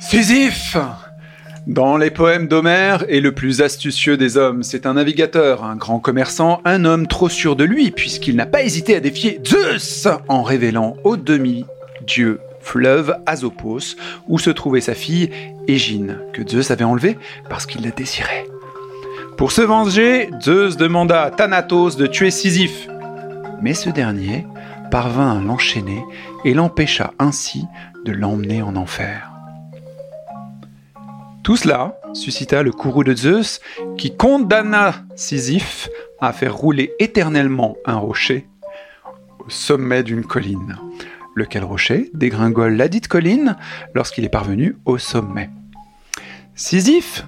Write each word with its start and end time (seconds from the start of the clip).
Sisyphe 0.00 0.76
Dans 1.66 1.96
les 1.96 2.10
poèmes 2.10 2.46
d'Homère 2.46 3.04
est 3.08 3.20
le 3.20 3.32
plus 3.32 3.62
astucieux 3.62 4.16
des 4.16 4.36
hommes. 4.36 4.62
C'est 4.62 4.86
un 4.86 4.94
navigateur, 4.94 5.64
un 5.64 5.74
grand 5.74 5.98
commerçant, 5.98 6.60
un 6.64 6.84
homme 6.84 7.08
trop 7.08 7.28
sûr 7.28 7.56
de 7.56 7.64
lui, 7.64 7.90
puisqu'il 7.90 8.36
n'a 8.36 8.46
pas 8.46 8.62
hésité 8.62 8.94
à 8.94 9.00
défier 9.00 9.40
Zeus 9.44 10.06
en 10.28 10.44
révélant 10.44 10.96
au 11.02 11.16
demi-dieu 11.16 12.38
fleuve 12.60 13.16
Asopos, 13.26 13.96
où 14.28 14.38
se 14.38 14.50
trouvait 14.50 14.80
sa 14.80 14.94
fille 14.94 15.30
Égine, 15.66 16.18
que 16.32 16.48
Zeus 16.48 16.70
avait 16.70 16.84
enlevée 16.84 17.18
parce 17.48 17.66
qu'il 17.66 17.82
la 17.82 17.90
désirait. 17.90 18.46
Pour 19.36 19.50
se 19.50 19.62
venger, 19.62 20.30
Zeus 20.40 20.76
demanda 20.76 21.22
à 21.22 21.30
Thanatos 21.30 21.96
de 21.96 22.06
tuer 22.06 22.30
Sisyphe. 22.30 22.88
Mais 23.60 23.74
ce 23.74 23.90
dernier 23.90 24.46
parvint 24.92 25.38
à 25.38 25.42
l'enchaîner 25.42 26.02
et 26.44 26.54
l'empêcha 26.54 27.12
ainsi 27.18 27.66
de 28.04 28.12
l'emmener 28.12 28.62
en 28.62 28.76
enfer. 28.76 29.37
Tout 31.48 31.56
cela 31.56 31.98
suscita 32.12 32.62
le 32.62 32.72
courroux 32.72 33.04
de 33.04 33.16
Zeus 33.16 33.62
qui 33.96 34.14
condamna 34.14 34.96
Sisyphe 35.16 35.88
à 36.20 36.34
faire 36.34 36.54
rouler 36.54 36.92
éternellement 36.98 37.78
un 37.86 37.96
rocher 37.96 38.46
au 39.38 39.48
sommet 39.48 40.02
d'une 40.02 40.26
colline. 40.26 40.76
Lequel 41.34 41.64
rocher 41.64 42.10
dégringole 42.12 42.74
la 42.74 42.88
dite 42.88 43.08
colline 43.08 43.56
lorsqu'il 43.94 44.26
est 44.26 44.28
parvenu 44.28 44.76
au 44.84 44.98
sommet. 44.98 45.48
Sisyphe 46.54 47.24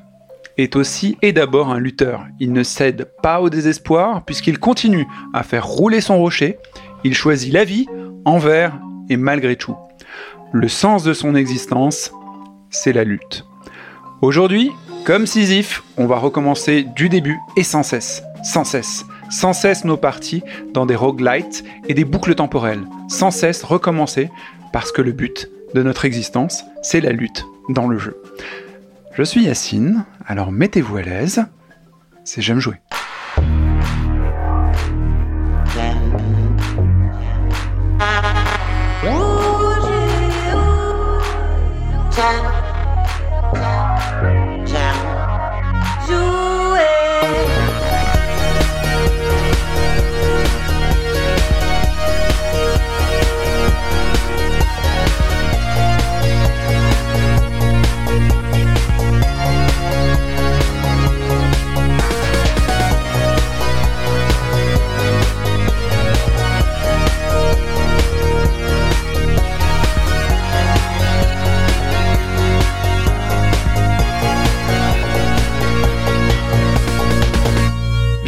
est 0.59 0.77
aussi 0.77 1.17
et 1.23 1.33
d'abord 1.33 1.71
un 1.71 1.81
lutteur. 1.81 2.27
Il 2.41 2.53
ne 2.53 2.63
cède 2.63 3.11
pas 3.23 3.41
au 3.41 3.49
désespoir 3.49 4.27
puisqu'il 4.27 4.59
continue 4.59 5.07
à 5.33 5.43
faire 5.43 5.67
rouler 5.67 6.03
son 6.03 6.19
rocher. 6.19 6.59
Il 7.05 7.15
choisit 7.15 7.55
la 7.55 7.65
vie 7.65 7.87
envers 8.27 8.79
et 9.09 9.17
malgré 9.17 9.57
tout. 9.57 9.79
Le 10.53 10.69
sens 10.69 11.05
de 11.05 11.15
son 11.15 11.35
existence, 11.35 12.13
c'est 12.69 12.93
la 12.93 13.05
lutte. 13.05 13.47
Aujourd'hui, 14.23 14.71
comme 15.07 15.27
Sisyphe, 15.27 15.83
on 15.97 16.05
va 16.05 16.19
recommencer 16.19 16.83
du 16.83 17.09
début 17.09 17.39
et 17.57 17.63
sans 17.63 17.83
cesse, 17.83 18.23
sans 18.43 18.65
cesse, 18.65 19.07
sans 19.31 19.55
cesse 19.55 19.87
nos 19.87 19.97
parties 19.97 20.43
dans 20.75 20.85
des 20.85 20.95
roguelites 20.95 21.65
et 21.89 21.95
des 21.95 22.05
boucles 22.05 22.35
temporelles, 22.35 22.85
sans 23.09 23.31
cesse 23.31 23.63
recommencer 23.63 24.29
parce 24.75 24.93
que 24.93 25.01
le 25.01 25.13
but 25.13 25.49
de 25.75 25.83
notre 25.83 26.05
existence, 26.05 26.65
c'est 26.83 27.01
la 27.01 27.13
lutte 27.13 27.47
dans 27.71 27.89
le 27.89 27.99
jeu. 27.99 28.21
Je 29.15 29.23
suis 29.23 29.45
Yacine, 29.45 30.05
alors 30.27 30.53
mettez-vous 30.53 30.99
à 30.99 31.03
l'aise, 31.03 31.47
c'est 32.25 32.43
J'aime 32.43 32.61
jouer. 32.61 32.77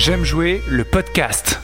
J'aime 0.05 0.25
jouer 0.25 0.63
le 0.69 0.83
podcast. 0.83 1.61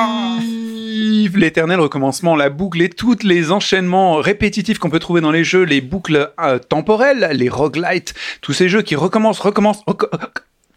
Sisyphe 0.00 1.36
L'éternel 1.36 1.80
recommencement, 1.80 2.36
la 2.36 2.50
boucle 2.50 2.82
et 2.82 2.88
tous 2.88 3.18
les 3.22 3.52
enchaînements 3.52 4.16
répétitifs 4.16 4.78
qu'on 4.78 4.90
peut 4.90 4.98
trouver 4.98 5.20
dans 5.20 5.30
les 5.30 5.44
jeux, 5.44 5.62
les 5.62 5.80
boucles 5.80 6.32
euh, 6.40 6.58
temporelles, 6.58 7.28
les 7.32 7.48
roguelites, 7.48 8.14
tous 8.40 8.52
ces 8.52 8.68
jeux 8.68 8.82
qui 8.82 8.96
recommencent, 8.96 9.40
recommencent, 9.40 9.84
reco- 9.86 10.08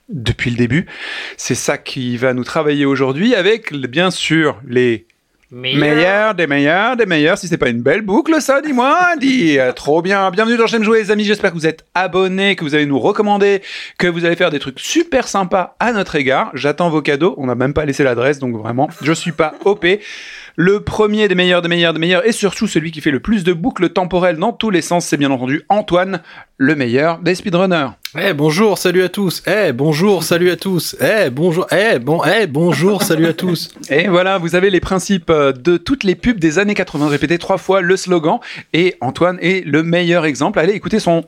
depuis 0.09 0.51
le 0.51 0.57
début. 0.57 0.85
C'est 1.37 1.55
ça 1.55 1.77
qui 1.77 2.17
va 2.17 2.33
nous 2.33 2.43
travailler 2.43 2.85
aujourd'hui 2.85 3.35
avec, 3.35 3.73
bien 3.73 4.11
sûr, 4.11 4.59
les 4.67 5.07
Meilleur 5.55 6.33
des 6.33 6.47
meilleurs 6.47 6.97
des 6.97 7.05
meilleurs. 7.05 7.37
Si 7.37 7.47
c'est 7.47 7.59
pas 7.59 7.69
une 7.69 7.83
belle 7.83 8.01
boucle, 8.01 8.41
ça, 8.41 8.59
dis-moi. 8.59 9.15
Dis, 9.19 9.59
euh, 9.59 9.71
trop 9.71 10.01
bien. 10.01 10.31
Bienvenue 10.31 10.57
dans 10.57 10.65
J'aime 10.65 10.81
jouer, 10.83 11.03
les 11.03 11.11
amis. 11.11 11.25
J'espère 11.25 11.51
que 11.51 11.55
vous 11.55 11.67
êtes 11.67 11.85
abonnés, 11.93 12.55
que 12.55 12.63
vous 12.63 12.73
allez 12.73 12.87
nous 12.87 12.97
recommander, 12.97 13.61
que 13.99 14.07
vous 14.07 14.25
allez 14.25 14.35
faire 14.35 14.49
des 14.49 14.57
trucs 14.57 14.79
super 14.79 15.27
sympas 15.27 15.75
à 15.79 15.91
notre 15.91 16.15
égard. 16.15 16.49
J'attends 16.55 16.89
vos 16.89 17.03
cadeaux. 17.03 17.35
On 17.37 17.45
n'a 17.45 17.53
même 17.53 17.75
pas 17.75 17.85
laissé 17.85 18.03
l'adresse, 18.03 18.39
donc 18.39 18.55
vraiment, 18.57 18.89
je 19.03 19.13
suis 19.13 19.31
pas 19.31 19.53
OP. 19.63 19.85
Le 20.55 20.81
premier 20.81 21.27
des 21.27 21.33
meilleurs 21.33 21.63
des 21.63 21.67
meilleurs 21.67 21.93
des 21.93 21.99
meilleurs 21.99 22.27
et 22.27 22.31
surtout 22.31 22.67
celui 22.67 22.91
qui 22.91 23.01
fait 23.01 23.09
le 23.09 23.19
plus 23.19 23.43
de 23.43 23.53
boucles 23.53 23.89
temporelles 23.89 24.37
dans 24.37 24.53
tous 24.53 24.69
les 24.69 24.83
sens, 24.83 25.05
c'est 25.05 25.17
bien 25.17 25.31
entendu 25.31 25.63
Antoine, 25.67 26.21
le 26.57 26.75
meilleur 26.75 27.17
des 27.17 27.33
speedrunners. 27.33 27.87
Eh 28.19 28.33
bonjour, 28.33 28.77
salut 28.77 29.01
à 29.01 29.09
tous. 29.09 29.41
Eh 29.47 29.71
bonjour, 29.73 30.23
salut 30.23 30.51
à 30.51 30.55
tous. 30.55 30.95
Eh 31.01 31.31
bonjour, 31.31 31.65
eh 31.71 31.97
bon, 31.97 32.21
eh 32.23 32.45
bonjour, 32.45 33.01
salut 33.01 33.25
à 33.25 33.33
tous. 33.33 33.73
Et 33.89 34.07
voilà, 34.07 34.37
vous 34.37 34.53
avez 34.53 34.69
les 34.69 34.79
principes 34.79 35.31
euh, 35.31 35.51
de 35.51 35.77
toutes 35.77 36.03
les 36.03 36.13
pubs 36.13 36.37
des 36.37 36.59
années 36.59 36.75
80. 36.75 37.07
Répétez 37.07 37.39
trois 37.39 37.57
fois 37.57 37.81
le 37.81 37.97
slogan. 37.97 38.37
Et 38.73 38.95
Antoine 39.01 39.39
est 39.41 39.65
le 39.65 39.81
meilleur 39.81 40.25
exemple. 40.25 40.59
Allez, 40.59 40.73
écoutez 40.73 40.99
son 40.99 41.25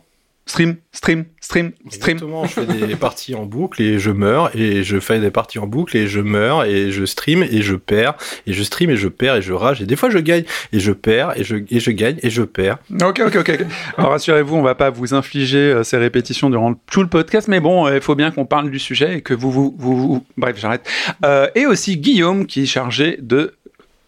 stream, 0.47 0.75
stream, 0.91 1.25
stream, 1.41 1.72
stream. 1.89 2.16
Exactement, 2.17 2.45
je 2.45 2.51
fais 2.53 2.66
des 2.88 2.95
parties 2.95 3.33
en 3.35 3.45
boucle 3.45 3.81
et 3.81 3.97
je 4.00 4.11
meurs 4.11 4.56
et 4.56 4.83
je 4.83 5.00
fais 5.00 5.19
des 5.19 5.31
parties 5.31 5.57
en 5.59 5.66
boucle 5.67 5.97
et 5.97 6.07
je 6.07 6.19
meurs 6.19 6.63
et 6.66 6.91
je 6.91 7.03
stream 7.06 7.41
et 7.44 7.61
je 7.63 7.75
perds 7.75 8.13
et 8.45 8.53
je 8.53 8.61
stream 8.63 8.89
et 8.91 8.95
je 8.97 9.07
perds 9.07 9.38
et 9.38 9.41
je 9.41 9.53
rage 9.53 9.81
et 9.81 9.85
des 9.85 9.95
fois 9.95 10.09
je 10.09 10.19
gagne 10.19 10.44
et 10.72 10.79
je 10.79 10.91
perds 10.91 11.34
et 11.39 11.44
je 11.44 11.55
et 11.69 11.79
je 11.79 11.91
gagne 11.91 12.17
et 12.22 12.29
je 12.29 12.44
perds. 12.44 12.78
Ok, 13.01 13.22
ok, 13.25 13.35
ok. 13.38 13.66
Alors 13.97 14.11
rassurez-vous, 14.11 14.55
on 14.55 14.61
va 14.61 14.75
pas 14.75 14.89
vous 14.91 15.13
infliger 15.13 15.57
euh, 15.57 15.84
ces 15.84 15.97
répétitions 15.97 16.50
durant 16.50 16.75
tout 16.91 17.01
le 17.01 17.07
podcast, 17.09 17.47
mais 17.47 17.59
bon, 17.59 17.88
euh, 17.88 17.95
il 17.95 18.01
faut 18.01 18.16
bien 18.16 18.29
qu'on 18.31 18.45
parle 18.45 18.69
du 18.69 18.79
sujet 18.79 19.17
et 19.17 19.22
que 19.22 19.34
vous, 19.34 19.51
vous, 19.51 19.75
vous, 19.78 19.97
vous- 19.97 20.25
bref, 20.38 20.57
j'arrête. 20.59 20.88
Euh, 21.25 21.47
et 21.55 21.66
aussi 21.66 21.97
Guillaume 21.97 22.45
qui 22.45 22.61
est 22.63 22.66
chargé 22.67 23.17
de, 23.22 23.55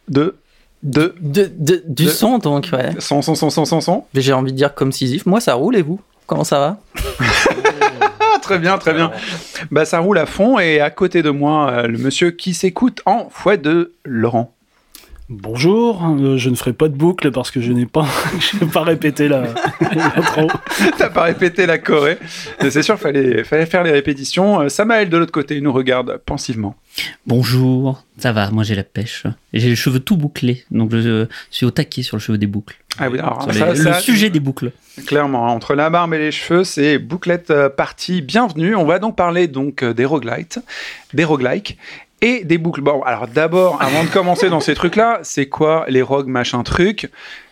de, 0.07 0.35
de, 0.83 1.15
De, 1.19 1.49
de- 1.57 1.83
du 1.87 2.05
De- 2.05 2.09
son, 2.09 2.37
donc, 2.37 2.69
ouais. 2.73 2.91
son, 2.99 3.21
son, 3.23 3.33
son, 3.35 3.49
son, 3.49 3.65
son, 3.65 3.81
son. 3.81 4.03
Mais 4.13 4.21
J'ai 4.21 4.33
envie 4.33 4.51
de 4.51 4.57
dire 4.57 4.75
comme 4.75 4.91
Sisyphe. 4.91 5.25
Moi, 5.25 5.39
ça 5.41 5.55
roule 5.55 5.75
et 5.75 5.81
vous 5.81 5.99
Comment 6.27 6.43
ça 6.43 6.59
va 6.59 6.77
très 8.41 8.59
bien, 8.59 8.77
très 8.77 8.93
bien. 8.93 9.11
Bah, 9.71 9.85
ça 9.85 9.99
roule 9.99 10.17
à 10.17 10.25
fond 10.25 10.59
et 10.59 10.81
à 10.81 10.89
côté 10.89 11.21
de 11.23 11.29
moi, 11.29 11.71
euh, 11.71 11.87
le 11.87 11.97
monsieur 11.97 12.31
qui 12.31 12.53
s'écoute 12.53 13.01
en 13.05 13.29
foi 13.29 13.57
de 13.57 13.93
Laurent. 14.05 14.56
Bonjour, 15.29 16.05
euh, 16.05 16.37
je 16.37 16.49
ne 16.49 16.55
ferai 16.55 16.71
pas 16.71 16.87
de 16.87 16.95
boucle 16.95 17.31
parce 17.31 17.51
que 17.51 17.59
je 17.59 17.73
n'ai 17.73 17.85
pas, 17.85 18.05
je 18.39 18.63
n'ai 18.63 18.71
pas 18.71 18.83
répété 18.83 19.27
la 19.27 19.41
l'intro. 19.81 20.47
T'as 20.97 21.09
pas 21.09 21.23
répété 21.23 21.65
la 21.65 21.77
Corée. 21.77 22.17
C'est 22.61 22.81
sûr, 22.81 22.97
fallait, 22.97 23.43
fallait 23.43 23.65
faire 23.65 23.83
les 23.83 23.91
répétitions. 23.91 24.61
Euh, 24.61 24.69
Samaël 24.69 25.09
de 25.09 25.17
l'autre 25.17 25.33
côté 25.33 25.59
nous 25.59 25.73
regarde 25.73 26.21
pensivement. 26.25 26.77
Bonjour, 27.25 28.05
ça 28.17 28.31
va, 28.31 28.51
moi 28.51 28.63
j'ai 28.63 28.73
la 28.75 28.85
pêche. 28.85 29.23
J'ai 29.53 29.67
les 29.67 29.75
cheveux 29.75 29.99
tout 29.99 30.15
bouclés, 30.15 30.63
donc 30.71 30.91
je 30.95 31.27
suis 31.51 31.65
au 31.65 31.71
taquet 31.71 32.03
sur 32.03 32.15
le 32.15 32.21
cheveu 32.21 32.37
des 32.37 32.47
boucles. 32.47 32.77
Ah 32.97 33.09
oui, 33.09 33.19
alors 33.19 33.43
Sur 33.43 33.53
ça, 33.53 33.73
les- 33.73 33.75
ça, 33.75 33.97
le 33.97 34.01
sujet 34.01 34.29
des 34.29 34.39
boucles. 34.39 34.71
Clairement, 35.05 35.47
hein, 35.47 35.51
entre 35.51 35.75
la 35.75 35.89
barbe 35.89 36.13
et 36.13 36.19
les 36.19 36.31
cheveux, 36.31 36.63
c'est 36.63 36.97
bouclette 36.99 37.51
euh, 37.51 37.69
partie. 37.69 38.21
Bienvenue. 38.21 38.75
On 38.75 38.85
va 38.85 38.97
donc 38.97 39.15
parler 39.17 39.47
donc 39.47 39.83
des 39.83 40.05
roguelites, 40.05 40.59
des 41.13 41.25
roguelikes 41.25 41.77
et 42.21 42.43
des 42.43 42.57
boucles. 42.57 42.81
Bon, 42.81 43.01
alors 43.03 43.27
d'abord, 43.27 43.81
avant 43.81 44.03
de 44.03 44.09
commencer 44.09 44.49
dans 44.49 44.59
ces 44.59 44.73
trucs-là, 44.73 45.19
c'est 45.23 45.47
quoi 45.47 45.85
les 45.87 46.01
rogues 46.01 46.27
machin 46.27 46.63
truc? 46.63 47.09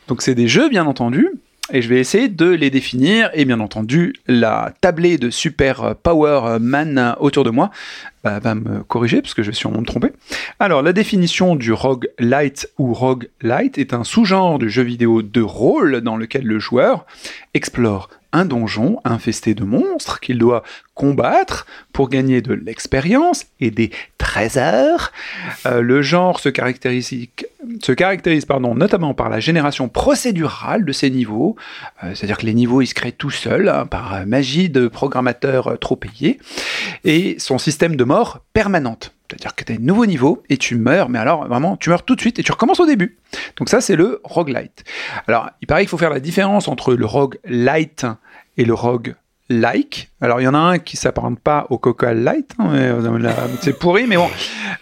Donc 0.08 0.22
c'est 0.22 0.36
des 0.36 0.48
jeux, 0.48 0.70
bien 0.70 0.86
entendu. 0.86 1.30
Et 1.74 1.82
je 1.82 1.90
vais 1.90 2.00
essayer 2.00 2.28
de 2.28 2.50
les 2.50 2.70
définir. 2.70 3.32
Et 3.34 3.44
bien 3.44 3.60
entendu, 3.60 4.14
la 4.28 4.74
tablée 4.82 5.18
de 5.18 5.32
Super 5.32 5.96
Power 5.96 6.60
Man 6.60 7.16
autour 7.20 7.44
de 7.44 7.50
moi 7.50 7.72
bah, 8.24 8.40
va 8.40 8.54
me 8.54 8.84
corriger 8.84 9.22
parce 9.22 9.34
que 9.34 9.42
je 9.42 9.50
vais 9.50 9.56
sûrement 9.56 9.82
me 9.82 9.86
tromper. 9.86 10.12
Alors, 10.60 10.84
la 10.84 10.94
définition 10.94 11.56
du 11.56 11.74
roguelite 11.74 12.70
ou 12.78 12.94
roguelite 12.94 13.80
est 13.80 13.96
un 13.96 14.04
sous-genre 14.04 14.60
du 14.60 14.70
jeu 14.70 14.84
vidéo 14.84 15.24
de 15.24 15.42
rôle 15.42 16.02
dans 16.02 16.18
lequel 16.18 16.46
le 16.46 16.60
joueur 16.60 17.08
explore 17.56 18.10
un 18.36 18.46
donjon 18.46 19.00
infesté 19.06 19.54
de 19.56 19.64
monstres 19.64 20.20
qu'il 20.20 20.38
doit 20.38 20.64
combattre 20.94 21.66
pour 21.94 22.10
gagner 22.10 22.42
de 22.42 22.54
l'expérience 22.54 23.46
et 23.60 23.72
des 23.72 23.92
trésors. 24.18 25.12
Euh, 25.66 25.82
le 25.82 26.02
genre 26.02 26.40
se 26.40 26.50
caractérise, 26.50 27.30
notamment 28.76 29.14
par 29.14 29.30
la 29.30 29.40
génération 29.40 29.90
procédurale 29.90 30.86
de 30.86 30.92
ces 30.92 31.10
niveaux, 31.10 31.56
Euh, 32.04 32.14
c'est-à-dire 32.14 32.38
que 32.38 32.46
les 32.46 32.54
niveaux 32.54 32.82
ils 32.82 32.88
se 32.88 32.94
créent 32.94 33.12
tout 33.12 33.32
seuls 33.32 33.70
hein, 33.70 33.86
par 33.86 34.26
magie 34.26 34.70
de 34.70 34.88
programmateurs 34.88 35.68
euh, 35.68 35.78
trop 35.78 35.96
payés, 35.96 36.40
et 37.04 37.38
son 37.40 37.58
système 37.58 37.96
de 37.96 38.04
mort 38.04 38.40
permanente. 38.54 39.15
C'est-à-dire 39.30 39.56
que 39.56 39.64
tu 39.64 39.74
as 39.74 39.76
un 39.76 39.80
nouveau 39.80 40.06
niveau 40.06 40.44
et 40.50 40.58
tu 40.58 40.76
meurs, 40.76 41.10
mais 41.10 41.20
alors 41.20 41.48
vraiment, 41.48 41.78
tu 41.78 41.90
meurs 41.90 42.04
tout 42.04 42.16
de 42.16 42.22
suite 42.22 42.40
et 42.40 42.44
tu 42.44 42.52
recommences 42.52 42.80
au 42.80 42.86
début. 42.86 43.18
Donc 43.58 43.70
ça, 43.70 43.82
c'est 43.82 43.96
le 43.96 44.22
roguelite. 44.24 44.84
Alors, 45.28 45.50
il 45.62 45.68
paraît 45.68 45.82
qu'il 45.82 45.90
faut 45.90 45.98
faire 45.98 46.10
la 46.10 46.20
différence 46.20 46.68
entre 46.68 46.94
le 46.94 47.06
roguelite 47.06 48.06
et 48.58 48.66
le 48.66 48.74
rogue 48.74 49.16
like. 49.50 50.10
Alors 50.22 50.42
il 50.42 50.46
y 50.46 50.48
en 50.48 50.54
a 50.54 50.60
un 50.60 50.80
qui 50.80 50.98
s'apparente 50.98 51.40
pas 51.40 51.68
au 51.70 51.78
Coca 51.78 52.14
Light, 52.14 52.52
hein, 52.60 52.74
euh, 52.74 53.20
là, 53.20 53.36
c'est 53.62 53.78
pourri, 53.78 54.08
mais 54.08 54.18
bon. 54.18 54.30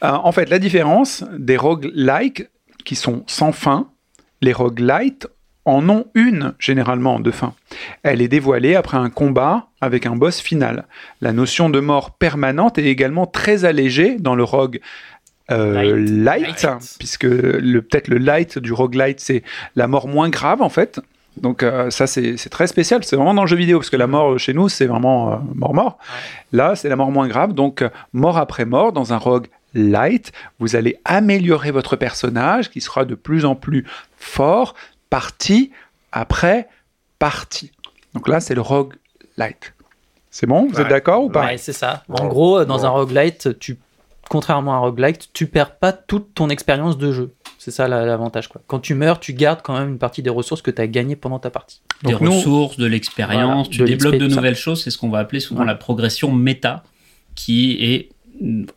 Euh, 0.04 0.10
en 0.10 0.32
fait, 0.32 0.50
la 0.50 0.60
différence 0.60 1.24
des 1.38 1.58
roguelike 1.58 2.48
qui 2.86 2.96
sont 2.96 3.24
sans 3.28 3.52
fin, 3.52 3.90
les 4.42 4.54
roguelite 4.54 5.28
en 5.66 5.88
ont 5.90 6.06
une 6.14 6.54
généralement 6.60 7.20
de 7.20 7.32
fin. 7.32 7.54
Elle 8.04 8.22
est 8.22 8.28
dévoilée 8.28 8.76
après 8.76 8.98
un 8.98 9.10
combat 9.10 9.68
avec 9.82 10.06
un 10.06 10.16
boss 10.16 10.40
final. 10.42 10.86
La 11.22 11.32
notion 11.32 11.70
de 11.70 11.80
mort 11.80 12.12
permanente 12.12 12.78
est 12.78 12.86
également 12.86 13.26
très 13.26 13.66
allégée 13.66 14.18
dans 14.20 14.36
le 14.36 14.44
rogue 14.44 14.80
euh, 15.52 15.98
light, 15.98 16.64
Light. 16.64 16.96
puisque 17.00 17.26
le 17.26 17.82
peut-être 17.82 18.08
le 18.08 18.18
light 18.18 18.58
du 18.60 18.72
roguelite 18.72 19.20
c'est 19.20 19.44
la 19.76 19.88
mort 19.88 20.08
moins 20.08 20.30
grave 20.30 20.62
en 20.62 20.70
fait. 20.70 21.02
Donc 21.38 21.64
euh, 21.64 21.90
ça 21.90 22.08
c'est 22.08 22.38
c'est 22.38 22.50
très 22.50 22.68
spécial, 22.68 23.04
c'est 23.04 23.16
vraiment 23.16 23.34
dans 23.34 23.42
le 23.42 23.48
jeu 23.48 23.56
vidéo 23.56 23.80
parce 23.80 23.90
que 23.90 23.98
la 23.98 24.08
mort 24.08 24.38
chez 24.38 24.54
nous 24.54 24.70
c'est 24.70 24.86
vraiment 24.86 25.34
euh, 25.34 25.38
mort 25.56 25.74
mort. 25.74 25.98
Là 26.52 26.76
c'est 26.76 26.90
la 26.90 26.96
mort 26.96 27.12
moins 27.12 27.28
grave 27.28 27.54
donc 27.54 27.82
euh, 27.82 27.90
mort 28.14 28.38
après 28.38 28.66
mort 28.66 28.94
dans 28.94 29.14
un 29.14 29.18
rogue 29.18 29.48
light, 29.74 30.32
vous 30.60 30.76
allez 30.76 31.00
améliorer 31.04 31.72
votre 31.72 31.96
personnage 31.96 32.70
qui 32.70 32.80
sera 32.80 33.06
de 33.06 33.16
plus 33.16 33.46
en 33.46 33.56
plus 33.56 33.86
fort 34.18 34.76
partie 35.18 35.72
après 36.12 36.68
partie. 37.20 37.72
Donc 38.16 38.28
là 38.28 38.40
c'est 38.40 38.56
le 38.56 38.62
rogue 38.62 38.94
light. 39.38 39.74
C'est 40.32 40.48
bon, 40.48 40.66
vous 40.66 40.72
êtes 40.80 40.86
Ouais. 40.86 40.90
d'accord 40.90 41.24
ou 41.26 41.30
pas? 41.30 41.46
Ouais, 41.46 41.58
c'est 41.60 41.74
ça. 41.74 42.04
En 42.10 42.26
gros, 42.28 42.66
dans 42.66 42.78
Bon. 42.80 42.86
un 42.86 42.90
roguelite, 42.90 43.60
tu, 43.60 43.78
contrairement 44.30 44.74
à 44.74 44.78
un 44.78 44.80
roguelite, 44.80 45.30
tu 45.32 45.46
perds 45.46 45.76
pas 45.78 45.92
toute 45.94 46.34
ton 46.34 46.50
expérience 46.50 46.98
de 46.98 47.12
jeu. 47.12 47.34
C'est 47.60 47.70
ça 47.70 47.88
la- 47.88 48.04
l'avantage. 48.08 48.48
quoi. 48.48 48.60
Quand 48.66 48.80
tu 48.80 48.96
meurs, 48.96 49.20
tu 49.20 49.34
gardes 49.34 49.62
quand 49.62 49.78
même 49.78 49.90
une 49.90 49.98
partie 50.00 50.24
des 50.24 50.32
ressources 50.32 50.64
que 50.64 50.72
tu 50.72 50.82
as 50.82 50.88
gagnées 50.88 51.16
pendant 51.16 51.38
ta 51.38 51.52
partie. 51.52 51.82
des 52.04 52.12
Donc 52.14 52.22
nous- 52.22 52.32
ressources, 52.34 52.78
de 52.78 52.88
l'expérience, 52.88 53.68
Voilà, 53.68 53.70
tu 53.70 53.78
de 53.78 53.86
débloques 53.86 54.14
l'XP, 54.16 54.24
de 54.26 54.30
ça. 54.30 54.36
nouvelles 54.38 54.56
choses, 54.56 54.84
c'est 54.84 54.90
ce 54.90 54.98
qu'on 54.98 55.10
va 55.12 55.20
appeler 55.20 55.40
souvent 55.40 55.62
Ouais. 55.62 55.68
la 55.68 55.76
progression 55.76 56.32
méta, 56.34 56.84
qui 57.36 57.78
est 57.82 58.10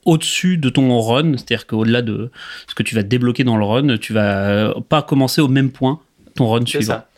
au-dessus 0.05 0.59
de 0.59 0.69
ton 0.69 1.01
run, 1.01 1.33
c'est-à-dire 1.33 1.67
qu'au-delà 1.67 2.03
de 2.03 2.31
ce 2.69 2.75
que 2.75 2.83
tu 2.83 2.95
vas 2.95 3.03
débloquer 3.03 3.43
dans 3.45 3.57
le 3.57 3.65
run, 3.65 3.97
tu 3.97 4.13
vas 4.13 4.47
euh, 4.49 4.75
pas 4.89 5.01
commencer 5.03 5.41
au 5.41 5.49
même 5.49 5.71
point 5.73 5.99
ton 6.37 6.49
run 6.49 6.61
C'est 6.61 6.79
suivant. 6.79 6.95
ça. 6.95 7.09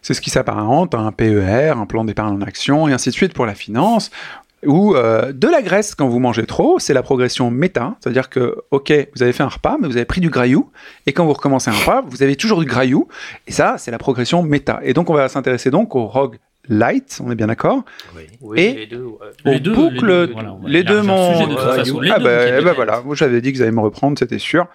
C'est 0.00 0.14
ce 0.14 0.20
qui 0.22 0.30
s'apparente 0.30 0.94
à 0.94 0.98
un 0.98 1.12
PER, 1.12 1.74
un 1.76 1.84
plan 1.86 2.04
d'épargne 2.04 2.34
en 2.36 2.40
action, 2.42 2.88
et 2.88 2.92
ainsi 2.92 3.10
de 3.10 3.14
suite 3.14 3.34
pour 3.34 3.44
la 3.46 3.54
finance. 3.54 4.10
Ou 4.66 4.96
euh, 4.96 5.32
de 5.32 5.46
la 5.46 5.62
graisse 5.62 5.94
quand 5.94 6.08
vous 6.08 6.18
mangez 6.18 6.44
trop, 6.46 6.78
c'est 6.80 6.92
la 6.94 7.02
progression 7.02 7.48
méta, 7.50 7.94
c'est-à-dire 8.00 8.28
que, 8.28 8.56
ok, 8.72 8.92
vous 9.14 9.22
avez 9.22 9.32
fait 9.32 9.44
un 9.44 9.48
repas, 9.48 9.76
mais 9.80 9.86
vous 9.86 9.96
avez 9.96 10.06
pris 10.06 10.20
du 10.20 10.30
graillou, 10.30 10.70
et 11.06 11.12
quand 11.12 11.24
vous 11.26 11.32
recommencez 11.34 11.70
un 11.70 11.74
repas, 11.74 12.02
vous 12.04 12.22
avez 12.24 12.34
toujours 12.34 12.58
du 12.60 12.66
graillou, 12.66 13.06
et 13.46 13.52
ça, 13.52 13.76
c'est 13.78 13.90
la 13.92 13.98
progression 13.98 14.42
méta. 14.42 14.80
Et 14.82 14.94
donc, 14.94 15.10
on 15.10 15.14
va 15.14 15.28
s'intéresser 15.28 15.70
donc 15.70 15.94
au 15.94 16.06
rogue 16.06 16.38
light, 16.68 17.20
on 17.24 17.30
est 17.30 17.34
bien 17.36 17.46
d'accord? 17.46 17.84
Oui, 18.42 18.60
Et- 18.60 18.72
les 18.74 18.86
deux, 18.86 19.04
ouais. 19.04 19.16
Les 19.44 19.60
deux, 19.60 19.72
boucles, 19.74 20.06
les 20.10 20.26
deux, 20.26 20.32
voilà, 20.32 20.54
les 20.66 20.82
de 20.82 20.98
ah 22.10 22.18
bah, 22.18 22.30
eh 22.46 22.50
bah 22.50 22.62
thèmes. 22.64 22.74
voilà, 22.74 23.02
j'avais 23.12 23.40
dit 23.40 23.52
que 23.52 23.58
vous 23.58 23.62
allez 23.62 23.70
me 23.70 23.80
reprendre, 23.80 24.18
c'était 24.18 24.38
sûr. 24.38 24.66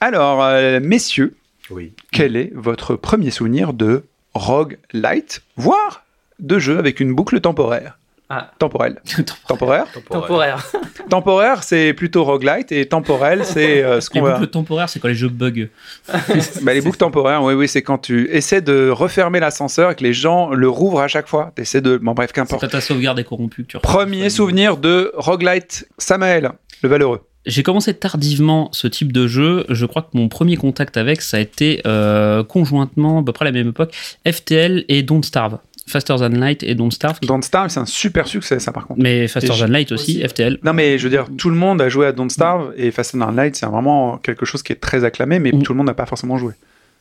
Alors, 0.00 0.42
euh, 0.42 0.80
messieurs, 0.82 1.34
Oui. 1.70 1.92
quel 2.12 2.36
est 2.36 2.50
votre 2.54 2.94
premier 2.96 3.30
souvenir 3.30 3.72
de 3.72 4.04
rogue 4.34 4.78
light, 4.92 5.42
voire 5.56 6.04
de 6.38 6.58
jeu 6.58 6.78
avec 6.78 7.00
une 7.00 7.14
boucle 7.14 7.40
temporaire? 7.40 7.98
Ah. 8.30 8.50
Temporelle. 8.58 9.00
Temporaire 9.46 9.86
Temporaire? 10.10 10.66
Temporaire, 11.10 11.62
c'est 11.62 11.92
plutôt 11.92 12.24
roguelite 12.24 12.72
et 12.72 12.86
temporel, 12.86 13.44
c'est 13.44 13.84
euh, 13.84 14.00
ce 14.00 14.08
Les 14.14 14.20
qu'on 14.20 14.26
va. 14.26 14.38
boucles 14.38 14.50
temporaires, 14.50 14.88
c'est 14.88 14.98
quand 14.98 15.08
les 15.08 15.14
jeux 15.14 15.28
bug. 15.28 15.68
Bah, 16.62 16.72
les 16.72 16.80
boucles 16.80 16.96
temporaires, 16.96 17.42
oui, 17.42 17.52
oui, 17.52 17.68
c'est 17.68 17.82
quand 17.82 17.98
tu 17.98 18.28
essaies 18.30 18.62
de 18.62 18.88
refermer 18.88 19.40
l'ascenseur 19.40 19.90
et 19.90 19.94
que 19.94 20.02
les 20.02 20.14
gens 20.14 20.50
le 20.50 20.68
rouvrent 20.70 21.00
à 21.02 21.08
chaque 21.08 21.28
fois. 21.28 21.52
T'essaies 21.54 21.82
de. 21.82 21.98
Bon, 21.98 22.12
bref, 22.12 22.32
qu'importe. 22.32 22.62
quand 22.62 22.68
ta 22.68 22.80
sauvegarde 22.80 23.18
est 23.18 23.24
corrompue 23.24 23.66
tu 23.66 23.78
Premier 23.78 24.30
souvenir 24.30 24.78
de 24.78 25.12
roguelite, 25.14 25.86
Samael, 25.98 26.52
le 26.82 26.88
valeureux. 26.88 27.20
J'ai 27.46 27.62
commencé 27.62 27.92
tardivement 27.94 28.70
ce 28.72 28.86
type 28.88 29.12
de 29.12 29.26
jeu. 29.26 29.66
Je 29.68 29.84
crois 29.86 30.02
que 30.02 30.08
mon 30.16 30.28
premier 30.28 30.56
contact 30.56 30.96
avec, 30.96 31.20
ça 31.20 31.36
a 31.36 31.40
été 31.40 31.82
euh, 31.86 32.42
conjointement, 32.42 33.18
à 33.20 33.22
peu 33.22 33.32
près 33.32 33.44
à 33.44 33.50
la 33.50 33.52
même 33.52 33.68
époque, 33.68 33.94
FTL 34.26 34.84
et 34.88 35.02
Don't 35.02 35.22
Starve. 35.22 35.58
Faster 35.86 36.14
Than 36.16 36.30
Light 36.30 36.62
et 36.62 36.74
Don't 36.74 36.90
Starve. 36.90 37.20
qui- 37.20 37.26
Don't 37.26 37.42
Starve, 37.42 37.68
c'est 37.68 37.80
un 37.80 37.84
super 37.84 38.26
succès, 38.26 38.58
ça, 38.58 38.72
par 38.72 38.86
contre. 38.86 39.02
Mais 39.02 39.28
Faster 39.28 39.52
Et 39.52 39.58
Than 39.60 39.66
Light 39.66 39.92
aussi, 39.92 40.16
aussi, 40.22 40.26
FTL. 40.28 40.58
Non, 40.64 40.72
mais 40.72 40.96
je 40.96 41.04
veux 41.04 41.10
dire, 41.10 41.26
tout 41.36 41.50
le 41.50 41.56
monde 41.56 41.82
a 41.82 41.90
joué 41.90 42.06
à 42.06 42.12
Don't 42.12 42.30
Starve 42.30 42.72
et 42.78 42.90
Fast 42.90 43.14
and 43.14 43.30
Light, 43.32 43.54
c'est 43.56 43.66
vraiment 43.66 44.16
quelque 44.16 44.46
chose 44.46 44.62
qui 44.62 44.72
est 44.72 44.76
très 44.76 45.04
acclamé, 45.04 45.38
mais 45.38 45.52
Mm. 45.52 45.62
tout 45.62 45.72
le 45.74 45.76
monde 45.76 45.86
n'a 45.88 45.94
pas 45.94 46.06
forcément 46.06 46.38
joué. 46.38 46.54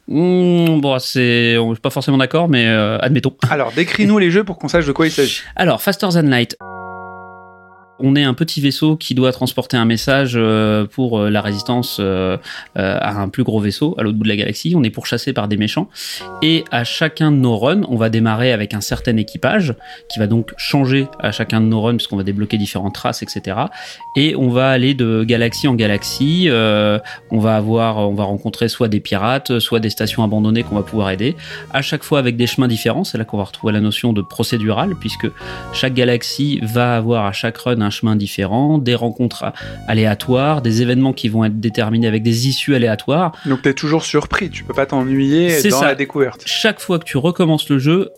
Hmm, 0.09 0.81
bon, 0.81 0.99
c'est, 0.99 1.57
on 1.57 1.73
est 1.73 1.79
pas 1.79 1.89
forcément 1.89 2.17
d'accord, 2.17 2.49
mais 2.49 2.67
euh, 2.67 2.97
admettons. 2.99 3.33
Alors, 3.49 3.71
décris-nous 3.71 4.19
les 4.19 4.31
jeux 4.31 4.43
pour 4.43 4.57
qu'on 4.57 4.67
sache 4.67 4.85
de 4.85 4.91
quoi 4.91 5.07
il 5.07 5.11
s'agit. 5.11 5.39
Alors, 5.55 5.81
Faster 5.81 6.09
Than 6.11 6.23
Light. 6.23 6.57
On 7.99 8.15
est 8.15 8.23
un 8.23 8.33
petit 8.33 8.59
vaisseau 8.59 8.95
qui 8.95 9.13
doit 9.13 9.31
transporter 9.31 9.77
un 9.77 9.85
message 9.85 10.33
euh, 10.35 10.85
pour 10.85 11.19
euh, 11.19 11.29
la 11.29 11.41
résistance 11.41 11.97
euh, 11.99 12.37
à 12.75 13.21
un 13.21 13.29
plus 13.29 13.43
gros 13.43 13.59
vaisseau 13.59 13.93
à 13.99 14.03
l'autre 14.03 14.17
bout 14.17 14.23
de 14.23 14.29
la 14.29 14.35
galaxie. 14.35 14.73
On 14.75 14.83
est 14.83 14.89
pourchassé 14.89 15.31
par 15.31 15.47
des 15.47 15.57
méchants. 15.57 15.87
Et 16.41 16.63
à 16.71 16.83
chacun 16.83 17.31
de 17.31 17.37
nos 17.37 17.57
runs, 17.57 17.81
on 17.87 17.95
va 17.95 18.09
démarrer 18.09 18.51
avec 18.51 18.73
un 18.73 18.81
certain 18.81 19.15
équipage 19.17 19.75
qui 20.09 20.17
va 20.17 20.25
donc 20.25 20.53
changer 20.57 21.07
à 21.19 21.31
chacun 21.31 21.61
de 21.61 21.67
nos 21.67 21.81
runs 21.81 21.95
puisqu'on 21.95 22.17
va 22.17 22.23
débloquer 22.23 22.57
différentes 22.57 22.97
races, 22.97 23.21
etc. 23.21 23.57
Et 24.15 24.35
on 24.35 24.49
va 24.49 24.69
aller 24.69 24.95
de 24.95 25.23
galaxie 25.23 25.67
en 25.67 25.75
galaxie. 25.75 26.49
on 26.49 27.39
va 27.39 27.55
avoir, 27.55 27.97
on 27.97 28.15
va 28.15 28.23
rencontrer 28.23 28.69
soit 28.69 28.87
des 28.87 28.99
pirates, 28.99 29.59
soit 29.59 29.79
des 29.79 29.89
stations 29.89 30.23
abandonnées 30.23 30.63
qu'on 30.63 30.75
va 30.75 30.83
pouvoir 30.83 31.11
aider. 31.11 31.35
À 31.71 31.81
chaque 31.81 32.03
fois 32.03 32.19
avec 32.19 32.37
des 32.37 32.47
chemins 32.47 32.67
différents. 32.67 33.03
C'est 33.03 33.17
là 33.17 33.25
qu'on 33.25 33.37
va 33.37 33.43
retrouver 33.43 33.73
la 33.73 33.81
notion 33.81 34.13
de 34.13 34.21
procédural 34.21 34.95
puisque 34.99 35.27
chaque 35.73 35.93
galaxie 35.93 36.59
va 36.63 36.95
avoir 36.95 37.25
à 37.25 37.31
chaque 37.31 37.57
run 37.57 37.82
un 37.83 37.89
chemin 37.89 38.15
différent, 38.15 38.77
des 38.77 38.95
rencontres 38.95 39.51
aléatoires, 39.87 40.61
des 40.61 40.81
événements 40.81 41.13
qui 41.13 41.29
vont 41.29 41.45
être 41.45 41.59
déterminés 41.59 42.07
avec 42.07 42.23
des 42.23 42.47
issues 42.47 42.75
aléatoires. 42.75 43.33
Donc, 43.45 43.61
t'es 43.61 43.73
toujours 43.73 44.03
surpris, 44.03 44.49
tu 44.49 44.63
peux 44.63 44.73
pas 44.73 44.85
t'ennuyer 44.85 45.61
dans 45.69 45.79
ça. 45.79 45.87
la 45.87 45.95
découverte. 45.95 46.43
Chaque 46.45 46.79
fois 46.79 46.99
que 46.99 47.05
tu 47.05 47.17
recommences 47.17 47.69
le 47.69 47.79
jeu, 47.79 48.09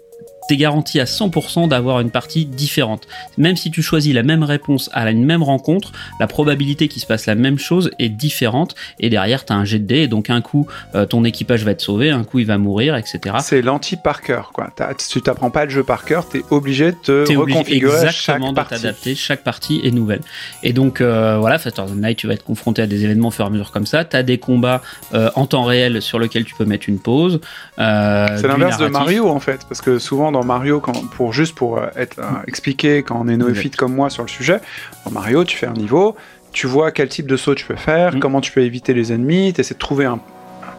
t'es 0.47 0.57
garanti 0.57 0.99
à 0.99 1.05
100% 1.05 1.67
d'avoir 1.67 1.99
une 1.99 2.09
partie 2.11 2.45
différente. 2.45 3.07
Même 3.37 3.55
si 3.57 3.71
tu 3.71 3.81
choisis 3.81 4.13
la 4.13 4.23
même 4.23 4.43
réponse 4.43 4.89
à 4.93 5.09
une 5.09 5.25
même 5.25 5.43
rencontre, 5.43 5.91
la 6.19 6.27
probabilité 6.27 6.87
qu'il 6.87 7.01
se 7.01 7.07
passe 7.07 7.25
la 7.25 7.35
même 7.35 7.57
chose 7.59 7.91
est 7.99 8.09
différente. 8.09 8.75
Et 8.99 9.09
derrière, 9.09 9.45
t'as 9.45 9.55
un 9.55 9.65
jet 9.65 9.79
de 9.79 9.85
dés. 9.85 10.01
Et 10.01 10.07
donc, 10.07 10.29
un 10.29 10.41
coup, 10.41 10.67
euh, 10.95 11.05
ton 11.05 11.23
équipage 11.23 11.63
va 11.63 11.71
être 11.71 11.81
sauvé, 11.81 12.09
un 12.11 12.23
coup, 12.23 12.39
il 12.39 12.45
va 12.45 12.57
mourir, 12.57 12.95
etc. 12.95 13.19
C'est 13.39 13.61
l'anti-Parker, 13.61 14.41
quoi. 14.53 14.69
T'as- 14.75 14.93
Tu 14.93 15.21
t'apprends 15.21 15.51
pas 15.51 15.65
le 15.65 15.71
jeu 15.71 15.83
par 15.83 16.05
cœur, 16.05 16.27
t'es 16.27 16.41
obligé 16.49 16.91
de 16.91 16.97
te 17.03 17.25
T'es 17.25 17.35
obligé 17.35 17.59
reconfigurer 17.59 17.95
à 17.97 17.99
chaque 18.11 18.35
exactement 18.37 18.53
de 18.53 18.59
t'adapter. 18.61 19.15
Chaque 19.15 19.43
partie 19.43 19.81
est 19.83 19.91
nouvelle. 19.91 20.21
Et 20.63 20.73
donc 20.73 21.01
euh, 21.01 21.37
voilà, 21.39 21.59
Than 21.59 21.87
Night, 21.95 22.17
tu 22.17 22.27
vas 22.27 22.33
être 22.33 22.43
confronté 22.43 22.81
à 22.81 22.87
des 22.87 23.03
événements 23.03 23.27
au 23.29 23.31
fur 23.31 23.45
et 23.45 23.47
à 23.47 23.51
mesure 23.51 23.71
comme 23.71 23.85
ça. 23.85 24.05
T'as 24.05 24.23
des 24.23 24.37
combats 24.37 24.81
euh, 25.13 25.29
en 25.35 25.45
temps 25.45 25.63
réel 25.63 26.01
sur 26.01 26.19
lesquels 26.19 26.45
tu 26.45 26.55
peux 26.55 26.65
mettre 26.65 26.87
une 26.89 26.99
pause. 26.99 27.39
Euh, 27.79 28.27
C'est 28.39 28.47
l'inverse 28.47 28.77
de. 28.77 28.87
Mario 28.87 29.29
en 29.29 29.39
fait, 29.39 29.61
parce 29.67 29.81
que 29.81 29.99
souvent 29.99 30.31
dans 30.35 30.45
Mario, 30.45 30.79
quand, 30.79 30.93
pour 31.11 31.33
juste 31.33 31.55
pour 31.55 31.77
euh, 31.77 31.87
être 31.95 32.19
euh, 32.19 32.23
expliqué 32.47 33.03
quand 33.03 33.17
on 33.19 33.27
est 33.27 33.37
néophyte 33.37 33.75
comme 33.75 33.93
moi 33.95 34.09
sur 34.09 34.23
le 34.23 34.29
sujet, 34.29 34.59
dans 35.05 35.11
Mario, 35.11 35.43
tu 35.43 35.57
fais 35.57 35.67
un 35.67 35.73
niveau, 35.73 36.15
tu 36.51 36.67
vois 36.67 36.91
quel 36.91 37.09
type 37.09 37.27
de 37.27 37.37
saut 37.37 37.55
tu 37.55 37.65
peux 37.65 37.75
faire, 37.75 38.15
Mm. 38.15 38.19
comment 38.19 38.41
tu 38.41 38.51
peux 38.51 38.61
éviter 38.61 38.93
les 38.93 39.11
ennemis, 39.13 39.53
tu 39.53 39.61
essaies 39.61 39.73
de 39.73 39.79
trouver 39.79 40.05
un- 40.05 40.19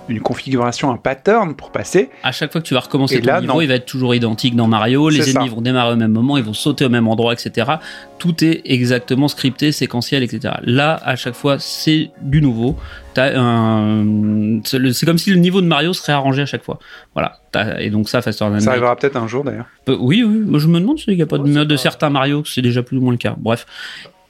une 0.09 0.21
configuration, 0.21 0.91
un 0.93 0.97
pattern 0.97 1.55
pour 1.55 1.73
passer. 1.73 2.11
À 2.23 2.33
chaque 2.33 2.53
fois 2.53 2.61
que 2.61 2.67
tu 2.67 2.75
vas 2.75 2.81
recommencer 2.81 3.17
Et 3.17 3.21
ton 3.21 3.27
là, 3.27 3.41
niveau, 3.41 3.55
non. 3.55 3.61
il 3.61 3.67
va 3.69 3.75
être 3.75 3.87
toujours 3.87 4.15
identique 4.15 4.55
dans 4.55 4.69
Mario. 4.69 5.09
Les 5.09 5.31
ennemis 5.31 5.49
ça. 5.49 5.55
vont 5.55 5.61
démarrer 5.61 5.93
au 5.95 5.97
même 5.97 6.13
moment, 6.13 6.37
ils 6.37 6.45
vont 6.45 6.53
sauter 6.55 6.85
au 6.85 6.89
même 6.89 7.09
endroit, 7.09 7.33
etc. 7.33 7.73
Tout 8.19 8.45
est 8.45 8.63
exactement 8.65 9.29
scripté, 9.29 9.73
séquentiel, 9.73 10.23
etc. 10.23 10.55
Là, 10.63 11.01
à 11.05 11.17
chaque 11.17 11.35
fois, 11.35 11.57
c'est 11.59 12.11
du 12.23 12.41
nouveau. 12.41 12.77
T'as 13.15 13.39
un... 13.39 14.61
C'est 14.65 14.79
le- 14.79 14.93
comme 15.07 15.19
si 15.19 15.31
le 15.31 15.37
niveau 15.37 15.61
de 15.61 15.67
Mario 15.67 15.93
serait 15.93 16.13
arrangé 16.13 16.43
à 16.43 16.47
chaque 16.47 16.65
fois. 16.65 16.79
Voilà. 17.15 17.41
Et 17.81 17.91
donc 17.91 18.09
ça, 18.09 18.21
Faster 18.23 18.45
Than 18.45 18.61
Ça 18.61 18.71
arrivera 18.73 18.95
peut-être 18.97 19.17
un 19.17 19.27
jour 19.27 19.43
d'ailleurs. 19.43 19.67
Oui, 19.89 20.23
oui. 20.23 20.25
Moi, 20.25 20.59
je 20.61 20.69
me 20.69 20.79
demande 20.79 20.99
s'il 20.99 21.17
n'y 21.17 21.23
a 21.23 21.27
pas 21.27 21.39
de 21.39 21.49
mode 21.49 21.69
de 21.69 21.77
certains 21.77 22.11
Mario, 22.11 22.45
c'est 22.45 22.63
déjà 22.63 22.83
plus 22.83 22.99
ou 22.99 23.01
moins 23.01 23.13
le 23.13 23.19
cas. 23.19 23.35
Bref. 23.39 23.67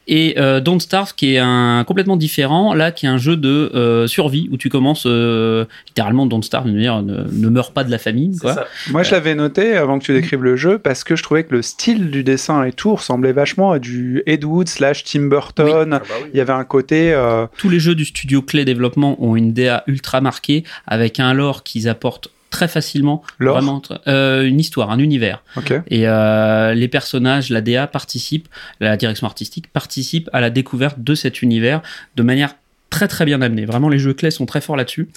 Et 0.08 0.34
euh, 0.38 0.60
Don't 0.60 0.78
Starve, 0.78 1.14
qui 1.16 1.34
est 1.34 1.38
un 1.38 1.82
complètement 1.84 2.16
différent, 2.16 2.75
là, 2.75 2.92
qui 2.92 3.06
est 3.06 3.08
un 3.08 3.18
jeu 3.18 3.36
de 3.36 3.72
euh, 3.75 4.06
survie 4.06 4.48
où 4.52 4.56
tu 4.56 4.68
commences 4.68 5.02
euh, 5.06 5.64
littéralement 5.88 6.26
Don't 6.26 6.42
Starve, 6.42 6.70
dire 6.70 7.02
ne, 7.02 7.25
ne 7.30 7.48
meurs 7.48 7.72
pas 7.72 7.82
de 7.82 7.90
la 7.90 7.98
famine, 7.98 8.32
C'est 8.34 8.40
quoi. 8.40 8.54
ça. 8.54 8.66
Moi 8.90 9.02
je 9.02 9.10
l'avais 9.10 9.34
noté 9.34 9.76
avant 9.76 9.98
que 9.98 10.04
tu 10.04 10.12
décrives 10.12 10.44
le 10.44 10.54
jeu 10.54 10.78
parce 10.78 11.02
que 11.02 11.16
je 11.16 11.22
trouvais 11.25 11.42
que 11.42 11.54
le 11.54 11.62
style 11.62 12.10
du 12.10 12.22
dessin 12.22 12.62
et 12.64 12.72
tout 12.72 12.94
ressemblait 12.94 13.32
vachement 13.32 13.72
à 13.72 13.78
du 13.80 14.22
Ed 14.26 14.44
Wood 14.44 14.68
slash 14.68 15.02
Tim 15.04 15.22
Burton. 15.28 15.92
Ah 15.94 15.98
bah 15.98 16.04
oui. 16.22 16.30
Il 16.32 16.36
y 16.36 16.40
avait 16.40 16.52
un 16.52 16.64
côté. 16.64 17.12
euh, 17.12 17.46
Tous 17.58 17.68
les 17.68 17.80
jeux 17.80 17.94
du 17.96 18.04
studio 18.04 18.42
Clé 18.42 18.64
Développement 18.64 19.20
ont 19.25 19.34
une 19.34 19.52
DA 19.52 19.82
ultra 19.88 20.20
marquée 20.20 20.62
avec 20.86 21.18
un 21.18 21.34
lore 21.34 21.64
qu'ils 21.64 21.88
apportent 21.88 22.28
très 22.50 22.68
facilement. 22.68 23.22
Lore 23.38 23.56
Vraiment, 23.56 23.82
euh, 24.06 24.44
une 24.44 24.60
histoire, 24.60 24.90
un 24.90 24.98
univers. 24.98 25.42
Et 25.88 26.08
euh, 26.08 26.74
les 26.74 26.88
personnages, 26.88 27.50
la 27.50 27.60
DA 27.60 27.86
participent, 27.86 28.48
la 28.80 28.96
direction 28.96 29.26
artistique 29.26 29.72
participe 29.72 30.30
à 30.32 30.40
la 30.40 30.50
découverte 30.50 31.00
de 31.00 31.14
cet 31.14 31.42
univers 31.42 31.82
de 32.16 32.22
manière 32.22 32.54
très 32.90 33.08
très 33.08 33.24
bien 33.24 33.42
amenée. 33.42 33.64
Vraiment, 33.64 33.88
les 33.88 33.98
jeux 33.98 34.14
clés 34.14 34.30
sont 34.30 34.46
très 34.46 34.60
forts 34.60 34.76
là-dessus. 34.76 35.08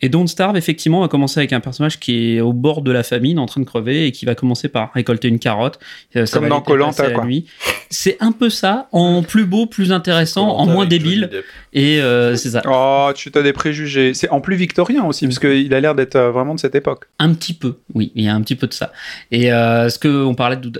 Et 0.00 0.08
Don't 0.08 0.26
Starve, 0.26 0.56
effectivement, 0.56 1.00
va 1.00 1.08
commencer 1.08 1.38
avec 1.40 1.52
un 1.52 1.60
personnage 1.60 2.00
qui 2.00 2.36
est 2.36 2.40
au 2.40 2.52
bord 2.52 2.82
de 2.82 2.90
la 2.90 3.02
famine, 3.02 3.38
en 3.38 3.46
train 3.46 3.60
de 3.60 3.66
crever, 3.66 4.06
et 4.06 4.12
qui 4.12 4.24
va 4.24 4.34
commencer 4.34 4.68
par 4.68 4.92
récolter 4.92 5.28
une 5.28 5.38
carotte. 5.38 5.78
Euh, 6.16 6.26
ça 6.26 6.38
Comme 6.38 6.48
dans 6.48 6.56
la 6.66 7.10
quoi. 7.10 7.26
C'est 7.90 8.16
un 8.20 8.32
peu 8.32 8.50
ça, 8.50 8.88
en 8.92 9.22
plus 9.22 9.44
beau, 9.44 9.66
plus 9.66 9.92
intéressant, 9.92 10.48
en 10.48 10.66
moins 10.66 10.86
débile. 10.86 11.30
Et 11.72 12.00
euh, 12.00 12.36
c'est 12.36 12.50
ça. 12.50 12.62
Oh, 12.66 13.10
tu 13.14 13.30
as 13.34 13.42
des 13.42 13.52
préjugés. 13.52 14.14
C'est 14.14 14.28
en 14.30 14.40
plus 14.40 14.56
victorien 14.56 15.04
aussi, 15.04 15.26
parce 15.26 15.38
qu'il 15.38 15.72
a 15.72 15.80
l'air 15.80 15.94
d'être 15.94 16.16
euh, 16.16 16.30
vraiment 16.30 16.54
de 16.54 16.60
cette 16.60 16.74
époque. 16.74 17.04
Un 17.18 17.32
petit 17.34 17.54
peu, 17.54 17.76
oui, 17.94 18.10
il 18.14 18.24
y 18.24 18.28
a 18.28 18.34
un 18.34 18.40
petit 18.40 18.56
peu 18.56 18.66
de 18.66 18.74
ça. 18.74 18.92
Et 19.30 19.52
euh, 19.52 19.88
ce 19.88 19.98
que 19.98 20.24
on 20.24 20.34
parlait 20.34 20.58
tout, 20.60 20.72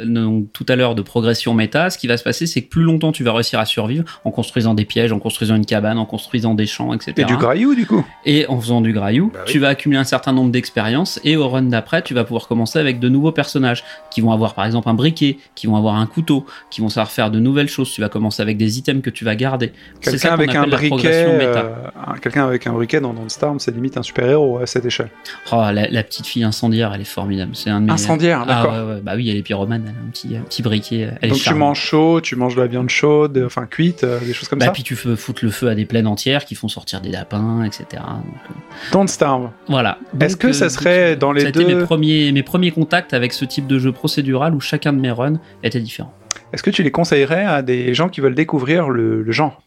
tout 0.53 0.67
à 0.69 0.77
l'heure 0.77 0.95
de 0.95 1.03
progression 1.03 1.55
méta, 1.55 1.91
ce 1.91 1.99
qui 1.99 2.07
va 2.07 2.17
se 2.17 2.25
passer, 2.25 2.47
c'est 2.47 2.63
que 2.63 2.69
plus 2.69 2.83
longtemps 2.83 3.13
tu 3.13 3.25
vas 3.25 3.33
réussir 3.33 3.59
à 3.59 3.67
survivre 3.67 4.05
en 4.25 4.31
construisant 4.31 4.75
des 4.75 4.85
pièges, 4.85 5.13
en 5.13 5.19
construisant 5.19 5.57
une 5.57 5.67
cabane, 5.67 5.99
en 5.99 6.07
construisant 6.07 6.32
des 6.55 6.67
champs, 6.67 6.93
etc. 6.95 7.13
Et 7.19 7.25
du 7.25 7.37
graillou, 7.37 7.75
du 7.75 7.87
coup. 7.87 8.05
Et 8.25 8.47
en 8.49 8.61
faisant 8.61 8.81
du 8.81 8.93
graillou, 8.93 9.31
Bah 9.33 9.41
oui. 9.47 9.53
tu 9.53 9.59
vas 9.59 9.69
accumuler 9.69 10.01
un 10.01 10.05
certain 10.05 10.33
nombre 10.33 10.51
d'expériences 10.51 11.21
et 11.25 11.37
au 11.37 11.49
run 11.49 11.63
d'après, 11.63 12.03
tu 12.03 12.15
vas 12.15 12.25
pouvoir 12.25 12.49
commencer 12.49 12.79
avec 12.79 12.99
de 13.01 13.09
nouveaux 13.09 13.33
personnages 13.33 13.85
qui 14.11 14.21
vont 14.21 14.33
avoir 14.33 14.55
par 14.55 14.65
exemple 14.67 14.89
un 14.89 14.95
briquet, 14.95 15.39
qui 15.55 15.67
vont 15.67 15.77
avoir 15.77 15.97
un 15.97 16.07
couteau, 16.07 16.47
qui 16.71 16.81
vont 16.81 16.89
savoir 16.89 17.11
faire 17.11 17.31
de 17.31 17.39
nouvelles 17.39 17.69
choses. 17.69 17.91
Tu 17.93 18.01
vas 18.01 18.09
commencer 18.09 18.43
avec 18.43 18.57
des 18.57 18.79
items 18.79 19.03
que 19.03 19.11
tu 19.11 19.25
vas 19.25 19.35
garder. 19.37 19.73
C'est 20.01 20.19
ça 20.19 20.37
Quelqu'un 20.37 20.37
qu'on 20.37 20.43
avec 20.43 20.55
un 20.57 20.61
appelle 20.61 20.71
la 20.71 20.77
briquet, 20.77 20.89
progression 20.89 21.33
méta. 21.39 21.59
euh, 21.61 21.75
un- 22.15 22.19
quelqu'un 22.19 22.45
avec 22.47 22.67
un 22.67 22.73
briquet 22.73 23.01
dans 23.01 23.13
Don't 23.13 23.29
Starve, 23.29 23.59
c'est 23.59 23.75
limite 23.75 23.97
un 23.97 24.03
super-héros 24.03 24.59
à 24.59 24.67
cette 24.67 24.85
échelle. 24.87 25.11
Oh, 25.53 25.57
la, 25.73 25.89
la 25.89 26.03
petite 26.03 26.27
fille 26.27 26.45
incendiaire, 26.45 26.93
elle 26.95 27.01
est 27.01 27.05
formidable. 27.05 27.53
C'est 27.55 27.71
un 27.71 27.81
de 27.81 27.87
mes... 27.87 27.93
Incendiaire, 27.93 28.45
Ah 28.45 28.47
d'accord. 28.47 28.73
ouais, 28.89 28.95
ouais, 28.95 29.01
bah 29.03 29.13
oui, 29.17 29.29
elle 29.31 29.37
est 29.37 29.43
pyromane, 29.43 29.83
elle 29.87 29.95
a 29.95 29.99
un 30.07 30.11
petit, 30.11 30.37
un 30.37 30.41
petit 30.43 30.63
briquet. 30.63 31.11
Elle 31.21 31.31
Donc 31.31 31.39
est 31.39 31.43
tu 31.43 31.55
manges 31.55 31.81
chaud, 31.81 32.21
tu 32.21 32.37
manges 32.37 32.55
de 32.57 32.61
la 32.61 32.67
viande 32.67 32.89
chaude, 32.91 33.43
enfin 33.47 33.67
cuite, 33.67 34.05
euh, 34.05 34.19
des 34.21 34.33
choses 34.33 34.49
comme 34.49 34.59
Bah, 34.59 34.67
ça. 34.67 34.73
puis 34.73 34.83
tu 34.83 34.95
peux 34.97 35.17
foutre 35.17 35.45
le 35.45 35.51
feu 35.51 35.69
à 35.69 35.75
des 35.75 35.85
plaines 35.85 36.07
entières 36.07 36.22
qui 36.45 36.55
font 36.55 36.69
sortir 36.69 37.01
des 37.01 37.11
lapins, 37.11 37.65
etc. 37.65 37.85
Donc, 37.91 38.25
euh, 38.51 38.55
Don't 38.93 39.07
Starve. 39.09 39.51
voilà. 39.69 39.99
Est-ce 40.21 40.37
que 40.37 40.49
euh, 40.49 40.53
ça 40.53 40.69
serait 40.69 41.17
dans 41.17 41.33
les 41.33 41.41
ça 41.43 41.47
a 41.49 41.51
été 41.51 41.65
deux- 41.65 41.75
mes 41.77 41.85
premiers, 41.85 42.33
mes 42.33 42.43
premiers 42.43 42.71
contacts 42.71 43.13
avec 43.15 43.33
ce 43.33 43.45
type 43.45 43.67
de 43.67 43.79
jeu 43.79 43.93
procédural 43.93 44.55
où 44.55 44.61
chacun 44.61 44.93
de 44.93 44.99
mes 45.01 45.11
runs 45.11 45.41
était 45.63 45.81
différent. 45.81 46.13
Est-ce 46.53 46.63
que 46.63 46.71
tu 46.71 46.83
les 46.83 46.91
conseillerais 46.91 47.45
à 47.45 47.63
des 47.63 47.93
gens 47.95 48.09
qui 48.09 48.21
veulent 48.21 48.35
découvrir 48.35 48.89
le, 48.89 49.23
le 49.23 49.33
genre? 49.33 49.63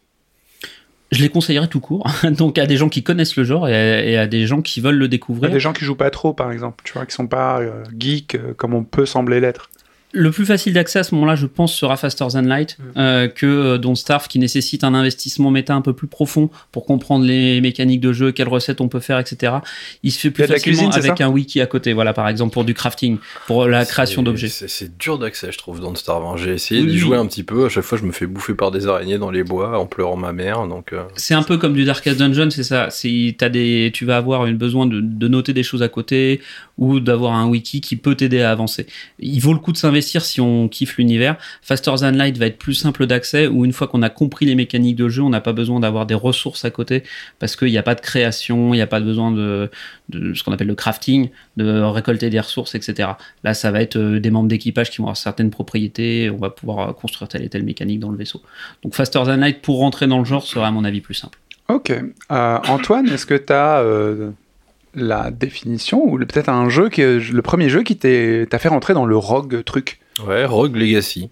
Je 1.11 1.21
les 1.21 1.29
conseillerais 1.29 1.67
tout 1.67 1.79
court, 1.79 2.07
donc 2.31 2.57
à 2.57 2.65
des 2.65 2.77
gens 2.77 2.89
qui 2.89 3.03
connaissent 3.03 3.35
le 3.37 3.43
genre 3.43 3.67
et 3.69 3.75
à, 3.75 4.03
et 4.03 4.17
à 4.17 4.27
des 4.27 4.47
gens 4.47 4.61
qui 4.61 4.81
veulent 4.81 4.97
le 4.97 5.05
À 5.05 5.07
découvrir. 5.07 5.51
Des 5.51 5.59
gens 5.59 5.71
qui 5.71 5.85
jouent 5.85 5.95
pas 5.95 6.09
trop, 6.09 6.33
par 6.33 6.51
exemple, 6.51 6.83
tu 6.83 6.93
vois, 6.93 7.05
qui 7.05 7.13
sont 7.13 7.27
pas 7.27 7.59
euh, 7.61 7.83
geeks 7.97 8.35
euh, 8.35 8.53
comme 8.55 8.73
on 8.73 8.83
peut 8.83 9.05
sembler 9.05 9.39
l'être. 9.39 9.69
Le 10.17 10.31
plus 10.31 10.45
facile 10.45 10.71
d'accès 10.73 10.99
à 10.99 11.03
ce 11.03 11.13
moment-là, 11.15 11.35
je 11.35 11.45
pense, 11.45 11.73
sera 11.75 11.97
Faster 11.97 12.25
Than 12.31 12.41
Light 12.43 12.77
Mm. 12.79 12.83
euh, 12.97 13.27
que 13.27 13.45
euh, 13.45 13.77
Don't 13.77 13.95
Starve, 13.95 14.27
qui 14.29 14.39
nécessite 14.39 14.83
un 14.85 14.93
investissement 14.93 15.51
méta 15.51 15.75
un 15.75 15.81
peu 15.81 15.91
plus 15.93 16.07
profond 16.07 16.49
pour 16.71 16.85
comprendre 16.85 17.25
les 17.25 17.59
mécaniques 17.59 17.99
de 17.99 18.13
jeu, 18.13 18.31
quelles 18.31 18.47
recettes 18.47 18.79
on 18.79 18.87
peut 18.87 19.01
faire, 19.01 19.19
etc. 19.19 19.55
Il 20.03 20.11
se 20.11 20.19
fait 20.19 20.31
plus 20.31 20.45
facilement 20.47 20.89
cuisine, 20.89 21.05
avec 21.09 21.19
un 21.19 21.27
wiki 21.27 21.59
à 21.59 21.65
côté, 21.65 21.91
voilà, 21.91 22.13
par 22.13 22.29
exemple 22.29 22.53
pour 22.53 22.63
du 22.63 22.73
crafting, 22.73 23.17
pour 23.45 23.67
la 23.67 23.83
création 23.85 24.23
d'objets. 24.23 24.47
C'est 24.47 24.97
dur 24.97 25.19
d'accès, 25.19 25.51
je 25.51 25.57
trouve, 25.57 25.81
dans 25.81 25.89
le 25.89 25.97
Star 25.97 26.23
Wars. 26.23 26.37
J'ai 26.37 26.53
essayé 26.53 26.81
Oui, 26.81 26.87
d'y 26.87 26.97
jouer 26.97 27.17
un 27.17 27.25
petit 27.25 27.43
peu. 27.43 27.65
À 27.65 27.69
chaque 27.69 27.83
fois, 27.83 27.97
je 27.97 28.03
me 28.05 28.13
fais 28.13 28.25
bouffer 28.25 28.53
par 28.53 28.71
des 28.71 28.87
araignées 28.87 29.17
dans 29.17 29.31
les 29.31 29.43
bois 29.43 29.77
en 29.77 29.85
pleurant 29.85 30.15
ma 30.15 30.31
mère. 30.31 30.65
Donc, 30.67 30.93
euh, 30.93 31.03
C'est 31.15 31.33
un 31.33 31.43
peu 31.43 31.57
comme 31.57 31.73
du 31.73 31.83
Darkest 31.83 32.17
Dungeon, 32.19 32.49
c'est 32.51 32.63
ça. 32.63 32.89
C'est 32.89 33.35
t'as 33.37 33.49
des, 33.49 33.91
tu 33.93 34.05
vas 34.05 34.15
avoir 34.15 34.45
une 34.45 34.55
besoin 34.57 34.85
de, 34.85 35.01
de 35.01 35.27
noter 35.27 35.51
des 35.51 35.63
choses 35.63 35.83
à 35.83 35.89
côté 35.89 36.39
ou 36.77 36.99
d'avoir 37.01 37.33
un 37.33 37.47
wiki 37.47 37.81
qui 37.81 37.95
peut 37.97 38.15
t'aider 38.15 38.41
à 38.41 38.51
avancer. 38.51 38.85
Il 39.19 39.39
vaut 39.41 39.53
le 39.53 39.59
coup 39.59 39.71
de 39.73 39.77
s'investir 39.77 40.04
si 40.05 40.41
on 40.41 40.67
kiffe 40.67 40.97
l'univers. 40.97 41.37
Faster 41.61 41.91
Than 41.99 42.11
Light 42.11 42.37
va 42.37 42.47
être 42.47 42.57
plus 42.57 42.73
simple 42.73 43.05
d'accès 43.07 43.47
où 43.47 43.65
une 43.65 43.73
fois 43.73 43.87
qu'on 43.87 44.01
a 44.01 44.09
compris 44.09 44.45
les 44.45 44.55
mécaniques 44.55 44.95
de 44.95 45.09
jeu, 45.09 45.21
on 45.21 45.29
n'a 45.29 45.41
pas 45.41 45.53
besoin 45.53 45.79
d'avoir 45.79 46.05
des 46.05 46.15
ressources 46.15 46.65
à 46.65 46.69
côté 46.69 47.03
parce 47.39 47.55
qu'il 47.55 47.69
n'y 47.69 47.77
a 47.77 47.83
pas 47.83 47.95
de 47.95 48.01
création, 48.01 48.73
il 48.73 48.77
n'y 48.77 48.81
a 48.81 48.87
pas 48.87 48.99
besoin 48.99 49.31
de, 49.31 49.69
ce 50.11 50.43
qu'on 50.43 50.51
appelle 50.51 50.67
le 50.67 50.75
crafting, 50.75 51.29
de 51.57 51.81
récolter 51.81 52.29
des 52.29 52.39
ressources, 52.39 52.75
etc. 52.75 53.09
Là, 53.43 53.53
ça 53.53 53.71
va 53.71 53.81
être 53.81 53.97
euh, 53.97 54.19
des 54.19 54.31
membres 54.31 54.49
d'équipage 54.49 54.91
qui 54.91 54.97
vont 54.97 55.05
avoir 55.05 55.17
certaines 55.17 55.49
propriétés, 55.49 56.29
on 56.29 56.37
va 56.37 56.49
pouvoir 56.49 56.89
euh, 56.89 56.93
construire 56.93 57.27
telle 57.27 57.43
et 57.43 57.49
telle 57.49 57.63
mécanique 57.63 57.99
dans 57.99 58.11
le 58.11 58.17
vaisseau. 58.17 58.41
Donc 58.83 58.95
Faster 58.95 59.19
Than 59.25 59.37
Light 59.37 59.61
pour 59.61 59.79
rentrer 59.79 60.07
dans 60.07 60.19
le 60.19 60.25
genre 60.25 60.45
serait 60.45 60.65
à 60.65 60.71
mon 60.71 60.83
avis 60.83 61.01
plus 61.01 61.15
simple. 61.15 61.39
Ok. 61.67 61.91
Euh, 61.91 62.59
Antoine, 62.67 63.07
est-ce 63.07 63.25
que 63.25 63.35
tu 63.35 63.51
as 63.51 63.83
la 64.95 65.31
définition 65.31 66.01
ou 66.03 66.17
peut-être 66.19 66.49
un 66.49 66.69
jeu 66.69 66.89
qui 66.89 67.01
le 67.03 67.41
premier 67.41 67.69
jeu 67.69 67.83
qui 67.83 67.95
t'a 67.97 68.59
fait 68.59 68.69
rentrer 68.69 68.93
dans 68.93 69.05
le 69.05 69.17
rogue 69.17 69.63
truc? 69.63 69.99
Ouais, 70.27 70.45
Rogue 70.45 70.75
Legacy. 70.75 71.29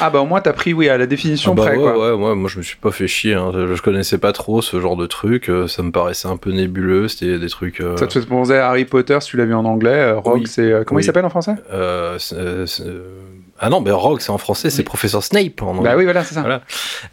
Ah 0.00 0.10
bah 0.10 0.20
au 0.20 0.26
moins 0.26 0.40
t'as 0.40 0.52
pris 0.52 0.72
oui 0.72 0.88
à 0.88 0.96
la 0.96 1.06
définition 1.06 1.52
Ah 1.52 1.54
bah 1.56 1.62
près 1.66 1.76
ouais, 1.76 1.82
quoi. 1.82 2.12
ouais, 2.12 2.16
moi, 2.16 2.34
moi, 2.36 2.48
je 2.48 2.58
me 2.58 2.62
suis 2.62 2.76
pas 2.76 2.92
fait 2.92 3.08
chier. 3.08 3.34
hein. 3.34 3.50
Je, 3.52 3.82
connaissais 3.82 4.16
pas 4.16 4.32
trop 4.32 4.62
ce 4.62 4.80
genre 4.80 4.96
de 4.96 5.06
truc. 5.06 5.48
euh, 5.50 5.66
Ça 5.66 5.82
me 5.82 5.90
paraissait 5.90 6.28
un 6.28 6.36
peu 6.36 6.52
nébuleux. 6.52 7.08
C'était 7.08 7.36
des 7.38 7.48
trucs. 7.48 7.80
euh, 7.80 7.96
Ça 7.96 8.06
te 8.06 8.20
fait 8.20 8.24
penser 8.26 8.54
à 8.54 8.68
Harry 8.68 8.84
Potter 8.84 9.18
si 9.20 9.30
tu 9.30 9.36
l'as 9.38 9.44
vu 9.44 9.54
en 9.54 9.64
anglais. 9.64 9.90
euh, 9.90 10.18
rogue 10.20 10.42
Oui. 10.42 10.46
c'est 10.46 10.62
euh, 10.62 10.84
comment 10.84 10.98
Oui. 10.98 11.02
il 11.02 11.06
s'appelle 11.06 11.24
en 11.24 11.30
français? 11.30 11.56
Euh, 11.72 12.16
Ah 13.58 13.70
non, 13.70 13.80
mais 13.80 13.90
Rogue, 13.90 14.20
c'est 14.20 14.30
en 14.30 14.38
français, 14.38 14.70
c'est 14.70 14.78
Oui. 14.78 14.84
Professeur 14.84 15.22
Snape 15.22 15.60
en 15.62 15.70
anglais. 15.76 15.90
Bah 15.90 15.96
oui 15.96 16.04
voilà 16.04 16.22
c'est 16.24 16.34
ça. 16.34 16.40
Voilà. 16.42 16.62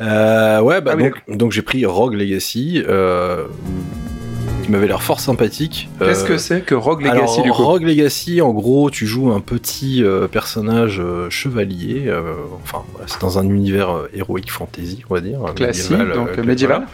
Euh, 0.01 0.62
ouais, 0.62 0.79
bah 0.82 0.91
Ah 0.94 1.01
donc, 1.01 1.22
donc 1.38 1.51
j'ai 1.51 1.62
pris 1.63 1.86
Rogue 1.86 2.13
Legacy, 2.13 2.84
euh, 2.88 3.46
qui 4.70 4.74
m'avait 4.74 4.88
l'air 4.88 5.02
fort 5.02 5.20
sympathique. 5.20 5.90
Qu'est-ce 5.98 6.26
Euh, 6.26 6.28
que 6.28 6.38
c'est 6.38 6.62
que 6.62 6.76
Rogue 6.76 7.02
Legacy 7.02 7.18
alors, 7.40 7.42
du 7.44 7.52
coup 7.52 7.64
Rogue 7.66 7.82
Legacy, 7.82 8.40
en 8.40 8.52
gros, 8.52 8.92
tu 8.92 9.08
joues 9.08 9.32
un 9.32 9.40
petit 9.40 10.04
euh, 10.04 10.28
personnage 10.28 11.00
euh, 11.04 11.28
chevalier. 11.32 12.04
euh, 12.06 12.34
enfin, 12.64 12.84
voilà, 12.92 13.08
c'est 13.08 13.20
dans 13.20 13.40
un 13.40 13.44
univers 13.50 13.90
euh, 13.90 14.10
héroïque 14.14 14.52
fantasy, 14.52 15.04
on 15.10 15.16
va 15.16 15.22
dire. 15.22 15.40
euh, 15.44 15.54
Classique 15.54 15.90
médiéval, 15.90 16.16
donc 16.16 16.30
euh, 16.38 16.44
médiéval. 16.44 16.88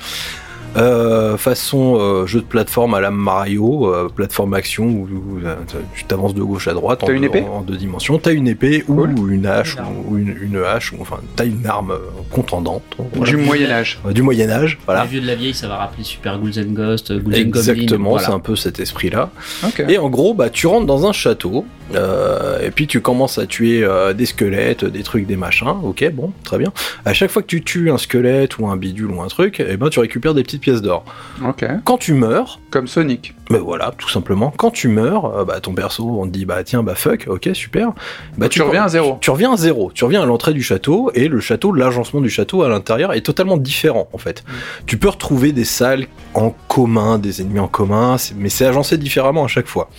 Euh, 0.76 1.38
façon 1.38 1.98
euh, 2.00 2.26
jeu 2.26 2.42
de 2.42 2.46
plateforme 2.46 2.94
à 2.96 3.00
la 3.02 3.12
Mario, 3.12 3.94
euh, 3.94 4.10
plateforme 4.14 4.54
action 4.54 4.86
où, 4.86 5.08
où, 5.12 5.40
tu 5.96 6.04
t'avances 6.04 6.34
de 6.34 6.44
gauche 6.44 6.68
à 6.68 6.74
droite 6.74 7.04
en, 7.04 7.08
T'as 7.08 7.14
une 7.14 7.22
deux- 7.22 7.28
épée 7.28 7.44
en 7.50 7.62
deux 7.62 7.78
dimensions. 7.78 8.18
T'as 8.20 8.34
une 8.34 8.48
épée 8.48 8.84
ou 8.88 9.06
une 9.30 9.46
hache 9.46 9.78
Une 9.78 10.14
ou, 10.14 10.18
une, 10.18 10.36
une 10.42 10.64
hache 10.64 10.92
ou 10.92 10.98
enfin 11.00 11.18
t'as 11.36 11.46
une 11.46 11.66
arme 11.66 11.94
contendante. 12.32 12.84
Voilà. 13.14 13.32
Du 13.32 13.38
Moyen 13.38 13.72
Âge. 13.72 14.00
Du 14.12 14.22
Moyen 14.22 14.50
Âge, 14.50 14.78
voilà. 14.86 15.04
Les 15.04 15.10
vieux 15.10 15.22
de 15.22 15.28
la 15.28 15.36
vieille, 15.36 15.54
ça 15.54 15.68
va 15.68 15.78
rappeler 15.78 16.04
Super 16.04 16.40
Ghouls 16.40 16.60
and 16.60 16.72
Ghost, 16.74 17.14
Ghouls. 17.14 17.36
Exactement, 17.36 18.12
voilà. 18.12 18.26
c'est 18.28 18.34
un 18.34 18.40
peu 18.40 18.56
cet 18.56 18.80
esprit-là. 18.80 19.30
Et 19.88 19.98
en 19.98 20.10
gros, 20.10 20.34
bah, 20.34 20.50
tu 20.50 20.68
rentres 20.68 20.86
dans 20.86 21.06
un 21.06 21.14
château, 21.14 21.66
euh, 21.94 22.60
et 22.62 22.72
puis 22.72 22.88
tu 22.88 23.00
commences 23.02 23.38
à 23.38 23.46
tuer 23.46 23.84
euh, 23.84 24.14
des 24.14 24.26
squelettes, 24.26 24.86
des 24.86 25.04
trucs, 25.04 25.28
des 25.28 25.36
machins. 25.36 25.76
Ok, 25.84 26.10
bon, 26.12 26.34
très 26.44 26.58
bien. 26.58 26.72
À 27.06 27.14
chaque 27.14 27.30
fois 27.30 27.42
que 27.42 27.48
tu 27.48 27.64
tues 27.64 27.92
un 27.92 27.98
squelette 27.98 28.58
ou 28.58 28.68
un 28.68 28.76
bidule 28.78 29.12
ou 29.12 29.22
un 29.22 29.28
truc, 29.28 29.60
et 29.60 29.78
ben 29.78 29.90
tu 29.90 30.00
récupères 30.00 30.34
des 30.34 30.44
petites 30.44 30.62
pièces 30.62 30.82
d'or. 30.82 31.06
Ok. 31.48 31.66
Quand 31.84 31.98
tu 31.98 32.14
meurs, 32.14 32.60
Comme 32.72 32.88
Sonic. 32.88 33.36
ben 33.50 33.60
voilà, 33.60 33.94
tout 33.98 34.10
simplement. 34.10 34.52
Quand 34.58 34.72
tu 34.72 34.88
meurs, 34.88 35.26
euh, 35.26 35.46
bah, 35.46 35.60
ton 35.60 35.74
perso, 35.74 36.04
on 36.20 36.26
te 36.26 36.32
dit 36.32 36.46
bah 36.46 36.64
tiens, 36.64 36.82
bah 36.82 36.96
fuck, 36.96 37.26
ok, 37.28 37.50
super. 37.54 37.92
Bah, 38.38 38.50
tu 38.50 38.62
reviens 38.62 38.86
à 38.86 38.88
zéro. 38.88 39.18
Tu 39.22 39.30
reviens 39.30 39.54
à 39.54 39.58
zéro. 39.58 39.92
Tu 39.94 40.04
reviens 40.04 40.24
à 40.24 40.26
l'entrée 40.26 40.54
du 40.54 40.64
château 40.64 41.12
et 41.14 41.28
le 41.28 41.40
château, 41.40 41.72
l'agencement 41.72 42.22
du 42.22 42.30
château 42.30 42.64
à 42.64 42.70
l'intérieur 42.70 43.14
est 43.14 43.22
totalement 43.22 43.58
différent 43.58 44.08
en 44.14 44.18
fait. 44.18 44.44
Tu 44.88 44.98
peux 44.98 45.10
retrouver 45.10 45.52
des 45.52 45.66
salles 45.66 46.08
en 46.34 46.56
commun, 46.68 47.20
des 47.20 47.42
ennemis 47.42 47.60
en 47.60 47.68
commun, 47.68 48.16
mais 48.36 48.50
c'est 48.50 48.66
agencé 48.66 48.98
différemment 48.98 49.44
à 49.46 49.48
chaque 49.48 49.68
fois. 49.68 49.90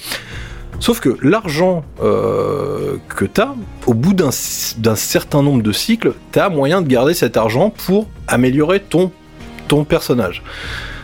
Sauf 0.78 1.00
que 1.00 1.16
l'argent 1.22 1.84
euh, 2.02 2.96
que 3.08 3.24
t'as, 3.24 3.54
au 3.86 3.94
bout 3.94 4.12
d'un 4.14 4.30
certain 4.30 5.42
nombre 5.42 5.62
de 5.62 5.72
cycles, 5.72 6.12
t'as 6.32 6.48
moyen 6.48 6.82
de 6.82 6.86
garder 6.88 7.14
cet 7.14 7.36
argent 7.36 7.70
pour 7.70 8.06
améliorer 8.28 8.80
ton, 8.80 9.10
ton 9.68 9.84
personnage. 9.84 10.42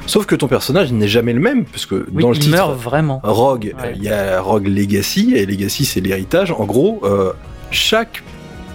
Sauf 0.06 0.26
que 0.26 0.34
ton 0.34 0.48
personnage 0.48 0.92
n'est 0.92 1.08
jamais 1.08 1.32
le 1.32 1.40
même, 1.40 1.64
parce 1.64 1.86
que 1.86 2.06
Oui, 2.12 2.22
dans 2.22 2.30
le 2.30 2.36
il 2.36 2.40
titre, 2.40 2.56
meurt 2.56 2.74
vraiment. 2.78 3.20
Rogue, 3.22 3.72
Ouais. 3.82 3.92
il 3.96 4.02
y 4.02 4.08
a 4.10 4.40
Rogue 4.40 4.66
Legacy, 4.66 5.32
et 5.36 5.46
Legacy 5.46 5.84
c'est 5.84 6.00
l'héritage. 6.00 6.50
En 6.50 6.64
gros, 6.64 7.00
euh, 7.04 7.32
chaque 7.70 8.22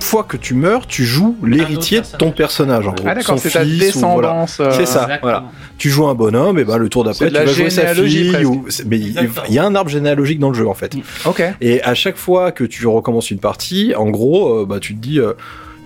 fois 0.04 0.24
que 0.24 0.38
tu 0.38 0.54
meurs, 0.54 0.88
tu 0.88 1.04
joues 1.06 1.38
l'héritier 1.44 2.02
de 2.02 2.18
ton 2.18 2.32
personnage. 2.32 2.88
En 2.88 2.94
gros. 2.94 3.06
Ah 3.08 3.16
d'accord, 3.16 3.38
Son 3.38 3.38
c'est 3.38 3.52
ta 3.52 3.64
fils 3.64 3.96
ou 3.96 4.00
voilà. 4.00 4.44
descendance. 4.46 4.60
euh, 4.60 4.72
C'est 4.72 4.86
ça. 4.86 5.04
Exactement. 5.04 5.20
voilà. 5.22 5.44
Tu 5.78 5.90
joues 5.90 6.08
un 6.08 6.16
bonhomme, 6.16 6.58
et 6.60 6.64
ben 6.64 6.78
le 6.78 6.90
tour 6.90 7.04
d'après, 7.04 7.28
tu 7.28 7.34
la 7.34 7.46
vas 7.46 7.52
jouer 7.54 7.70
sa 7.70 7.82
généalogie, 7.94 8.34
fille. 8.34 8.46
Ou... 8.46 8.66
Mais 8.88 8.98
il 9.00 9.54
y 9.54 9.60
a 9.60 9.64
un 9.66 9.76
arbre 9.76 9.90
généalogique 9.90 10.40
dans 10.40 10.50
le 10.50 10.56
jeu 10.56 10.68
en 10.68 10.74
fait. 10.74 10.96
Ok. 11.26 11.44
Et 11.62 11.84
à 11.84 11.94
chaque 11.94 12.18
fois 12.18 12.52
que 12.52 12.64
tu 12.64 12.88
recommences 12.88 13.30
une 13.32 13.40
partie, 13.40 13.94
en 13.96 14.10
gros, 14.10 14.62
euh, 14.62 14.66
bah, 14.66 14.80
tu 14.80 14.96
te 14.96 15.00
dis, 15.00 15.20
euh, 15.20 15.34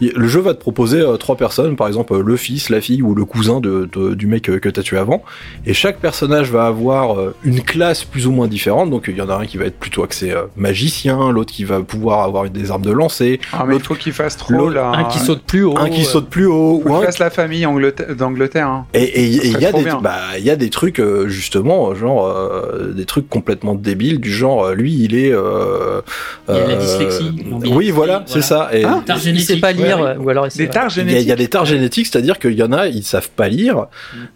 le 0.02 0.28
jeu 0.28 0.40
va 0.42 0.54
te 0.54 0.60
proposer 0.60 1.00
euh, 1.00 1.18
trois 1.18 1.36
personnes, 1.38 1.76
par 1.76 1.88
exemple 1.88 2.14
euh, 2.14 2.24
le 2.26 2.36
fils, 2.36 2.70
la 2.70 2.82
fille 2.82 3.02
ou 3.04 3.14
le 3.14 3.24
cousin 3.26 3.60
de, 3.60 3.88
de- 3.94 4.16
du 4.16 4.26
mec 4.28 4.50
euh, 4.50 4.60
que 4.60 4.68
t'as 4.70 4.82
tué 4.82 4.98
avant. 4.98 5.24
Et 5.66 5.74
chaque 5.74 6.00
personnage 6.00 6.50
va 6.52 6.66
avoir 6.66 7.20
euh, 7.20 7.36
une 7.44 7.62
classe 7.62 8.04
plus 8.04 8.26
ou 8.28 8.32
moins 8.32 8.48
différente. 8.48 8.90
Donc 8.90 9.06
il 9.08 9.16
y 9.16 9.22
en 9.22 9.30
a 9.30 9.36
un 9.36 9.46
qui 9.46 9.58
va 9.58 9.66
être 9.66 9.78
plutôt 9.78 10.04
axé 10.04 10.32
euh, 10.32 10.44
magicien, 10.56 11.32
l'autre 11.32 11.54
qui 11.54 11.64
va 11.64 11.82
pouvoir 11.82 12.24
avoir 12.24 12.50
des 12.50 12.72
armes 12.72 12.82
de 12.82 12.92
lancer, 12.92 13.40
Ah, 13.54 13.64
mais 13.68 13.76
il 13.76 13.82
faut 13.84 13.96
qu'il 13.96 14.14
fasse 14.14 14.38
trop 14.38 14.70
là. 14.70 14.92
Un 14.96 15.04
qui 15.06 15.20
saute 15.20 15.44
plus 15.44 15.64
haut. 15.64 15.76
un 15.78 15.90
qui 15.90 16.02
euh, 16.02 16.06
saute 16.06 16.30
plus 16.30 16.46
haut, 16.48 16.82
Faut 16.84 16.90
ou 16.90 16.94
qu'il 16.96 17.04
un 17.04 17.06
fasse 17.06 17.20
la 17.20 17.30
famille 17.30 17.66
Angleterre- 17.66 18.16
d'Angleterre. 18.16 18.68
hein. 18.68 18.86
Et 18.94 19.04
et 19.04 19.26
il 19.48 19.60
y 19.60 19.66
a 19.66 19.72
des 19.72 19.84
bah 20.02 20.20
il 20.38 20.44
y 20.44 20.50
a 20.50 20.56
des 20.56 20.70
trucs 20.70 21.02
justement 21.28 21.94
genre 21.96 22.26
euh, 22.28 22.92
des 22.94 23.06
trucs 23.06 23.30
complètement 23.30 23.76
débiles 23.76 24.20
du 24.20 24.32
genre 24.32 24.72
lui 24.72 24.94
il 25.04 25.16
est 25.16 25.32
euh, 25.32 26.02
Il 26.50 26.56
y 26.56 26.58
a 26.58 26.68
la 26.68 26.76
dyslexie, 26.76 27.32
oui 27.52 27.90
voilà, 27.92 27.92
voilà. 27.92 28.24
c'est 28.26 28.42
ça 28.42 28.70
et 28.74 28.84
Hein 28.84 29.04
Tard 29.06 29.18
Il 29.18 29.22
sait 29.22 29.26
génétique. 29.28 29.62
Lire, 29.96 30.04
ouais, 30.06 30.12
euh, 30.12 30.18
ou 30.18 30.30
alors 30.30 30.48
Des 30.48 30.68
tares 30.70 30.88
y, 30.88 30.92
génétiques. 30.92 31.22
il 31.22 31.28
y 31.28 31.32
a 31.32 31.36
des 31.36 31.48
tares 31.48 31.66
génétiques 31.66 32.08
c'est-à-dire 32.08 32.40
qu'il 32.40 32.54
y 32.54 32.64
en 32.64 32.72
a 32.72 32.88
ils 32.88 33.04
savent 33.04 33.30
pas 33.30 33.48
lire 33.50 33.88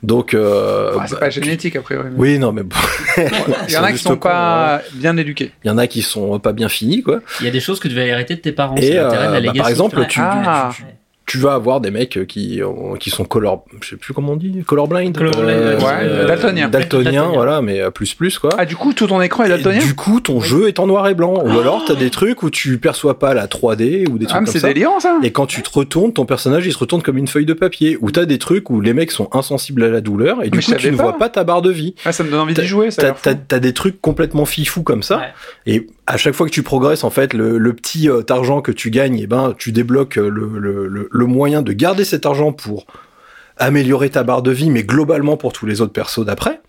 donc 0.04 0.34
euh, 0.34 0.92
Ah, 1.00 1.06
c'est 1.08 1.14
bah, 1.16 1.20
pas 1.22 1.30
génétique, 1.30 1.76
a 1.76 1.82
priori. 1.82 2.08
mais- 2.12 2.18
oui 2.18 2.40
non 2.40 2.52
mais 2.52 2.64
bon, 2.64 2.76
Il 3.68 3.74
y 3.74 3.78
en 3.78 3.84
a 3.84 3.92
qui 3.92 3.98
sont 4.00 4.10
con, 4.18 4.30
pas 4.30 4.82
bien 4.94 5.16
éduqués. 5.18 5.52
il 5.64 5.68
y 5.68 5.72
en 5.72 5.78
a 5.78 5.88
qui 5.88 6.02
sont 6.02 6.40
pas 6.40 6.54
bien 6.54 6.70
finis 6.70 7.02
quoi 7.04 7.20
Il 7.42 7.46
y 7.46 7.50
a 7.50 7.52
des 7.52 7.60
choses 7.60 7.80
que 7.80 7.88
tu 7.88 7.96
vas 7.96 8.02
hériter 8.04 8.36
de 8.36 8.42
tes 8.42 8.52
parents. 8.52 8.76
Et, 8.76 8.82
c'est 8.84 8.94
l'intérêt 8.96 9.28
de 9.28 9.32
la 9.34 9.38
euh, 9.40 9.54
bah, 9.54 9.60
par 9.60 9.70
exemple, 9.70 10.06
tu- 10.08 10.20
Ah. 10.22 10.70
tu 10.76 10.84
vas 11.34 11.54
avoir 11.54 11.82
des 11.82 11.92
mecs 11.92 12.26
qui 12.28 12.62
euh, 12.62 12.96
qui 13.00 13.10
sont 13.10 13.26
color 13.26 13.66
je 13.82 13.90
sais 13.90 13.96
plus 13.98 14.14
comment 14.14 14.34
on 14.34 14.36
dit 14.36 14.64
colorblind 14.66 15.16
Colorblind, 15.18 15.82
ouais, 15.82 16.26
daltonien. 16.28 16.70
daltonien 16.70 16.70
Daltonien. 16.70 17.24
voilà 17.34 17.62
mais 17.62 17.82
euh, 17.82 17.90
plus 17.90 18.14
plus 18.14 18.38
quoi 18.40 18.52
Ah, 18.58 18.66
du 18.66 18.76
coup, 18.76 18.94
tout 18.94 19.08
ton 19.08 19.20
écran 19.22 19.44
est 19.44 19.48
Et 19.48 19.50
daltonien 19.50 19.80
Du 19.80 19.96
coup, 19.96 20.20
ton 20.20 20.40
jeu 20.40 20.68
est 20.68 20.80
en 20.80 20.88
noir 20.88 21.08
et 21.08 21.14
blanc. 21.16 21.34
Ou 21.44 21.60
alors, 21.60 21.84
t'as 21.86 21.96
des 21.96 22.10
trucs 22.10 22.44
où 22.44 22.50
tu 22.50 22.78
perçois 22.78 23.18
pas 23.20 23.34
la 23.34 23.48
3D 23.48 24.08
ou 24.10 24.18
des 24.18 24.26
trucs 24.26 24.38
Ah, 24.38 24.42
mais 24.42 24.46
comme 24.46 24.54
c'est 24.54 24.60
ça. 24.60 24.68
délirant 24.68 25.00
ça 25.00 25.18
Et 25.24 25.32
quand 25.32 25.46
tu 25.48 25.62
te 25.64 25.70
retournes, 25.72 26.14
ton 26.14 26.26
personnage 26.26 26.66
il 26.68 26.72
se 26.74 26.78
retourne 26.78 27.02
comme 27.02 27.18
une 27.18 27.28
feuille 27.28 27.46
de 27.46 27.54
papier. 27.54 27.98
Ou 28.02 28.12
t'as 28.12 28.26
des 28.26 28.38
trucs 28.38 28.70
où 28.70 28.80
les 28.82 28.94
mecs 28.94 29.12
sont 29.12 29.30
insensibles 29.34 29.84
à 29.84 29.90
la 29.90 30.02
douleur 30.02 30.44
et 30.44 30.50
du 30.50 30.58
Mais 30.58 30.62
je 30.62 30.72
coup 30.72 30.78
tu 30.78 30.92
ne 30.92 30.98
pas. 30.98 31.04
vois 31.04 31.18
pas 31.18 31.30
ta 31.30 31.44
barre 31.44 31.62
de 31.62 31.72
vie. 31.72 31.96
Ah, 32.06 32.12
ça 32.12 32.24
me 32.24 32.30
donne 32.30 32.40
envie 32.42 32.54
d'y 32.54 32.66
jouer, 32.66 32.92
ça 32.92 33.16
T'as 33.48 33.60
des 33.60 33.74
trucs 33.74 34.00
complètement 34.02 34.46
fifous 34.46 34.84
comme 34.84 35.02
ça. 35.04 35.18
Ouais. 35.18 35.24
Et 35.66 35.88
à 36.08 36.18
chaque 36.18 36.36
fois 36.36 36.46
que 36.46 36.52
tu 36.52 36.64
progresses, 36.64 37.04
en 37.04 37.10
fait, 37.10 37.34
le, 37.34 37.74
petit 37.74 38.10
euh, 38.10 38.22
argent 38.30 38.62
que 38.62 38.72
tu 38.72 38.92
gagnes, 38.92 39.20
et 39.20 39.28
ben, 39.28 39.56
tu 39.58 39.72
débloques 39.72 40.18
euh, 40.18 40.30
le, 40.30 40.60
le, 40.60 41.10
le 41.12 41.26
moyen 41.26 41.62
de 41.62 41.74
garder 41.74 42.06
cet 42.06 42.26
argent 42.26 42.52
pour 42.52 42.86
améliorer 43.58 44.10
ta 44.10 44.24
barre 44.24 44.42
de 44.42 44.52
vie, 44.52 44.70
mais 44.70 44.84
globalement 44.84 45.38
pour 45.38 45.54
tous 45.54 45.66
les 45.66 45.82
autres 45.82 45.94
persos 45.94 46.26
d'après, 46.26 46.62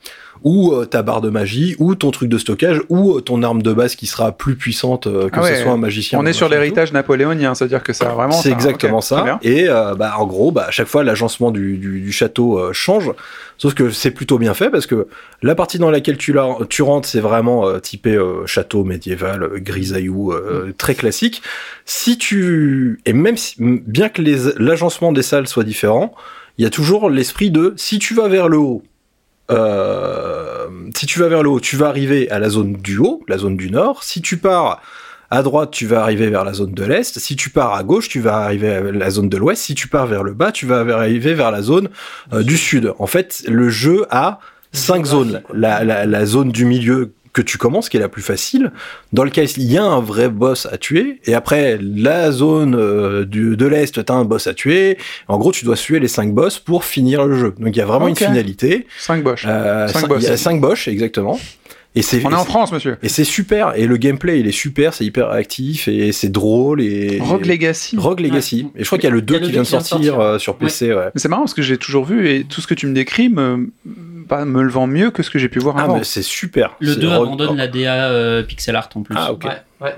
ou 0.42 0.72
euh, 0.72 0.84
ta 0.84 1.02
barre 1.02 1.20
de 1.20 1.30
magie, 1.30 1.76
ou 1.78 1.94
ton 1.94 2.10
truc 2.10 2.28
de 2.28 2.38
stockage, 2.38 2.80
ou 2.88 3.16
euh, 3.16 3.20
ton 3.20 3.42
arme 3.42 3.62
de 3.62 3.72
base 3.72 3.96
qui 3.96 4.06
sera 4.06 4.32
plus 4.32 4.56
puissante 4.56 5.06
euh, 5.06 5.28
que 5.28 5.38
Ah 5.38 5.42
ouais. 5.42 5.54
ce 5.56 5.62
soit 5.62 5.72
un 5.72 5.76
magicien. 5.76 6.18
On 6.18 6.26
est 6.26 6.32
sur 6.32 6.48
l'héritage 6.48 6.92
napoléonien, 6.92 7.54
c'est-à-dire 7.54 7.82
que 7.82 7.92
ça 7.92 8.10
a 8.10 8.14
vraiment. 8.14 8.32
C'est 8.32 8.50
exactement 8.50 9.00
ça. 9.00 9.38
Et 9.42 9.68
euh, 9.68 9.94
bah, 9.94 10.14
en 10.18 10.26
gros, 10.26 10.52
bah, 10.52 10.66
à 10.68 10.70
chaque 10.70 10.88
fois, 10.88 11.04
l'agencement 11.04 11.50
du, 11.50 11.76
du, 11.78 12.00
du 12.00 12.12
château 12.12 12.58
euh, 12.58 12.72
change. 12.72 13.12
Sauf 13.58 13.72
que 13.72 13.88
c'est 13.88 14.10
plutôt 14.10 14.36
bien 14.36 14.52
fait 14.52 14.68
parce 14.68 14.84
que 14.86 15.08
la 15.40 15.54
partie 15.54 15.78
dans 15.78 15.90
laquelle 15.90 16.18
tu, 16.18 16.34
la, 16.34 16.46
tu 16.68 16.82
rentres, 16.82 17.08
c'est 17.08 17.20
vraiment 17.20 17.66
euh, 17.66 17.78
typé 17.78 18.14
euh, 18.14 18.44
château 18.46 18.84
médiéval, 18.84 19.48
grisaillou, 19.56 20.32
euh, 20.32 20.74
très 20.76 20.94
classique. 20.94 21.40
Si 21.86 22.18
tu 22.18 23.00
et 23.06 23.14
même 23.14 23.38
si, 23.38 23.54
bien 23.58 24.10
que 24.10 24.20
l'agencement 24.60 25.10
des 25.10 25.22
salles 25.22 25.46
soit 25.48 25.64
différent, 25.64 26.14
il 26.58 26.64
y 26.64 26.66
a 26.66 26.70
toujours 26.70 27.08
l'esprit 27.08 27.50
de 27.50 27.72
si 27.76 27.98
tu 27.98 28.12
vas 28.14 28.28
vers 28.28 28.48
le 28.48 28.58
haut. 28.58 28.82
Euh, 29.50 30.66
si 30.94 31.06
tu 31.06 31.20
vas 31.20 31.28
vers 31.28 31.42
le 31.42 31.50
haut, 31.50 31.60
tu 31.60 31.76
vas 31.76 31.88
arriver 31.88 32.30
à 32.30 32.38
la 32.38 32.48
zone 32.48 32.74
du 32.74 32.98
haut, 32.98 33.22
la 33.28 33.38
zone 33.38 33.56
du 33.56 33.70
nord. 33.70 34.02
Si 34.02 34.20
tu 34.20 34.36
pars 34.36 34.80
à 35.30 35.42
droite, 35.42 35.70
tu 35.70 35.86
vas 35.86 36.02
arriver 36.02 36.28
vers 36.28 36.44
la 36.44 36.52
zone 36.52 36.72
de 36.72 36.84
l'est. 36.84 37.18
Si 37.18 37.36
tu 37.36 37.50
pars 37.50 37.74
à 37.74 37.82
gauche, 37.82 38.08
tu 38.08 38.20
vas 38.20 38.38
arriver 38.38 38.74
à 38.74 38.80
la 38.80 39.10
zone 39.10 39.28
de 39.28 39.36
l'ouest. 39.36 39.62
Si 39.62 39.74
tu 39.74 39.88
pars 39.88 40.06
vers 40.06 40.22
le 40.22 40.34
bas, 40.34 40.52
tu 40.52 40.66
vas 40.66 40.80
arriver 40.80 41.34
vers 41.34 41.50
la 41.50 41.62
zone 41.62 41.88
euh, 42.32 42.42
du 42.42 42.56
sud. 42.56 42.92
En 42.98 43.06
fait, 43.06 43.42
le 43.48 43.68
jeu 43.68 44.06
a 44.10 44.38
cinq 44.72 45.06
zones. 45.06 45.42
La, 45.52 45.84
la, 45.84 46.06
la 46.06 46.26
zone 46.26 46.52
du 46.52 46.64
milieu 46.64 47.12
que 47.36 47.42
tu 47.42 47.58
commences, 47.58 47.90
qui 47.90 47.98
est 47.98 48.00
la 48.00 48.08
plus 48.08 48.22
facile, 48.22 48.72
dans 49.12 49.22
lequel 49.22 49.46
il 49.58 49.70
y 49.70 49.76
a 49.76 49.84
un 49.84 50.00
vrai 50.00 50.30
boss 50.30 50.64
à 50.72 50.78
tuer, 50.78 51.20
et 51.26 51.34
après 51.34 51.78
la 51.82 52.32
zone 52.32 52.74
euh, 52.74 53.26
du, 53.26 53.58
de 53.58 53.66
l'est, 53.66 54.02
t'as 54.02 54.14
un 54.14 54.24
boss 54.24 54.46
à 54.46 54.54
tuer. 54.54 54.96
En 55.28 55.36
gros, 55.36 55.52
tu 55.52 55.66
dois 55.66 55.76
tuer 55.76 56.00
les 56.00 56.08
cinq 56.08 56.32
boss 56.32 56.58
pour 56.58 56.84
finir 56.84 57.26
le 57.26 57.36
jeu. 57.38 57.54
Donc 57.60 57.76
il 57.76 57.78
y 57.78 57.82
a 57.82 57.86
vraiment 57.86 58.08
une 58.08 58.16
finalité. 58.16 58.86
5 58.98 59.22
boches. 59.22 59.44
Euh, 59.46 59.86
Cinq 59.88 60.04
cin- 60.04 60.08
boss. 60.08 60.22
Il 60.22 60.28
y 60.28 60.32
a 60.32 60.36
cinq 60.38 60.60
boss, 60.62 60.88
exactement. 60.88 61.38
Et 61.94 62.02
c'est 62.02 62.24
On 62.26 62.30
est 62.30 62.34
en 62.34 62.44
France, 62.44 62.72
monsieur. 62.72 62.96
et 63.02 63.08
c'est 63.10 63.24
super. 63.24 63.74
Et 63.76 63.86
le 63.86 63.96
gameplay, 63.98 64.40
il 64.40 64.46
est 64.46 64.52
super. 64.52 64.94
C'est 64.94 65.04
hyper 65.04 65.30
actif 65.30 65.88
et 65.88 66.12
c'est 66.12 66.28
drôle. 66.30 66.80
Et 66.82 67.18
Rogue 67.20 67.44
Legacy. 67.46 67.96
Rogue 67.98 68.20
Legacy. 68.20 68.66
Et 68.76 68.80
je 68.82 68.86
crois 68.86 68.98
qu'il 68.98 69.08
y 69.08 69.12
a 69.12 69.14
le 69.14 69.22
2 69.22 69.34
Il 69.34 69.36
y 69.36 69.38
a 69.38 69.40
le 69.40 69.46
qui 69.46 69.52
vient 69.52 69.62
de 69.62 69.66
deux 69.66 69.72
qui 69.72 69.72
vient 69.72 69.80
de 69.80 69.84
sortir, 69.84 70.14
sortir. 70.14 70.20
euh, 70.20 70.38
sur 70.38 70.56
PC. 70.56 70.94
Ouais. 70.94 71.08
C'est 71.16 71.28
marrant 71.28 71.42
parce 71.42 71.54
que 71.54 71.62
j'ai 71.62 71.76
toujours 71.78 72.04
vu 72.06 72.28
et 72.30 72.44
tout 72.44 72.60
ce 72.62 72.66
que 72.66 72.74
tu 72.74 72.86
me 72.86 72.94
décris 72.94 73.28
me, 73.30 73.68
pas, 74.26 74.44
me 74.44 74.62
le 74.62 74.70
vend 74.70 74.86
mieux 74.86 75.10
que 75.10 75.22
ce 75.22 75.30
que 75.30 75.38
j'ai 75.38 75.48
pu 75.48 75.58
voir 75.58 75.76
Ah, 75.78 75.84
avant. 75.84 75.96
mais 75.98 76.04
c'est 76.04 76.22
super. 76.22 76.74
Le 76.80 76.92
C'est 76.94 77.00
2 77.00 77.08
Rogue- 77.08 77.26
abandonne 77.26 77.56
la 77.56 77.68
DA 77.68 78.08
euh, 78.10 78.42
pixel 78.42 78.76
art 78.76 78.88
en 78.94 79.02
plus. 79.02 79.14
Ah, 79.18 79.32
ok. 79.32 79.44
Ouais, 79.44 79.50
ouais. 79.80 79.94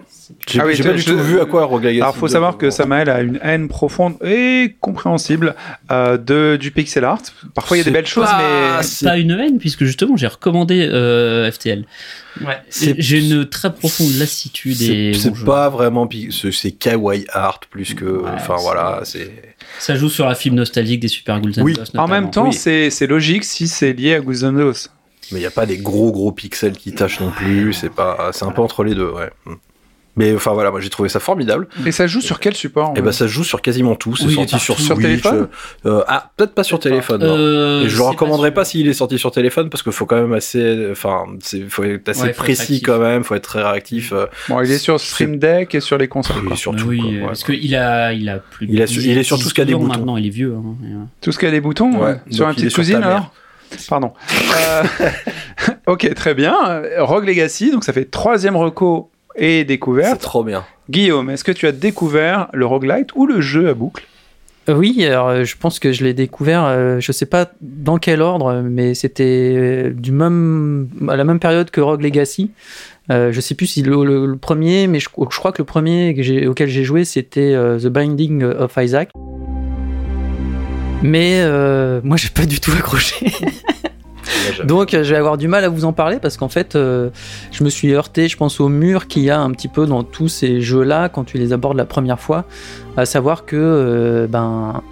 J'ai 0.46 0.60
Ah 0.60 0.66
oui, 0.66 0.74
j'ai 0.74 0.82
pas 0.84 0.92
du 0.92 1.04
tout 1.04 1.16
vu 1.18 1.40
à 1.40 1.46
quoi 1.46 1.64
Rogue 1.64 1.84
Legacy. 1.84 2.02
Alors, 2.02 2.14
faut 2.16 2.26
2, 2.26 2.32
savoir 2.32 2.58
que. 2.58 2.70
Samael 2.70 3.08
a 3.08 3.20
une 3.22 3.38
haine 3.42 3.68
profonde 3.68 4.14
et 4.22 4.76
compréhensible 4.80 5.54
euh, 5.90 6.18
de, 6.18 6.56
du 6.60 6.70
pixel 6.70 7.04
art. 7.04 7.22
Parfois, 7.54 7.76
il 7.76 7.80
y 7.80 7.82
a 7.82 7.84
des 7.84 7.90
belles 7.90 8.06
choses, 8.06 8.28
mais 8.38 8.82
c'est- 8.82 9.06
pas 9.06 9.16
une 9.16 9.30
haine, 9.32 9.58
puisque 9.58 9.84
justement, 9.84 10.16
j'ai 10.16 10.26
recommandé 10.26 10.86
euh, 10.90 11.50
FTL. 11.50 11.84
Ouais. 12.44 12.58
J'ai 12.70 13.18
une 13.26 13.46
très 13.48 13.72
profonde 13.74 14.12
lassitude 14.18 14.76
C'est 14.76 14.84
et 14.94 15.14
c'est 15.14 15.30
bon, 15.30 15.34
je- 15.36 15.44
pas 15.44 15.68
vraiment. 15.70 16.08
C'est 16.52 16.72
kawaii 16.72 17.24
art 17.32 17.60
plus 17.70 17.94
que. 17.94 18.22
Enfin 18.34 18.56
voilà. 18.60 19.00
C'est. 19.04 19.56
Ça 19.78 19.94
joue 19.96 20.08
sur 20.08 20.26
la 20.26 20.34
fibre 20.34 20.56
nostalgique 20.56 21.00
des 21.00 21.08
Super 21.08 21.40
Ghouls 21.40 21.52
Oui. 21.58 21.74
En 21.96 22.08
même 22.08 22.30
temps, 22.30 22.48
Oui. 22.48 22.52
c'est 22.54 23.06
logique 23.06 23.44
si 23.44 23.68
c'est 23.68 23.92
lié 23.92 24.14
à 24.14 24.20
Ghosts. 24.20 24.90
Mais 25.32 25.40
il 25.40 25.42
y 25.42 25.46
a 25.46 25.50
pas 25.50 25.66
des 25.66 25.76
gros 25.78 26.10
gros 26.10 26.32
pixels 26.32 26.72
qui 26.76 26.92
tâchent 26.94 27.20
non 27.20 27.30
plus. 27.30 27.72
C'est 27.74 27.90
pas. 27.90 28.30
C'est 28.32 28.44
un 28.46 28.50
peu 28.50 28.62
entre 28.62 28.82
les 28.82 28.94
deux. 28.94 29.10
Ouais. 29.10 29.30
Mais 30.18 30.34
enfin 30.34 30.52
voilà, 30.52 30.70
moi 30.70 30.80
j'ai 30.80 30.90
trouvé 30.90 31.08
ça 31.08 31.20
formidable. 31.20 31.68
Et 31.86 31.92
ça 31.92 32.06
joue 32.06 32.20
sur 32.20 32.40
quel 32.40 32.54
support 32.54 32.92
Et 32.96 33.00
ben 33.02 33.12
ça 33.12 33.26
joue 33.26 33.44
sur 33.44 33.62
quasiment 33.62 33.94
tout. 33.94 34.16
C'est 34.16 34.26
Oui, 34.26 34.34
sorti 34.34 34.58
sur 34.58 34.78
Sur 34.78 34.96
Switch. 34.96 35.06
téléphone 35.06 35.48
euh, 35.86 36.02
ah 36.08 36.30
peut-être 36.36 36.54
pas 36.54 36.64
sur 36.64 36.78
téléphone. 36.80 37.22
Euh, 37.22 37.84
Et 37.84 37.88
je 37.88 37.96
le 37.96 38.02
recommanderais 38.02 38.52
pas 38.52 38.64
s'il 38.64 38.88
est 38.88 38.92
sorti 38.92 39.18
sur 39.18 39.30
téléphone 39.30 39.70
parce 39.70 39.82
qu'il 39.82 39.92
faut 39.92 40.06
quand 40.06 40.20
même 40.20 40.32
assez, 40.34 40.88
enfin, 40.90 41.24
c'est, 41.40 41.60
faut 41.68 41.84
être 41.84 42.08
assez 42.08 42.20
Ouais, 42.20 42.26
faut 42.26 42.30
être 42.30 42.36
précis 42.36 42.82
quand 42.82 42.98
même, 42.98 43.22
faut 43.24 43.34
être 43.36 43.44
très 43.48 43.62
réactif. 43.62 44.12
euh, 44.12 44.26
Bon, 44.48 44.60
il 44.60 44.70
est 44.70 44.78
sur 44.78 44.98
Stream 45.00 45.38
Deck 45.38 45.74
et 45.74 45.80
sur 45.80 45.96
les 45.98 46.08
consoles. 46.08 46.42
et 46.44 46.46
quoi. 46.48 46.56
surtout, 46.56 46.86
oui, 46.88 46.98
quoi, 46.98 47.08
euh, 47.08 47.12
ouais. 47.20 47.26
parce 47.26 47.44
qu'il 47.44 47.76
a, 47.76 48.12
il 48.12 48.28
a 48.28 48.38
plus. 48.38 48.66
de 48.66 48.72
Il 48.72 48.82
a 48.82 48.86
su- 48.86 48.98
10, 48.98 49.06
il 49.06 49.18
est 49.18 49.22
sur 49.22 49.38
tout 49.38 49.48
ce 49.48 49.54
qui 49.54 49.60
a 49.60 49.64
des 49.64 49.72
10 49.72 49.76
ans 49.76 49.80
boutons. 49.80 49.98
Maintenant, 49.98 50.16
il 50.16 50.26
est 50.26 50.30
vieux. 50.30 50.54
hein, 50.56 50.74
euh, 50.84 51.04
Tout 51.20 51.30
ce 51.32 51.38
qui 51.38 51.46
a 51.46 51.50
des 51.50 51.60
boutons. 51.60 51.92
Sur 52.30 52.46
il 52.46 52.50
est 52.50 52.54
petite 52.54 52.70
sur 52.70 52.76
cousine 52.80 52.96
alors 52.96 53.32
Pardon. 53.88 54.12
Euh, 54.56 54.82
ok, 55.86 56.14
très 56.14 56.34
bien. 56.34 56.54
Rogue 56.98 57.26
Legacy, 57.26 57.70
donc 57.70 57.84
ça 57.84 57.92
fait 57.92 58.06
troisième 58.06 58.56
reco 58.56 59.10
et 59.38 59.58
C'est 59.60 59.64
découverte. 59.64 60.20
trop 60.20 60.44
bien. 60.44 60.64
Guillaume, 60.90 61.30
est-ce 61.30 61.44
que 61.44 61.52
tu 61.52 61.66
as 61.66 61.72
découvert 61.72 62.48
le 62.52 62.66
roguelite 62.66 63.08
ou 63.14 63.26
le 63.26 63.40
jeu 63.40 63.68
à 63.68 63.74
boucle? 63.74 64.04
Euh, 64.68 64.74
Oui, 64.74 65.04
alors 65.06 65.28
euh, 65.28 65.44
je 65.44 65.56
pense 65.58 65.78
que 65.78 65.92
je 65.92 66.04
l'ai 66.04 66.12
découvert, 66.14 66.64
euh, 66.64 67.00
je 67.00 67.12
sais 67.12 67.26
pas 67.26 67.50
dans 67.60 67.98
quel 67.98 68.20
ordre, 68.22 68.62
mais 68.64 68.94
c'était 68.94 69.54
euh, 69.56 69.90
du 69.94 70.12
même, 70.12 70.88
à 71.08 71.16
la 71.16 71.24
même 71.24 71.38
période 71.40 71.70
que 71.70 71.80
Rogue 71.80 72.02
Legacy. 72.02 72.50
Euh, 73.10 73.32
je 73.32 73.40
sais 73.40 73.54
plus 73.54 73.66
si 73.66 73.82
le, 73.82 74.04
le- 74.04 74.26
le 74.26 74.36
premier, 74.36 74.86
mais 74.86 75.00
je, 75.00 75.08
je 75.08 75.38
crois 75.38 75.52
que 75.52 75.62
le 75.62 75.64
premier 75.66 76.14
que 76.14 76.46
auquel 76.46 76.68
j'ai 76.68 76.84
joué 76.84 77.06
c'était 77.06 77.54
euh, 77.54 77.78
The 77.78 77.86
Binding 77.86 78.42
of 78.44 78.74
Isaac. 78.76 79.10
Mais 81.02 81.40
euh, 81.42 82.00
moi 82.04 82.16
j'ai 82.16 82.28
pas 82.28 82.44
du 82.44 82.60
tout 82.60 82.72
accroché. 82.72 83.26
Donc 84.64 84.94
euh, 84.94 85.02
je 85.04 85.10
vais 85.10 85.16
avoir 85.18 85.36
du 85.38 85.48
mal 85.48 85.64
à 85.64 85.68
vous 85.68 85.84
en 85.84 85.92
parler 85.92 86.18
parce 86.20 86.36
qu'en 86.36 86.48
fait 86.48 86.74
euh, 86.76 87.10
je 87.50 87.64
me 87.64 87.70
suis 87.70 87.92
heurté 87.92 88.28
je 88.28 88.36
pense 88.36 88.60
au 88.60 88.68
mur 88.68 89.06
qu'il 89.06 89.22
y 89.22 89.30
a 89.30 89.40
un 89.40 89.50
petit 89.50 89.68
peu 89.68 89.86
dans 89.86 90.02
tous 90.02 90.28
ces 90.28 90.60
jeux 90.60 90.82
là 90.82 91.08
quand 91.08 91.24
tu 91.24 91.38
les 91.38 91.52
abordes 91.52 91.76
la 91.76 91.84
première 91.84 92.20
fois 92.20 92.44
à 92.96 93.04
savoir 93.06 93.44
que 93.44 93.56
euh, 93.56 94.26
ben 94.26 94.82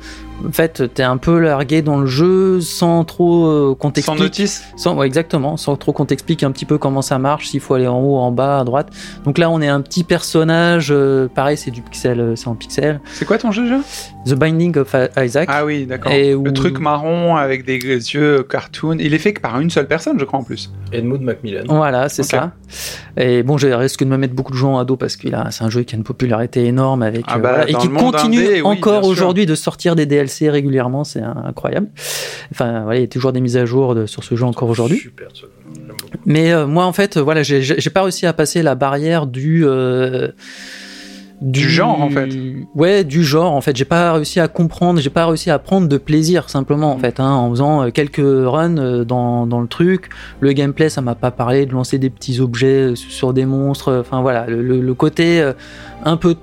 en 0.46 0.52
fait 0.52 0.92
t'es 0.94 1.02
un 1.02 1.16
peu 1.16 1.38
largué 1.38 1.82
dans 1.82 1.98
le 1.98 2.06
jeu 2.06 2.60
sans 2.60 3.04
trop 3.04 3.46
euh, 3.46 3.74
qu'on 3.74 3.88
Sans 3.88 3.92
t'explique. 3.92 4.18
notice. 4.20 4.64
Sans, 4.76 4.94
ouais, 4.94 5.06
exactement, 5.06 5.56
sans 5.56 5.76
trop 5.76 5.92
qu'on 5.92 6.04
t'explique 6.04 6.42
un 6.42 6.50
petit 6.50 6.66
peu 6.66 6.76
comment 6.78 7.00
ça 7.02 7.18
marche, 7.18 7.48
s'il 7.48 7.60
faut 7.60 7.74
aller 7.74 7.86
en 7.86 7.98
haut, 8.00 8.18
en 8.18 8.30
bas, 8.32 8.60
à 8.60 8.64
droite. 8.64 8.88
Donc 9.24 9.38
là, 9.38 9.48
on 9.50 9.60
est 9.62 9.68
un 9.68 9.80
petit 9.80 10.04
personnage, 10.04 10.88
euh, 10.90 11.26
pareil, 11.34 11.56
c'est 11.56 11.70
du 11.70 11.80
pixel, 11.80 12.34
c'est 12.36 12.48
en 12.48 12.54
pixel. 12.54 13.00
C'est 13.14 13.24
quoi 13.24 13.38
ton 13.38 13.50
jeu 13.50 13.62
déjà 13.64 13.78
The 14.26 14.34
Binding 14.34 14.76
of 14.78 14.94
Isaac. 15.16 15.48
Ah 15.52 15.64
oui, 15.64 15.86
d'accord. 15.86 16.10
Et 16.12 16.30
Le 16.30 16.36
où- 16.36 16.50
truc 16.50 16.80
marron 16.80 17.36
avec 17.36 17.64
des 17.64 17.78
yeux 17.78 18.42
cartoon. 18.42 18.96
Il 18.98 19.14
est 19.14 19.18
fait 19.18 19.32
que 19.32 19.40
par 19.40 19.60
une 19.60 19.70
seule 19.70 19.86
personne, 19.86 20.18
je 20.18 20.24
crois 20.24 20.40
en 20.40 20.42
plus. 20.42 20.72
Edmund 20.92 21.22
Macmillan. 21.22 21.62
Voilà, 21.68 22.08
c'est 22.08 22.22
ça. 22.24 22.52
Et 23.16 23.42
bon, 23.42 23.56
je 23.56 23.68
risque 23.68 24.00
de 24.02 24.08
me 24.08 24.16
mettre 24.16 24.34
beaucoup 24.34 24.52
de 24.52 24.56
gens 24.58 24.78
à 24.78 24.84
dos 24.84 24.96
parce 24.96 25.16
que 25.16 25.28
c'est 25.50 25.64
un 25.64 25.70
jeu 25.70 25.82
qui 25.84 25.94
a 25.94 25.98
une 25.98 26.04
popularité 26.04 26.64
énorme 26.64 27.02
avec 27.02 27.24
Ah 27.28 27.36
euh, 27.36 27.38
bah, 27.38 27.48
voilà, 27.50 27.70
et 27.70 27.74
qui 27.74 27.88
continue 27.88 28.44
indé, 28.46 28.62
encore 28.62 29.04
aujourd'hui 29.04 29.46
de 29.46 29.54
sortir 29.54 29.94
des 29.96 30.06
DLC 30.06 30.50
régulièrement, 30.50 31.04
c'est 31.04 31.22
incroyable. 31.22 31.86
Enfin, 32.52 32.82
voilà, 32.82 32.98
il 32.98 33.02
y 33.02 33.04
a 33.04 33.08
toujours 33.08 33.32
des 33.32 33.40
mises 33.40 33.56
à 33.56 33.64
jour 33.64 33.94
de- 33.94 34.06
sur 34.06 34.24
ce 34.24 34.34
jeu 34.34 34.44
encore 34.44 34.68
aujourd'hui. 34.68 34.98
Super. 34.98 35.28
Mais 36.24 36.52
euh, 36.52 36.66
moi, 36.66 36.84
en 36.86 36.92
fait, 36.92 37.16
euh, 37.16 37.22
voilà, 37.22 37.42
j'ai- 37.42 37.62
pas 37.90 38.02
réussi 38.02 38.26
à 38.26 38.32
passer 38.32 38.62
la 38.62 38.74
barrière 38.74 39.26
du. 39.26 39.64
euh, 39.64 40.28
Du 41.40 41.68
genre, 41.68 42.00
en 42.00 42.08
fait. 42.08 42.30
Ouais, 42.74 43.04
du 43.04 43.22
genre 43.22 43.52
en 43.52 43.60
fait. 43.60 43.76
J'ai 43.76 43.84
pas 43.84 44.14
réussi 44.14 44.40
à 44.40 44.48
comprendre, 44.48 45.00
j'ai 45.00 45.10
pas 45.10 45.26
réussi 45.26 45.50
à 45.50 45.58
prendre 45.58 45.86
de 45.86 45.98
plaisir 45.98 46.48
simplement 46.48 46.92
en 46.92 46.98
fait, 46.98 47.20
hein, 47.20 47.30
en 47.30 47.50
faisant 47.50 47.82
euh, 47.82 47.90
quelques 47.90 48.16
runs 48.16 48.78
euh, 48.78 49.04
dans, 49.04 49.46
dans 49.46 49.60
le 49.60 49.68
truc. 49.68 50.08
Le 50.40 50.52
gameplay, 50.52 50.88
ça 50.88 51.02
m'a 51.02 51.14
pas 51.14 51.30
parlé 51.30 51.66
de 51.66 51.72
lancer 51.72 51.98
des 51.98 52.08
petits 52.08 52.40
objets 52.40 52.92
euh, 52.92 52.94
sur 52.94 53.34
des 53.34 53.44
monstres. 53.44 53.98
Enfin 54.00 54.22
voilà, 54.22 54.46
le, 54.48 54.94
côté 54.94 55.52
un 56.04 56.16
peu 56.16 56.36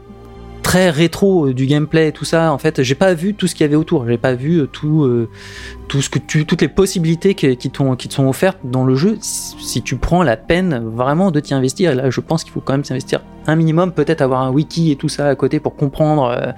très 0.63 0.89
rétro 0.89 1.51
du 1.53 1.65
gameplay 1.65 2.07
et 2.07 2.11
tout 2.11 2.25
ça. 2.25 2.51
En 2.51 2.57
fait, 2.57 2.81
j'ai 2.81 2.95
pas 2.95 3.13
vu 3.13 3.33
tout 3.33 3.47
ce 3.47 3.53
qu'il 3.53 3.63
y 3.63 3.67
avait 3.67 3.75
autour. 3.75 4.07
J'ai 4.07 4.17
pas 4.17 4.33
vu 4.33 4.67
tout, 4.71 5.03
euh, 5.03 5.29
tout 5.87 6.01
ce 6.01 6.09
que 6.09 6.19
tu, 6.19 6.45
toutes 6.45 6.61
les 6.61 6.67
possibilités 6.67 7.33
qui, 7.35 7.55
te 7.57 7.77
sont 8.13 8.27
offertes 8.27 8.59
dans 8.63 8.83
le 8.85 8.95
jeu. 8.95 9.17
Si 9.21 9.81
tu 9.81 9.95
prends 9.97 10.23
la 10.23 10.37
peine 10.37 10.81
vraiment 10.95 11.31
de 11.31 11.39
t'y 11.39 11.53
investir, 11.53 11.91
et 11.91 11.95
là, 11.95 12.09
je 12.09 12.19
pense 12.21 12.43
qu'il 12.43 12.53
faut 12.53 12.61
quand 12.61 12.73
même 12.73 12.83
s'investir 12.83 13.21
un 13.45 13.57
minimum, 13.57 13.91
peut-être 13.91 14.21
avoir 14.21 14.41
un 14.43 14.51
wiki 14.51 14.91
et 14.93 14.95
tout 14.95 15.09
ça 15.09 15.27
à 15.27 15.35
côté 15.35 15.59
pour 15.59 15.75
comprendre 15.75 16.27
euh, 16.29 16.51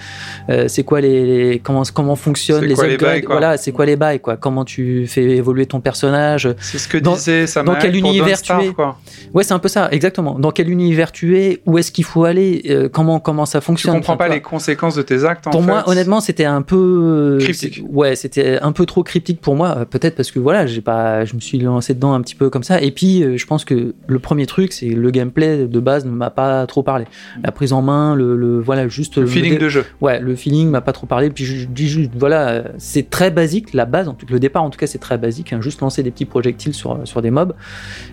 euh, 0.53 0.67
c'est 0.67 0.83
quoi 0.83 1.01
les, 1.01 1.25
les- 1.53 1.59
comment 1.59 1.81
comment 1.91 2.15
fonctionnent 2.15 2.63
les 2.63 2.75
quoi 2.75 2.85
les 2.85 2.93
upgrades. 2.93 3.11
bails, 3.11 3.21
quoi. 3.23 3.35
voilà, 3.39 3.57
c'est 3.57 3.71
quoi 3.71 3.87
les 3.87 3.95
bails 3.95 4.19
quoi. 4.19 4.37
Comment 4.37 4.63
tu 4.65 5.07
fais 5.07 5.23
évoluer 5.23 5.65
ton 5.65 5.79
personnage. 5.79 6.47
C'est 6.59 6.77
ce 6.77 6.87
que 6.87 6.99
Dans- 6.99 7.15
disait 7.15 7.45
dans 7.65 7.73
quel 7.73 7.95
univers 7.95 8.39
tu 8.39 8.51
es 8.61 8.67
quoi. 8.71 8.99
Ouais, 9.33 9.43
c'est 9.43 9.55
un 9.55 9.59
peu 9.59 9.67
ça, 9.67 9.89
exactement. 9.91 10.37
Dans 10.37 10.51
quel 10.51 10.69
univers 10.69 11.11
tu 11.11 11.39
es, 11.39 11.59
où 11.65 11.79
est-ce 11.79 11.91
qu'il 11.91 12.03
faut 12.03 12.23
aller, 12.23 12.61
euh, 12.69 12.87
comment 12.87 13.19
comment 13.19 13.47
ça 13.47 13.61
Tu 13.61 13.65
fonctionne. 13.65 13.95
comprends 13.95 14.13
Enfin, 14.13 14.17
pas 14.25 14.29
tu 14.29 14.35
les 14.35 14.41
conséquences 14.41 14.93
de 14.93 15.01
tes 15.01 15.25
actes, 15.25 15.47
en 15.47 15.49
Pour 15.49 15.63
moi, 15.63 15.89
honnêtement, 15.89 16.19
c'était 16.21 16.45
un 16.45 16.61
peu 16.61 16.75
euh, 16.77 17.39
Cryptique. 17.39 17.81
Ouais, 17.89 18.15
c'était 18.15 18.59
un 18.61 18.71
peu 18.71 18.85
trop 18.85 19.01
cryptique 19.01 19.24
pour 19.33 19.55
moi. 19.55 19.85
Peut-être 19.89 20.15
parce 20.15 20.31
que 20.31 20.39
voilà, 20.39 20.65
j'ai 20.65 20.81
pas, 20.81 21.25
je 21.25 21.35
me 21.35 21.39
suis 21.39 21.57
lancé 21.59 21.93
dedans 21.93 22.13
un 22.13 22.21
petit 22.21 22.35
peu 22.35 22.49
comme 22.49 22.63
ça. 22.63 22.81
Et 22.81 22.91
puis, 22.91 23.23
euh, 23.23 23.37
je 23.37 23.45
pense 23.45 23.65
que 23.65 23.93
le 24.07 24.19
premier 24.19 24.45
truc, 24.45 24.71
c'est 24.73 24.87
le 24.87 25.09
gameplay 25.11 25.67
de 25.67 25.79
base 25.79 26.05
ne 26.05 26.11
m'a 26.11 26.29
pas 26.29 26.65
trop 26.67 26.83
parlé. 26.83 27.05
La 27.43 27.51
prise 27.51 27.73
en 27.73 27.81
main, 27.81 28.15
le, 28.15 28.35
le- 28.35 28.59
voilà, 28.59 28.87
juste 28.87 29.17
Le 29.17 29.25
feeling 29.27 29.53
dé- 29.53 29.57
de 29.59 29.69
jeu. 29.69 29.85
Ouais, 30.01 30.19
le 30.19 30.35
feeling 30.35 30.69
m'a 30.69 30.81
pas 30.81 30.91
trop 30.93 31.07
parlé. 31.07 31.29
Puis 31.29 31.45
je, 31.45 31.65
dis 31.67 31.87
juste, 31.87 32.11
voilà, 32.15 32.63
c'est 32.77 33.09
très 33.09 33.31
basique. 33.31 33.73
La 33.73 33.85
base, 33.85 34.07
en 34.07 34.13
tout, 34.13 34.25
le 34.29 34.39
départ, 34.39 34.63
en 34.63 34.69
tout 34.69 34.77
cas, 34.79 34.87
c'est 34.87 34.99
très 34.99 35.17
basique. 35.17 35.53
hein, 35.53 35.61
juste 35.61 35.81
lancer 35.81 36.03
des 36.03 36.11
petits 36.11 36.25
projectiles 36.25 36.73
sur 36.73 36.99
sur 37.05 37.21
des 37.21 37.31
mobs. 37.31 37.53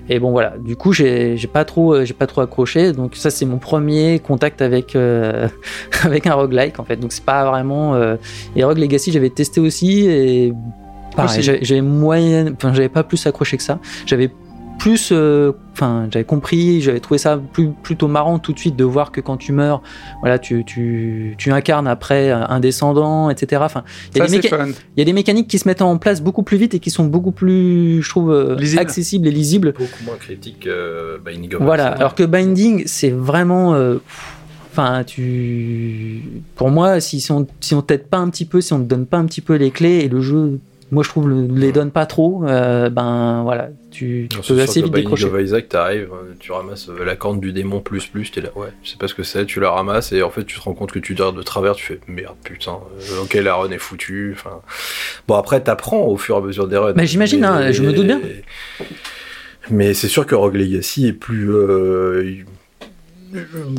Et 0.09 0.19
bon, 0.19 0.31
voilà. 0.33 0.55
Du 0.65 0.77
coup, 0.77 0.93
j'ai 0.93 1.37
j'ai 1.37 1.49
pas 1.49 1.65
trop, 1.65 1.95
euh, 1.95 2.05
j'ai 2.05 2.15
pas 2.15 2.27
trop 2.27 2.41
accroché. 2.41 2.93
Donc 2.93 3.17
ça, 3.17 3.31
c'est 3.31 3.45
mon 3.47 3.59
premier 3.59 4.19
contact 4.19 4.63
avec 4.63 4.97
euh, 4.97 5.49
avec 6.05 6.27
un 6.27 6.35
roguelike 6.35 6.79
en 6.81 6.85
fait. 6.85 6.97
Donc 6.97 7.13
c'est 7.13 7.25
pas 7.25 7.49
vraiment. 7.51 7.95
Euh... 7.95 8.17
Et 8.57 8.65
Rogue 8.65 8.79
Legacy, 8.79 9.13
j'avais 9.13 9.31
testé 9.31 9.61
aussi 9.61 10.07
et 10.09 10.53
pareil, 11.17 11.43
j'avais 11.43 11.59
j'avais 11.63 11.83
moyen, 11.83 12.53
enfin 12.55 12.73
j'avais 12.75 12.89
pas 12.89 13.05
plus 13.05 13.27
accroché 13.27 13.57
que 13.57 13.63
ça. 13.63 13.79
J'avais 14.07 14.31
plus, 14.79 15.11
euh, 15.13 15.53
enfin 15.75 16.09
j'avais 16.11 16.25
compris, 16.25 16.81
j'avais 16.81 16.99
trouvé 16.99 17.19
ça 17.19 17.39
plus, 17.53 17.69
plutôt 17.85 18.09
marrant 18.09 18.41
tout 18.41 18.53
de 18.53 18.59
suite 18.59 18.75
de 18.75 18.83
voir 18.83 19.13
que 19.13 19.21
quand 19.21 19.37
tu 19.37 19.53
meurs, 19.53 19.81
voilà, 20.23 20.41
tu, 20.41 20.65
tu, 20.65 21.37
tu 21.39 21.53
incarnes 21.53 21.87
après 21.87 22.31
un 22.31 22.59
descendant, 22.59 23.31
etc. 23.31 23.63
Enfin, 23.65 23.85
il 24.13 24.19
y, 24.19 24.23
a 24.23 24.27
des 24.27 24.31
c'est 24.33 24.39
méca- 24.49 24.57
fun. 24.59 24.67
il 24.69 24.99
y 24.99 25.03
a 25.03 25.05
des 25.05 25.13
mécaniques 25.13 25.47
qui 25.47 25.59
se 25.61 25.69
mettent 25.69 25.83
en 25.83 25.99
place 25.99 26.21
beaucoup 26.21 26.43
plus 26.43 26.57
vite 26.57 26.75
et 26.75 26.81
qui 26.81 26.91
sont 26.91 27.05
beaucoup 27.05 27.31
plus, 27.31 28.03
je 28.03 28.09
trouve, 28.09 28.33
euh, 28.33 28.57
accessibles 28.79 29.29
et 29.29 29.31
lisibles. 29.31 29.73
Beaucoup 29.79 30.03
moins 30.05 30.17
critique 30.17 30.67
euh, 30.67 31.19
Binding 31.25 31.55
Voilà, 31.61 31.87
alors 31.89 32.17
que 32.17 32.25
Binding, 32.25 32.83
c'est 32.87 33.11
vraiment. 33.11 33.75
euh, 33.75 33.99
Enfin, 34.75 35.05
tu. 35.05 36.23
Pour 36.57 36.71
moi, 36.71 36.99
si, 36.99 37.21
si 37.21 37.31
on 37.31 37.47
si 37.61 37.75
on 37.75 37.83
t'aide 37.83 38.07
pas 38.07 38.17
un 38.17 38.31
petit 38.31 38.47
peu, 38.47 38.61
si 38.63 38.73
on 38.73 38.79
te 38.79 38.85
donne 38.85 39.05
pas 39.07 39.19
un 39.19 39.27
petit 39.27 39.43
peu 39.43 39.55
les 39.57 39.71
clés 39.71 39.99
et 39.99 40.09
le 40.09 40.23
jeu, 40.23 40.59
moi 40.93 41.03
je 41.03 41.09
trouve, 41.09 41.29
le, 41.29 41.47
les 41.49 41.73
donne 41.73 41.91
pas 41.91 42.07
trop, 42.07 42.45
euh, 42.45 42.91
ben 42.91 43.43
voilà, 43.43 43.71
tu, 43.91 44.29
tu 44.31 44.39
peux 44.41 44.61
assez 44.61 44.83
vite 44.83 44.93
décrocher. 44.93 45.25
of 45.25 45.41
Isaac, 45.41 45.71
t'arrives, 45.71 46.11
euh, 46.13 46.35
tu 46.39 46.53
ramasses 46.53 46.89
euh, 46.91 47.05
la 47.05 47.17
corne 47.17 47.41
du 47.41 47.53
démon 47.53 47.81
plus 47.81 48.07
plus, 48.07 48.31
t'es 48.31 48.43
là, 48.43 48.51
ouais, 48.55 48.69
je 48.85 48.91
sais 48.91 48.99
pas 48.99 49.09
ce 49.09 49.15
que 49.15 49.23
c'est, 49.25 49.47
tu 49.47 49.59
la 49.59 49.71
ramasses 49.71 50.13
et 50.13 50.23
en 50.23 50.31
fait 50.31 50.45
tu 50.45 50.59
te 50.59 50.63
rends 50.63 50.75
compte 50.75 50.93
que 50.93 51.01
tu 51.01 51.15
dors 51.15 51.33
de 51.33 51.43
travers, 51.43 51.75
tu 51.75 51.85
fais 51.85 51.99
merde 52.07 52.37
putain, 52.45 52.79
ok 53.23 53.35
la 53.35 53.55
run 53.55 53.71
est 53.71 53.79
foutue, 53.79 54.37
enfin. 54.37 54.61
Bon 55.27 55.35
après 55.35 55.61
t'apprends 55.63 56.05
au 56.05 56.17
fur 56.17 56.37
et 56.37 56.39
à 56.39 56.41
mesure 56.43 56.69
des 56.69 56.77
runs. 56.77 56.93
Mais 56.95 57.07
j'imagine, 57.07 57.45
hein, 57.45 57.73
je 57.73 57.83
me 57.83 57.93
doute 57.93 58.07
bien. 58.07 58.21
Mais 59.71 59.95
c'est 59.95 60.09
sûr 60.09 60.27
que 60.27 60.35
Rogue 60.35 60.57
Legacy 60.57 61.07
est 61.07 61.13
plus 61.13 61.51
euh, 61.51 62.45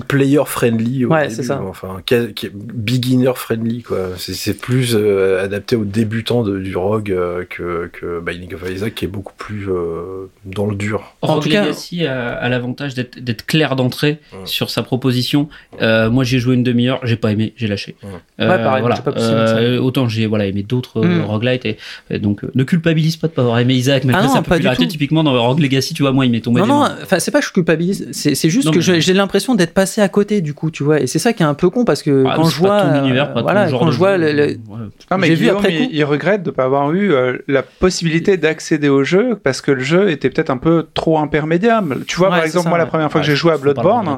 player 0.08 0.42
friendly 0.46 1.06
au 1.06 1.10
Ouais, 1.10 1.24
début, 1.24 1.36
c'est 1.36 1.44
ça. 1.44 1.62
enfin 1.62 2.02
qui- 2.06 2.34
qui 2.34 2.46
est 2.48 2.52
beginner 2.54 3.32
friendly 3.36 3.84
quoi. 3.84 4.10
C'est- 4.18 4.54
plus 4.60 4.96
euh, 4.96 5.44
adapté 5.44 5.76
aux 5.76 5.84
débutants 5.84 6.44
de- 6.44 6.60
du 6.60 6.76
Rogue 6.78 7.12
euh, 7.12 7.44
que, 7.50 7.90
que 7.92 8.20
Binding 8.20 8.54
of 8.54 8.64
Isaac 8.70 8.94
qui 8.96 9.06
est 9.06 9.08
beaucoup 9.08 9.34
plus 9.38 9.68
euh, 9.70 10.30
dans 10.46 10.68
le 10.68 10.76
dur. 10.76 11.16
En 11.22 11.34
Rogue 11.36 11.44
tout 11.44 11.50
cas- 11.50 11.64
Legacy 11.64 12.06
a, 12.06 12.34
a 12.36 12.50
l'avantage 12.50 12.94
d'être 12.94 13.46
clair 13.46 13.76
d'entrée 13.76 14.20
sur 14.46 14.70
sa 14.70 14.84
proposition. 14.84 15.50
Euh, 15.82 16.10
moi, 16.12 16.24
j'ai 16.24 16.40
joué 16.40 16.56
une 16.56 16.64
demi-heure, 16.64 17.00
j'ai 17.04 17.16
pas 17.16 17.32
aimé, 17.32 17.54
j'ai 17.58 17.68
lâché. 17.68 17.96
Ouais, 18.04 18.12
pareil, 18.38 18.82
voilà. 18.82 18.98
pas. 18.98 19.12
Euh, 19.18 19.80
autant 19.80 20.08
j'ai 20.08 20.28
voilà 20.28 20.46
aimé 20.46 20.64
d'autres 20.64 21.04
Mm. 21.04 21.22
roguelites 21.24 21.66
et, 21.66 21.78
et 22.10 22.20
donc 22.20 22.44
euh, 22.44 22.52
ne 22.56 22.64
culpabilise 22.64 23.18
pas 23.18 23.28
de 23.28 23.34
pas 23.34 23.42
avoir 23.42 23.60
aimé 23.60 23.74
Isaac, 23.74 24.04
malgré 24.06 24.24
Ah 24.24 24.28
non, 24.28 24.34
sa 24.34 24.42
pas 24.42 24.44
du 24.44 24.50
popularité. 24.62 24.84
tout. 24.86 24.92
Typiquement 24.92 25.24
dans 25.24 25.42
Rogue 25.42 25.60
Legacy, 25.60 25.94
tu 25.94 26.04
vois, 26.04 26.12
moi 26.12 26.26
il 26.26 26.32
m'est 26.32 26.42
tombé. 26.42 26.62
Non, 26.62 26.68
non, 26.68 26.88
enfin, 27.02 27.20
c'est 27.20 27.32
pas 27.32 27.40
que 27.42 27.48
je 27.48 27.52
culpabilise, 27.52 28.08
c'est 28.12 28.50
juste 28.50 28.68
Non, 28.68 28.72
que 28.72 28.80
j'ai 28.82 29.14
l'impression 29.14 29.43
d'être 29.56 29.74
passé 29.74 30.02
à 30.02 30.08
côté, 30.10 30.42
du 30.42 30.54
coup, 30.54 30.72
tu 30.72 30.84
vois, 30.84 31.00
et 31.02 31.08
c'est 31.08 31.20
ça 31.20 31.34
qui 31.34 31.44
est 31.44 31.46
un 31.46 31.54
peu 31.54 31.70
con 31.70 31.84
parce 31.86 32.02
que 32.02 32.24
Ah, 32.28 32.34
quand 32.36 32.46
je 32.46 32.62
pas 32.62 32.86
vois. 32.88 32.98
univers, 33.00 33.32
voilà, 33.34 33.70
quand 33.70 33.92
je 33.92 33.98
vois 33.98 34.18
jeu. 34.18 34.24
le- 34.24 34.32
le, 34.32 34.44
Ouais. 34.46 34.58
Ah, 35.10 35.18
mais 35.18 35.28
J'ai 35.28 35.34
vu 35.36 35.40
Guillaume, 35.42 35.58
après 35.58 35.76
coup. 35.76 35.84
il, 35.92 35.96
il 35.98 36.04
regrette 36.06 36.42
de 36.44 36.50
ne 36.50 36.56
pas 36.56 36.64
avoir 36.64 36.92
eu 36.94 37.12
euh, 37.14 37.38
la 37.48 37.62
possibilité 37.64 38.38
d'accéder 38.38 38.88
au 38.90 39.04
jeu 39.04 39.36
parce 39.44 39.60
que 39.62 39.72
le 39.72 39.82
jeu 39.84 40.10
était 40.10 40.30
peut-être 40.30 40.50
un 40.50 40.58
peu 40.58 40.88
trop 40.94 41.20
intermédiable. 41.20 42.06
Tu 42.08 42.16
vois, 42.18 42.30
Ouais, 42.30 42.38
par 42.38 42.46
exemple, 42.46 42.64
ça, 42.64 42.70
moi, 42.70 42.78
la 42.78 42.86
première 42.86 43.12
fois 43.12 43.20
Ouais, 43.22 43.26
que 43.28 43.32
j'ai 43.32 43.38
joué 43.38 43.52
à 43.52 43.58
Bloodborne, 43.58 44.16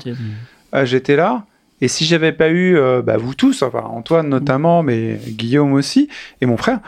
euh, 0.75 0.85
j'étais 0.85 1.15
là. 1.15 1.43
Et 1.81 1.89
si 1.89 2.05
j'avais 2.05 2.31
pas 2.31 2.47
eu, 2.49 2.77
euh, 2.77 3.01
bah, 3.01 3.17
vous 3.17 3.33
tous, 3.35 3.61
enfin 3.61 3.83
Antoine 3.85 4.29
notamment, 4.29 4.81
mais 4.81 5.19
Guillaume 5.27 5.73
aussi, 5.73 6.07
et 6.39 6.45
mon 6.45 6.55
frère, 6.55 6.79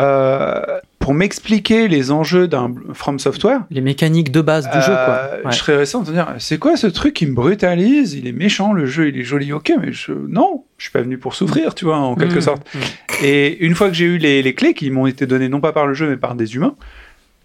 euh, 0.00 0.60
pour 0.98 1.14
m'expliquer 1.14 1.86
les 1.88 2.10
enjeux 2.10 2.48
d'un 2.48 2.72
From 2.94 3.18
Software, 3.18 3.60
les 3.70 3.80
mécaniques 3.82 4.32
de 4.32 4.40
base 4.40 4.68
du 4.70 4.80
jeu, 4.80 4.94
quoi. 5.04 5.14
euh, 5.14 5.42
Ouais. 5.44 5.52
je 5.52 5.58
serais 5.58 5.76
resté 5.76 5.96
en 5.96 6.02
train 6.02 6.12
de 6.12 6.16
dire 6.16 6.34
c'est 6.38 6.58
quoi 6.58 6.76
ce 6.76 6.86
truc 6.86 7.14
qui 7.14 7.26
me 7.26 7.34
brutalise? 7.34 8.14
Il 8.14 8.26
est 8.26 8.32
méchant, 8.32 8.72
le 8.72 8.86
jeu 8.86 9.08
il 9.08 9.18
est 9.18 9.22
joli, 9.24 9.52
ok, 9.52 9.72
mais 9.80 9.92
je, 9.92 10.12
non, 10.12 10.64
je 10.78 10.84
suis 10.84 10.92
pas 10.92 11.02
venu 11.02 11.18
pour 11.18 11.34
souffrir, 11.34 11.74
tu 11.74 11.84
vois, 11.84 11.98
en 11.98 12.14
quelque 12.16 12.38
Mmh, 12.38 12.40
sorte. 12.40 12.62
mmh. 12.74 12.78
Et 13.24 13.58
une 13.64 13.74
fois 13.74 13.88
que 13.88 13.94
j'ai 13.94 14.06
eu 14.06 14.18
les, 14.18 14.42
les 14.42 14.54
clés 14.54 14.74
qui 14.74 14.90
m'ont 14.90 15.06
été 15.06 15.26
données 15.26 15.48
non 15.48 15.60
pas 15.60 15.72
par 15.72 15.86
le 15.86 15.94
jeu 15.94 16.08
mais 16.08 16.16
par 16.16 16.34
des 16.34 16.54
humains, 16.56 16.74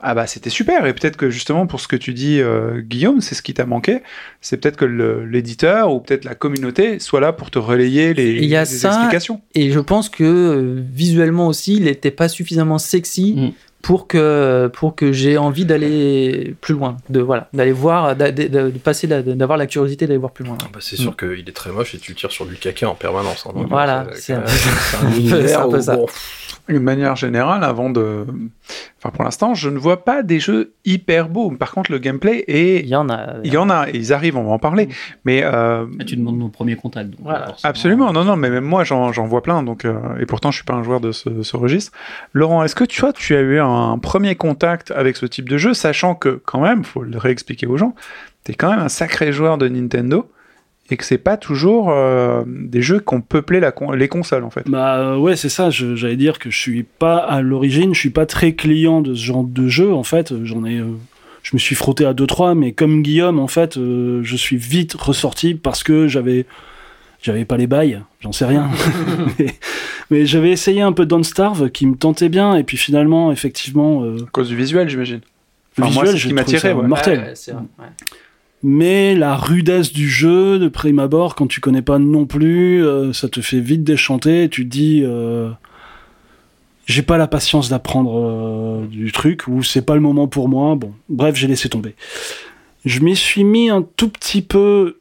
ah 0.01 0.13
bah 0.13 0.27
c'était 0.27 0.49
super. 0.49 0.85
Et 0.85 0.93
peut-être 0.93 1.17
que 1.17 1.29
justement 1.29 1.67
pour 1.67 1.79
ce 1.81 1.87
que 1.87 1.95
tu 1.95 2.13
dis, 2.13 2.39
euh, 2.41 2.79
Guillaume, 2.81 3.21
c'est 3.21 3.35
ce 3.35 3.41
qui 3.41 3.53
t'a 3.53 3.65
manqué. 3.65 3.99
C'est 4.41 4.57
peut-être 4.57 4.77
que 4.77 4.85
l'éditeur 4.85 5.91
ou 5.93 5.99
peut-être 5.99 6.25
la 6.25 6.35
communauté 6.35 6.99
soit 6.99 7.19
là 7.19 7.33
pour 7.33 7.51
te 7.51 7.59
relayer 7.59 8.13
les, 8.13 8.31
Il 8.35 8.45
y 8.45 8.55
a 8.55 8.61
les 8.61 8.65
ça, 8.65 8.89
explications. 8.89 9.41
Et 9.55 9.71
je 9.71 9.79
pense 9.79 10.09
que 10.09 10.23
euh, 10.23 10.81
visuellement 10.93 11.47
aussi, 11.47 11.75
il 11.77 11.83
n'était 11.83 12.11
pas 12.11 12.27
suffisamment 12.29 12.77
sexy 12.77 13.33
Mm. 13.37 13.49
pour 13.81 14.07
que 14.07 14.69
pour 14.73 14.95
que 14.95 15.11
j'ai 15.13 15.37
envie 15.37 15.65
d'aller 15.65 16.53
plus 16.61 16.73
loin, 16.73 16.97
de 17.09 17.19
voilà, 17.21 17.47
d'aller 17.53 17.71
voir, 17.71 18.15
de, 18.15 18.29
de- 18.31 18.47
de 18.47 18.69
passer, 18.77 19.07
d'avoir 19.07 19.57
la 19.57 19.67
curiosité 19.67 20.05
d'aller 20.07 20.17
voir 20.19 20.31
plus 20.33 20.43
loin. 20.45 20.57
Ah 20.61 20.67
bah, 20.73 20.79
c'est 20.81 20.97
sûr 20.97 21.15
qu'il 21.15 21.47
est 21.47 21.55
très 21.55 21.71
moche 21.71 21.95
et 21.95 21.97
tu 21.97 22.13
tires 22.15 22.31
sur 22.31 22.45
du 22.45 22.55
caca 22.55 22.89
en 22.89 22.95
permanence. 22.95 23.45
hein, 23.47 23.51
Voilà, 23.69 24.01
euh, 24.01 24.11
c'est 24.15 24.33
un- 24.33 24.43
un 25.03 25.07
un 25.07 25.11
univers 25.15 25.67
peu 25.69 25.77
où, 25.77 25.81
ça. 25.81 25.95
bon, 25.95 26.05
De 26.69 26.79
manière 26.79 27.15
générale, 27.15 27.63
avant 27.63 27.89
de, 27.89 28.25
enfin 28.99 29.09
pour 29.09 29.23
l'instant, 29.23 29.53
je 29.55 29.69
ne 29.69 29.77
vois 29.77 30.03
pas 30.05 30.23
des 30.23 30.39
jeux 30.39 30.73
hyper 30.85 31.27
beaux. 31.29 31.49
Par 31.51 31.71
contre, 31.71 31.91
le 31.91 31.97
gameplay 31.97 32.43
est, 32.47 32.81
Il 32.81 32.87
y 32.87 32.95
en 32.95 33.09
a. 33.09 33.35
il 33.43 33.51
y 33.53 33.57
en 33.57 33.69
a, 33.69 33.87
et 33.89 33.95
ils 33.95 34.13
arrivent, 34.13 34.37
on 34.37 34.43
va 34.43 34.51
en 34.51 34.59
parler. 34.59 34.87
Mais 35.25 35.41
euh, 35.43 35.85
Ah, 35.99 36.03
tu 36.03 36.15
demandes 36.15 36.37
nos 36.37 36.49
premiers 36.49 36.75
contacts. 36.75 37.09
donc, 37.09 37.19
Voilà. 37.23 37.47
forcément. 37.47 37.69
Absolument, 37.69 38.13
non, 38.13 38.23
non, 38.23 38.35
mais 38.35 38.49
même 38.49 38.63
moi 38.65 38.83
j'en 38.83 39.11
j'en 39.11 39.25
vois 39.25 39.41
plein, 39.43 39.63
donc, 39.63 39.85
euh, 39.85 39.97
et 40.19 40.25
pourtant 40.25 40.51
je 40.51 40.57
suis 40.57 40.65
pas 40.65 40.75
un 40.75 40.83
joueur 40.83 40.99
de 41.01 41.11
ce, 41.11 41.41
ce 41.43 41.57
registre. 41.57 41.91
Laurent, 42.33 42.63
est-ce 42.63 42.75
que 42.75 42.83
tu 42.83 43.01
vois, 43.01 43.13
tu 43.13 43.35
as 43.35 43.41
eu 43.41 43.59
un 43.59 43.97
premier 43.97 44.35
contact 44.35 44.91
avec 44.91 45.17
ce 45.17 45.25
type 45.25 45.49
de 45.49 45.57
jeu, 45.57 45.73
sachant 45.73 46.13
que 46.15 46.41
quand 46.45 46.61
même, 46.61 46.83
faut 46.83 47.03
le 47.03 47.17
réexpliquer 47.17 47.65
aux 47.67 47.77
gens, 47.77 47.95
tu 48.45 48.51
es 48.51 48.55
quand 48.55 48.69
même 48.69 48.79
un 48.79 48.89
sacré 48.89 49.31
joueur 49.31 49.57
de 49.57 49.67
Nintendo 49.67 50.29
et 50.91 50.97
que 50.97 51.05
c'est 51.05 51.17
pas 51.19 51.37
toujours 51.37 51.89
euh, 51.91 52.43
des 52.47 52.81
jeux 52.81 52.99
qui 52.99 53.13
ont 53.15 53.21
peuplé 53.21 53.59
la 53.59 53.71
con- 53.71 53.91
les 53.91 54.07
consoles 54.07 54.43
en 54.43 54.49
fait. 54.49 54.63
Bah 54.67 54.97
euh, 54.97 55.17
ouais, 55.17 55.35
c'est 55.35 55.49
ça. 55.49 55.69
je- 55.69 55.95
J'allais 55.95 56.15
dire 56.17 56.39
que 56.39 56.49
je 56.49 56.57
suis 56.57 56.83
pas 56.83 57.17
à 57.17 57.41
l'origine, 57.41 57.93
je 57.93 57.99
suis 57.99 58.09
pas 58.09 58.25
très 58.25 58.53
client 58.53 59.01
de 59.01 59.13
ce 59.13 59.23
genre 59.23 59.43
de 59.43 59.67
jeu. 59.67 59.93
En 59.93 60.03
fait, 60.03 60.33
j'en 60.43 60.65
ai, 60.65 60.77
euh, 60.79 60.85
je 61.43 61.51
me 61.55 61.59
suis 61.59 61.75
frotté 61.75 62.05
à 62.05 62.13
deux 62.13 62.27
trois, 62.27 62.55
mais 62.55 62.71
comme 62.71 63.01
Guillaume, 63.03 63.39
en 63.39 63.47
fait, 63.47 63.77
euh, 63.77 64.21
je 64.23 64.35
suis 64.35 64.57
vite 64.57 64.93
ressorti 64.93 65.53
parce 65.55 65.83
que 65.83 66.07
j'avais, 66.07 66.45
j'avais 67.21 67.45
pas 67.45 67.57
les 67.57 67.67
bails, 67.67 68.01
j'en 68.21 68.31
sais 68.31 68.45
rien. 68.45 68.69
mais 69.39 69.47
mais 70.11 70.25
j'avais 70.25 70.49
essayé 70.51 70.81
un 70.81 70.91
peu 70.91 71.05
Don't 71.05 71.23
Starve 71.23 71.69
qui 71.69 71.85
me 71.85 71.95
tentait 71.95 72.29
bien, 72.29 72.55
et 72.55 72.63
puis 72.63 72.77
finalement, 72.77 73.31
effectivement, 73.31 74.03
euh, 74.03 74.17
À 74.23 74.29
cause 74.31 74.49
du 74.49 74.55
visuel, 74.55 74.89
j'imagine. 74.89 75.21
le 75.77 75.83
Enfin, 75.83 75.93
moi, 75.93 76.03
visuel, 76.03 76.19
j'ai 76.19 76.29
qui 76.29 76.33
ouais. 76.81 76.87
mortel. 76.87 77.19
Ouais. 77.47 77.85
Mais 78.61 79.15
la 79.15 79.35
rudesse 79.35 79.93
du 79.93 80.09
jeu, 80.09 80.59
de 80.59 80.67
prime 80.67 80.99
abord, 80.99 81.35
quand 81.35 81.47
tu 81.47 81.61
connais 81.61 81.81
pas 81.81 81.97
non 81.97 82.25
plus, 82.25 82.85
euh, 82.85 83.13
ça 83.13 83.29
te 83.29 83.41
fait 83.41 83.61
vite 83.61 83.83
déchanter. 83.83 84.49
Tu 84.49 84.65
te 84.65 84.69
dis, 84.69 85.01
euh, 85.05 85.49
j'ai 86.85 87.01
pas 87.01 87.17
la 87.17 87.27
patience 87.27 87.69
d'apprendre 87.69 88.19
euh, 88.19 88.85
du 88.87 89.11
truc, 89.11 89.47
ou 89.47 89.63
c'est 89.63 89.85
pas 89.85 89.95
le 89.95 90.01
moment 90.01 90.27
pour 90.27 90.49
moi. 90.49 90.75
Bon, 90.75 90.91
bref, 91.07 91.35
j'ai 91.35 91.47
laissé 91.47 91.69
tomber. 91.69 91.95
Je 92.83 92.99
m'y 92.99 93.15
suis 93.15 93.43
mis 93.43 93.69
un 93.69 93.81
tout 93.95 94.09
petit 94.09 94.41
peu 94.41 94.99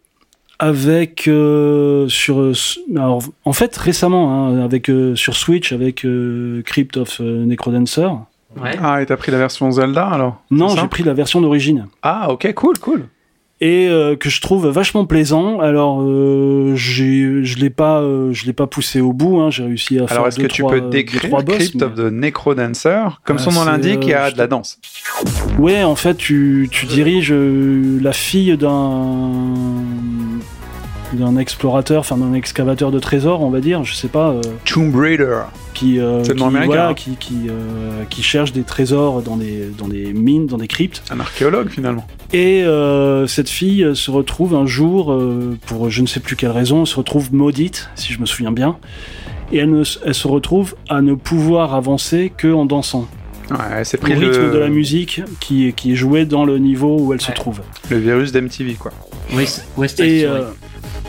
avec 0.58 1.28
euh, 1.28 2.08
sur 2.08 2.52
alors, 2.96 3.22
en 3.44 3.52
fait 3.52 3.76
récemment 3.76 4.48
hein, 4.48 4.60
avec 4.60 4.90
euh, 4.90 5.14
sur 5.14 5.36
Switch 5.36 5.72
avec 5.72 6.04
euh, 6.04 6.62
Crypt 6.64 6.96
of 6.96 7.20
Necrodancer. 7.20 8.08
Ouais. 8.60 8.72
Ah, 8.82 9.00
et 9.02 9.06
t'as 9.06 9.16
pris 9.16 9.30
la 9.30 9.38
version 9.38 9.70
Zelda 9.70 10.08
alors? 10.08 10.42
Non, 10.50 10.68
j'ai 10.68 10.88
pris 10.88 11.04
la 11.04 11.14
version 11.14 11.40
d'origine 11.40 11.86
Ah, 12.02 12.32
ok, 12.32 12.52
cool, 12.54 12.78
cool. 12.78 13.04
Et 13.60 13.88
euh, 13.88 14.14
que 14.16 14.28
je 14.30 14.40
trouve 14.40 14.68
vachement 14.68 15.04
plaisant. 15.04 15.60
Alors 15.60 16.00
euh, 16.02 16.72
je 16.76 17.58
l'ai 17.58 17.70
pas 17.70 18.00
euh, 18.00 18.32
je 18.32 18.46
l'ai 18.46 18.52
pas 18.52 18.66
poussé 18.66 19.00
au 19.00 19.12
bout. 19.12 19.40
Hein, 19.40 19.50
j'ai 19.50 19.64
réussi 19.64 19.98
à 19.98 20.06
faire. 20.06 20.12
Alors, 20.16 20.28
est-ce 20.28 20.36
que 20.36 20.42
deux, 20.42 20.48
tu 20.48 20.62
trois- 20.62 20.72
peux 20.72 20.80
décrire 20.82 21.30
boss, 21.42 21.44
Crypt 21.56 21.74
mais- 21.76 21.82
of 21.84 21.94
the 21.94 22.12
Necrodancer 22.12 23.02
Comme 23.24 23.36
Ah, 23.38 23.42
son 23.42 23.52
nom 23.52 23.60
c'est, 23.64 23.70
l'indique, 23.70 24.00
il 24.02 24.10
y 24.10 24.14
a 24.14 24.30
de 24.30 24.38
la 24.38 24.46
danse. 24.46 24.78
Ouais, 25.58 25.82
en 25.82 25.96
fait, 25.96 26.16
tu, 26.16 26.68
tu 26.70 26.86
diriges 26.86 27.32
la 27.32 28.12
fille 28.12 28.56
d'un 28.56 29.52
d'un 31.12 31.36
explorateur, 31.38 32.00
enfin 32.00 32.16
d'un 32.16 32.34
excavateur 32.34 32.90
de 32.90 32.98
trésors, 32.98 33.42
on 33.42 33.50
va 33.50 33.60
dire, 33.60 33.84
je 33.84 33.94
sais 33.94 34.08
pas, 34.08 34.30
euh, 34.30 34.40
Tomb 34.64 34.94
Raider. 34.94 35.40
qui 35.74 35.98
euh, 36.00 36.22
C'est 36.24 36.34
qui, 36.34 36.42
voilà, 36.66 36.88
hein. 36.88 36.94
qui 36.94 37.16
qui, 37.16 37.36
euh, 37.48 38.04
qui 38.10 38.22
cherche 38.22 38.52
des 38.52 38.62
trésors 38.62 39.22
dans 39.22 39.36
des 39.36 39.68
dans 39.78 39.88
des 39.88 40.12
mines, 40.12 40.46
dans 40.46 40.58
des 40.58 40.68
cryptes. 40.68 41.02
Un 41.10 41.20
archéologue 41.20 41.70
finalement. 41.70 42.06
Et 42.32 42.62
euh, 42.64 43.26
cette 43.26 43.48
fille 43.48 43.86
se 43.94 44.10
retrouve 44.10 44.54
un 44.54 44.66
jour, 44.66 45.12
euh, 45.12 45.56
pour 45.66 45.88
je 45.90 46.02
ne 46.02 46.06
sais 46.06 46.20
plus 46.20 46.36
quelle 46.36 46.50
raison, 46.50 46.80
elle 46.80 46.86
se 46.86 46.96
retrouve 46.96 47.32
maudite, 47.34 47.88
si 47.94 48.12
je 48.12 48.20
me 48.20 48.26
souviens 48.26 48.52
bien. 48.52 48.76
Et 49.50 49.58
elle, 49.58 49.70
ne, 49.70 49.82
elle 50.04 50.14
se 50.14 50.28
retrouve 50.28 50.74
à 50.90 51.00
ne 51.00 51.14
pouvoir 51.14 51.74
avancer 51.74 52.30
que 52.36 52.52
en 52.52 52.66
dansant. 52.66 53.06
Ouais, 53.50 53.82
Au 53.94 53.96
pris 53.96 54.12
rythme 54.12 54.42
le, 54.42 54.50
de 54.50 54.58
la 54.58 54.68
musique 54.68 55.22
qui, 55.40 55.68
est- 55.68 55.72
qui 55.72 55.92
est 55.92 55.96
joué 55.96 56.26
dans 56.26 56.44
le 56.44 56.58
niveau 56.58 56.98
où 57.00 57.14
elle 57.14 57.20
se 57.22 57.32
trouve. 57.32 57.62
le 57.88 57.96
virus 57.96 58.30
d'MTV, 58.30 58.74
quoi. 58.74 58.90
West, 59.34 59.66
West 59.78 59.96
Side 59.96 60.18
Story. 60.18 60.24
euh, 60.26 60.44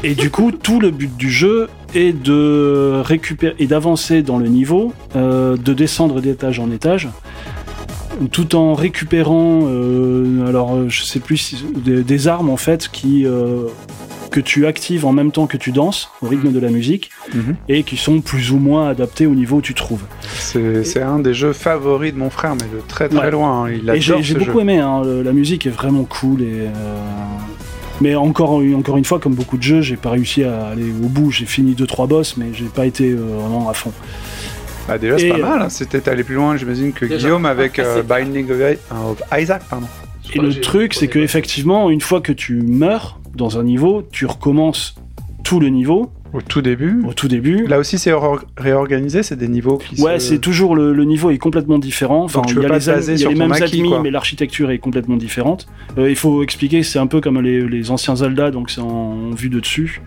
et 0.03 0.15
du 0.15 0.29
coup, 0.29 0.51
tout 0.51 0.79
le 0.79 0.91
but 0.91 1.15
du 1.17 1.29
jeu 1.29 1.67
est 1.93 2.13
de 2.13 3.01
récupérer 3.03 3.55
et 3.59 3.67
d'avancer 3.67 4.21
dans 4.21 4.37
le 4.37 4.47
niveau, 4.47 4.93
euh, 5.15 5.57
de 5.57 5.73
descendre 5.73 6.21
d'étage 6.21 6.59
en 6.59 6.71
étage, 6.71 7.09
tout 8.31 8.55
en 8.55 8.73
récupérant, 8.73 9.61
euh, 9.63 10.47
alors 10.47 10.73
euh, 10.75 10.85
je 10.89 11.03
sais 11.03 11.19
plus, 11.19 11.37
si- 11.37 11.65
des, 11.75 12.03
des 12.03 12.27
armes 12.27 12.49
en 12.49 12.57
fait 12.57 12.89
qui 12.91 13.25
euh, 13.25 13.63
que 14.31 14.39
tu 14.39 14.67
actives 14.67 15.05
en 15.05 15.11
même 15.11 15.31
temps 15.31 15.47
que 15.47 15.57
tu 15.57 15.71
danses 15.71 16.11
au 16.21 16.27
rythme 16.27 16.51
de 16.51 16.59
la 16.59 16.69
musique 16.69 17.09
Mhm. 17.33 17.55
et 17.67 17.81
qui 17.83 17.97
sont 17.97 18.21
plus 18.21 18.51
ou 18.51 18.59
moins 18.59 18.87
adaptés 18.89 19.25
au 19.25 19.33
niveau 19.33 19.57
où 19.57 19.61
tu 19.61 19.73
trouves. 19.73 20.03
C'est 20.29 21.01
un 21.01 21.17
des 21.19 21.33
jeux 21.33 21.51
favoris 21.53 22.13
de 22.13 22.19
mon 22.19 22.29
frère, 22.29 22.53
mais 22.55 22.67
de 22.77 22.81
très 22.87 23.09
très 23.09 23.19
Ouais. 23.25 23.31
loin. 23.31 23.65
hein. 23.65 23.71
Il 23.71 23.89
Et 23.89 23.99
j'ai 24.01 24.13
beaucoup 24.35 24.53
jeu. 24.57 24.61
aimé, 24.61 24.77
hein, 24.77 25.01
la 25.23 25.33
musique 25.33 25.65
est 25.65 25.71
vraiment 25.71 26.03
cool 26.03 26.41
et. 26.43 26.67
Mais 28.01 28.15
encore, 28.15 28.61
encore 28.75 28.97
une 28.97 29.05
fois, 29.05 29.19
comme 29.19 29.33
beaucoup 29.33 29.57
de 29.57 29.63
jeux, 29.63 29.81
j'ai 29.81 29.97
pas 29.97 30.11
réussi 30.11 30.43
à 30.43 30.67
aller 30.67 30.89
au 30.91 31.07
bout. 31.07 31.31
J'ai 31.31 31.45
fini 31.45 31.73
2-3 31.73 32.07
boss, 32.07 32.37
mais 32.37 32.47
j'ai 32.53 32.65
pas 32.65 32.85
été 32.85 33.11
euh, 33.11 33.17
vraiment 33.17 33.69
à 33.69 33.73
fond. 33.73 33.91
Bah, 34.87 34.97
déjà, 34.97 35.17
c'est 35.19 35.29
pas 35.29 35.35
euh, 35.37 35.41
mal. 35.41 35.61
hein. 35.63 35.69
C'était 35.69 36.07
allé 36.09 36.23
plus 36.23 36.35
loin, 36.35 36.55
j'imagine, 36.57 36.93
que 36.93 37.05
Déjà. 37.05 37.27
Guillaume 37.27 37.45
avec 37.45 37.77
Après, 37.79 37.99
euh, 37.99 38.03
Binding 38.03 38.49
of, 38.91 39.21
Isaac. 39.37 39.63
Pardon. 39.69 39.87
Et 40.33 40.39
le 40.39 40.53
truc, 40.59 40.93
c'est 40.93 41.07
que 41.07 41.19
effectivement, 41.19 41.89
une 41.89 42.01
fois 42.01 42.21
que 42.21 42.31
tu 42.31 42.61
meurs 42.61 43.19
dans 43.35 43.59
un 43.59 43.63
niveau, 43.63 44.03
tu 44.11 44.25
recommences 44.25 44.95
tout 45.43 45.59
le 45.59 45.69
niveau 45.69 46.11
Au 46.33 46.41
tout 46.41 46.61
début. 46.61 47.01
au 47.07 47.13
tout 47.13 47.27
début. 47.27 47.65
Là 47.65 47.79
aussi, 47.79 47.97
c'est 47.97 48.11
réor- 48.11 48.43
réorganisé, 48.57 49.23
c'est 49.23 49.35
des 49.35 49.47
niveaux 49.47 49.77
qui 49.79 49.99
Ouais, 50.01 50.19
se- 50.19 50.27
c'est 50.29 50.37
toujours 50.39 50.75
le, 50.75 50.93
le 50.93 51.03
niveau 51.05 51.31
est 51.31 51.37
complètement 51.39 51.79
différent. 51.79 52.23
Enfin, 52.23 52.41
il 52.47 52.53
y 52.61 52.65
a 52.65 52.77
les, 52.77 53.21
y 53.21 53.25
a 53.25 53.29
les 53.29 53.35
mêmes 53.35 53.51
acquis, 53.51 53.81
quoi. 53.81 54.01
mais 54.01 54.11
l'architecture 54.11 54.69
est 54.69 54.77
complètement 54.77 55.17
différente. 55.17 55.67
Euh, 55.97 56.09
il 56.09 56.15
faut 56.15 56.43
expliquer, 56.43 56.83
c'est 56.83 56.99
un 56.99 57.07
peu 57.07 57.19
comme 57.21 57.41
les, 57.41 57.61
les 57.67 57.89
anciens 57.91 58.15
Zelda, 58.15 58.51
donc 58.51 58.69
c'est 58.69 58.81
en 58.81 59.31
vue 59.31 59.49
de 59.49 59.59
dessus. 59.59 60.01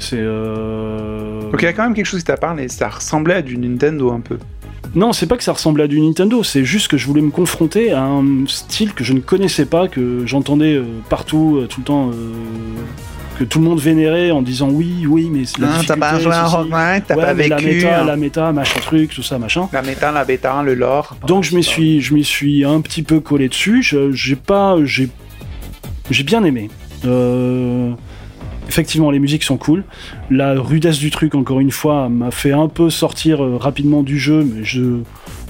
C'est. 0.00 0.16
Euh... 0.18 1.42
Donc 1.50 1.60
il 1.62 1.64
y 1.64 1.68
a 1.68 1.72
quand 1.72 1.82
même 1.84 1.94
quelque 1.94 2.06
chose 2.06 2.20
qui 2.20 2.26
t'a 2.26 2.36
parlé. 2.36 2.68
Ça 2.68 2.88
ressemblait 2.88 3.34
à 3.34 3.42
du 3.42 3.56
Nintendo 3.58 4.10
un 4.10 4.20
peu. 4.20 4.38
Non, 4.94 5.12
c'est 5.12 5.26
pas 5.26 5.36
que 5.36 5.44
ça 5.44 5.52
ressemble 5.52 5.82
à 5.82 5.86
du 5.86 6.00
Nintendo, 6.00 6.42
c'est 6.42 6.64
juste 6.64 6.88
que 6.88 6.96
je 6.96 7.06
voulais 7.06 7.20
me 7.20 7.30
confronter 7.30 7.92
à 7.92 8.02
un 8.04 8.24
style 8.46 8.94
que 8.94 9.04
je 9.04 9.12
ne 9.12 9.20
connaissais 9.20 9.66
pas, 9.66 9.86
que 9.86 10.22
j'entendais 10.24 10.76
euh, 10.76 10.84
partout, 11.10 11.60
tout 11.68 11.80
le 11.80 11.84
temps, 11.84 12.08
euh, 12.08 12.12
que 13.38 13.44
tout 13.44 13.60
le 13.60 13.64
monde 13.64 13.78
vénérait 13.78 14.32
en 14.32 14.42
disant 14.42 14.68
oui, 14.68 15.06
oui, 15.06 15.28
mais 15.30 15.44
c'est 15.44 15.60
la 15.60 15.68
difficulté, 15.68 16.06
ceci. 16.16 16.28
Rockman, 16.28 17.00
t'as 17.06 17.16
Ouais, 17.16 17.34
mais 17.34 17.48
la 17.48 17.60
méta, 17.60 18.00
hein. 18.00 18.04
la 18.04 18.16
méta, 18.16 18.52
machin 18.52 18.80
truc, 18.80 19.14
tout 19.14 19.22
ça, 19.22 19.38
machin. 19.38 19.68
La 19.72 19.82
méta, 19.82 20.10
la 20.10 20.24
bêta, 20.24 20.62
le 20.62 20.74
lore. 20.74 21.16
Donc 21.26 21.44
je 21.44 21.54
m'y 21.54 21.62
suis, 21.62 22.00
je 22.00 22.14
m'y 22.14 22.24
suis 22.24 22.64
un 22.64 22.80
petit 22.80 23.02
peu 23.02 23.20
collé 23.20 23.48
dessus. 23.48 23.82
J'ai 24.10 24.36
pas, 24.36 24.76
j'ai, 24.84 25.08
j'ai 26.10 26.24
bien 26.24 26.42
aimé. 26.42 26.68
Euh, 27.06 27.92
effectivement, 28.68 29.12
les 29.12 29.20
musiques 29.20 29.44
sont 29.44 29.56
cool. 29.56 29.84
La 30.30 30.54
rudesse 30.54 30.98
du 30.98 31.10
truc, 31.10 31.36
encore 31.36 31.60
une 31.60 31.70
fois, 31.70 32.08
m'a 32.08 32.32
fait 32.32 32.52
un 32.52 32.68
peu 32.68 32.90
sortir 32.90 33.42
euh, 33.42 33.56
rapidement 33.56 34.02
du 34.02 34.18
jeu, 34.18 34.44
mais 34.44 34.64
je, 34.64 35.02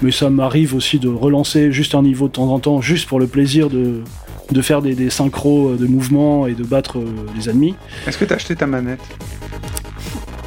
mais 0.03 0.11
ça 0.11 0.29
m'arrive 0.29 0.75
aussi 0.75 0.99
de 0.99 1.09
relancer 1.09 1.71
juste 1.71 1.95
un 1.95 2.03
niveau 2.03 2.27
de 2.27 2.33
temps 2.33 2.53
en 2.53 2.59
temps, 2.59 2.81
juste 2.81 3.07
pour 3.07 3.19
le 3.19 3.25
plaisir 3.25 3.69
de 3.69 4.03
de 4.51 4.61
faire 4.61 4.81
des, 4.81 4.95
des 4.95 5.09
synchros 5.09 5.69
euh, 5.71 5.77
de 5.77 5.85
mouvements 5.85 6.47
et 6.47 6.53
de 6.53 6.63
battre 6.63 6.97
euh, 6.99 7.05
les 7.35 7.49
ennemis. 7.49 7.75
Est-ce 8.07 8.17
que 8.17 8.25
t'as 8.25 8.35
acheté 8.35 8.55
ta 8.55 8.65
manette? 8.67 8.99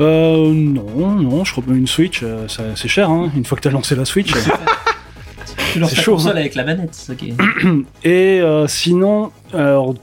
Euh, 0.00 0.52
non, 0.52 1.10
non, 1.10 1.44
je 1.44 1.52
crois 1.52 1.64
une 1.68 1.86
Switch, 1.86 2.20
euh, 2.22 2.48
ça- 2.48 2.62
c'est 2.74 2.88
cher, 2.88 3.10
hein, 3.10 3.30
une 3.36 3.44
fois 3.44 3.56
que 3.56 3.62
t'as 3.62 3.70
lancé 3.70 3.94
la 3.94 4.04
Switch. 4.04 4.32
Tu 5.72 5.78
lances 5.78 5.94
chaud, 5.94 6.12
console 6.14 6.32
hein. 6.36 6.40
avec 6.40 6.54
la 6.54 6.64
manette, 6.64 6.90
c'est 6.92 7.06
ça 7.06 7.14
qui 7.14 7.28
est- 7.30 7.36
Et 8.08 8.40
euh, 8.40 8.66
sinon, 8.66 9.30
alors, 9.54 9.94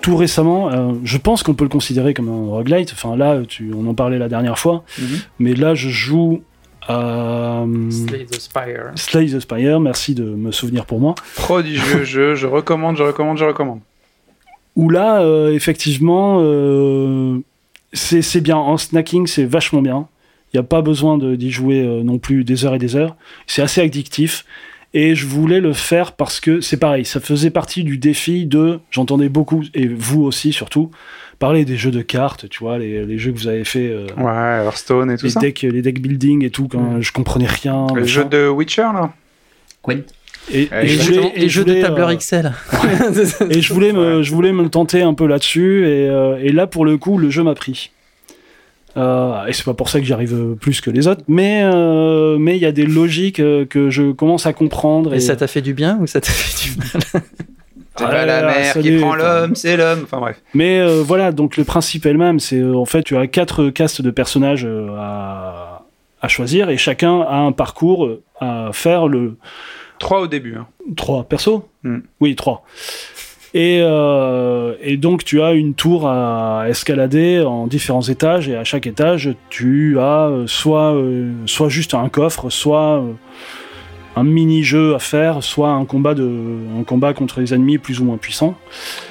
tout 0.00 0.16
récemment, 0.16 0.70
euh, 0.70 0.92
je 1.04 1.18
pense 1.18 1.42
qu'on 1.42 1.54
peut 1.54 1.64
le 1.64 1.70
considérer 1.70 2.14
comme 2.14 2.28
un 2.28 2.46
roguelite. 2.50 2.92
Enfin 2.92 3.16
là, 3.16 3.40
tu, 3.46 3.72
on 3.76 3.86
en 3.88 3.94
parlait 3.94 4.18
la 4.18 4.28
dernière 4.28 4.58
fois, 4.58 4.84
mais 5.38 5.54
là 5.54 5.74
je 5.74 5.88
joue 5.88 6.42
euh, 6.90 7.90
Slay 7.90 8.24
the 8.24 8.40
Spire. 8.40 8.92
Slay 8.96 9.26
the 9.26 9.40
Spire. 9.40 9.80
Merci 9.80 10.14
de 10.14 10.24
me 10.24 10.52
souvenir 10.52 10.86
pour 10.86 11.00
moi. 11.00 11.14
Prodigieux 11.36 12.04
jeu, 12.04 12.34
je 12.34 12.46
recommande, 12.46 12.96
je 12.96 13.02
recommande, 13.02 13.38
je 13.38 13.44
recommande. 13.44 13.80
Où 14.76 14.90
là, 14.90 15.20
euh, 15.22 15.52
effectivement, 15.52 16.38
euh, 16.40 17.38
c'est 17.92 18.22
c'est 18.22 18.40
bien. 18.40 18.56
En 18.56 18.76
snacking, 18.76 19.26
c'est 19.26 19.44
vachement 19.44 19.82
bien. 19.82 20.06
Il 20.52 20.56
n'y 20.56 20.60
a 20.60 20.64
pas 20.64 20.80
besoin 20.82 21.18
de- 21.18 21.36
d'y 21.36 21.50
jouer 21.50 21.82
euh, 21.82 22.02
non 22.02 22.18
plus 22.18 22.42
des 22.44 22.64
heures 22.64 22.74
et 22.74 22.78
des 22.78 22.96
heures. 22.96 23.16
C'est 23.46 23.60
assez 23.62 23.80
addictif. 23.80 24.44
Et 24.94 25.14
je 25.14 25.26
voulais 25.26 25.60
le 25.60 25.74
faire 25.74 26.12
parce 26.12 26.40
que 26.40 26.62
c'est 26.62 26.78
pareil, 26.78 27.04
ça 27.04 27.20
faisait 27.20 27.50
partie 27.50 27.84
du 27.84 27.98
défi 27.98 28.46
de. 28.46 28.80
J'entendais 28.90 29.28
beaucoup, 29.28 29.62
et 29.74 29.86
vous 29.86 30.22
aussi 30.22 30.50
surtout, 30.54 30.90
parler 31.38 31.64
des 31.64 31.76
jeux 31.76 31.90
de 31.90 32.02
cartes, 32.02 32.48
tu 32.48 32.58
vois, 32.60 32.78
les, 32.78 33.04
les 33.06 33.18
jeux 33.18 33.32
que 33.32 33.38
vous 33.38 33.48
avez 33.48 33.64
fait, 33.64 33.88
euh, 33.88 34.06
Ouais, 34.16 34.64
Hearthstone 34.64 35.10
et 35.10 35.16
tout 35.16 35.26
les, 35.26 35.30
ça. 35.30 35.40
decks, 35.40 35.62
les 35.62 35.82
deck 35.82 36.00
building 36.02 36.44
et 36.44 36.50
tout, 36.50 36.68
quand 36.68 36.78
Mm. 36.96 37.00
je 37.02 37.12
comprenais 37.12 37.46
rien. 37.46 37.86
Le 37.94 38.04
jeu 38.04 38.24
de 38.24 38.48
Witcher, 38.48 38.82
là 38.94 39.12
Gwent. 39.84 40.02
Et, 40.50 40.62
et 40.62 40.68
Et 40.82 40.86
je 40.88 41.10
Les 41.12 41.18
voulais- 41.18 41.48
jeux, 41.48 41.64
les 41.64 41.74
de 41.76 41.82
tableur 41.82 42.08
euh, 42.08 42.14
XL. 42.16 42.52
Et 43.50 43.60
je 43.60 43.72
voulais, 43.74 43.92
me, 43.92 44.22
je 44.22 44.34
voulais 44.34 44.52
me 44.52 44.68
tenter 44.68 45.02
un 45.02 45.12
peu 45.14 45.26
là-dessus, 45.26 45.84
et, 45.86 46.08
euh, 46.08 46.38
et 46.42 46.50
là, 46.52 46.66
pour 46.66 46.84
le 46.86 46.96
coup, 46.96 47.18
le 47.18 47.28
jeu 47.30 47.42
m'a 47.42 47.54
pris. 47.54 47.90
Euh, 48.96 49.44
et 49.46 49.52
c'est 49.52 49.64
pas 49.64 49.74
pour 49.74 49.90
ça 49.90 50.00
que 50.00 50.06
j'y 50.06 50.12
arrive 50.14 50.56
plus 50.60 50.80
que 50.80 50.90
les 50.90 51.06
autres, 51.06 51.22
mais 51.28 51.60
euh, 51.62 52.36
mais 52.38 52.56
il 52.56 52.62
y 52.62 52.66
a 52.66 52.72
des 52.72 52.86
logiques 52.86 53.36
que 53.36 53.90
je 53.90 54.10
commence 54.12 54.46
à 54.46 54.52
comprendre. 54.54 55.12
Et 55.14 55.20
ça 55.20 55.36
t'a 55.36 55.46
fait 55.46 55.60
du 55.62 55.74
bien 55.74 55.98
ou 56.00 56.06
ça 56.08 56.20
t'a 56.20 56.32
fait 56.32 56.70
du 56.70 56.76
mal? 56.78 57.22
C'est 57.98 58.04
Ah 58.04 58.10
pas 58.10 58.26
la 58.26 58.42
mer 58.42 58.78
qui 58.78 58.96
prend 58.98 59.14
l'homme, 59.16 59.54
c'est 59.54 59.76
l'homme. 59.76 60.00
Enfin 60.04 60.18
bref. 60.18 60.40
Mais 60.54 60.78
euh, 60.78 61.02
voilà, 61.02 61.32
donc 61.32 61.56
le 61.56 61.64
principe 61.64 62.06
est 62.06 62.12
le 62.12 62.18
même. 62.18 62.38
C'est 62.38 62.60
euh, 62.60 62.76
en 62.76 62.84
fait, 62.84 63.02
tu 63.02 63.16
as 63.16 63.26
quatre 63.26 63.70
castes 63.70 64.02
de 64.02 64.10
personnages 64.10 64.64
euh, 64.64 64.88
à, 64.96 65.84
à 66.22 66.28
choisir, 66.28 66.70
et 66.70 66.76
chacun 66.76 67.22
a 67.22 67.36
un 67.36 67.52
parcours 67.52 68.08
à 68.40 68.70
faire 68.72 69.08
le, 69.08 69.36
Trois 69.98 70.20
au 70.20 70.26
début. 70.28 70.56
Hein. 70.56 70.66
Trois 70.96 71.24
persos 71.24 71.62
Hmm. 71.82 71.98
Oui, 72.20 72.34
trois. 72.36 72.64
Et, 73.54 73.78
et 73.78 74.96
donc 74.98 75.24
tu 75.24 75.40
as 75.40 75.52
une 75.52 75.72
tour 75.74 76.06
à 76.06 76.64
escalader 76.68 77.40
en 77.40 77.66
différents 77.66 78.02
étages 78.02 78.46
et 78.48 78.56
à 78.56 78.62
chaque 78.64 78.86
étage 78.86 79.34
tu 79.48 79.98
as 79.98 80.30
soit, 80.46 80.94
soit 81.46 81.70
juste 81.70 81.94
un 81.94 82.10
coffre, 82.10 82.50
soit 82.50 83.02
un 84.18 84.24
mini-jeu 84.24 84.94
à 84.94 84.98
faire, 84.98 85.42
soit 85.42 85.70
un 85.70 85.84
combat, 85.84 86.14
de, 86.14 86.28
un 86.78 86.82
combat 86.84 87.12
contre 87.14 87.40
les 87.40 87.54
ennemis 87.54 87.78
plus 87.78 88.00
ou 88.00 88.04
moins 88.04 88.16
puissants, 88.16 88.56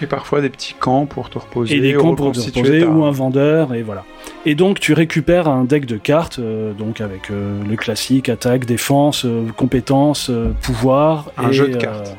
Et 0.02 0.06
parfois 0.08 0.42
des 0.42 0.50
petits 0.50 0.76
camps 0.80 1.06
pour 1.06 1.30
te 1.30 1.38
reposer. 1.38 1.76
et 1.76 1.80
des 1.80 1.94
camps 1.94 2.16
pour 2.16 2.32
te 2.32 2.40
reposer, 2.40 2.82
ta- 2.82 2.88
ou 2.88 3.04
un 3.06 3.12
vendeur, 3.12 3.74
et 3.74 3.82
voilà. 3.84 4.04
Et 4.46 4.56
donc 4.56 4.80
tu 4.80 4.94
récupères 4.94 5.48
un 5.48 5.64
deck 5.64 5.86
de 5.86 5.98
cartes, 5.98 6.40
euh, 6.40 6.74
donc 6.74 7.02
avec 7.02 7.32
euh, 7.32 7.62
le 7.70 7.76
classique, 7.76 8.30
attaque, 8.30 8.66
défense, 8.66 9.26
euh, 9.26 9.46
compétences, 9.56 10.30
euh, 10.30 10.52
pouvoir. 10.62 11.32
Un 11.38 11.50
et, 11.50 11.54
jeu 11.54 11.68
de 11.70 11.78
cartes. 11.78 12.16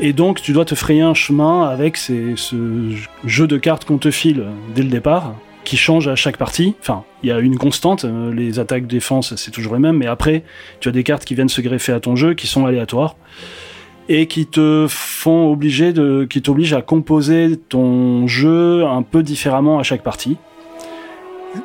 et 0.00 0.12
donc 0.12 0.40
tu 0.40 0.52
dois 0.52 0.64
te 0.64 0.74
frayer 0.74 1.02
un 1.02 1.14
chemin 1.14 1.68
avec 1.68 1.96
ces- 1.96 2.34
ce 2.36 2.56
jeu 3.24 3.46
de 3.46 3.56
cartes 3.58 3.84
qu'on 3.84 3.98
te 3.98 4.10
file 4.10 4.44
dès 4.74 4.82
le 4.82 4.88
départ, 4.88 5.34
qui 5.64 5.76
change 5.76 6.08
à 6.08 6.16
chaque 6.16 6.36
partie. 6.36 6.74
Enfin, 6.80 7.04
il 7.22 7.28
y 7.28 7.32
a 7.32 7.38
une 7.38 7.56
constante, 7.56 8.04
euh, 8.04 8.32
les 8.32 8.58
attaques, 8.58 8.86
défense, 8.86 9.36
c'est 9.36 9.50
toujours 9.50 9.74
les 9.74 9.80
mêmes, 9.80 9.96
mais 9.96 10.06
après, 10.06 10.42
tu 10.80 10.88
as 10.88 10.92
des 10.92 11.04
cartes 11.04 11.24
qui 11.24 11.34
viennent 11.34 11.48
se 11.48 11.60
greffer 11.60 11.92
à 11.92 12.00
ton 12.00 12.16
jeu, 12.16 12.34
qui 12.34 12.46
sont 12.46 12.66
aléatoires, 12.66 13.16
et 14.08 14.26
qui 14.26 14.46
te 14.46 14.86
font 14.88 15.50
obliger 15.50 15.92
de, 15.92 16.26
qui 16.28 16.42
t'obligent 16.42 16.74
à 16.74 16.82
composer 16.82 17.56
ton 17.68 18.26
jeu 18.26 18.84
un 18.84 19.02
peu 19.02 19.22
différemment 19.22 19.78
à 19.78 19.82
chaque 19.82 20.02
partie. 20.02 20.36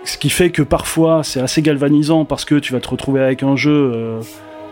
Ce 0.04 0.18
qui 0.18 0.30
fait 0.30 0.50
que 0.50 0.62
parfois 0.62 1.24
c'est 1.24 1.40
assez 1.40 1.62
galvanisant 1.62 2.26
parce 2.26 2.44
que 2.44 2.56
tu 2.56 2.74
vas 2.74 2.82
te 2.82 2.90
retrouver 2.90 3.22
avec 3.22 3.42
un 3.42 3.56
jeu 3.56 3.72
euh, 3.72 4.20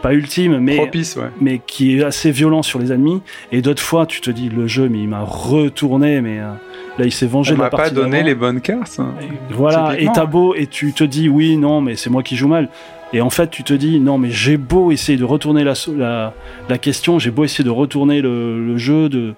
pas 0.08 0.14
ultime, 0.14 0.60
mais, 0.60 0.76
Propice, 0.76 1.16
ouais. 1.16 1.30
mais 1.42 1.60
qui 1.66 1.98
est 1.98 2.04
assez 2.04 2.30
violent 2.32 2.62
sur 2.62 2.78
les 2.80 2.92
ennemis. 2.92 3.22
Et 3.52 3.62
d'autres 3.62 3.82
fois, 3.82 4.06
tu 4.06 4.22
te 4.22 4.30
dis 4.30 4.50
le 4.50 4.68
jeu, 4.68 4.88
mais 4.90 5.00
il 5.00 5.08
m'a 5.10 5.22
retourné, 5.22 6.22
mais 6.22 6.40
euh, 6.40 6.52
là 7.00 7.06
il 7.06 7.12
s'est 7.12 7.26
vengé 7.26 7.54
On 7.54 7.56
de 7.56 7.60
la 7.60 7.66
m'a 7.66 7.70
pas 7.72 7.78
partie 7.78 7.94
donné 7.96 8.22
les 8.24 8.36
bonnes 8.36 8.62
cartes. 8.62 9.00
hein. 9.00 9.14
Voilà, 9.50 10.00
et 10.00 10.08
t'as 10.14 10.26
beau, 10.26 10.54
et 10.56 10.68
tu 10.68 10.94
te 10.94 11.04
dis 11.04 11.28
oui, 11.30 11.58
non, 11.58 11.82
mais 11.82 11.96
c'est 11.96 12.10
moi 12.10 12.22
qui 12.24 12.36
joue 12.36 12.48
mal. 12.48 12.70
Et 13.14 13.22
en 13.22 13.30
fait, 13.30 13.50
tu 13.50 13.64
te 13.64 13.74
dis 13.74 14.00
non, 14.00 14.18
mais 14.18 14.30
j'ai 14.32 14.58
beau 14.58 14.92
essayer 14.92 15.18
de 15.18 15.24
retourner 15.24 15.64
la, 15.64 15.74
so- 15.76 15.96
la, 15.96 16.34
la 16.70 16.78
question, 16.78 17.18
j'ai 17.20 17.32
beau 17.32 17.44
essayer 17.44 17.64
de 17.64 17.70
retourner 17.70 18.22
le, 18.22 18.66
le 18.66 18.78
jeu, 18.78 19.10
de. 19.10 19.34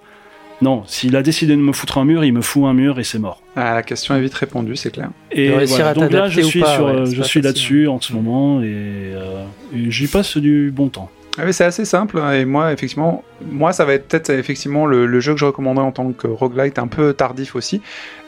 Non, 0.62 0.84
s'il 0.88 1.16
a 1.16 1.22
décidé 1.22 1.56
de 1.56 1.62
me 1.62 1.72
foutre 1.72 2.00
un 2.00 2.06
mur, 2.06 2.24
il 2.26 2.34
me 2.34 2.42
fout 2.42 2.64
un 2.66 2.74
mur 2.74 3.00
et 3.00 3.04
c'est 3.04 3.20
mort. 3.20 3.42
Ah, 3.56 3.76
la 3.76 3.84
question 3.84 4.16
est 4.16 4.22
vite 4.22 4.34
répondue, 4.34 4.76
c'est 4.76 4.90
clair. 4.92 5.10
Et 5.32 5.50
voilà, 5.66 5.94
donc 5.94 6.12
là, 6.12 6.30
je 6.30 6.42
suis, 6.42 6.62
pas, 6.62 6.74
sur, 6.76 6.86
ouais, 6.86 6.92
euh, 6.94 7.06
je 7.06 7.22
suis 7.22 7.42
là-dessus 7.42 7.88
en 7.88 8.02
ce 8.02 8.14
moment 8.14 8.62
et, 8.62 8.66
euh, 8.66 9.44
et 9.76 9.92
j'y 9.92 10.08
passe 10.08 10.38
du 10.38 10.72
bon 10.76 10.90
temps. 10.90 11.12
Ah 11.40 11.44
oui, 11.46 11.54
c'est 11.54 11.66
assez 11.66 11.86
simple. 11.86 12.18
hein, 12.18 12.34
Et 12.34 12.46
moi, 12.46 12.74
effectivement, 12.74 13.24
moi, 13.52 13.72
ça 13.72 13.86
va 13.86 13.94
être 13.94 14.08
peut-être 14.08 14.32
effectivement 14.32 14.88
le, 14.88 15.06
le 15.06 15.20
jeu 15.20 15.34
que 15.34 15.40
je 15.40 15.46
recommanderais 15.46 15.86
en 15.86 15.92
tant 15.92 16.12
que 16.12 16.26
roguelite 16.26 16.80
un 16.80 16.88
peu 16.88 17.14
tardif 17.14 17.56
aussi. 17.56 17.80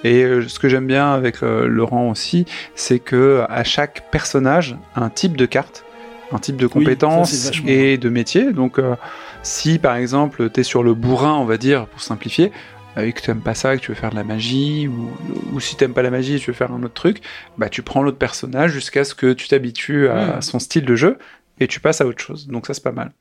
Et 0.04 0.24
euh, 0.24 0.48
ce 0.48 0.60
que 0.60 0.70
j'aime 0.70 0.86
bien 0.86 1.12
avec 1.12 1.42
euh, 1.42 1.66
Laurent 1.68 2.12
aussi, 2.12 2.46
c'est 2.76 3.00
que 3.00 3.44
à 3.50 3.64
chaque 3.64 4.12
personnage, 4.12 4.78
un 4.96 5.10
type 5.10 5.36
de 5.36 5.48
carte, 5.48 5.84
un 6.32 6.38
type 6.38 6.58
de 6.58 6.66
Oui, 6.66 6.70
ça, 6.70 6.74
c'est 6.78 6.84
compétence 6.86 7.52
et 7.66 7.98
de 7.98 8.10
métier. 8.10 8.54
Donc, 8.54 8.78
euh, 8.78 8.94
si 9.44 9.80
par 9.80 9.96
exemple, 9.96 10.50
tu 10.50 10.60
es 10.60 10.64
sur 10.64 10.84
le 10.84 10.94
bourrin, 10.94 11.36
on 11.36 11.46
va 11.46 11.58
dire, 11.58 11.88
pour 11.88 12.02
simplifier, 12.02 12.52
euh, 12.98 13.04
et 13.06 13.14
que 13.14 13.22
tu 13.22 13.34
pas 13.36 13.56
ça, 13.56 13.76
et 13.76 13.78
que 13.78 13.84
tu 13.84 13.92
veux 13.92 13.96
faire 13.98 14.10
de 14.12 14.16
la 14.16 14.24
magie, 14.24 14.88
ou, 14.88 15.12
ou 15.54 15.60
si 15.60 15.76
t'aimes 15.76 15.94
pas 15.94 16.02
la 16.02 16.10
magie 16.12 16.36
et 16.36 16.40
tu 16.40 16.48
veux 16.52 16.56
faire 16.58 16.72
un 16.72 16.82
autre 16.84 16.94
truc, 16.94 17.22
bah 17.58 17.70
tu 17.70 17.82
prends 17.82 18.02
l'autre 18.02 18.18
personnage 18.18 18.72
jusqu'à 18.72 19.04
ce 19.04 19.16
que 19.16 19.34
tu 19.34 19.48
t'habitues 19.48 20.08
à 20.10 20.38
Mm. 20.38 20.42
son 20.42 20.60
style 20.60 20.86
de 20.86 20.96
jeu 20.96 21.18
et 21.60 21.68
tu 21.68 21.80
passes 21.80 22.02
à 22.02 22.06
autre 22.08 22.22
chose. 22.24 22.48
Donc 22.48 22.68
ça 22.68 22.74
c'est 22.74 22.84
pas 22.84 22.92
mal. 22.92 23.12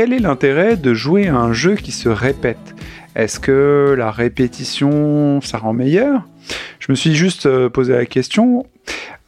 Quel 0.00 0.14
est 0.14 0.18
l'intérêt 0.18 0.78
de 0.78 0.94
jouer 0.94 1.28
à 1.28 1.36
un 1.36 1.52
jeu 1.52 1.74
qui 1.74 1.92
se 1.92 2.08
répète? 2.08 2.74
Est-ce 3.16 3.38
que 3.38 3.94
la 3.98 4.10
répétition, 4.10 5.42
ça 5.42 5.58
rend 5.58 5.74
meilleur? 5.74 6.22
Je 6.78 6.90
me 6.90 6.94
suis 6.94 7.14
juste 7.14 7.44
euh, 7.44 7.68
posé 7.68 7.92
la 7.92 8.06
question. 8.06 8.64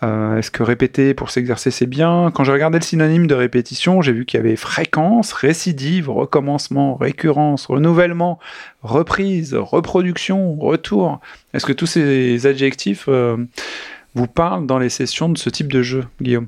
euh, 0.03 0.39
Est-ce 0.39 0.51
que 0.51 0.63
répéter 0.63 1.13
pour 1.13 1.29
s'exercer 1.29 1.71
c'est 1.71 1.85
bien? 1.85 2.31
Quand 2.33 2.45
j'ai 2.45 2.53
regardé 2.53 2.79
le 2.79 2.85
synonyme 2.85 3.27
de 3.27 3.35
répétition, 3.35 4.01
j'ai 4.01 4.13
vu 4.13 4.25
qu'il 4.25 4.39
y 4.39 4.43
avait 4.43 4.57
fréquence, 4.57 5.35
récidive, 5.35 6.09
recommencement, 6.09 6.95
récurrence, 6.95 7.67
renouvellement, 7.67 8.39
reprise, 8.83 9.53
reproduction, 9.53 10.57
retour. 10.59 11.21
Est-ce 11.53 11.67
que 11.67 11.75
tous 11.75 11.85
ces 11.85 12.47
adjectifs 12.47 13.05
euh, 13.09 13.37
vous 14.15 14.27
parlent 14.27 14.67
dans 14.67 14.79
les 14.79 14.89
sessions 14.89 15.29
de 15.29 15.37
ce 15.37 15.51
type 15.51 15.71
de 15.71 15.83
jeu, 15.83 16.05
Guillaume? 16.23 16.47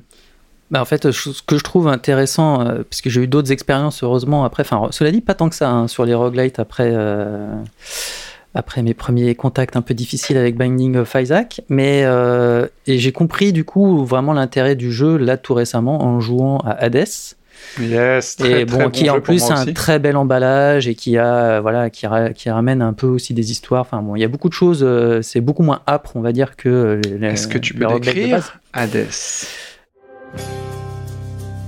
Bah, 0.71 0.81
en 0.81 0.85
fait, 0.85 1.11
je- 1.11 1.29
ce 1.31 1.41
que 1.43 1.57
je 1.57 1.63
trouve 1.63 1.87
intéressant, 1.87 2.61
euh, 2.61 2.83
parce 2.89 3.01
que 3.01 3.09
j'ai 3.09 3.21
eu 3.21 3.27
d'autres 3.27 3.51
expériences, 3.51 4.01
heureusement, 4.03 4.43
après, 4.45 4.61
enfin, 4.63 4.87
cela 4.91 5.11
dit, 5.11 5.21
pas 5.21 5.35
tant 5.35 5.47
que 5.49 5.55
ça, 5.55 5.69
hein, 5.69 5.87
sur 5.87 6.05
les 6.05 6.13
roguelites, 6.15 6.57
après, 6.59 6.89
euh, 6.91 7.53
après 8.55 8.81
mes 8.81 8.93
premiers 8.93 9.35
contacts 9.35 9.75
un 9.75 9.81
peu 9.81 9.93
difficiles 9.93 10.37
avec 10.37 10.55
Binding 10.55 10.95
of 10.97 11.13
Isaac, 11.19 11.61
mais 11.69 12.01
euh, 12.05 12.67
et 12.87 12.97
j'ai 12.97 13.11
compris, 13.11 13.53
du 13.53 13.63
coup, 13.63 14.05
vraiment 14.05 14.33
l'intérêt 14.33 14.75
du 14.75 14.91
jeu, 14.91 15.17
là, 15.17 15.37
tout 15.37 15.53
récemment, 15.53 16.01
en 16.03 16.19
jouant 16.19 16.57
à 16.59 16.71
Hades, 16.71 17.05
Yes, 17.79 18.35
très, 18.37 18.61
et 18.61 18.65
très 18.65 18.77
bon, 18.77 18.83
bon 18.85 18.89
qui 18.91 19.09
en 19.09 19.21
plus 19.21 19.43
a 19.49 19.53
un 19.57 19.63
aussi. 19.63 19.73
très 19.73 19.97
bel 19.99 20.17
emballage 20.17 20.87
et 20.87 20.95
qui 20.95 21.17
a, 21.17 21.35
euh, 21.35 21.61
voilà, 21.61 21.89
qui, 21.89 22.05
ra- 22.07 22.29
qui 22.31 22.49
ramène 22.49 22.81
un 22.81 22.93
peu 22.93 23.07
aussi 23.07 23.33
des 23.33 23.51
histoires, 23.51 23.81
enfin, 23.81 24.01
bon, 24.01 24.15
il 24.15 24.21
y 24.21 24.25
a 24.25 24.27
beaucoup 24.27 24.49
de 24.49 24.53
choses, 24.53 24.81
euh, 24.83 25.21
c'est 25.21 25.41
beaucoup 25.41 25.63
moins 25.63 25.81
âpre, 25.87 26.11
on 26.15 26.21
va 26.21 26.31
dire, 26.31 26.55
que 26.55 26.69
euh, 26.69 27.01
Est-ce 27.21 27.47
que 27.47 27.57
tu 27.57 27.73
peux 27.73 27.85
décrire. 27.99 28.59
Hades? 28.73 29.07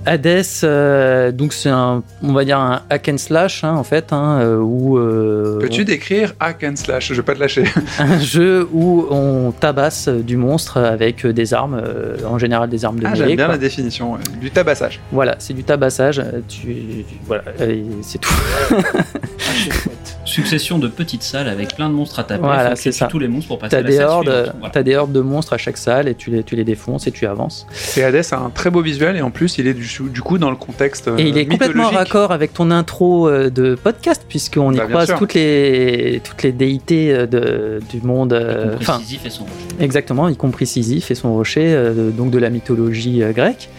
Hades, 0.09 0.45
euh, 0.63 1.33
donc 1.33 1.51
c'est 1.51 1.67
un, 1.67 2.01
on 2.23 2.31
va 2.31 2.45
dire 2.45 2.57
un 2.57 2.81
hack 2.89 3.09
and 3.11 3.17
slash 3.17 3.65
hein, 3.65 3.73
en 3.73 3.83
fait, 3.83 4.13
hein, 4.13 4.39
euh, 4.39 4.57
où 4.57 4.97
euh, 4.97 5.59
Peux-tu 5.59 5.83
décrire 5.83 6.33
hack 6.39 6.63
and 6.63 6.77
slash? 6.77 7.09
Je 7.09 7.13
vais 7.15 7.23
pas 7.23 7.35
te 7.35 7.41
lâcher. 7.41 7.65
un 7.99 8.17
jeu 8.17 8.65
où 8.71 9.05
on 9.11 9.51
tabasse 9.51 10.07
du 10.07 10.37
monstre 10.37 10.77
avec 10.77 11.27
des 11.27 11.53
armes, 11.53 11.81
euh, 11.83 12.15
en 12.25 12.39
général 12.39 12.69
des 12.69 12.85
armes 12.85 13.01
de 13.01 13.05
Ah, 13.05 13.15
j'aime 13.15 13.27
bien 13.35 13.35
quoi. 13.35 13.47
la 13.55 13.57
définition. 13.57 14.13
ouais. 14.13 14.19
Du 14.39 14.49
tabassage. 14.49 15.01
Voilà, 15.11 15.35
c'est 15.39 15.53
du 15.53 15.65
tabassage. 15.65 16.23
Tu, 16.47 17.03
voilà, 17.25 17.43
c'est 18.01 18.19
tout. 18.19 18.33
Succession 20.27 20.77
de 20.77 20.87
petites 20.87 21.23
salles 21.23 21.47
avec 21.47 21.75
plein 21.75 21.89
de 21.89 21.93
monstres 21.93 22.19
à 22.19 22.23
taper. 22.23 22.41
Voilà, 22.43 22.75
c'est 22.75 22.91
ça. 22.91 23.07
tous 23.07 23.17
les 23.19 23.27
monstres 23.27 23.47
pour 23.47 23.59
passer 23.59 23.71
T'as 23.71 23.77
à 23.77 23.81
la 23.81 23.89
des 23.89 23.99
hordes. 23.99 24.53
Voilà. 24.59 24.69
t'as 24.73 24.83
des 24.83 24.95
hordes 24.95 25.11
de 25.13 25.21
monstres 25.21 25.53
à 25.53 25.57
chaque 25.57 25.77
salle 25.77 26.07
et 26.07 26.15
tu 26.15 26.29
les, 26.31 26.43
tu 26.43 26.55
les 26.55 26.63
défonces 26.65 27.07
et 27.07 27.11
tu 27.11 27.25
avances. 27.25 27.65
Et 27.95 28.03
Hades 28.03 28.21
a 28.31 28.35
un 28.37 28.49
très 28.49 28.69
beau 28.69 28.81
visuel 28.81 29.15
et 29.15 29.21
en 29.21 29.31
plus 29.31 29.57
il 29.57 29.67
est 29.67 29.73
du, 29.73 29.87
du 30.09 30.21
coup 30.21 30.37
dans 30.37 30.49
le 30.49 30.55
contexte 30.57 31.09
Et 31.17 31.23
il 31.23 31.37
est 31.37 31.45
euh, 31.47 31.49
complètement 31.49 31.83
mythologique. 31.85 31.97
raccord 32.13 32.31
avec 32.31 32.53
ton 32.53 32.71
intro 32.71 33.29
euh, 33.29 33.49
de 33.49 33.75
podcast, 33.75 34.23
puisqu'on 34.27 34.73
y 34.73 34.77
Bah, 34.77 34.85
croise 34.87 35.13
toutes 35.17 35.33
les, 35.33 36.21
toutes 36.23 36.43
les 36.43 36.51
déités 36.51 37.13
euh, 37.13 37.25
de, 37.25 37.79
du 37.89 38.01
monde. 38.05 38.33
Enfin, 38.79 38.99
Sisyphe 38.99 39.25
et 39.25 39.29
son 39.29 39.43
rocher. 39.43 39.53
exactement, 39.79 40.27
y 40.29 40.35
compris 40.35 40.65
Sisyphe 40.67 41.09
et 41.09 41.15
son 41.15 41.33
rocher, 41.33 41.73
euh, 41.73 42.11
donc 42.11 42.31
de 42.31 42.37
la 42.37 42.49
mythologie 42.49 43.23
euh, 43.23 43.31
grecque. 43.31 43.69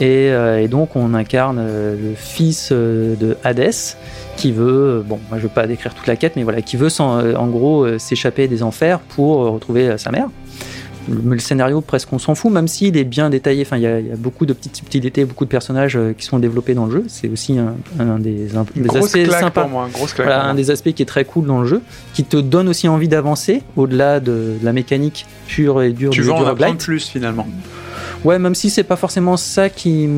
Et, 0.00 0.30
euh, 0.30 0.60
et 0.62 0.68
donc 0.68 0.94
on 0.94 1.14
incarne 1.14 1.56
le 1.58 2.14
fils 2.14 2.70
de 2.70 3.36
Hadès, 3.44 3.96
qui 4.36 4.52
veut, 4.52 5.02
bon, 5.06 5.18
moi 5.28 5.38
je 5.38 5.44
veux 5.44 5.48
pas 5.48 5.66
décrire 5.66 5.94
toute 5.94 6.06
la 6.06 6.16
quête, 6.16 6.36
mais 6.36 6.42
voilà, 6.42 6.62
qui 6.62 6.76
veut 6.76 6.88
euh, 7.00 7.34
en 7.36 7.46
gros 7.46 7.84
euh, 7.84 7.98
s'échapper 7.98 8.48
des 8.48 8.62
enfers 8.62 8.98
pour 9.00 9.42
euh, 9.44 9.50
retrouver 9.50 9.96
sa 9.98 10.10
mère. 10.10 10.28
Le, 11.08 11.34
le 11.34 11.38
scénario, 11.38 11.80
presque 11.80 12.12
on 12.12 12.18
s'en 12.18 12.34
fout, 12.34 12.50
même 12.52 12.66
s'il 12.66 12.96
est 12.96 13.04
bien 13.04 13.30
détaillé. 13.30 13.62
Enfin, 13.62 13.76
il 13.76 13.84
y, 13.84 13.86
a- 13.86 14.00
il 14.00 14.08
y 14.08 14.10
a 14.12 14.16
beaucoup 14.16 14.44
de 14.44 14.52
petites 14.52 14.74
subtilités, 14.76 15.24
beaucoup 15.24 15.44
de 15.44 15.50
personnages 15.50 15.96
qui 16.18 16.26
sont 16.26 16.40
développés 16.40 16.74
dans 16.74 16.86
le 16.86 16.90
jeu. 16.92 17.04
C'est 17.06 17.28
aussi 17.28 17.56
un, 17.58 17.76
un 18.00 18.18
des, 18.18 18.56
un- 18.56 18.64
aspects 18.96 19.30
sympas. 19.40 19.68
moi. 19.68 19.88
Voilà, 20.16 20.44
un 20.46 20.54
des 20.54 20.70
aspects 20.72 20.90
qui 20.92 21.02
est 21.02 21.06
très 21.06 21.24
cool 21.24 21.46
dans 21.46 21.60
le 21.60 21.66
jeu, 21.68 21.80
qui 22.12 22.24
te 22.24 22.36
donne 22.36 22.68
aussi 22.68 22.88
envie 22.88 23.06
d'avancer 23.06 23.62
au-delà 23.76 24.18
de, 24.18 24.56
de 24.60 24.64
la 24.64 24.72
mécanique 24.72 25.26
pure 25.46 25.80
et 25.80 25.90
dure 25.92 26.10
Tu 26.10 26.22
du, 26.22 26.26
veux 26.26 26.32
du 26.34 26.40
en 26.40 26.44
apprendre 26.46 26.78
plus 26.78 27.06
finalement. 27.08 27.46
Ouais, 28.24 28.38
même 28.38 28.54
si 28.54 28.70
c'est 28.70 28.82
pas 28.82 28.96
forcément 28.96 29.36
ça 29.36 29.68
qui. 29.68 30.08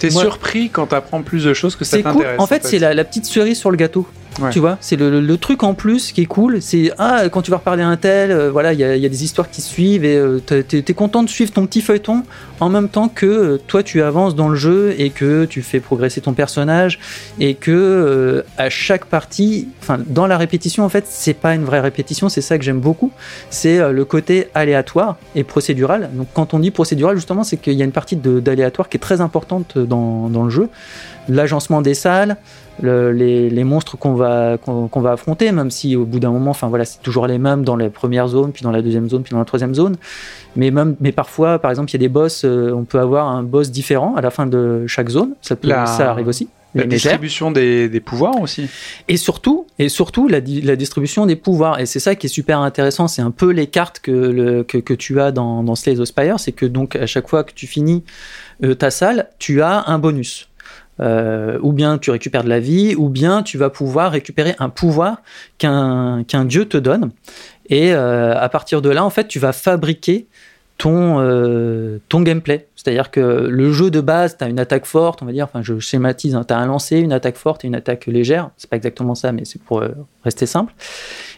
T'es 0.00 0.10
surpris 0.10 0.70
quand 0.70 0.86
t'apprends 0.86 1.22
plus 1.22 1.44
de 1.44 1.52
choses 1.54 1.76
que 1.76 1.84
ça 1.84 1.96
C'est 1.96 2.02
cool. 2.02 2.12
t'intéresse. 2.14 2.40
En 2.40 2.46
fait, 2.46 2.64
c'est 2.64 2.78
la, 2.78 2.94
la 2.94 3.04
petite 3.04 3.26
cerise 3.26 3.58
sur 3.58 3.70
le 3.70 3.76
gâteau. 3.76 4.06
Tu 4.50 4.60
vois, 4.60 4.78
c'est 4.80 4.96
le, 4.96 5.36
truc 5.36 5.62
en 5.62 5.74
plus 5.74 6.12
qui 6.12 6.22
est 6.22 6.26
cool. 6.26 6.62
C'est 6.62 6.92
ah 6.98 7.28
quand 7.30 7.42
tu 7.42 7.50
vas 7.50 7.56
reparler 7.58 7.82
à 7.82 7.88
un 7.88 7.96
tel, 7.96 8.30
euh, 8.30 8.50
voilà, 8.50 8.72
il 8.72 8.78
y, 8.78 8.84
a- 8.84 9.08
des 9.08 9.24
histoires 9.24 9.50
qui 9.50 9.60
suivent 9.60 10.04
et 10.04 10.16
euh, 10.16 10.38
t'es 10.38 10.62
t'es 10.62 10.94
content 10.94 11.22
de 11.22 11.28
suivre 11.28 11.52
ton 11.52 11.66
petit 11.66 11.80
feuilleton 11.80 12.22
en 12.60 12.68
même 12.68 12.88
temps 12.88 13.08
que 13.08 13.26
euh, 13.26 13.58
toi 13.66 13.82
tu 13.82 14.02
avances 14.02 14.34
dans 14.34 14.48
le 14.48 14.56
jeu 14.56 14.94
et 14.98 15.10
que 15.10 15.44
tu 15.44 15.62
fais 15.62 15.80
progresser 15.80 16.20
ton 16.20 16.32
personnage 16.32 16.98
et 17.40 17.54
que 17.54 17.70
euh, 17.70 18.42
à 18.56 18.70
chaque 18.70 19.06
partie, 19.06 19.68
enfin 19.80 19.98
dans 20.06 20.26
la 20.26 20.38
répétition 20.38 20.84
en 20.84 20.88
fait, 20.88 21.04
c'est 21.08 21.34
pas 21.34 21.54
une 21.54 21.64
vraie 21.64 21.80
répétition, 21.80 22.28
c'est 22.28 22.40
ça 22.40 22.56
que 22.58 22.64
j'aime 22.64 22.80
beaucoup, 22.80 23.10
c'est 23.50 23.92
le 23.92 24.04
côté 24.04 24.48
aléatoire 24.54 25.16
et 25.34 25.44
procédural. 25.44 26.10
Donc 26.14 26.28
quand 26.32 26.54
on 26.54 26.58
dit 26.58 26.70
procédural 26.70 27.16
justement, 27.16 27.44
c'est 27.44 27.56
qu'il 27.56 27.74
y 27.74 27.82
a 27.82 27.84
une 27.84 27.92
partie 27.92 28.16
d'aléatoire 28.16 28.88
qui 28.88 28.96
est 28.96 29.00
très 29.00 29.20
importante 29.20 29.78
dans, 29.78 30.28
dans 30.28 30.44
le 30.44 30.50
jeu, 30.50 30.68
l'agencement 31.28 31.82
des 31.82 31.94
salles, 31.94 32.36
le- 32.80 33.12
les, 33.12 33.50
les 33.50 33.64
monstres 33.64 33.96
qu'on 33.98 34.14
va 34.14 34.56
qu'on 34.58 35.00
va 35.00 35.12
affronter, 35.12 35.52
même 35.52 35.70
si 35.70 35.94
au 35.96 36.04
bout 36.04 36.20
d'un 36.20 36.30
moment, 36.30 36.50
enfin 36.52 36.68
voilà, 36.68 36.84
c'est 36.84 37.02
toujours 37.02 37.26
les 37.26 37.38
mêmes 37.38 37.64
dans 37.64 37.76
les 37.76 37.90
premières 37.90 38.28
zones, 38.28 38.52
puis 38.52 38.62
dans 38.62 38.70
la 38.70 38.82
deuxième 38.82 39.08
zone, 39.08 39.22
puis 39.22 39.32
dans 39.32 39.38
la 39.38 39.44
troisième 39.44 39.74
zone. 39.74 39.96
Mais 40.56 40.70
même, 40.70 40.96
mais 41.00 41.12
parfois, 41.12 41.58
par 41.58 41.70
exemple, 41.70 41.90
il 41.90 41.94
y 41.94 41.96
a 41.96 41.98
des 42.00 42.08
boss, 42.08 42.44
euh, 42.44 42.72
on 42.72 42.84
peut 42.84 42.98
avoir 43.00 43.28
un 43.28 43.42
boss 43.42 43.70
différent 43.70 44.14
à 44.16 44.20
la 44.20 44.30
fin 44.30 44.46
de 44.46 44.86
chaque 44.86 45.08
zone. 45.08 45.34
Ça 45.42 45.56
peut, 45.56 45.68
La- 45.68 45.86
ça 45.86 46.10
arrive 46.10 46.28
aussi. 46.28 46.48
La 46.74 46.84
distribution 47.10 47.50
des, 47.50 47.90
des 47.90 48.00
pouvoirs 48.00 48.40
aussi. 48.40 48.66
Et 49.06 49.18
surtout, 49.18 49.66
et 49.78 49.90
surtout 49.90 50.26
la, 50.26 50.40
di- 50.40 50.62
la 50.62 50.74
distribution 50.74 51.26
des 51.26 51.36
pouvoirs. 51.36 51.78
Et 51.80 51.84
c'est 51.84 52.00
ça 52.00 52.14
qui 52.14 52.28
est 52.28 52.30
super 52.30 52.60
intéressant. 52.60 53.08
C'est 53.08 53.20
un 53.20 53.30
peu 53.30 53.50
les 53.50 53.66
cartes 53.66 54.00
que, 54.00 54.10
le, 54.10 54.62
que, 54.62 54.78
que 54.78 54.94
tu 54.94 55.20
as 55.20 55.32
dans, 55.32 55.62
dans 55.62 55.74
Slay 55.74 55.96
the 55.96 56.06
Spire. 56.06 56.40
C'est 56.40 56.52
que 56.52 56.64
donc 56.64 56.96
à 56.96 57.04
chaque 57.06 57.28
fois 57.28 57.44
que 57.44 57.52
tu 57.52 57.66
finis 57.66 58.04
euh, 58.64 58.74
ta 58.74 58.90
salle, 58.90 59.28
tu 59.38 59.60
as 59.60 59.84
un 59.86 59.98
bonus. 59.98 60.48
Euh, 61.02 61.58
ou 61.62 61.72
bien 61.72 61.98
tu 61.98 62.10
récupères 62.10 62.44
de 62.44 62.48
la 62.48 62.60
vie, 62.60 62.94
ou 62.94 63.08
bien 63.08 63.42
tu 63.42 63.58
vas 63.58 63.70
pouvoir 63.70 64.12
récupérer 64.12 64.54
un 64.60 64.68
pouvoir 64.68 65.20
qu'un 65.58 66.44
dieu 66.44 66.66
te 66.66 66.76
donne. 66.76 67.10
Et 67.68 67.92
euh, 67.92 68.38
à 68.38 68.48
partir 68.48 68.82
de 68.82 68.88
là, 68.88 69.04
en 69.04 69.10
fait, 69.10 69.26
tu 69.26 69.38
vas 69.38 69.52
fabriquer 69.52 70.28
ton, 70.78 71.20
euh, 71.20 71.98
ton 72.08 72.22
gameplay. 72.22 72.66
C'est-à-dire 72.74 73.10
que 73.10 73.20
le 73.20 73.72
jeu 73.72 73.90
de 73.90 74.00
base, 74.00 74.36
tu 74.36 74.44
as 74.44 74.48
une 74.48 74.58
attaque 74.58 74.86
forte, 74.86 75.22
on 75.22 75.26
va 75.26 75.32
dire, 75.32 75.44
enfin 75.44 75.62
je 75.62 75.78
schématise, 75.78 76.36
tu 76.46 76.54
as 76.54 76.58
un 76.58 76.66
lancer, 76.66 76.98
une 76.98 77.12
attaque 77.12 77.36
forte 77.36 77.64
et 77.64 77.68
une 77.68 77.74
attaque 77.74 78.06
légère. 78.06 78.50
C'est 78.56 78.68
pas 78.68 78.76
exactement 78.76 79.14
ça, 79.14 79.30
mais 79.30 79.44
c'est 79.44 79.62
pour 79.62 79.80
euh, 79.80 79.90
rester 80.24 80.46
simple. 80.46 80.74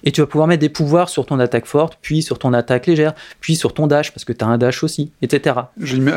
Et 0.03 0.13
tu 0.13 0.21
vas 0.21 0.27
pouvoir 0.27 0.49
mettre 0.49 0.61
des 0.61 0.71
pouvoirs 0.71 1.09
sur 1.09 1.27
ton 1.27 1.39
attaque 1.39 1.67
forte, 1.67 1.99
puis 2.01 2.23
sur 2.23 2.39
ton 2.39 2.53
attaque 2.55 2.87
légère, 2.87 3.15
puis 3.41 3.57
sur 3.57 3.75
ton 3.75 3.87
dash, 3.87 4.13
parce 4.13 4.25
que 4.25 4.33
tu 4.33 4.45
as 4.45 4.49
un 4.49 4.57
dash 4.57 4.83
aussi, 4.83 5.13
etc. 5.21 5.57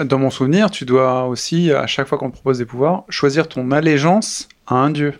Dans 0.05 0.19
mon 0.19 0.29
souvenir, 0.29 0.71
tu 0.71 0.85
dois 0.85 1.25
aussi, 1.25 1.71
à 1.71 1.87
chaque 1.87 2.07
fois 2.07 2.17
qu'on 2.17 2.29
te 2.29 2.35
propose 2.35 2.59
des 2.59 2.65
pouvoirs, 2.65 3.03
choisir 3.09 3.47
ton 3.49 3.71
allégeance 3.71 4.47
à 4.67 4.75
un 4.75 4.89
dieu. 4.89 5.13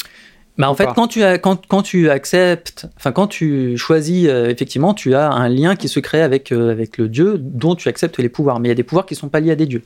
Bah, 0.58 0.70
en 0.70 0.74
fait, 0.74 0.88
quand 0.96 1.08
tu, 1.08 1.22
as, 1.22 1.38
quand, 1.38 1.68
quand 1.68 1.84
tu 1.84 2.10
acceptes, 2.10 2.88
enfin, 2.98 3.12
quand 3.12 3.28
tu 3.28 3.78
choisis, 3.78 4.26
euh, 4.28 4.50
effectivement, 4.50 4.96
tu 4.96 5.14
as 5.14 5.30
un 5.30 5.50
lien 5.50 5.76
qui 5.76 5.88
se 5.88 6.00
crée 6.00 6.22
avec, 6.22 6.52
euh, 6.52 6.72
avec 6.72 6.98
le 6.98 7.08
dieu 7.10 7.38
dont 7.38 7.76
tu 7.76 7.90
acceptes 7.90 8.18
les 8.18 8.30
pouvoirs. 8.30 8.60
Mais 8.60 8.70
il 8.70 8.72
y 8.72 8.72
a 8.72 8.76
des 8.76 8.84
pouvoirs 8.84 9.06
qui 9.06 9.14
sont 9.14 9.30
pas 9.30 9.40
liés 9.40 9.52
à 9.52 9.56
des 9.56 9.68
dieux. 9.68 9.84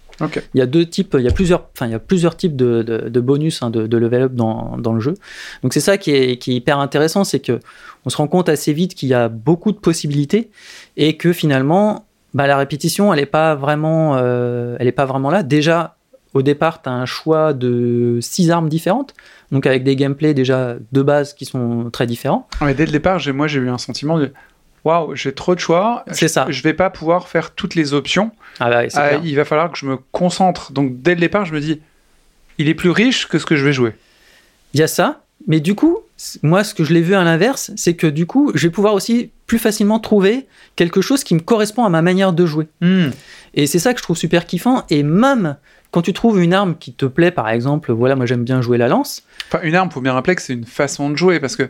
Il 0.54 0.60
y 0.60 0.62
a 0.62 0.66
deux 0.66 0.86
types, 0.86 1.16
il 1.20 1.26
y 1.26 1.28
a 1.28 1.32
plusieurs, 1.32 1.68
enfin, 1.76 1.88
il 1.88 1.92
y 1.92 1.96
a 1.96 2.00
plusieurs 2.00 2.38
types 2.38 2.56
de, 2.56 2.84
de, 2.84 3.10
de 3.10 3.20
bonus, 3.20 3.62
hein, 3.62 3.70
de, 3.70 3.86
de 3.86 3.98
level 3.98 4.22
up 4.24 4.34
dans, 4.34 4.78
dans 4.78 4.94
le 4.94 5.02
jeu. 5.02 5.16
Donc, 5.62 5.74
c'est 5.74 5.82
ça 5.82 5.98
qui 5.98 6.12
est, 6.12 6.38
qui 6.38 6.54
est 6.54 6.56
hyper 6.56 6.80
intéressant, 6.80 7.26
c'est 7.26 7.42
que 7.42 7.60
on 8.06 8.10
se 8.10 8.16
rend 8.18 8.28
compte 8.28 8.48
assez 8.48 8.72
vite 8.72 8.96
qu'il 8.96 9.10
y 9.10 9.14
a 9.14 9.28
beaucoup 9.28 9.74
de 9.74 9.78
possibilités 9.78 10.52
et 10.96 11.18
que 11.18 11.34
finalement, 11.34 12.06
bah, 12.34 12.48
la 12.48 12.56
répétition, 12.56 13.14
elle 13.14 13.20
est 13.20 13.26
pas 13.26 13.56
vraiment, 13.56 14.16
euh, 14.16 14.78
elle 14.80 14.88
est 14.88 14.94
pas 14.94 15.06
vraiment 15.06 15.30
là. 15.30 15.44
Déjà, 15.44 15.98
au 16.34 16.42
départ, 16.42 16.82
tu 16.82 16.88
as 16.88 16.94
un 16.94 17.06
choix 17.06 17.54
de 17.54 18.20
six 18.22 18.52
armes 18.52 18.70
différentes, 18.70 19.14
donc 19.52 19.66
avec 19.66 19.84
des 19.84 19.96
gameplays 19.96 20.34
déjà 20.34 20.76
de 20.92 21.02
base 21.02 21.34
qui 21.34 21.46
sont 21.46 21.90
très 21.92 22.08
différents. 22.08 22.48
Mais 22.62 22.74
dès 22.74 22.86
le 22.86 22.92
départ, 22.92 23.20
moi, 23.34 23.48
j'ai 23.48 23.60
eu 23.60 23.70
un 23.70 23.78
sentiment 23.78 24.18
de 24.18 24.32
waouh, 24.86 25.16
j'ai 25.16 25.34
trop 25.34 25.54
de 25.56 25.60
choix. 25.60 26.04
C'est 26.12 26.28
ça. 26.28 26.48
Je 26.50 26.62
vais 26.64 26.74
pas 26.74 26.90
pouvoir 26.90 27.28
faire 27.28 27.52
toutes 27.52 27.76
les 27.76 27.94
options. 27.94 28.32
Ah 28.60 28.70
bah, 28.70 28.82
Ah, 28.96 29.10
clair. 29.10 29.22
il 29.24 29.36
va 29.36 29.46
falloir 29.46 29.72
que 29.72 29.78
je 29.78 29.86
me 29.86 29.98
concentre. 30.12 30.72
Donc, 30.72 31.02
dès 31.02 31.14
le 31.16 31.22
départ, 31.22 31.46
je 31.46 31.54
me 31.54 31.60
dis 31.60 31.82
il 32.58 32.68
est 32.70 32.74
plus 32.76 32.90
riche 32.92 33.28
que 33.28 33.40
ce 33.40 33.46
que 33.46 33.56
je 33.56 33.66
vais 33.66 33.74
jouer. 33.74 33.94
Il 34.74 34.80
y 34.80 34.84
a 34.84 34.88
ça, 34.88 35.24
mais 35.48 35.60
du 35.60 35.76
coup, 35.76 36.00
moi, 36.44 36.64
ce 36.64 36.74
que 36.74 36.84
je 36.84 36.94
l'ai 36.94 37.02
vu 37.02 37.16
à 37.16 37.24
l'inverse, 37.24 37.72
c'est 37.76 37.96
que 37.96 38.08
du 38.08 38.26
coup, 38.26 38.52
je 38.56 38.68
vais 38.68 38.72
pouvoir 38.72 38.94
aussi 38.94 39.32
plus 39.48 39.58
facilement 39.60 40.00
trouver 40.00 40.46
quelque 40.76 41.02
chose 41.02 41.24
qui 41.24 41.34
me 41.36 41.40
correspond 41.40 41.84
à 41.84 41.90
ma 41.90 42.02
manière 42.02 42.32
de 42.34 42.46
jouer. 42.46 42.68
Et 43.54 43.68
c'est 43.68 43.80
ça 43.80 43.94
que 43.94 44.00
je 44.00 44.04
trouve 44.04 44.16
super 44.18 44.46
kiffant. 44.46 44.86
Et 44.90 45.04
même 45.04 45.58
quand 45.92 46.02
tu 46.02 46.14
trouves 46.14 46.42
une 46.42 46.54
arme 46.54 46.76
qui 46.80 46.94
te 46.94 47.06
plaît, 47.06 47.32
par 47.32 47.50
exemple, 47.50 47.92
voilà, 47.92 48.16
moi 48.16 48.26
j'aime 48.26 48.44
bien 48.46 48.62
jouer 48.62 48.78
la 48.78 48.88
lance. 48.88 49.24
Enfin, 49.52 49.60
une 49.64 49.76
arme, 49.76 49.92
faut 49.92 50.00
bien 50.00 50.14
rappeler 50.14 50.36
que 50.36 50.42
c'est 50.42 50.54
une 50.54 50.66
façon 50.66 51.10
de 51.10 51.16
jouer 51.18 51.42
parce 51.42 51.58
que 51.58 51.70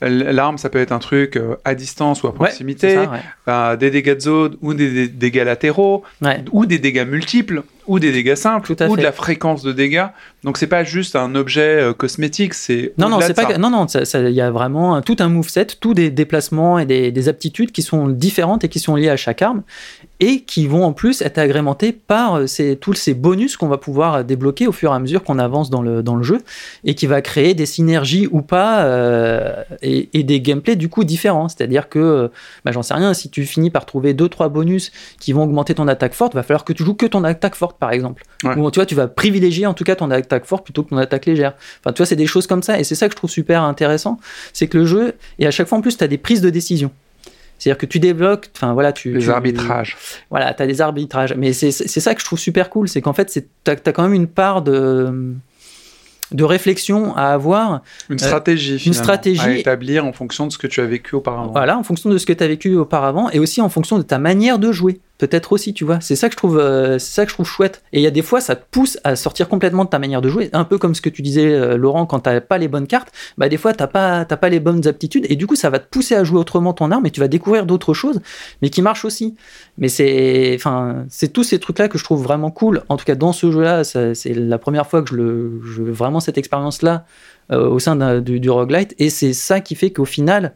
l'arme, 0.00 0.56
ça 0.56 0.68
peut 0.68 0.78
être 0.78 0.92
un 0.92 1.00
truc 1.00 1.36
euh, 1.36 1.56
à 1.64 1.74
distance 1.74 2.22
ou 2.22 2.28
à 2.28 2.34
proximité, 2.34 2.90
c'est 2.90 2.94
ça, 3.04 3.10
ouais. 3.10 3.18
euh, 3.48 3.76
des 3.76 3.90
dégâts 3.90 4.14
de 4.14 4.20
zone 4.20 4.56
ou 4.62 4.72
des, 4.72 5.08
dégâts 5.08 5.44
latéraux 5.44 6.04
Ouais. 6.22 6.44
ou 6.52 6.64
des 6.66 6.78
dégâts 6.78 7.06
multiples 7.06 7.62
ou 7.88 7.98
des 7.98 8.12
dégâts 8.12 8.34
simples 8.34 8.72
ou 8.72 8.76
fait. 8.76 8.88
de 8.88 9.02
la 9.02 9.12
fréquence 9.12 9.62
de 9.62 9.72
dégâts. 9.72 10.06
Donc 10.44 10.58
c'est 10.58 10.66
pas 10.66 10.84
juste 10.84 11.16
un 11.16 11.34
objet 11.34 11.80
euh, 11.80 11.92
cosmétique, 11.92 12.54
c'est 12.54 12.92
Non, 12.98 13.08
non, 13.08 13.20
c'est 13.20 13.34
pas. 13.34 13.48
ça. 13.50 13.58
Non, 13.58 13.70
non, 13.70 13.86
il 13.86 14.30
y 14.30 14.40
a 14.40 14.50
vraiment 14.50 15.00
tout 15.02 15.16
un 15.18 15.28
moveset, 15.28 15.66
tous 15.80 15.94
des 15.94 16.10
déplacements 16.10 16.78
et 16.78 16.86
des, 16.86 17.10
des 17.10 17.28
aptitudes 17.28 17.72
qui 17.72 17.82
sont 17.82 18.08
différentes 18.08 18.62
et 18.64 18.68
qui 18.68 18.78
sont 18.78 18.94
liées 18.96 19.10
à 19.10 19.16
chaque 19.16 19.42
arme 19.42 19.62
et 20.20 20.40
qui 20.40 20.66
vont 20.66 20.84
en 20.84 20.92
plus 20.92 21.20
être 21.22 21.38
agrémentées 21.38 21.92
par 21.92 22.36
euh, 22.36 22.46
ces, 22.46 22.76
tous 22.76 22.94
ces 22.94 23.14
bonus 23.14 23.56
qu'on 23.56 23.68
va 23.68 23.78
pouvoir 23.78 24.24
débloquer 24.24 24.66
au 24.66 24.72
fur 24.72 24.92
et 24.92 24.94
à 24.94 24.98
mesure 24.98 25.22
qu'on 25.22 25.38
avance 25.38 25.70
dans 25.70 25.82
le, 25.82 26.02
dans 26.02 26.16
le 26.16 26.22
jeu 26.22 26.38
et 26.84 26.94
qui 26.94 27.06
va 27.06 27.20
créer 27.20 27.54
des 27.54 27.66
synergies 27.66 28.28
ou 28.30 28.42
pas 28.42 28.84
euh, 28.84 29.62
et, 29.82 30.08
et 30.14 30.22
des 30.22 30.40
gameplays 30.40 30.76
du 30.76 30.88
coup 30.88 31.04
différents. 31.04 31.48
C'est-à-dire 31.48 31.88
que, 31.88 31.98
euh, 31.98 32.28
bah, 32.64 32.72
j'en 32.72 32.82
sais 32.82 32.94
rien, 32.94 33.14
si 33.14 33.30
tu 33.30 33.44
finis 33.44 33.70
par 33.70 33.86
trouver 33.86 34.14
deux 34.14 34.28
trois 34.28 34.48
bonus 34.48 34.90
qui 35.20 35.32
vont 35.32 35.44
augmenter 35.44 35.74
ton 35.74 35.88
attaque 35.88 36.14
forte, 36.14 36.34
va 36.34 36.42
falloir 36.42 36.64
que 36.64 36.72
tu 36.72 36.84
joues 36.84 36.94
que 36.94 37.06
ton 37.06 37.24
attaque 37.24 37.54
forte 37.54 37.78
par 37.78 37.90
exemple. 37.90 38.22
Ouais. 38.44 38.56
Ou 38.56 38.70
tu 38.70 38.78
vois, 38.78 38.86
tu 38.86 38.94
vas 38.94 39.08
privilégier 39.08 39.66
en 39.66 39.74
tout 39.74 39.84
cas 39.84 39.96
ton 39.96 40.10
attaque 40.10 40.46
forte 40.46 40.64
plutôt 40.64 40.82
que 40.82 40.90
ton 40.90 40.98
attaque 40.98 41.26
légère. 41.26 41.54
Enfin, 41.80 41.92
tu 41.92 41.98
vois, 41.98 42.06
c'est 42.06 42.16
des 42.16 42.26
choses 42.26 42.46
comme 42.46 42.62
ça. 42.62 42.78
Et 42.78 42.84
c'est 42.84 42.94
ça 42.94 43.06
que 43.08 43.12
je 43.12 43.16
trouve 43.16 43.30
super 43.30 43.62
intéressant. 43.62 44.18
C'est 44.52 44.66
que 44.66 44.78
le 44.78 44.86
jeu, 44.86 45.14
et 45.38 45.46
à 45.46 45.50
chaque 45.50 45.68
fois 45.68 45.78
en 45.78 45.80
plus, 45.80 45.96
tu 45.96 46.04
as 46.04 46.08
des 46.08 46.18
prises 46.18 46.40
de 46.40 46.50
décision. 46.50 46.90
C'est-à-dire 47.58 47.78
que 47.78 47.86
tu 47.86 47.98
débloques, 47.98 48.50
enfin 48.54 48.74
voilà, 48.74 48.92
tu. 48.92 49.12
Les 49.14 49.24
tu- 49.24 49.30
arbitrages. 49.30 49.96
Voilà, 50.30 50.52
tu 50.54 50.62
as 50.62 50.66
des 50.66 50.80
arbitrages. 50.80 51.34
Mais 51.36 51.52
c'est 51.52 51.70
c'est 51.70 52.00
ça 52.00 52.14
que 52.14 52.20
je 52.20 52.26
trouve 52.26 52.38
super 52.38 52.70
cool. 52.70 52.88
C'est 52.88 53.00
qu'en 53.00 53.12
fait, 53.12 53.26
tu 53.64 53.70
as, 53.70 53.76
quand 53.76 54.02
même 54.02 54.14
une 54.14 54.26
part 54.26 54.62
de, 54.62 55.34
de 56.32 56.44
réflexion 56.44 57.16
à 57.16 57.28
avoir. 57.28 57.82
Une 58.10 58.18
stratégie, 58.18 58.78
finalement, 58.78 59.02
stratégie. 59.02 59.40
à 59.40 59.56
établir 59.56 60.04
en 60.04 60.12
fonction 60.12 60.46
de 60.46 60.52
ce 60.52 60.58
que 60.58 60.66
tu 60.66 60.80
as 60.80 60.86
vécu 60.86 61.14
auparavant. 61.14 61.52
Voilà, 61.52 61.78
en 61.78 61.82
fonction 61.82 62.10
de 62.10 62.18
ce 62.18 62.26
que 62.26 62.32
tu 62.32 62.44
as 62.44 62.48
vécu 62.48 62.74
auparavant 62.74 63.30
et 63.30 63.38
aussi 63.38 63.60
en 63.60 63.68
fonction 63.68 63.96
de 63.96 64.02
ta 64.02 64.18
manière 64.18 64.58
de 64.58 64.72
jouer. 64.72 65.00
Peut-être 65.18 65.52
aussi, 65.52 65.72
tu 65.72 65.84
vois. 65.84 66.00
C'est 66.00 66.16
ça 66.16 66.28
que 66.28 66.32
je 66.32 66.36
trouve, 66.36 66.58
euh, 66.58 66.98
ça 66.98 67.24
que 67.24 67.30
je 67.30 67.34
trouve 67.34 67.46
chouette. 67.46 67.82
Et 67.92 68.00
il 68.00 68.02
y 68.02 68.06
a 68.06 68.10
des 68.10 68.22
fois, 68.22 68.40
ça 68.40 68.54
te 68.54 68.64
pousse 68.70 68.98
à 69.02 69.16
sortir 69.16 69.48
complètement 69.48 69.84
de 69.84 69.88
ta 69.88 69.98
manière 69.98 70.20
de 70.20 70.28
jouer. 70.28 70.50
Un 70.52 70.64
peu 70.64 70.76
comme 70.76 70.94
ce 70.94 71.00
que 71.00 71.08
tu 71.08 71.22
disais, 71.22 71.46
euh, 71.46 71.76
Laurent, 71.76 72.04
quand 72.04 72.20
t'as 72.20 72.40
pas 72.40 72.58
les 72.58 72.68
bonnes 72.68 72.86
cartes, 72.86 73.12
bah 73.38 73.48
des 73.48 73.56
fois 73.56 73.72
t'as 73.72 73.86
pas, 73.86 74.24
t'as 74.26 74.36
pas 74.36 74.50
les 74.50 74.60
bonnes 74.60 74.86
aptitudes 74.86 75.26
et 75.30 75.36
du 75.36 75.46
coup 75.46 75.56
ça 75.56 75.70
va 75.70 75.78
te 75.78 75.88
pousser 75.88 76.14
à 76.14 76.24
jouer 76.24 76.38
autrement 76.38 76.74
ton 76.74 76.90
arme 76.90 77.06
et 77.06 77.10
tu 77.10 77.20
vas 77.20 77.28
découvrir 77.28 77.64
d'autres 77.64 77.94
choses, 77.94 78.20
mais 78.60 78.68
qui 78.68 78.82
marchent 78.82 79.06
aussi. 79.06 79.36
Mais 79.78 79.88
c'est, 79.88 80.52
enfin, 80.54 81.06
c'est 81.08 81.32
tous 81.32 81.44
ces 81.44 81.58
trucs-là 81.58 81.88
que 81.88 81.96
je 81.98 82.04
trouve 82.04 82.22
vraiment 82.22 82.50
cool. 82.50 82.82
En 82.88 82.96
tout 82.96 83.04
cas, 83.04 83.14
dans 83.14 83.32
ce 83.32 83.50
jeu-là, 83.50 83.84
c'est 83.84 84.34
la 84.34 84.58
première 84.58 84.86
fois 84.86 85.02
que 85.02 85.10
je 85.10 85.16
le, 85.16 85.60
je 85.64 85.82
vraiment 85.82 86.20
cette 86.20 86.38
expérience-là 86.38 87.06
euh, 87.52 87.68
au 87.68 87.78
sein 87.78 88.20
du, 88.20 88.40
du 88.40 88.50
roguelite 88.50 88.94
et 88.98 89.08
c'est 89.08 89.32
ça 89.32 89.60
qui 89.60 89.76
fait 89.76 89.92
qu'au 89.92 90.04
final 90.04 90.52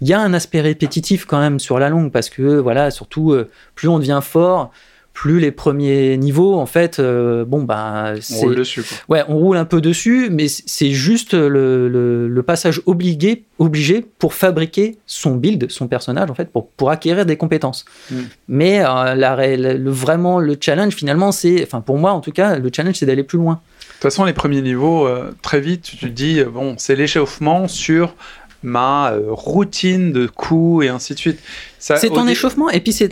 il 0.00 0.08
y 0.08 0.12
a 0.12 0.20
un 0.20 0.32
aspect 0.34 0.60
répétitif 0.60 1.24
quand 1.26 1.40
même 1.40 1.58
sur 1.60 1.78
la 1.78 1.88
longue 1.88 2.10
parce 2.10 2.30
que 2.30 2.58
voilà 2.58 2.90
surtout 2.90 3.32
euh, 3.32 3.48
plus 3.74 3.88
on 3.88 3.98
devient 3.98 4.20
fort 4.22 4.70
plus 5.12 5.40
les 5.40 5.50
premiers 5.50 6.16
niveaux 6.16 6.54
en 6.54 6.66
fait 6.66 6.98
euh, 7.00 7.44
bon 7.44 7.64
bah 7.64 8.12
On 8.32 8.36
roule 8.36 8.54
dessus. 8.54 8.82
Quoi. 8.82 9.16
ouais 9.16 9.24
on 9.28 9.36
roule 9.36 9.56
un 9.56 9.64
peu 9.64 9.80
dessus 9.80 10.28
mais 10.30 10.46
c'est 10.48 10.92
juste 10.92 11.34
le, 11.34 11.88
le- 11.88 12.28
le 12.28 12.42
passage 12.44 12.80
obligé 12.86 13.44
obligé 13.58 14.06
pour 14.20 14.32
fabriquer 14.34 14.96
son 15.06 15.34
build 15.34 15.68
son 15.70 15.88
personnage 15.88 16.30
en 16.30 16.34
fait 16.34 16.50
pour, 16.50 16.68
pour 16.68 16.90
acquérir 16.90 17.26
des 17.26 17.36
compétences 17.36 17.84
Mm. 18.10 18.16
mais 18.48 18.80
euh, 18.84 19.14
la 19.16 19.56
le, 19.56 19.90
vraiment 19.90 20.38
le 20.38 20.56
challenge 20.58 20.94
finalement 20.94 21.32
c'est 21.32 21.62
enfin 21.64 21.80
pour 21.80 21.98
moi 21.98 22.12
en 22.12 22.20
tout 22.20 22.32
cas 22.32 22.56
le 22.56 22.70
challenge 22.74 22.94
c'est 22.94 23.06
d'aller 23.06 23.24
plus 23.24 23.38
loin 23.38 23.54
De 23.54 23.92
toute 23.94 24.12
façon, 24.12 24.24
les 24.24 24.32
premiers 24.32 24.62
niveaux, 24.62 25.06
euh, 25.06 25.32
très 25.42 25.60
vite, 25.60 25.82
tu 25.82 25.96
te 25.98 26.06
dis, 26.06 26.42
bon, 26.44 26.74
c'est 26.78 26.96
l'échauffement 26.96 27.68
sur 27.68 28.14
ma 28.62 29.12
euh, 29.12 29.22
routine 29.28 30.12
de 30.12 30.26
coups 30.26 30.84
et 30.84 30.88
ainsi 30.88 31.14
de 31.14 31.18
suite. 31.18 31.38
C'est 31.78 32.08
ton 32.08 32.26
échauffement 32.28 32.68
et 32.68 32.80
puis 32.80 32.92
c'est 32.92 33.08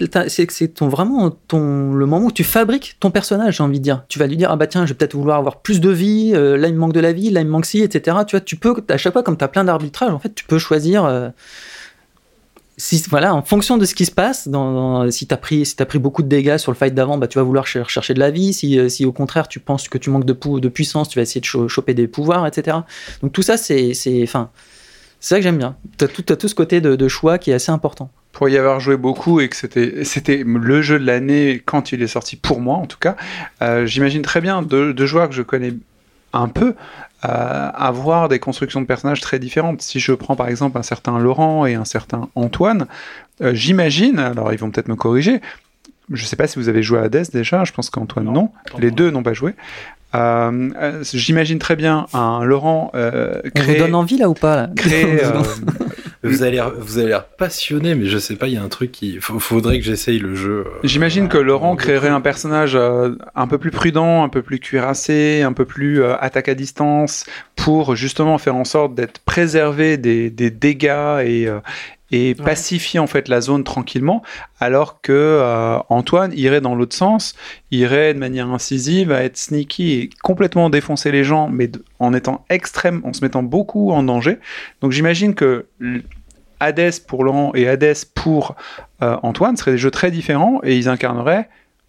ton 0.75 0.89
vraiment 0.89 1.31
ton 1.49 1.93
le 1.95 2.05
moment 2.07 2.27
où 2.27 2.33
tu 2.33 2.45
fabriques 2.45 2.97
ton 3.01 3.11
personnage 3.11 3.57
j'ai 3.57 3.63
envie 3.63 3.79
de 3.79 3.85
dire. 3.85 4.05
Tu 4.09 4.19
vas 4.19 4.27
lui 4.27 4.37
dire 4.37 4.51
ah 4.53 4.57
bah 4.57 4.67
tiens 4.67 4.85
je 4.85 4.93
vais 4.93 4.97
peut-être 4.99 5.15
vouloir 5.17 5.39
avoir 5.39 5.63
plus 5.63 5.81
de 5.81 5.89
vie 5.91 6.33
euh, 6.35 6.57
là 6.59 6.69
il 6.69 6.75
me 6.75 6.79
manque 6.79 6.93
de 6.93 7.01
la 7.01 7.13
vie 7.15 7.31
là 7.31 7.41
il 7.41 7.47
me 7.47 7.51
manque 7.51 7.65
ci 7.67 7.81
etc 7.83 8.19
tu 8.27 8.37
vois 8.37 8.41
tu 8.43 8.57
peux 8.57 8.75
à 8.91 8.99
chaque 8.99 9.15
fois 9.15 9.23
comme 9.23 9.39
tu 9.39 9.45
as 9.45 9.49
plein 9.49 9.65
d'arbitrages 9.65 10.13
en 10.13 10.19
fait 10.19 10.35
tu 10.35 10.45
peux 10.45 10.59
choisir 10.59 11.07
euh, 11.07 11.31
si 12.77 13.03
voilà 13.11 13.35
en 13.35 13.43
fonction 13.43 13.77
de 13.77 13.85
ce 13.85 13.95
qui 13.95 14.05
se 14.05 14.13
passe 14.13 14.47
dans, 14.49 14.73
dans- 15.05 15.11
si 15.11 15.27
tu 15.27 15.35
as 15.35 15.37
pris 15.39 15.67
si 15.67 15.75
as 15.81 15.87
pris 15.87 15.99
beaucoup 15.99 16.23
de 16.23 16.29
dégâts 16.29 16.59
sur 16.59 16.71
le 16.71 16.77
fight 16.77 16.95
d'avant 16.95 17.19
bah 17.19 17.27
tu 17.27 17.39
vas 17.39 17.43
vouloir 17.45 17.67
cher- 17.67 17.91
chercher 17.91 18.15
de 18.15 18.21
la 18.21 18.31
vie. 18.31 18.53
Si, 18.53 18.79
si 18.91 19.05
au 19.05 19.13
contraire 19.13 19.49
tu 19.49 19.59
penses 19.59 19.89
que 19.89 19.99
tu 19.99 20.11
manques 20.11 20.27
de, 20.27 20.33
pou- 20.33 20.61
de 20.61 20.69
puissance 20.69 21.09
tu 21.09 21.19
vas 21.19 21.23
essayer 21.23 21.41
de 21.41 21.47
cho- 21.47 21.67
choper 21.69 21.95
des 21.95 22.07
pouvoirs 22.07 22.47
etc 22.47 22.77
donc 23.23 23.33
tout 23.33 23.43
ça 23.43 23.57
c'est 23.57 23.95
c'est 23.95 24.23
enfin 24.23 24.51
c'est 25.21 25.35
ça 25.35 25.37
que 25.37 25.43
j'aime 25.43 25.59
bien 25.59 25.77
tu 25.99 26.05
as 26.05 26.09
tout, 26.09 26.23
t'as 26.23 26.37
tout 26.37 26.49
ce 26.49 26.55
côté 26.55 26.81
de, 26.81 26.97
de 26.97 27.09
choix 27.09 27.39
qui 27.39 27.51
est 27.51 27.55
assez 27.55 27.73
important 27.73 28.11
pour 28.33 28.49
y 28.49 28.57
avoir 28.57 28.79
joué 28.79 28.97
beaucoup 28.97 29.41
et 29.41 29.49
que 29.49 29.57
c'était 29.57 30.05
c'était 30.05 30.45
le 30.45 30.81
jeu 30.81 30.99
de 31.01 31.05
l'année 31.05 31.61
quand 31.65 31.91
il 31.91 32.03
est 32.03 32.09
sorti 32.09 32.37
pour 32.37 32.61
moi 32.61 32.77
en 32.77 32.87
tout 32.87 32.99
cas, 32.99 33.17
euh, 33.63 33.85
j'imagine 33.85 34.23
très 34.23 34.41
bien 34.41 34.63
deux, 34.63 34.95
deux 34.95 35.07
joueurs 35.07 35.29
que 35.29 35.35
je 35.35 35.43
connais 35.43 35.75
un 36.33 36.47
peu 36.47 36.75
euh, 37.25 37.71
avoir 37.75 38.29
des 38.29 38.39
constructions 38.39 38.81
de 38.81 38.87
personnages 38.87 39.21
très 39.21 39.41
différentes. 39.41 39.83
Si 39.83 39.99
je 39.99 40.13
prends 40.13 40.37
par 40.37 40.49
exemple 40.49 40.79
un 40.79 40.85
certain 40.85 41.19
Laurent 41.19 41.67
et 41.67 41.75
un 41.75 41.85
certain 41.85 42.29
Antoine, 42.37 42.87
euh, 43.41 43.55
j'imagine, 43.55 44.21
alors 44.21 44.53
ils 44.53 44.59
vont 44.59 44.71
peut-être 44.71 44.89
me 44.89 44.95
corriger, 44.95 45.41
je 46.13 46.25
sais 46.25 46.37
pas 46.37 46.47
si 46.47 46.61
vous 46.61 46.69
avez 46.69 46.83
joué 46.83 47.01
à 47.01 47.03
Hades 47.03 47.31
déjà, 47.33 47.65
je 47.65 47.73
pense 47.73 47.91
qu'Antoine 47.91 48.27
non, 48.27 48.33
Non, 48.33 48.53
les 48.79 48.91
deux 48.91 49.11
n'ont 49.11 49.23
pas 49.23 49.35
joué. 49.35 49.55
Euh, 50.15 50.71
euh, 50.81 51.05
j'imagine 51.13 51.59
très 51.59 51.77
bien 51.77 52.07
un 52.15 52.43
Laurent 52.43 52.91
euh, 52.95 53.41
On 53.45 53.61
vous 53.61 53.65
créer, 53.65 53.79
donne 53.79 53.95
envie 53.95 54.17
là 54.17 54.31
ou 54.31 54.35
pas 54.35 54.57
là 54.57 54.71
créer, 54.75 55.23
euh, 55.25 55.43
Vous 56.25 56.43
avez 56.43 56.53
l'air, 56.53 56.73
vous 56.77 56.99
avez 56.99 57.09
l'air 57.09 57.25
passionné, 57.25 57.95
mais 57.95 58.07
je 58.07 58.19
sais 58.19 58.35
pas, 58.35 58.49
il 58.49 58.55
y 58.55 58.57
a 58.57 58.63
un 58.63 58.69
truc 58.69 58.91
qui, 58.91 59.19
faudrait 59.21 59.79
que 59.79 59.85
j'essaye 59.85 60.19
le 60.19 60.35
jeu. 60.35 60.65
euh, 60.67 60.71
J'imagine 60.83 61.29
que 61.29 61.39
Laurent 61.39 61.77
créerait 61.77 62.09
un 62.09 62.21
personnage 62.21 62.75
euh, 62.75 63.15
un 63.37 63.47
peu 63.47 63.59
plus 63.59 63.71
prudent, 63.71 64.25
un 64.25 64.29
peu 64.29 64.43
plus 64.43 64.59
cuirassé, 64.59 65.43
un 65.43 65.53
peu 65.53 65.65
plus 65.65 66.03
euh, 66.03 66.17
attaque 66.19 66.49
à 66.49 66.55
distance, 66.57 67.25
pour 67.55 67.95
justement 67.95 68.37
faire 68.39 68.57
en 68.57 68.65
sorte 68.65 68.97
d'être 68.97 69.21
préservé 69.21 69.97
des, 69.97 70.29
des 70.29 70.51
dégâts 70.51 71.21
et, 71.25 71.49
et 72.11 72.35
pacifier 72.35 73.01
en 73.01 73.07
fait 73.07 73.29
la 73.29 73.41
zone 73.41 73.65
tranquillement, 73.65 74.23
alors 74.61 75.01
que 75.01 75.13
euh, 75.13 75.79
Antoine 75.89 76.33
irait 76.35 76.61
dans 76.61 76.75
l'autre 76.75 76.97
sens, 76.97 77.35
irait 77.71 78.15
de 78.15 78.19
manière 78.19 78.49
incisive 78.49 79.13
à 79.13 79.23
être 79.25 79.37
sneaky 79.37 79.93
et 79.93 80.11
complètement 80.23 80.71
défoncer 80.71 81.13
les 81.13 81.25
gens, 81.25 81.49
mais 81.49 81.71
en 81.99 82.15
étant 82.15 82.45
extrême, 82.49 83.03
en 83.05 83.13
se 83.13 83.23
mettant 83.23 83.43
beaucoup 83.43 83.91
en 83.91 84.03
danger. 84.03 84.39
Donc 84.81 84.93
j'imagine 84.93 85.35
que 85.35 85.67
Hades 86.61 87.01
pour 87.07 87.25
Laurent 87.25 87.53
et 87.55 87.69
Hades 87.69 87.97
pour 88.15 88.57
euh, 89.03 89.17
Antoine 89.23 89.57
seraient 89.57 89.73
des 89.73 89.79
jeux 89.79 89.91
très 89.91 90.11
différents 90.11 90.61
et 90.63 90.77
ils 90.77 90.89
incarneraient 90.89 91.49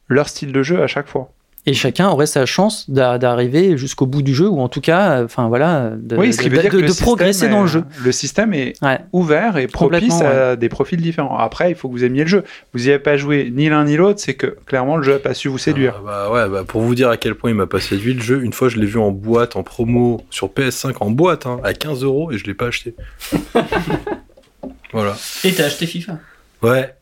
leur 0.09 0.27
style 0.27 0.51
de 0.51 0.63
jeu 0.63 0.81
à 0.81 0.87
chaque 0.87 1.07
fois. 1.07 1.31
Et 1.65 1.73
chacun 1.73 2.07
aurait 2.09 2.25
sa 2.25 2.45
chance 2.45 2.89
d'a- 2.89 3.17
d'arriver 3.17 3.77
jusqu'au 3.77 4.05
bout 4.05 4.21
du 4.21 4.33
jeu, 4.33 4.47
ou 4.47 4.59
en 4.59 4.69
tout 4.69 4.81
cas, 4.81 5.23
enfin 5.23 5.49
voilà, 5.49 5.91
de, 5.95 6.15
oui, 6.15 6.33
ce 6.33 6.39
qui 6.41 6.49
de- 6.49 6.55
veut 6.55 6.61
dire 6.61 6.71
de- 6.71 6.77
que 6.77 6.81
le 6.81 6.87
de 6.87 6.93
progresser 6.93 7.47
dans 7.49 7.61
le 7.61 7.67
jeu. 7.67 7.83
Le 8.03 8.11
système 8.11 8.53
est 8.53 8.73
Ouais. 8.81 8.99
ouvert 9.11 9.57
et 9.57 9.67
propice 9.67 10.21
à 10.21 10.55
des 10.55 10.69
profils 10.69 10.99
différents. 11.01 11.37
Après, 11.37 11.69
il 11.69 11.75
faut 11.75 11.87
que 11.89 11.93
vous 11.93 12.03
aimiez 12.03 12.23
le 12.23 12.29
jeu. 12.29 12.43
Vous 12.73 12.79
n'y 12.79 12.89
avez 12.89 12.97
pas 12.99 13.17
joué 13.17 13.51
ni 13.53 13.69
l'un 13.69 13.83
ni 13.83 13.97
l'autre, 13.97 14.19
c'est 14.19 14.33
que 14.35 14.55
clairement 14.65 14.97
le 14.97 15.03
jeu 15.03 15.13
n'a 15.13 15.19
pas 15.19 15.33
su 15.33 15.47
vous 15.49 15.57
séduire. 15.57 15.95
Ah, 15.99 16.03
bah 16.05 16.31
ouais, 16.31 16.49
bah 16.49 16.63
pour 16.65 16.81
vous 16.81 16.95
dire 16.95 17.09
à 17.09 17.17
quel 17.17 17.35
point 17.35 17.51
il 17.51 17.55
m'a 17.55 17.67
pas 17.67 17.79
séduit 17.81 18.13
le 18.13 18.21
jeu, 18.21 18.41
une 18.41 18.53
fois 18.53 18.69
je 18.69 18.77
l'ai 18.79 18.87
vu 18.87 18.97
en 18.97 19.11
boîte, 19.11 19.55
en 19.55 19.61
promo, 19.63 20.21
sur 20.31 20.47
PS5 20.49 20.95
en 21.01 21.11
boîte, 21.11 21.45
hein, 21.45 21.59
à 21.63 21.73
15 21.73 22.03
euros 22.03 22.31
et 22.31 22.37
je 22.37 22.45
l'ai 22.45 22.53
pas 22.55 22.67
acheté. 22.67 22.95
voilà. 24.93 25.15
Et 25.43 25.51
t'as 25.53 25.65
acheté 25.65 25.85
FIFA? 25.85 26.17
Ouais. 26.61 26.93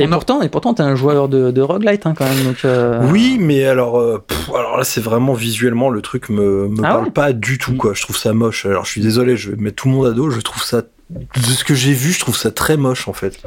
Et 0.00 0.04
On 0.04 0.12
a- 0.12 0.14
pourtant, 0.14 0.42
et 0.42 0.48
pourtant, 0.48 0.74
t'es 0.74 0.82
un 0.82 0.94
joueur 0.94 1.28
de, 1.28 1.50
de 1.50 1.60
roguelite 1.60 2.06
hein, 2.06 2.14
quand 2.16 2.24
même. 2.24 2.44
Donc, 2.44 2.64
euh, 2.64 3.00
Oui, 3.10 3.36
mais 3.40 3.64
alors, 3.64 3.98
euh, 3.98 4.18
pff, 4.26 4.50
alors 4.54 4.76
là, 4.76 4.84
c'est 4.84 5.00
vraiment 5.00 5.32
visuellement 5.34 5.90
le 5.90 6.00
truc 6.02 6.28
me, 6.28 6.68
me 6.68 6.78
Ah 6.84 6.88
parle 6.92 7.04
ouais 7.04 7.10
pas 7.10 7.32
du 7.32 7.58
tout, 7.58 7.74
quoi. 7.74 7.94
Je 7.94 8.02
trouve 8.02 8.16
ça 8.16 8.32
moche. 8.32 8.66
Alors, 8.66 8.84
je 8.84 8.90
suis 8.92 9.00
désolé, 9.00 9.36
je 9.36 9.50
vais 9.50 9.56
mettre 9.56 9.76
tout 9.76 9.88
le 9.88 9.94
monde 9.94 10.06
à 10.06 10.12
dos. 10.12 10.30
Je 10.30 10.40
trouve 10.40 10.62
ça, 10.62 10.82
de 11.10 11.40
ce 11.42 11.64
que 11.64 11.74
j'ai 11.74 11.92
vu, 11.92 12.12
je 12.12 12.20
trouve 12.20 12.36
ça 12.36 12.50
très 12.50 12.76
moche, 12.76 13.08
en 13.08 13.12
fait. 13.12 13.38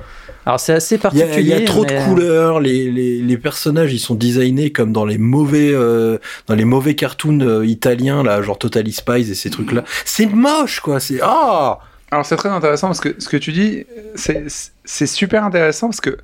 Alors 0.44 0.60
c'est 0.60 0.74
assez 0.74 0.98
particulier. 0.98 1.36
il 1.38 1.46
y 1.48 1.54
a 1.54 1.62
trop 1.62 1.84
mais- 1.88 2.00
de 2.00 2.06
couleurs. 2.06 2.60
Les, 2.60 2.90
les, 2.90 3.22
les 3.22 3.38
personnages, 3.38 3.94
ils 3.94 4.00
sont 4.00 4.16
designés 4.16 4.72
comme 4.72 4.92
dans 4.92 5.06
les 5.06 5.20
mauvais, 5.20 5.70
euh, 5.72 6.18
dans 6.48 6.56
les 6.56 6.66
mauvais 6.66 6.96
cartoons 6.96 7.42
euh, 7.42 7.64
italiens, 7.64 8.24
là, 8.24 8.42
genre 8.42 8.58
Totally 8.58 8.92
Spies 8.92 9.30
et 9.30 9.36
ces 9.36 9.52
trucs-là. 9.52 9.84
C'est 10.04 10.26
moche, 10.26 10.80
quoi. 10.80 11.00
C'est 11.00 11.20
ah. 11.22 11.78
Alors 12.12 12.26
c'est 12.26 12.36
très 12.36 12.50
intéressant 12.50 12.88
parce 12.88 13.00
que 13.00 13.16
ce 13.20 13.30
que 13.30 13.38
tu 13.38 13.54
dis, 13.54 13.86
c'est 14.16 15.08
super 15.08 15.46
intéressant 15.46 15.88
parce 15.88 16.02
que 16.02 16.18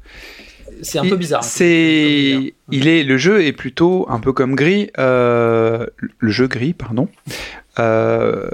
C'est 0.81 0.99
un 0.99 1.07
peu 1.07 1.15
bizarre. 1.15 1.45
C'est, 1.45 2.53
il 2.71 2.87
est, 2.87 3.03
le 3.03 3.17
jeu 3.17 3.43
est 3.43 3.53
plutôt 3.53 4.05
un 4.09 4.19
peu 4.19 4.33
comme 4.33 4.53
gris, 4.53 4.91
euh, 4.97 5.85
le 6.19 6.29
jeu 6.29 6.47
gris, 6.47 6.73
pardon, 6.73 7.07
euh, 7.79 8.49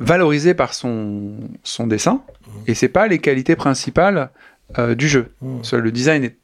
valorisé 0.00 0.52
par 0.54 0.74
son 0.74 1.36
son 1.62 1.86
dessin. 1.86 2.22
Et 2.66 2.74
c'est 2.74 2.88
pas 2.88 3.06
les 3.06 3.20
qualités 3.20 3.54
principales 3.54 4.30
euh, 4.78 4.96
du 4.96 5.08
jeu. 5.08 5.30
Soit 5.62 5.78
Le 5.78 5.92
design 5.92 6.24
est 6.24 6.36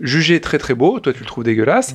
jugé 0.00 0.40
très 0.40 0.58
très 0.58 0.74
beau, 0.74 1.00
toi 1.00 1.14
tu 1.14 1.20
le 1.20 1.26
trouves 1.26 1.44
dégueulasse. 1.44 1.94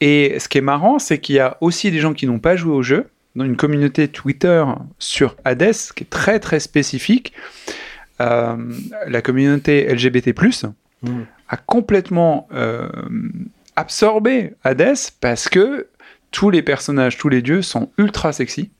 Et 0.00 0.38
ce 0.38 0.48
qui 0.48 0.58
est 0.58 0.62
marrant, 0.62 0.98
c'est 0.98 1.18
qu'il 1.18 1.36
y 1.36 1.40
a 1.40 1.56
aussi 1.60 1.90
des 1.90 2.00
gens 2.00 2.12
qui 2.12 2.26
n'ont 2.26 2.38
pas 2.38 2.54
joué 2.54 2.72
au 2.72 2.82
jeu, 2.82 3.06
dans 3.38 3.44
une 3.44 3.56
communauté 3.56 4.08
Twitter 4.08 4.64
sur 4.98 5.36
Hades, 5.44 5.72
qui 5.94 6.04
est 6.04 6.10
très 6.10 6.40
très 6.40 6.60
spécifique. 6.60 7.32
Euh, 8.20 8.56
la 9.06 9.22
communauté 9.22 9.86
LGBT+, 9.94 10.32
Mm. 11.02 11.22
a 11.48 11.56
complètement 11.56 12.48
euh, 12.52 12.88
absorbé 13.76 14.54
Hades 14.64 14.96
parce 15.20 15.48
que 15.48 15.86
tous 16.32 16.50
les 16.50 16.62
personnages, 16.62 17.16
tous 17.16 17.28
les 17.28 17.40
dieux 17.40 17.62
sont 17.62 17.90
ultra 17.98 18.32
sexy. 18.32 18.70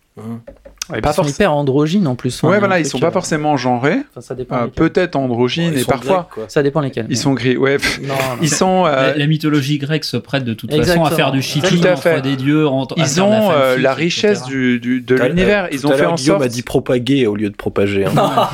Et 0.91 0.97
Ils 0.97 1.03
pas 1.03 1.13
sont 1.13 1.23
hyper 1.23 1.53
androgynes 1.53 2.07
en 2.07 2.15
plus. 2.15 2.43
Ouais, 2.43 2.59
voilà, 2.59 2.79
ils 2.81 2.87
sont 2.87 2.99
pas 2.99 3.09
euh, 3.09 3.11
forcément 3.11 3.57
genrés, 3.59 3.99
enfin, 4.11 4.21
ça 4.23 4.35
dépend. 4.35 4.57
euh, 4.57 4.65
lesquels. 4.65 4.75
peut-être 4.91 5.17
androgynes 5.17 5.77
et 5.77 5.85
parfois 5.85 6.29
grecs. 6.35 6.51
Ça 6.51 6.63
dépend 6.63 6.81
lesquels. 6.81 7.07
ils 7.11 7.17
sont 7.19 7.35
gris. 7.35 7.57
Ouais, 7.59 7.77
Non, 8.03 8.15
non. 8.15 8.15
ils 8.43 8.49
sont. 8.49 8.87
euh, 8.87 9.09
la, 9.13 9.17
la 9.19 9.27
mythologie 9.27 9.77
grecque 9.79 10.05
se 10.05 10.17
prête 10.17 10.45
de 10.45 10.55
toute 10.55 10.73
Exactement. 10.73 11.05
façon 11.05 11.15
à 11.15 11.17
faire 11.17 11.33
du 11.33 11.43
à 11.89 11.93
entre 11.93 12.03
fait. 12.03 12.21
des 12.23 12.37
dieux. 12.37 12.67
entre- 12.67 12.95
ils 12.97 13.21
ont 13.21 13.51
euh, 13.51 13.77
la 13.77 13.93
richesse 13.93 14.45
du, 14.45 14.81
du- 14.81 15.01
de 15.03 15.15
l'univers. 15.15 15.65
euh, 15.65 15.69
Ils 15.73 15.87
ont 15.87 15.91
fait 15.93 16.07
en 16.07 16.15
Guillaume 16.15 16.39
sorte. 16.39 16.43
a 16.47 16.49
dit 16.49 16.63
propager 16.63 17.27
au 17.27 17.37
lieu 17.37 17.51
de 17.51 17.57
propager. 17.57 18.07
hein. 18.07 18.13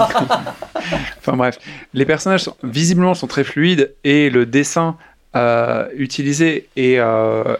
Enfin 1.18 1.36
bref, 1.36 1.58
les 1.94 2.04
personnages 2.04 2.42
sont- 2.42 2.56
visiblement 2.62 3.14
sont 3.14 3.26
très 3.26 3.44
fluides 3.44 3.92
et 4.04 4.28
le 4.28 4.44
dessin 4.44 4.96
euh, 5.36 5.86
utilisé 5.96 6.68
est 6.76 6.98
euh, 6.98 7.56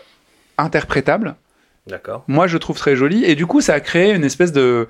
interprétable. 0.59 1.35
D'accord. 1.87 2.25
Moi, 2.29 2.47
je 2.47 2.57
trouve 2.59 2.77
très 2.79 2.97
joli 2.97 3.25
et 3.25 3.35
du 3.35 3.47
coup, 3.47 3.61
ça 3.61 3.75
a 3.75 3.81
créé 3.81 4.13
une 4.15 4.25
espèce 4.25 4.53
de 4.53 4.89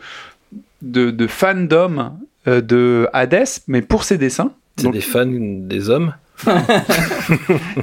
de, 0.82 1.10
de 1.10 1.26
fandom 1.26 2.12
euh, 2.46 2.60
de 2.60 3.08
Hades, 3.12 3.44
mais 3.66 3.82
pour 3.82 4.04
ses 4.04 4.18
dessins. 4.18 4.52
C'est 4.76 4.84
Donc, 4.84 4.92
des 4.94 5.00
fans 5.00 5.26
des 5.26 5.88
hommes. 5.90 6.14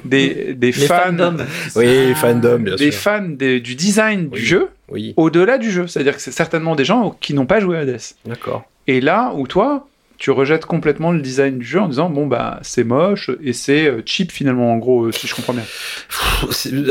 des, 0.06 0.72
fans, 0.72 0.96
fandoms. 1.06 1.38
Oui, 1.76 2.14
fandom, 2.16 2.60
bien 2.60 2.76
des 2.76 2.92
sûr. 2.92 3.02
fans 3.02 3.22
des- 3.28 3.60
du 3.60 3.76
design 3.76 4.30
Oui. 4.32 4.40
du 4.40 4.46
jeu 4.46 4.70
Oui, 4.90 5.14
au-delà 5.18 5.58
du 5.58 5.72
jeu. 5.72 5.88
C'est-à-dire 5.88 6.16
que 6.16 6.22
c'est 6.22 6.32
certainement 6.32 6.76
des 6.76 6.86
gens 6.86 7.18
qui 7.22 7.34
n'ont 7.34 7.46
pas 7.46 7.60
joué 7.60 7.78
à 7.78 7.82
Hades. 7.82 8.00
d'accord. 8.26 8.64
Et 8.88 9.00
là 9.02 9.32
où 9.36 9.48
toi, 9.48 9.88
tu 10.22 10.30
rejettes 10.30 10.66
complètement 10.68 11.12
le 11.12 11.20
design 11.20 11.58
du 11.58 11.66
jeu 11.66 11.80
en 11.80 11.88
disant 11.88 12.08
bon 12.12 12.28
bah 12.28 12.60
c'est 12.62 12.84
moche 12.84 13.32
et 13.44 13.54
c'est 13.54 13.88
euh, 13.88 14.04
cheap 14.06 14.32
finalement 14.32 14.72
en 14.72 14.78
gros 14.78 15.06
euh, 15.06 15.12
si 15.12 15.26
je 15.26 15.34
comprends 15.34 15.54
bien. 15.54 15.64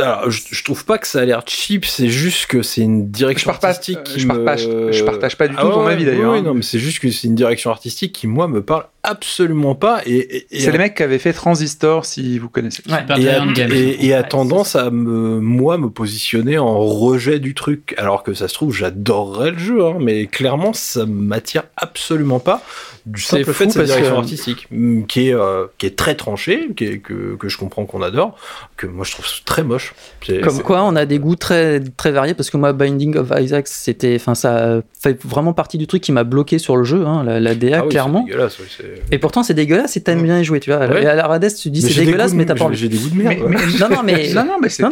Alors, 0.03 0.29
je, 0.31 0.43
je 0.51 0.65
trouve 0.65 0.85
pas 0.85 0.99
que 0.99 1.07
ça 1.07 1.21
a 1.21 1.25
l'air 1.25 1.43
cheap, 1.47 1.85
c'est 1.85 2.09
juste 2.09 2.47
que 2.47 2.63
c'est 2.63 2.81
une 2.81 3.09
direction 3.09 3.51
artistique 3.53 3.99
euh, 3.99 4.03
qui 4.03 4.19
je, 4.21 4.27
me- 4.27 4.35
partage, 4.35 4.63
je 4.63 5.05
partage 5.05 5.37
pas 5.37 5.47
du 5.47 5.55
tout 5.55 5.61
Ah 5.65 5.71
ton 5.71 5.85
ouais, 5.87 5.93
avis 5.93 6.05
ouais, 6.05 6.11
d'ailleurs. 6.11 6.33
ouais, 6.33 6.39
hein. 6.39 6.43
non, 6.43 6.55
mais 6.55 6.63
c'est 6.63 6.81
juste 6.81 6.99
que 6.99 7.09
c'est 7.11 7.29
une 7.29 7.37
direction 7.37 7.71
artistique 7.71 8.13
qui 8.13 8.27
moi 8.27 8.49
me 8.49 8.63
parle 8.63 8.87
absolument 9.03 9.75
pas 9.75 10.03
et, 10.07 10.17
et- 10.17 10.47
et- 10.51 10.61
C'est 10.61 10.73
les 10.73 10.79
mecs 10.79 10.95
qui 10.95 11.03
avaient 11.03 11.19
fait 11.19 11.33
Transistor 11.33 12.05
si 12.05 12.39
vous 12.39 12.49
connaissez. 12.49 12.83
Ouais. 12.89 13.05
Et 13.21 13.29
a, 13.29 13.45
et- 13.69 14.07
et 14.07 14.15
a 14.15 14.21
Ouais, 14.21 14.29
tendance 14.29 14.77
à 14.77 14.91
me, 14.91 15.41
moi, 15.41 15.79
me 15.79 15.89
positionner 15.91 16.59
en 16.59 16.79
rejet 16.81 17.39
du 17.39 17.55
truc. 17.55 17.95
Alors 17.97 18.23
que 18.23 18.35
ça 18.35 18.49
se 18.49 18.55
trouve, 18.55 18.75
j'adorerais 18.75 19.53
le 19.53 19.59
jeu, 19.59 19.85
hein, 19.85 19.97
mais 20.01 20.27
clairement, 20.27 20.73
ça 20.73 21.07
m'attire 21.07 21.63
absolument 21.77 22.41
pas 22.41 22.63
du 23.07 23.23
C'est 23.23 23.39
simple 23.39 23.45
fou 23.47 23.53
fait 23.55 23.67
de 23.67 23.73
sa 23.73 23.85
direction 23.85 24.13
que- 24.13 24.19
artistique, 24.19 24.67
mm, 24.71 25.05
qui 25.07 25.29
est, 25.29 25.35
euh, 25.35 25.67
qui 25.79 25.87
est 25.87 25.97
très 25.97 26.15
tranchée, 26.15 26.69
qui 26.77 26.85
est- 26.85 26.99
que, 26.99 27.35
que 27.37 27.49
je 27.49 27.57
comprends 27.57 27.87
qu'on 27.87 28.03
adore, 28.03 28.37
que 28.77 28.87
moi 28.87 29.07
je 29.07 29.13
trouve 29.13 29.25
très 29.47 29.63
moche. 29.63 29.95
C'est- 30.25 30.41
Comme 30.43 30.57
c'est- 30.57 30.63
quoi, 30.63 30.83
on 30.85 30.95
a 30.97 31.07
des 31.07 31.19
goûts 31.19 31.37
très 31.37 31.81
très 31.97 32.11
variés 32.13 32.35
parce 32.35 32.51
que 32.51 32.59
moi, 32.59 32.75
Binding 32.75 33.17
of 33.17 33.33
Isaac, 33.39 33.67
c'était, 33.69 34.17
enfin, 34.17 34.35
ça 34.35 34.83
fait 35.03 35.19
vraiment 35.25 35.55
partie 35.55 35.79
du 35.79 35.87
truc 35.87 36.03
qui 36.03 36.13
m'a 36.13 36.25
bloqué 36.25 36.59
sur 36.59 36.77
le 36.77 36.85
jeu, 36.85 37.07
hein, 37.07 37.25
la, 37.25 37.41
la 37.41 37.55
DA 37.55 37.79
Ah 37.79 37.83
oui, 37.85 37.89
clairement. 37.89 38.21
c'est 38.27 38.33
dégueulasse, 38.33 38.59
oui, 38.59 38.67
c'est- 38.77 38.90
Et 39.11 39.19
pourtant, 39.19 39.43
c'est 39.43 39.55
dégueulasse 39.55 39.97
et 39.97 40.03
t'aimes 40.03 40.23
bien 40.23 40.39
y 40.41 40.45
jouer, 40.45 40.61
tu 40.61 40.71
vois. 40.71 40.87
Ouais. 40.87 41.03
Et 41.03 41.07
à 41.07 41.15
la 41.15 41.25
Hades, 41.31 41.55
tu 41.55 41.71
dis 41.71 41.83
c'est 41.83 42.05
dégueulasse, 42.05 42.35
mais 42.35 42.45
t'as 42.47 42.55
pas 42.55 42.65
envie. 42.65 42.77
J'ai 42.77 42.89
des 42.89 42.99
goûts 42.99 43.11
de 43.11 43.17
merde. 43.17 43.39
Mais- 43.49 43.57
Non, 43.81 43.89
non, 43.91 44.03
mais 44.05 44.33
non, 44.35 44.45
non, 44.45 44.57
mais 44.61 44.69
c'est 44.69 44.83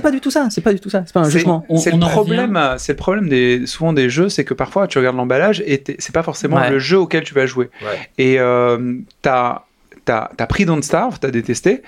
pas, 0.00 0.10
du 0.10 0.20
tout 0.20 0.30
ça. 0.30 0.48
C'est 0.50 0.60
pas 0.60 0.72
du 0.72 0.80
tout 0.80 0.90
ça. 0.90 1.02
C'est 1.06 1.12
pas 1.12 1.20
un 1.20 1.28
jugement. 1.30 1.64
C'est 1.78 1.92
le 1.92 1.98
problème, 2.00 2.58
c'est 2.78 2.92
le 2.92 2.96
problème 2.96 3.28
des 3.28 3.66
souvent 3.66 3.92
des 3.92 4.08
jeux, 4.10 4.28
c'est 4.28 4.44
que 4.44 4.54
parfois 4.54 4.86
tu 4.86 4.98
regardes 4.98 5.16
l'emballage 5.16 5.62
et 5.66 5.82
c'est 5.98 6.12
pas 6.14 6.22
forcément 6.22 6.56
Ouais. 6.56 6.70
le 6.70 6.78
jeu 6.78 6.98
auquel 6.98 7.24
tu 7.24 7.34
vas 7.34 7.46
jouer. 7.46 7.70
Ouais. 7.82 7.98
Et 8.18 8.38
euh, 8.38 8.94
t'as 9.22 9.62
t'as 10.04 10.30
t'as 10.36 10.46
pris 10.46 10.64
Don't 10.66 10.82
Starve, 10.82 11.18
t'as 11.18 11.30
détesté, 11.30 11.82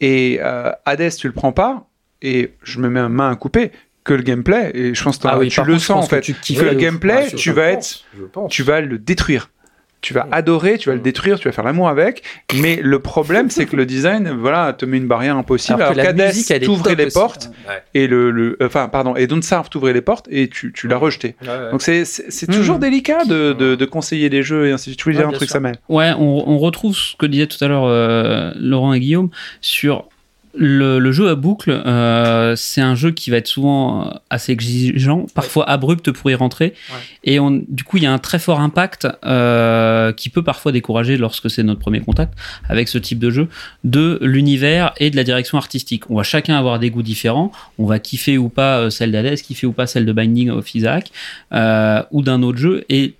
et 0.00 0.38
euh, 0.42 0.70
Hades 0.84 1.10
tu 1.16 1.26
le 1.26 1.32
prends 1.32 1.52
pas, 1.52 1.86
et 2.22 2.52
je 2.62 2.78
me 2.80 2.88
mets 2.88 3.00
ma 3.02 3.08
main 3.08 3.30
à 3.30 3.36
couper 3.36 3.70
que 4.04 4.14
le 4.14 4.22
gameplay, 4.22 4.70
et 4.74 4.94
je 4.94 5.02
pense 5.04 5.18
que 5.18 5.28
Ah 5.28 5.38
oui, 5.38 5.48
tu 5.48 5.60
le 5.60 5.66
contre, 5.74 5.80
sens 5.80 5.90
en 5.90 5.94
pense 6.00 6.08
que 6.08 6.16
fait, 6.16 6.34
tu 6.42 6.54
que 6.54 6.62
le 6.64 6.74
gameplay, 6.74 7.28
je- 7.30 7.36
tu 7.36 7.52
vas 7.52 7.74
pense, 7.74 8.04
être, 8.22 8.48
tu 8.48 8.62
vas 8.62 8.80
le 8.80 8.98
détruire. 8.98 9.50
Tu 10.02 10.14
vas 10.14 10.26
adorer, 10.32 10.78
tu 10.78 10.88
vas 10.88 10.94
le 10.94 11.00
détruire, 11.00 11.38
tu 11.38 11.46
vas 11.48 11.52
faire 11.52 11.64
l'amour 11.64 11.88
avec. 11.88 12.22
Mais 12.54 12.80
le 12.82 12.98
problème, 13.00 13.50
c'est 13.50 13.66
que 13.66 13.76
le 13.76 13.84
design, 13.86 14.30
voilà, 14.38 14.72
te 14.72 14.86
met 14.86 14.96
une 14.96 15.06
barrière 15.06 15.36
impossible. 15.36 15.82
Alors 15.82 15.92
Alors, 15.92 15.92
que 15.92 15.98
la 15.98 16.04
qu'Hades 16.14 16.26
musique, 16.28 16.50
elle 16.50 16.62
est 16.62 16.66
t'ouvrait 16.66 16.94
les 16.94 17.04
aussi. 17.06 17.14
portes 17.14 17.50
et 17.94 18.06
le, 18.06 18.30
le- 18.30 18.56
enfin, 18.62 18.88
pardon, 18.88 19.14
et 19.16 19.26
Don't 19.26 19.42
Starve 19.42 19.68
t'ouvrait 19.68 19.92
les 19.92 20.00
portes 20.00 20.26
et 20.30 20.48
tu, 20.48 20.72
tu 20.72 20.88
l'as 20.88 20.96
rejeté. 20.96 21.36
Donc 21.70 21.82
c'est, 21.82 22.04
toujours 22.50 22.78
délicat 22.78 23.24
de, 23.24 23.52
de, 23.52 23.74
de 23.74 23.84
conseiller 23.84 24.28
les 24.28 24.42
jeux 24.42 24.68
et 24.68 24.72
ainsi 24.72 24.90
de 24.90 24.92
suite. 24.92 24.98
Tu 25.00 25.04
voulais 25.04 25.16
Ouais, 25.16 25.22
dire 25.22 25.28
un 25.28 25.32
truc, 25.32 25.48
sûr. 25.48 25.54
Samuel 25.54 25.76
Ouais, 25.88 26.12
on, 26.18 26.48
on 26.50 26.58
retrouve 26.58 26.94
ce 26.96 27.14
que 27.16 27.26
disait 27.26 27.46
tout 27.46 27.62
à 27.62 27.68
l'heure 27.68 27.84
euh, 27.84 28.52
Laurent 28.56 28.92
et 28.94 29.00
Guillaume 29.00 29.28
sur 29.60 30.08
le, 30.54 30.98
le 30.98 31.12
jeu 31.12 31.28
à 31.28 31.34
boucle. 31.34 31.70
euh, 31.70 32.56
c'est 32.56 32.80
un 32.80 32.94
jeu 32.94 33.10
qui 33.10 33.30
va 33.30 33.36
être 33.36 33.46
souvent 33.46 34.20
assez 34.30 34.52
exigeant, 34.52 35.26
parfois 35.34 35.68
abrupt 35.68 36.10
pour 36.10 36.30
y 36.30 36.34
rentrer. 36.34 36.74
Et 37.24 37.38
on, 37.38 37.62
du 37.68 37.84
coup, 37.84 37.96
il 37.98 38.02
y 38.02 38.06
a 38.06 38.12
un 38.12 38.18
très 38.18 38.38
fort 38.38 38.60
impact 38.60 39.06
euh, 39.24 40.12
qui 40.12 40.28
peut 40.28 40.42
parfois 40.42 40.72
décourager 40.72 41.16
lorsque 41.16 41.50
c'est 41.50 41.62
notre 41.62 41.80
premier 41.80 42.00
contact 42.00 42.34
avec 42.68 42.88
ce 42.88 42.98
type 42.98 43.18
de 43.18 43.30
jeu 43.30 43.48
de 43.84 44.18
l'univers 44.22 44.92
et 44.98 45.10
de 45.10 45.16
la 45.16 45.24
direction 45.24 45.58
artistique. 45.58 46.10
On 46.10 46.16
va 46.16 46.22
chacun 46.22 46.56
avoir 46.56 46.78
des 46.78 46.90
goûts 46.90 47.02
différents. 47.02 47.52
On 47.78 47.86
va 47.86 47.98
kiffer 47.98 48.38
ou 48.38 48.48
pas 48.48 48.78
euh, 48.78 48.90
celle 48.90 49.12
d'Hades, 49.12 49.40
kiffer 49.40 49.66
ou 49.66 49.72
pas 49.72 49.86
celle 49.86 50.06
de 50.06 50.12
Binding 50.12 50.50
of 50.50 50.74
Isaac 50.74 51.10
euh, 51.52 52.02
ou 52.10 52.22
d'un 52.22 52.42
autre 52.42 52.58
jeu. 52.58 52.84
Et 52.88 53.14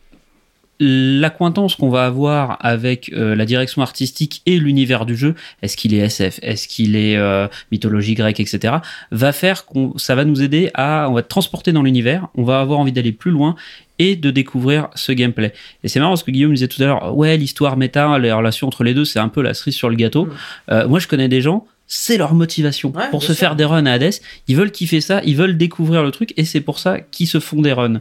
l'accointance 0.81 1.77
qu'on 1.77 1.91
va 1.91 2.07
avoir 2.07 2.57
avec 2.61 3.13
euh, 3.13 3.37
la 3.37 3.45
direction 3.45 3.83
artistique 3.83 4.43
et 4.47 4.59
l'univers 4.59 5.05
du 5.05 5.15
jeu, 5.15 5.35
est-ce 5.61 5.77
qu'il 5.77 5.95
est 5.95 5.99
SF, 5.99 6.41
est-ce 6.43 6.67
qu'il 6.67 6.97
est 6.97 7.17
euh, 7.17 7.47
mythologie 7.71 8.15
grecque, 8.15 8.41
etc., 8.41 8.77
va 9.11 9.33
faire 9.33 9.67
qu'on, 9.67 9.97
ça 9.99 10.15
va 10.15 10.25
nous 10.25 10.43
aider 10.43 10.71
à, 10.75 11.07
on 11.11 11.13
va 11.13 11.21
être 11.21 11.29
transporté 11.29 11.73
dans 11.73 11.83
l'univers, 11.83 12.29
on 12.35 12.45
va 12.45 12.61
avoir 12.61 12.81
envie 12.81 12.93
d'aller 12.93 13.13
plus 13.13 13.31
loin 13.31 13.57
et 13.99 14.17
de 14.17 14.31
découvrir 14.31 14.89
ce 14.95 15.13
gameplay. 15.13 15.53
Et 15.85 15.89
c'est 15.89 16.01
marrant 16.01 16.13
parce 16.13 16.23
que 16.23 16.31
Guillaume 16.31 16.55
disait 16.55 16.69
tout 16.69 16.83
à 16.83 16.87
l'heure, 16.87 17.15
ouais, 17.15 17.37
l'histoire 17.37 17.77
méta, 17.77 18.19
les 18.19 18.33
relations 18.33 18.67
entre 18.67 18.83
les 18.83 18.95
deux, 18.95 19.05
c'est 19.05 19.19
un 19.19 19.29
peu 19.29 19.43
la 19.43 19.53
cerise 19.53 19.75
sur 19.75 19.91
le 19.91 19.97
gâteau. 19.97 20.29
Euh, 20.71 20.89
moi, 20.89 20.99
je 20.99 21.07
connais 21.07 21.29
des 21.29 21.43
gens, 21.43 21.67
c'est 21.93 22.17
leur 22.19 22.35
motivation 22.35 22.93
Ouais, 22.95 23.11
pour 23.11 23.21
se 23.25 23.33
sûr. 23.33 23.41
faire 23.41 23.57
des 23.57 23.65
runs 23.65 23.85
à 23.85 23.95
Hades. 23.95 24.13
Ils 24.47 24.57
veulent 24.57 24.71
kiffer 24.71 25.01
ça, 25.01 25.21
ils 25.25 25.35
veulent 25.37 25.57
découvrir 25.59 26.05
le 26.05 26.13
truc, 26.13 26.33
et 26.37 26.45
c'est 26.45 26.61
pour 26.61 26.79
ça 26.79 27.01
qu'ils 27.01 27.27
se 27.27 27.41
font 27.41 27.61
des 27.63 27.73
runs. 27.73 28.01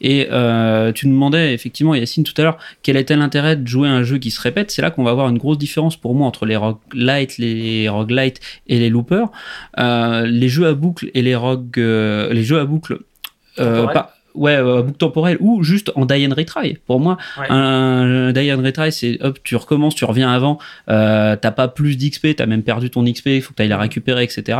Et 0.00 0.26
euh, 0.32 0.90
tu 0.90 1.06
demandais 1.06 1.54
effectivement, 1.54 1.94
Yacine, 1.94 2.24
tout 2.24 2.34
à 2.38 2.42
l'heure, 2.42 2.58
quel 2.82 2.96
était 2.96 3.14
l'intérêt 3.14 3.54
de 3.54 3.64
jouer 3.66 3.86
à 3.88 3.92
un 3.92 4.02
jeu 4.02 4.18
qui 4.18 4.32
se 4.32 4.40
répète? 4.40 4.72
C'est 4.72 4.82
là 4.82 4.90
qu'on 4.90 5.04
va 5.04 5.12
avoir 5.12 5.28
une 5.28 5.38
grosse 5.38 5.56
différence 5.58 5.96
pour 5.96 6.16
moi 6.16 6.26
entre 6.26 6.46
les 6.46 6.56
roguelites, 6.56 7.38
les 7.38 7.88
roguelites 7.88 8.40
et 8.66 8.80
les 8.80 8.90
loopers. 8.90 9.30
Euh, 9.78 10.26
les 10.26 10.48
jeux 10.48 10.66
à 10.66 10.74
boucle 10.74 11.08
et 11.14 11.22
les 11.22 11.36
rogue, 11.36 11.78
euh, 11.78 12.32
les 12.32 12.42
jeux 12.42 12.58
à 12.58 12.64
boucle. 12.64 12.98
euh, 13.60 13.86
pas- 13.86 14.14
Ouais, 14.38 14.54
euh, 14.56 14.82
boucle 14.82 14.98
temporelle 14.98 15.36
ou 15.40 15.62
juste 15.64 15.90
en 15.96 16.06
die 16.06 16.26
and 16.26 16.34
retry. 16.34 16.78
Pour 16.86 17.00
moi, 17.00 17.16
Ouais. 17.38 17.46
un 17.50 18.32
die 18.32 18.52
and 18.52 18.62
retry, 18.62 18.92
c'est 18.92 19.18
hop, 19.20 19.38
tu 19.42 19.56
recommences, 19.56 19.94
tu 19.94 20.04
reviens 20.04 20.30
avant, 20.30 20.58
euh, 20.88 21.34
t'as 21.34 21.50
pas 21.50 21.66
plus 21.68 21.96
d'XP, 21.96 22.36
t'as 22.36 22.46
même 22.46 22.62
perdu 22.62 22.88
ton 22.88 23.02
XP, 23.04 23.26
il 23.36 23.42
faut 23.42 23.50
que 23.50 23.56
tu 23.56 23.62
ailles 23.62 23.68
la 23.68 23.78
récupérer, 23.78 24.22
etc. 24.22 24.58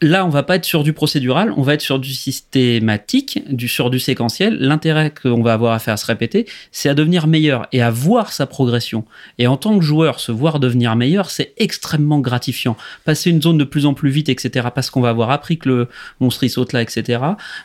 Là, 0.00 0.24
on 0.24 0.28
va 0.28 0.44
pas 0.44 0.54
être 0.54 0.64
sur 0.64 0.84
du 0.84 0.92
procédural, 0.92 1.52
on 1.56 1.62
va 1.62 1.74
être 1.74 1.80
sur 1.80 1.98
du 1.98 2.14
systématique, 2.14 3.42
du, 3.50 3.66
sur 3.66 3.90
du 3.90 3.98
séquentiel. 3.98 4.56
L'intérêt 4.60 5.12
qu'on 5.12 5.42
va 5.42 5.54
avoir 5.54 5.72
à 5.72 5.80
faire 5.80 5.98
se 5.98 6.06
répéter, 6.06 6.46
c'est 6.70 6.88
à 6.88 6.94
devenir 6.94 7.26
meilleur 7.26 7.66
et 7.72 7.82
à 7.82 7.90
voir 7.90 8.32
sa 8.32 8.46
progression. 8.46 9.04
Et 9.38 9.48
en 9.48 9.56
tant 9.56 9.76
que 9.76 9.84
joueur, 9.84 10.20
se 10.20 10.30
voir 10.30 10.60
devenir 10.60 10.94
meilleur, 10.94 11.30
c'est 11.30 11.52
extrêmement 11.56 12.20
gratifiant. 12.20 12.76
Passer 13.04 13.30
une 13.30 13.42
zone 13.42 13.58
de 13.58 13.64
plus 13.64 13.86
en 13.86 13.94
plus 13.94 14.10
vite, 14.10 14.28
etc. 14.28 14.68
Parce 14.72 14.88
qu'on 14.88 15.00
va 15.00 15.08
avoir 15.08 15.30
appris 15.32 15.58
que 15.58 15.68
le 15.68 15.88
monstre 16.20 16.44
il 16.44 16.50
saute 16.50 16.72
là, 16.72 16.80
etc. 16.80 17.20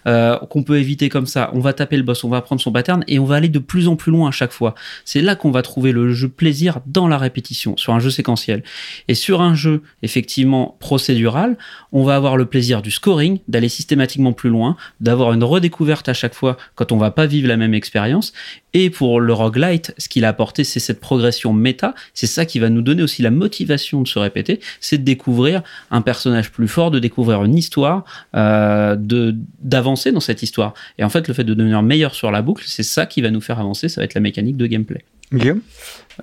euh, 0.08 0.38
qu'on 0.50 0.64
peut 0.64 0.80
éviter 0.80 1.10
comme 1.10 1.28
ça. 1.28 1.52
On 1.54 1.60
va 1.60 1.74
taper 1.74 1.98
le 1.98 2.04
boss, 2.04 2.24
on 2.24 2.30
va 2.30 2.38
apprendre 2.38 2.62
son 2.62 2.72
pattern 2.72 3.04
et 3.08 3.20
on 3.20 3.26
va 3.26 3.36
aller 3.36 3.50
de 3.50 3.60
plus 3.60 3.88
en 3.88 3.96
plus 3.96 4.12
loin 4.12 4.30
à 4.30 4.32
chaque 4.32 4.54
fois. 4.54 4.74
C'est 5.06 5.22
là 5.22 5.36
qu'on 5.36 5.52
va 5.52 5.62
trouver 5.62 5.92
le 5.92 6.12
jeu 6.14 6.30
plaisir 6.30 6.80
dans 6.88 7.08
la 7.08 7.20
répétition, 7.20 7.78
sur 7.78 7.94
un 7.94 8.00
jeu 8.00 8.10
séquentiel. 8.10 8.64
Et 9.08 9.14
sur 9.14 9.42
un 9.42 9.54
jeu 9.54 9.84
effectivement 10.02 10.78
procédural, 10.80 11.58
on 11.92 12.04
va 12.04 12.16
avoir 12.16 12.23
le 12.38 12.46
plaisir 12.46 12.82
du 12.82 12.92
scoring, 12.92 13.40
d'aller 13.48 13.70
systématiquement 13.70 14.34
plus 14.34 14.50
loin, 14.50 14.76
d'avoir 15.00 15.34
une 15.34 15.44
redécouverte 15.44 16.10
à 16.10 16.14
chaque 16.14 16.34
fois 16.34 16.58
quand 16.76 16.92
on 16.92 16.98
va 16.98 17.12
pas 17.12 17.26
vivre 17.26 17.48
la 17.48 17.58
même 17.58 17.74
expérience. 17.74 18.34
Et 18.74 18.90
pour 18.90 19.20
le 19.20 19.34
roguelite, 19.34 19.94
ce 19.98 20.10
qu'il 20.10 20.26
a 20.26 20.30
apporté, 20.30 20.64
c'est 20.64 20.80
cette 20.80 21.00
progression 21.00 21.54
méta. 21.54 21.94
C'est 22.14 22.28
ça 22.28 22.46
qui 22.46 22.60
va 22.60 22.70
nous 22.70 22.82
donner 22.82 23.04
aussi 23.04 23.22
la 23.22 23.30
motivation 23.30 24.02
de 24.02 24.08
se 24.08 24.18
répéter, 24.18 24.60
c'est 24.80 24.98
de 24.98 25.04
découvrir 25.04 25.62
un 25.92 26.02
personnage 26.02 26.52
plus 26.52 26.68
fort, 26.68 26.90
de 26.90 27.00
découvrir 27.00 27.44
une 27.44 27.56
histoire, 27.56 28.06
euh, 28.36 28.96
de 28.96 29.36
d'avancer 29.62 30.12
dans 30.12 30.20
cette 30.20 30.42
histoire. 30.42 30.74
Et 30.98 31.04
en 31.04 31.10
fait, 31.10 31.28
le 31.28 31.34
fait 31.34 31.44
de 31.44 31.54
devenir 31.54 31.84
meilleur 31.84 32.16
sur 32.16 32.32
la 32.32 32.42
boucle, 32.42 32.64
c'est 32.66 32.84
ça 32.84 33.06
qui 33.06 33.22
va 33.22 33.30
nous 33.30 33.42
faire 33.42 33.60
avancer. 33.60 33.90
Ça 33.90 34.02
va 34.02 34.06
être 34.06 34.16
la 34.16 34.22
mécanique 34.22 34.58
de 34.58 34.66
gameplay. 34.66 35.04
Guillaume? 35.34 35.62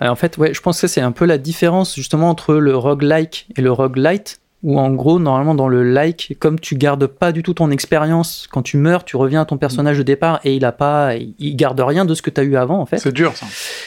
Euh, 0.03 0.09
En 0.09 0.17
fait, 0.17 0.39
ouais, 0.39 0.55
je 0.55 0.61
pense 0.61 0.81
que 0.81 0.87
c'est 0.87 1.01
un 1.01 1.13
peu 1.13 1.25
la 1.25 1.39
différence 1.39 1.95
justement 1.97 2.31
entre 2.31 2.55
le 2.55 2.77
roguelike 2.77 3.47
et 3.57 3.61
le 3.61 3.73
roguelite. 3.73 4.40
Où 4.63 4.79
en 4.79 4.91
gros, 4.91 5.19
normalement, 5.19 5.55
dans 5.55 5.69
le 5.69 5.83
like, 5.83 6.37
comme 6.39 6.61
tu 6.61 6.75
gardes 6.77 7.07
pas 7.07 7.33
du 7.33 7.43
tout 7.43 7.55
ton 7.55 7.71
expérience, 7.71 8.47
quand 8.51 8.61
tu 8.61 8.77
meurs, 8.77 9.05
tu 9.05 9.17
reviens 9.17 9.41
à 9.41 9.45
ton 9.47 9.57
personnage 9.57 9.97
de 9.97 10.03
départ 10.03 10.39
et 10.45 10.55
il 10.55 10.67
a 10.67 10.73
pas, 10.73 11.15
il 11.17 11.57
garde 11.57 11.81
rien 11.81 12.05
de 12.05 12.15
ce 12.15 12.21
que 12.21 12.29
tu 12.29 12.41
as 12.41 12.45
eu 12.45 12.57
avant, 12.57 12.79
en 12.79 12.85
fait. 12.85 12.99
C'est 12.99 13.13
dur 13.13 13.35
ça. 13.35 13.47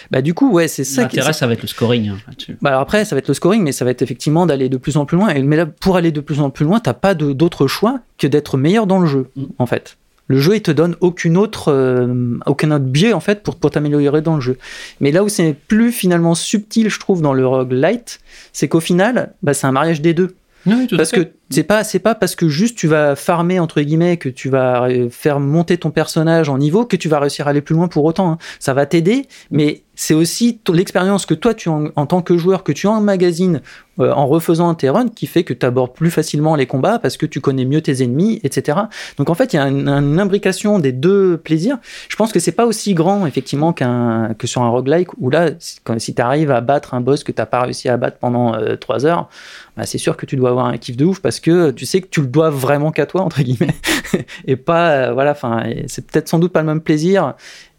Bah, 0.09 0.23
du 0.23 0.33
coup, 0.33 0.51
ouais, 0.51 0.67
c'est 0.67 0.83
ça 0.83 1.05
qui 1.05 1.17
L'intérêt, 1.17 1.33
ça 1.33 1.45
va 1.45 1.53
être 1.53 1.61
le 1.61 1.67
scoring 1.67 2.09
hein, 2.09 2.17
là-dessus. 2.27 2.57
Bah 2.61 2.71
alors 2.71 2.81
après, 2.81 3.05
ça 3.05 3.15
va 3.15 3.19
être 3.19 3.27
le 3.27 3.35
scoring, 3.35 3.61
mais 3.61 3.71
ça 3.71 3.85
va 3.85 3.91
être 3.91 4.01
effectivement 4.01 4.47
d'aller 4.47 4.67
de 4.67 4.77
plus 4.77 4.97
en 4.97 5.05
plus 5.05 5.15
loin. 5.17 5.29
Et, 5.29 5.43
mais 5.43 5.57
là, 5.57 5.67
pour 5.67 5.95
aller 5.95 6.11
de 6.11 6.21
plus 6.21 6.39
en 6.39 6.49
plus 6.49 6.65
loin, 6.65 6.79
t'as 6.79 6.93
pas 6.93 7.13
d'autre 7.13 7.67
choix 7.67 7.99
que 8.17 8.25
d'être 8.25 8.57
meilleur 8.57 8.87
dans 8.87 8.99
le 8.99 9.05
jeu, 9.07 9.29
Mm. 9.35 9.43
en 9.59 9.65
fait. 9.67 9.97
Le 10.27 10.39
jeu, 10.39 10.55
il 10.55 10.61
te 10.61 10.71
donne 10.71 10.95
aucune 11.01 11.35
autre, 11.37 11.71
euh, 11.71 12.39
aucun 12.45 12.71
autre 12.71 12.85
biais, 12.85 13.13
en 13.13 13.19
fait, 13.19 13.43
pour, 13.43 13.57
pour 13.57 13.71
t'améliorer 13.71 14.21
dans 14.21 14.35
le 14.35 14.41
jeu. 14.41 14.57
Mais 15.01 15.11
là 15.11 15.23
où 15.23 15.29
c'est 15.29 15.53
plus 15.67 15.91
finalement 15.91 16.33
subtil, 16.33 16.89
je 16.89 16.99
trouve, 16.99 17.21
dans 17.21 17.33
le 17.33 17.45
roguelite, 17.45 18.21
c'est 18.53 18.67
qu'au 18.69 18.79
final, 18.79 19.33
bah, 19.43 19.53
c'est 19.53 19.67
un 19.67 19.71
mariage 19.73 20.01
des 20.01 20.13
deux. 20.13 20.33
Oui, 20.65 20.87
tout 20.87 20.95
à 20.95 20.97
Parce 20.99 21.11
fait. 21.11 21.25
que 21.25 21.33
c'est 21.53 21.63
pas 21.63 21.83
c'est 21.83 21.99
pas 21.99 22.15
parce 22.15 22.35
que 22.35 22.49
juste 22.49 22.77
tu 22.77 22.87
vas 22.87 23.15
farmer 23.15 23.59
entre 23.59 23.81
guillemets 23.81 24.17
que 24.17 24.29
tu 24.29 24.49
vas 24.49 24.89
euh, 24.89 25.09
faire 25.09 25.39
monter 25.39 25.77
ton 25.77 25.91
personnage 25.91 26.49
en 26.49 26.57
niveau 26.57 26.85
que 26.85 26.95
tu 26.95 27.09
vas 27.09 27.19
réussir 27.19 27.47
à 27.47 27.51
aller 27.51 27.61
plus 27.61 27.75
loin 27.75 27.87
pour 27.87 28.03
autant. 28.05 28.31
hein. 28.31 28.37
Ça 28.59 28.73
va 28.73 28.85
t'aider, 28.85 29.27
mais 29.51 29.83
c'est 29.95 30.15
aussi 30.15 30.59
l'expérience 30.73 31.27
que 31.27 31.35
toi 31.35 31.53
tu 31.53 31.69
en, 31.69 31.89
tant 32.07 32.21
que 32.23 32.35
joueur 32.35 32.63
que 32.63 32.71
tu 32.71 32.87
emmagasines 32.87 33.61
euh, 33.99 34.11
en 34.11 34.25
refaisant 34.25 34.73
tes 34.73 34.89
runs 34.89 35.09
qui 35.09 35.27
fait 35.27 35.43
que 35.43 35.53
tu 35.53 35.65
abordes 35.67 35.93
plus 35.93 36.09
facilement 36.09 36.55
les 36.55 36.65
combats 36.65 36.97
parce 36.97 37.15
que 37.15 37.27
tu 37.27 37.41
connais 37.41 37.65
mieux 37.65 37.81
tes 37.81 38.01
ennemis, 38.01 38.39
etc. 38.43 38.79
Donc 39.17 39.29
en 39.29 39.35
fait 39.35 39.53
il 39.53 39.57
y 39.57 39.59
a 39.59 39.67
une, 39.67 39.87
une 39.87 40.19
imbrication 40.19 40.79
des 40.79 40.91
deux 40.91 41.37
plaisirs. 41.37 41.77
Je 42.09 42.15
pense 42.15 42.31
que 42.31 42.39
c'est 42.39 42.53
pas 42.53 42.65
aussi 42.65 42.95
grand 42.95 43.27
effectivement 43.27 43.71
qu'un 43.71 44.33
que 44.37 44.47
sur 44.47 44.63
un 44.63 44.69
roguelike 44.69 45.09
où 45.19 45.29
là 45.29 45.51
si, 45.59 46.15
tu 46.15 46.21
arrives 46.21 46.49
à 46.49 46.61
battre 46.61 46.95
un 46.95 47.01
boss 47.01 47.23
que 47.23 47.31
t'as 47.31 47.45
pas 47.45 47.61
réussi 47.61 47.87
à 47.87 47.97
battre 47.97 48.17
pendant 48.17 48.53
3 48.79 49.05
heures 49.05 49.29
bah, 49.77 49.85
c'est 49.85 49.97
sûr 49.97 50.17
que 50.17 50.25
tu 50.25 50.35
dois 50.35 50.49
avoir 50.49 50.65
un 50.67 50.77
kiff 50.77 50.97
de 50.97 51.05
ouf 51.05 51.19
parce 51.19 51.39
que 51.39 51.42
tu 51.71 51.85
sais 51.85 52.01
que 52.01 52.07
tu 52.07 52.21
le 52.21 52.27
dois 52.27 52.49
vraiment 52.49 52.91
qu'à 52.91 53.05
toi 53.05 53.21
entre 53.21 53.41
guillemets. 53.41 53.73
Et 54.45 54.55
pas 54.55 54.91
euh, 54.91 55.13
voilà 55.13 55.31
enfin 55.31 55.63
c'est 55.87 56.05
peut-être 56.05 56.29
sans 56.29 56.39
doute 56.39 56.51
pas 56.51 56.61
le 56.61 56.67
même 56.67 56.81
plaisir 56.81 57.33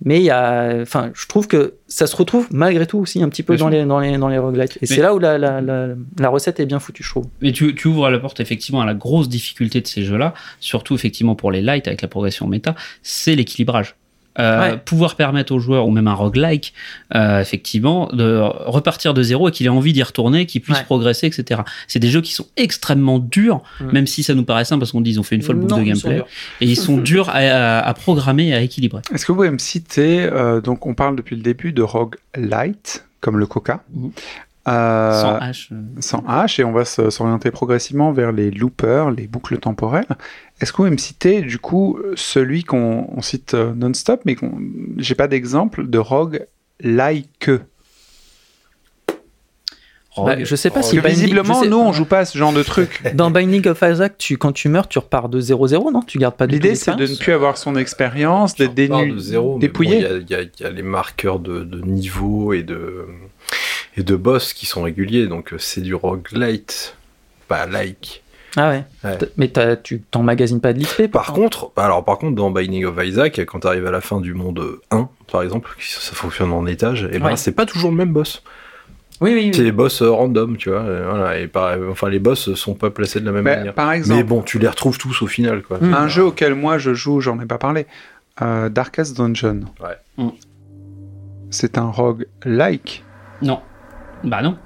mais 0.04 0.18
il 0.18 0.24
y 0.24 0.30
a 0.30 0.80
enfin 0.82 1.10
je 1.14 1.26
trouve 1.28 1.46
que 1.46 1.74
ça 1.86 2.06
se 2.06 2.16
retrouve 2.16 2.48
malgré 2.50 2.86
tout 2.86 2.98
aussi 2.98 3.22
un 3.22 3.28
petit 3.28 3.42
peu 3.42 3.56
dans 3.56 3.68
les 3.68 3.84
dans 3.84 4.00
les 4.00 4.18
dans 4.18 4.28
les 4.28 4.38
roguelites 4.38 4.78
et 4.82 4.86
c'est 4.86 5.00
là 5.00 5.14
où 5.14 5.18
la, 5.18 5.38
la, 5.38 5.60
la, 5.60 5.88
la 6.18 6.28
recette 6.28 6.58
est 6.60 6.66
bien 6.66 6.80
foutue 6.80 7.04
je 7.04 7.10
trouve. 7.10 7.26
Mais 7.40 7.52
tu, 7.52 7.74
tu 7.74 7.88
ouvres 7.88 8.08
la 8.10 8.18
porte 8.18 8.40
effectivement 8.40 8.80
à 8.80 8.86
la 8.86 8.94
grosse 8.94 9.28
difficulté 9.28 9.80
de 9.80 9.86
ces 9.86 10.02
jeux-là, 10.02 10.34
surtout 10.60 10.94
effectivement 10.94 11.34
pour 11.34 11.52
les 11.52 11.60
light 11.60 11.86
avec 11.86 12.02
la 12.02 12.08
progression 12.08 12.46
méta, 12.46 12.74
c'est 13.02 13.34
l'équilibrage. 13.34 13.96
Euh, 14.38 14.72
Ouais. 14.72 14.76
Pouvoir 14.84 15.14
permettre 15.16 15.52
aux 15.54 15.60
joueurs, 15.60 15.86
ou 15.86 15.90
même 15.90 16.08
un 16.08 16.14
roguelike, 16.14 16.72
euh, 17.14 17.40
effectivement, 17.40 18.08
de 18.12 18.40
repartir 18.66 19.14
de 19.14 19.22
zéro 19.22 19.48
et 19.48 19.52
qu'il 19.52 19.66
ait 19.66 19.70
envie 19.70 19.92
d'y 19.92 20.02
retourner, 20.02 20.46
qu'il 20.46 20.60
puisse 20.60 20.78
Ouais. 20.78 20.84
progresser, 20.84 21.26
etc. 21.28 21.60
C'est 21.86 22.00
des 22.00 22.08
jeux 22.08 22.20
qui 22.20 22.32
sont 22.32 22.46
extrêmement 22.56 23.18
durs, 23.20 23.62
Mm. 23.80 23.92
même 23.92 24.06
si 24.08 24.22
ça 24.24 24.34
nous 24.34 24.44
paraît 24.44 24.64
simple 24.64 24.80
parce 24.80 24.90
qu'on 24.92 25.00
dit 25.00 25.10
ils 25.12 25.20
ont 25.20 25.24
fait 25.24 25.36
une 25.36 25.42
folle 25.42 25.56
boucle 25.56 25.76
de 25.76 25.82
gameplay, 25.84 26.22
et 26.60 26.66
ils 26.66 26.76
sont 26.76 26.96
durs 27.10 27.28
à, 27.28 27.34
à- 27.34 27.78
à 27.88 27.94
programmer 27.94 28.48
et 28.48 28.54
à 28.54 28.60
équilibrer. 28.60 29.02
Est-ce 29.14 29.24
que 29.24 29.32
vous 29.32 29.36
pouvez 29.36 29.50
me 29.50 29.58
citer, 29.58 30.22
euh, 30.24 30.60
donc 30.60 30.84
on 30.86 30.94
parle 30.94 31.14
depuis 31.16 31.36
le 31.36 31.42
début 31.42 31.72
de 31.72 31.82
roguelite, 31.82 33.04
comme 33.20 33.38
le 33.38 33.46
coca, 33.46 33.82
Mhm. 33.94 34.10
Euh, 34.68 35.20
Sans 35.20 35.38
H. 35.38 35.68
euh, 35.72 35.76
sans 36.00 36.18
H, 36.20 36.60
et 36.60 36.64
on 36.64 36.72
va 36.72 36.84
s'orienter 36.84 37.50
progressivement 37.50 38.12
vers 38.12 38.32
les 38.32 38.50
loopers, 38.50 39.10
les 39.10 39.26
boucles 39.26 39.58
temporelles. 39.58 40.06
Est-ce 40.60 40.72
que 40.72 40.76
vous 40.78 40.84
pouvez 40.84 40.90
me 40.90 40.96
citer, 40.96 41.42
du 41.42 41.58
coup, 41.58 41.98
celui 42.14 42.64
qu'on 42.64 43.06
on 43.14 43.20
cite 43.22 43.54
euh, 43.54 43.72
non-stop, 43.74 44.22
mais 44.24 44.34
qu'on 44.36 44.52
j'ai 44.98 45.14
pas 45.14 45.28
d'exemple 45.28 45.86
de 45.88 45.98
roguelike 45.98 47.50
Bah, 50.16 50.36
je 50.44 50.54
sais 50.54 50.70
pas 50.70 50.80
si 50.82 50.96
Binding- 50.96 51.08
visiblement, 51.08 51.54
sais- 51.62 51.68
nous, 51.68 51.76
on 51.80 51.92
joue 51.92 52.04
pas 52.04 52.20
à 52.20 52.24
ce 52.24 52.38
genre 52.38 52.52
de 52.52 52.62
truc. 52.62 53.02
dans 53.14 53.32
Binding 53.32 53.66
of 53.66 53.82
Isaac 53.82 54.16
tu 54.16 54.38
quand 54.38 54.52
tu 54.52 54.68
meurs 54.68 54.86
tu 54.86 55.00
repars 55.00 55.28
de 55.28 55.40
0-0 55.40 55.92
non? 55.92 56.02
Tu 56.02 56.18
gardes 56.18 56.36
pas 56.36 56.46
L'idée, 56.46 56.76
c'est 56.76 56.94
de 56.94 57.04
ne 57.06 57.16
plus 57.16 57.32
avoir 57.32 57.58
son 57.58 57.74
expérience, 57.74 58.54
d'être 58.54 58.76
Tu 58.76 58.82
repars 58.84 59.00
dénu, 59.00 59.12
de 59.12 59.18
zéro, 59.18 59.54
mais 59.54 59.60
dépouillé. 59.62 60.02
bon, 60.08 60.20
Il 60.22 60.30
y 60.30 60.34
a- 60.36 60.42
il 60.42 60.50
y, 60.60 60.62
y 60.62 60.66
a 60.66 60.70
les 60.70 60.82
marqueurs 60.84 61.40
de, 61.40 61.64
de 61.64 61.80
niveau 61.80 62.52
et 62.52 62.62
de, 62.62 63.06
et 63.96 64.02
de 64.02 64.16
boss 64.16 64.52
qui 64.52 64.66
sont 64.66 64.82
réguliers, 64.82 65.26
donc 65.26 65.52
euh, 65.52 65.58
c'est 65.58 65.80
du 65.80 65.94
roguelite, 65.94 66.96
pas 67.48 67.66
like. 67.66 68.22
Ah 68.56 68.70
ouais. 68.70 68.84
Mais 69.36 69.48
t'as- 69.48 69.74
tu 69.76 70.00
t'emmagasines 70.00 70.60
pas 70.60 70.72
de 70.72 70.78
l'XP 70.80 71.08
Par 71.10 71.32
contre, 71.32 71.72
alors 71.76 72.04
par 72.04 72.18
contre 72.18 72.36
dans 72.36 72.50
Binding 72.52 72.84
of 72.84 72.94
Isaac, 73.04 73.40
quand 73.46 73.60
tu 73.60 73.66
arrives 73.66 73.86
à 73.86 73.90
la 73.90 74.00
fin 74.00 74.20
du 74.20 74.32
monde 74.32 74.78
1, 74.92 75.08
par 75.30 75.42
exemple, 75.42 75.74
ça 75.80 76.12
fonctionne 76.14 76.52
en 76.52 76.64
étage, 76.66 77.08
et 77.12 77.18
ben 77.18 77.26
Ouais. 77.30 77.36
c'est 77.36 77.52
pas 77.52 77.66
toujours 77.66 77.90
le 77.90 77.96
même 77.96 78.12
boss. 78.12 78.42
Oui, 79.20 79.32
oui, 79.34 79.50
C'est 79.52 79.60
oui. 79.60 79.64
des 79.66 79.72
boss 79.72 80.02
euh, 80.02 80.10
random, 80.10 80.56
tu 80.56 80.70
vois. 80.70 80.82
et 80.82 81.02
voilà, 81.04 81.38
et 81.38 81.46
par- 81.48 81.76
enfin 81.90 82.08
les 82.10 82.18
boss 82.20 82.54
sont 82.54 82.74
pas 82.74 82.90
placés 82.90 83.20
de 83.20 83.26
la 83.26 83.32
même 83.32 83.44
Mais, 83.44 83.56
manière. 83.56 83.74
par 83.74 83.90
exemple, 83.92 84.18
Mais 84.18 84.24
bon, 84.24 84.42
tu 84.42 84.58
les 84.60 84.68
retrouves 84.68 84.98
tous 84.98 85.22
au 85.22 85.26
final, 85.26 85.62
quoi. 85.62 85.78
Mm. 85.80 85.94
un 85.94 86.08
jeu 86.08 86.24
auquel 86.24 86.54
moi 86.54 86.78
je 86.78 86.94
joue, 86.94 87.20
j'en 87.20 87.40
ai 87.40 87.46
pas 87.46 87.58
parlé, 87.58 87.86
euh, 88.42 88.68
Darkest 88.68 89.16
Dungeon. 89.16 89.62
Ouais. 89.80 89.96
Mm. 90.16 90.28
C'est 91.50 91.78
un 91.78 91.90
rogue 91.90 92.26
like. 92.44 93.04
Non. 93.42 93.60
Bah 94.24 94.42
non. 94.42 94.56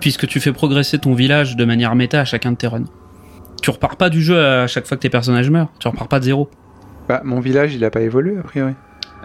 Puisque 0.00 0.26
tu 0.26 0.40
fais 0.40 0.52
progresser 0.52 0.98
ton 0.98 1.14
village 1.14 1.56
de 1.56 1.64
manière 1.64 1.94
méta 1.94 2.20
à 2.20 2.24
chacun 2.24 2.52
de 2.52 2.56
tes 2.56 2.66
runs. 2.66 2.84
Tu 3.62 3.70
repars 3.70 3.96
pas 3.96 4.08
du 4.08 4.22
jeu 4.22 4.38
à 4.38 4.66
chaque 4.66 4.86
fois 4.86 4.96
que 4.96 5.02
tes 5.02 5.10
personnages 5.10 5.50
meurent. 5.50 5.70
Tu 5.78 5.88
repars 5.88 6.08
pas 6.08 6.18
de 6.18 6.24
zéro. 6.24 6.50
Bah, 7.08 7.20
mon 7.24 7.40
village, 7.40 7.74
il 7.74 7.84
a 7.84 7.90
pas 7.90 8.00
évolué 8.00 8.38
a 8.38 8.42
priori. 8.42 8.72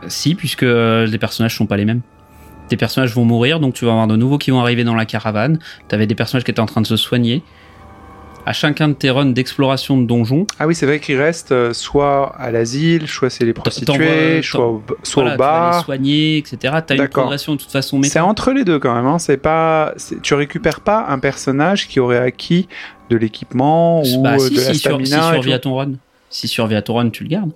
Euh, 0.04 0.08
Si, 0.08 0.36
puisque 0.36 0.64
euh, 0.64 1.06
les 1.06 1.18
personnages 1.18 1.56
sont 1.56 1.68
pas 1.68 1.78
les 1.78 1.86
mêmes. 1.86 2.02
Tes 2.68 2.78
personnages 2.78 3.14
vont 3.14 3.26
mourir, 3.26 3.60
donc 3.60 3.76
tu 3.76 3.86
vas 3.86 3.92
avoir 3.92 4.08
de 4.08 4.16
nouveaux 4.16 4.40
qui 4.40 4.50
vont 4.52 4.60
arriver 4.60 4.84
dans 4.84 4.96
la 4.96 5.06
caravane. 5.06 5.60
T'avais 5.88 6.08
des 6.08 6.16
personnages 6.16 6.44
qui 6.44 6.52
étaient 6.52 6.60
en 6.60 6.66
train 6.66 6.82
de 6.82 6.88
se 6.88 6.98
soigner. 6.98 7.44
À 8.46 8.54
chacun 8.54 8.90
de 8.90 8.94
tes 8.94 9.10
runs 9.10 9.26
d'exploration 9.26 9.98
de 10.00 10.06
donjons, 10.06 10.46
Ah 10.60 10.68
oui, 10.68 10.76
c'est 10.76 10.86
vrai 10.86 11.00
qu'il 11.00 11.18
reste 11.20 11.52
euh, 11.52 11.74
soit 11.74 12.36
à 12.38 12.52
l'asile, 12.52 13.08
soit 13.08 13.30
c'est 13.32 13.44
les 13.44 13.54
prostituées, 13.54 14.42
soit 14.44 14.68
au, 14.68 14.84
soit 15.04 15.24
voilà, 15.24 15.34
au 15.34 15.36
tu 15.36 15.40
vas 15.40 15.46
les 15.66 15.72
bar. 15.72 15.84
soigner, 15.86 16.38
etc. 16.38 16.76
T'as 16.86 16.96
une 16.96 17.08
progression 17.08 17.56
de 17.56 17.60
toute 17.60 17.72
façon 17.72 18.02
C'est 18.04 18.20
entre 18.20 18.52
les 18.52 18.64
deux 18.64 18.78
quand 18.78 18.94
même. 18.94 19.08
Hein. 19.08 19.18
C'est 19.20 19.38
pas, 19.38 19.94
tu 20.22 20.34
récupères 20.36 20.82
pas 20.82 21.06
un 21.10 21.18
personnage 21.20 21.88
qui 21.88 22.00
aurait 22.00 22.20
acquis 22.20 22.68
de 23.10 23.18
l'équipement 23.18 24.02
ou 24.04 24.22
Bah, 24.22 24.36
euh, 24.36 24.40
si, 24.40 24.52
de 24.52 24.56
la 24.58 24.62
si, 24.74 24.80
sur, 24.80 25.00
si 25.00 25.06
stamina. 25.08 25.34
survit 25.34 25.54
à 25.54 25.60
ton 25.60 25.76
run. 25.76 25.92
Si 26.30 26.48
survit 26.48 26.76
à 26.76 26.82
ton 26.82 26.96
run, 26.96 27.10
tu 27.10 27.24
le 27.24 27.30
gardes. 27.30 27.52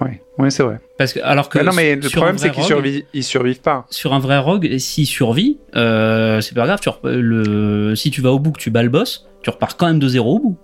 Ouais, 0.00 0.22
ouais, 0.38 0.50
c'est 0.50 0.62
vrai. 0.62 0.78
Parce 0.96 1.12
que, 1.12 1.20
alors 1.22 1.48
que 1.50 1.58
non, 1.58 1.72
mais 1.76 1.94
le 1.96 2.08
problème 2.08 2.38
c'est 2.38 2.50
qu'ils 2.50 2.64
survivent, 2.64 3.04
ils 3.12 3.24
survivent 3.24 3.60
pas. 3.60 3.86
sur 3.90 4.14
un 4.14 4.18
vrai 4.18 4.38
rogue, 4.38 4.78
s'il 4.78 5.06
survit, 5.06 5.58
euh, 5.76 6.40
c'est 6.40 6.54
pas 6.54 6.64
grave. 6.66 6.80
Tu 6.80 6.88
rep- 6.88 7.00
le, 7.04 7.94
si 7.96 8.10
tu 8.10 8.20
vas 8.22 8.32
au 8.32 8.38
bout, 8.38 8.52
que 8.52 8.58
tu 8.60 8.70
bats 8.70 8.82
le 8.82 8.88
boss, 8.88 9.26
tu 9.42 9.50
repars 9.50 9.76
quand 9.76 9.86
même 9.86 9.98
de 9.98 10.08
zéro 10.08 10.36
au 10.36 10.38
bout. 10.40 10.56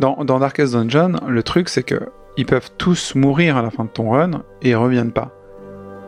Dans, 0.00 0.24
dans 0.24 0.38
Darkest 0.38 0.72
Dungeon, 0.74 1.20
le 1.28 1.42
truc 1.42 1.68
c'est 1.68 1.82
que 1.82 2.00
ils 2.36 2.46
peuvent 2.46 2.70
tous 2.78 3.14
mourir 3.14 3.56
à 3.58 3.62
la 3.62 3.70
fin 3.70 3.84
de 3.84 3.90
ton 3.90 4.10
run 4.10 4.42
et 4.62 4.70
ils 4.70 4.74
reviennent 4.76 5.12
pas. 5.12 5.32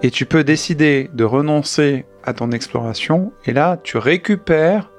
Et 0.03 0.11
tu 0.11 0.25
peux 0.27 0.43
décider 0.45 1.11
de 1.15 1.25
renoncer 1.25 2.05
à 2.25 2.33
ton 2.35 2.51
exploration 2.51 3.33
et 3.47 3.53
là 3.53 3.79
tu 3.83 3.99
récupères 3.99 4.91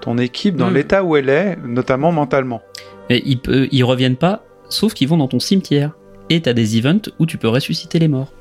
ton 0.00 0.18
équipe 0.18 0.56
dans 0.56 0.70
Hmm. 0.70 0.74
l'état 0.74 1.04
où 1.04 1.16
elle 1.16 1.28
est, 1.28 1.56
notamment 1.66 2.12
mentalement. 2.12 2.62
Et 3.10 3.22
ils, 3.26 3.38
pe- 3.40 3.68
ils 3.70 3.84
reviennent 3.84 4.16
pas, 4.16 4.44
sauf 4.68 4.92
qu'ils 4.94 5.08
vont 5.08 5.16
dans 5.18 5.28
ton 5.28 5.40
cimetière. 5.40 5.92
Et 6.30 6.40
t'as 6.40 6.52
des 6.52 6.76
events 6.78 7.10
où 7.18 7.26
tu 7.26 7.38
peux 7.38 7.48
ressusciter 7.48 7.98
les 7.98 8.08
morts. 8.08 8.32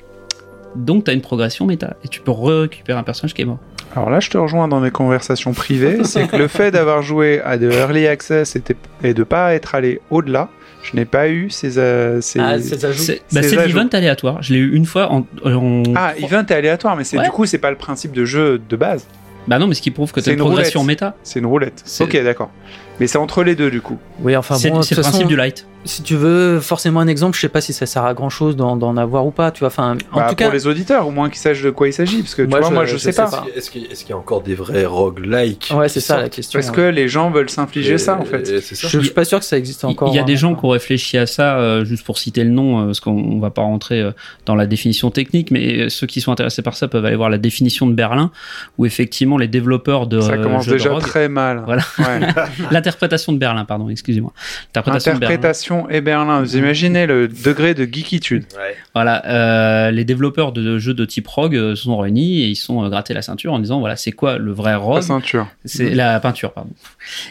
Donc 0.75 1.05
t'as 1.05 1.13
une 1.13 1.21
progression 1.21 1.65
méta. 1.65 1.95
Et 2.03 2.07
tu 2.07 2.19
peux 2.21 2.31
récupérer 2.31 2.97
un 2.99 3.03
personnage 3.03 3.33
qui 3.33 3.41
est 3.43 3.45
mort. 3.45 3.59
Alors 3.95 4.09
là, 4.09 4.19
je 4.19 4.29
te 4.29 4.37
rejoins 4.37 4.67
dans 4.67 4.79
mes 4.81 4.91
conversations 4.91 5.53
privées, 5.53 6.03
c'est 6.03 6.27
que 6.27 6.35
le 6.35 6.47
fait 6.47 6.71
d'avoir 6.71 7.01
joué 7.01 7.41
à 7.41 7.57
de 7.57 7.71
early 7.71 8.07
access 8.07 8.57
et, 9.03 9.13
de 9.13 9.23
pas 9.23 9.53
être 9.53 9.73
allé 9.75 10.01
au-delà, 10.09 10.49
je 10.83 10.95
n'ai 10.97 11.05
pas 11.05 11.29
eu 11.29 11.49
ces, 11.49 11.77
euh, 11.77 12.19
ces... 12.19 12.39
Ah, 12.39 12.59
ces 12.59 12.83
ajouts. 12.83 13.01
C'est 13.01 13.21
bah, 13.31 13.41
l'event 13.41 13.87
aléatoire. 13.93 14.41
Je 14.41 14.53
l'ai 14.53 14.59
eu 14.59 14.75
une 14.75 14.85
fois 14.85 15.11
en. 15.11 15.25
en- 15.45 15.83
Ah, 15.95 16.13
event 16.17 16.45
est 16.45 16.51
aléatoire, 16.51 16.95
mais 16.97 17.03
c'est 17.05 17.17
Ouais. 17.17 17.23
du 17.23 17.31
coup, 17.31 17.45
c'est 17.45 17.57
pas 17.57 17.71
le 17.71 17.77
principe 17.77 18.11
de 18.11 18.25
jeu 18.25 18.59
de 18.67 18.75
base. 18.75 19.05
Bah 19.47 19.59
non, 19.59 19.67
mais 19.67 19.75
ce 19.75 19.81
qui 19.81 19.91
prouve 19.91 20.11
que 20.11 20.19
C'est 20.19 20.25
t'as 20.25 20.33
une 20.33 20.39
une 20.39 20.45
progression 20.45 20.81
roulette. 20.81 21.01
méta. 21.01 21.15
C'est 21.23 21.39
une 21.39 21.45
roulette. 21.45 21.83
Ok, 22.01 22.21
d'accord. 22.23 22.51
Mais 22.99 23.07
c'est 23.07 23.17
entre 23.19 23.43
les 23.43 23.55
deux, 23.55 23.69
du 23.71 23.79
coup. 23.81 23.97
Oui, 24.21 24.35
enfin 24.35 24.55
c'est 24.55 24.71
bon, 24.71 24.81
c'est 24.81 24.95
le 24.95 25.01
principe 25.01 25.21
façon, 25.21 25.27
du 25.29 25.35
light. 25.35 25.67
Si 25.85 26.03
tu 26.03 26.15
veux 26.15 26.59
forcément 26.59 26.99
un 26.99 27.07
exemple, 27.07 27.35
je 27.35 27.41
sais 27.41 27.49
pas 27.49 27.61
si 27.61 27.71
ça 27.71 27.85
sert 27.85 28.03
à 28.03 28.13
grand 28.13 28.29
chose 28.29 28.55
d'en 28.55 28.75
d'en 28.75 28.97
avoir 28.97 29.25
ou 29.25 29.31
pas, 29.31 29.51
tu 29.51 29.59
vois. 29.59 29.67
Enfin, 29.67 29.91
en 30.11 30.17
Bah, 30.17 30.23
tout 30.23 30.27
pour 30.29 30.35
cas, 30.35 30.49
les 30.51 30.67
auditeurs, 30.67 31.07
au 31.07 31.11
moins 31.11 31.29
qu'ils 31.29 31.39
sachent 31.39 31.61
de 31.61 31.69
quoi 31.69 31.87
il 31.87 31.93
s'agit. 31.93 32.21
Parce 32.21 32.35
que 32.35 32.41
tu 32.41 32.47
Moi, 32.49 32.59
vois, 32.59 32.69
je- 32.69 32.73
moi, 32.73 32.85
je, 32.85 32.93
je 32.93 32.97
sais 32.97 33.11
sais 33.11 33.21
pas. 33.21 33.29
pas. 33.29 33.45
Est-ce 33.55 33.69
qu'il 33.71 33.85
est-ce 33.85 34.01
qu'il 34.01 34.09
y 34.09 34.13
a 34.13 34.17
encore 34.17 34.41
des 34.41 34.55
vrais 34.55 34.85
roguelikes 34.85 35.71
ouais, 35.75 35.87
c'est 35.89 35.99
ça 36.01 36.17
la 36.21 36.29
question. 36.29 36.59
Est-ce 36.59 36.71
que 36.71 36.81
les 36.81 37.07
gens 37.07 37.29
veulent 37.31 37.49
s'infliger 37.49 37.93
Et- 37.93 37.97
ça, 37.97 38.17
en 38.19 38.25
fait 38.25 38.41
et 38.49 38.61
C'est 38.61 38.75
ça. 38.75 38.87
Je, 38.87 38.99
je 38.99 39.05
suis 39.05 39.13
pas 39.13 39.25
sûr 39.25 39.39
que 39.39 39.45
ça 39.45 39.57
existe 39.57 39.85
encore. 39.85 40.09
il 40.09 40.15
y 40.15 40.19
a 40.19 40.23
des 40.23 40.33
hein. 40.33 40.35
gens 40.37 40.55
qui 40.55 40.65
ont 40.65 40.69
réfléchi 40.69 41.17
à 41.17 41.25
ça, 41.27 41.57
euh, 41.57 41.85
juste 41.85 42.03
pour 42.05 42.17
citer 42.17 42.43
le 42.43 42.49
nom, 42.49 42.81
euh, 42.81 42.85
parce 42.87 42.99
qu'on 42.99 43.11
on 43.11 43.39
va 43.39 43.49
pas 43.51 43.61
rentrer 43.61 44.01
euh, 44.01 44.11
dans 44.45 44.55
la 44.55 44.65
définition 44.65 45.11
technique, 45.11 45.51
mais 45.51 45.89
ceux 45.89 46.07
qui 46.07 46.19
sont 46.21 46.31
intéressés 46.31 46.61
par 46.61 46.75
ça 46.75 46.87
peuvent 46.87 47.05
aller 47.05 47.15
voir 47.15 47.29
la 47.29 47.37
définition 47.37 47.85
de 47.87 47.93
Berlin, 47.93 48.31
où 48.77 48.85
effectivement 48.85 49.37
les 49.37 49.47
développeurs 49.47 50.07
de 50.07 50.19
Ça 50.19 50.31
euh, 50.33 50.41
commence 50.43 50.65
jeux 50.65 50.71
de 50.73 50.77
déjà 50.77 50.91
rogue- 50.91 51.01
très 51.03 51.29
mal. 51.29 51.61
Voilà. 51.65 51.83
Ouais. 51.99 52.27
l'interprétation 52.71 53.33
de 53.33 53.37
Berlin, 53.37 53.65
pardon, 53.65 53.89
excusez-moi. 53.89 54.33
L'interprétation 54.73 55.74
Interprétation 55.75 55.89
et 55.89 56.01
Berlin. 56.01 56.41
Vous 56.41 56.57
imaginez 56.57 57.05
le 57.05 57.27
degré 57.27 57.73
de 57.73 57.85
geekitude. 57.85 58.45
Ouais. 58.55 58.75
Voilà, 58.93 59.25
euh, 59.25 59.91
les 59.91 60.05
développeurs 60.05 60.51
de 60.51 60.77
jeux 60.77 60.93
de 60.93 61.05
type 61.05 61.27
rogue 61.27 61.55
euh, 61.55 61.75
se 61.75 61.83
sont 61.83 61.97
réunis 61.97 62.41
et 62.41 62.47
ils 62.47 62.55
sont 62.55 62.83
euh, 62.83 62.89
grattés 62.89 63.13
la 63.13 63.21
ceinture 63.21 63.53
en 63.53 63.59
disant 63.59 63.79
voilà 63.79 63.95
c'est 63.95 64.11
quoi 64.11 64.37
le 64.37 64.51
vrai 64.51 64.71
La 64.71 64.77
rogue 64.77 65.01
ceinture. 65.01 65.47
C'est 65.65 65.93
la 65.93 66.19
peinture, 66.19 66.53
pardon. 66.53 66.71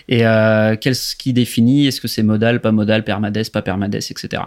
Et 0.08 0.26
euh, 0.26 0.76
qu'est-ce 0.76 1.16
qui 1.16 1.32
définit? 1.32 1.86
Est-ce 1.86 2.00
que 2.00 2.08
c'est 2.08 2.22
modal, 2.22 2.60
pas 2.60 2.72
modal, 2.72 3.04
permades, 3.04 3.48
pas 3.50 3.62
permades, 3.62 3.94
etc. 3.94 4.42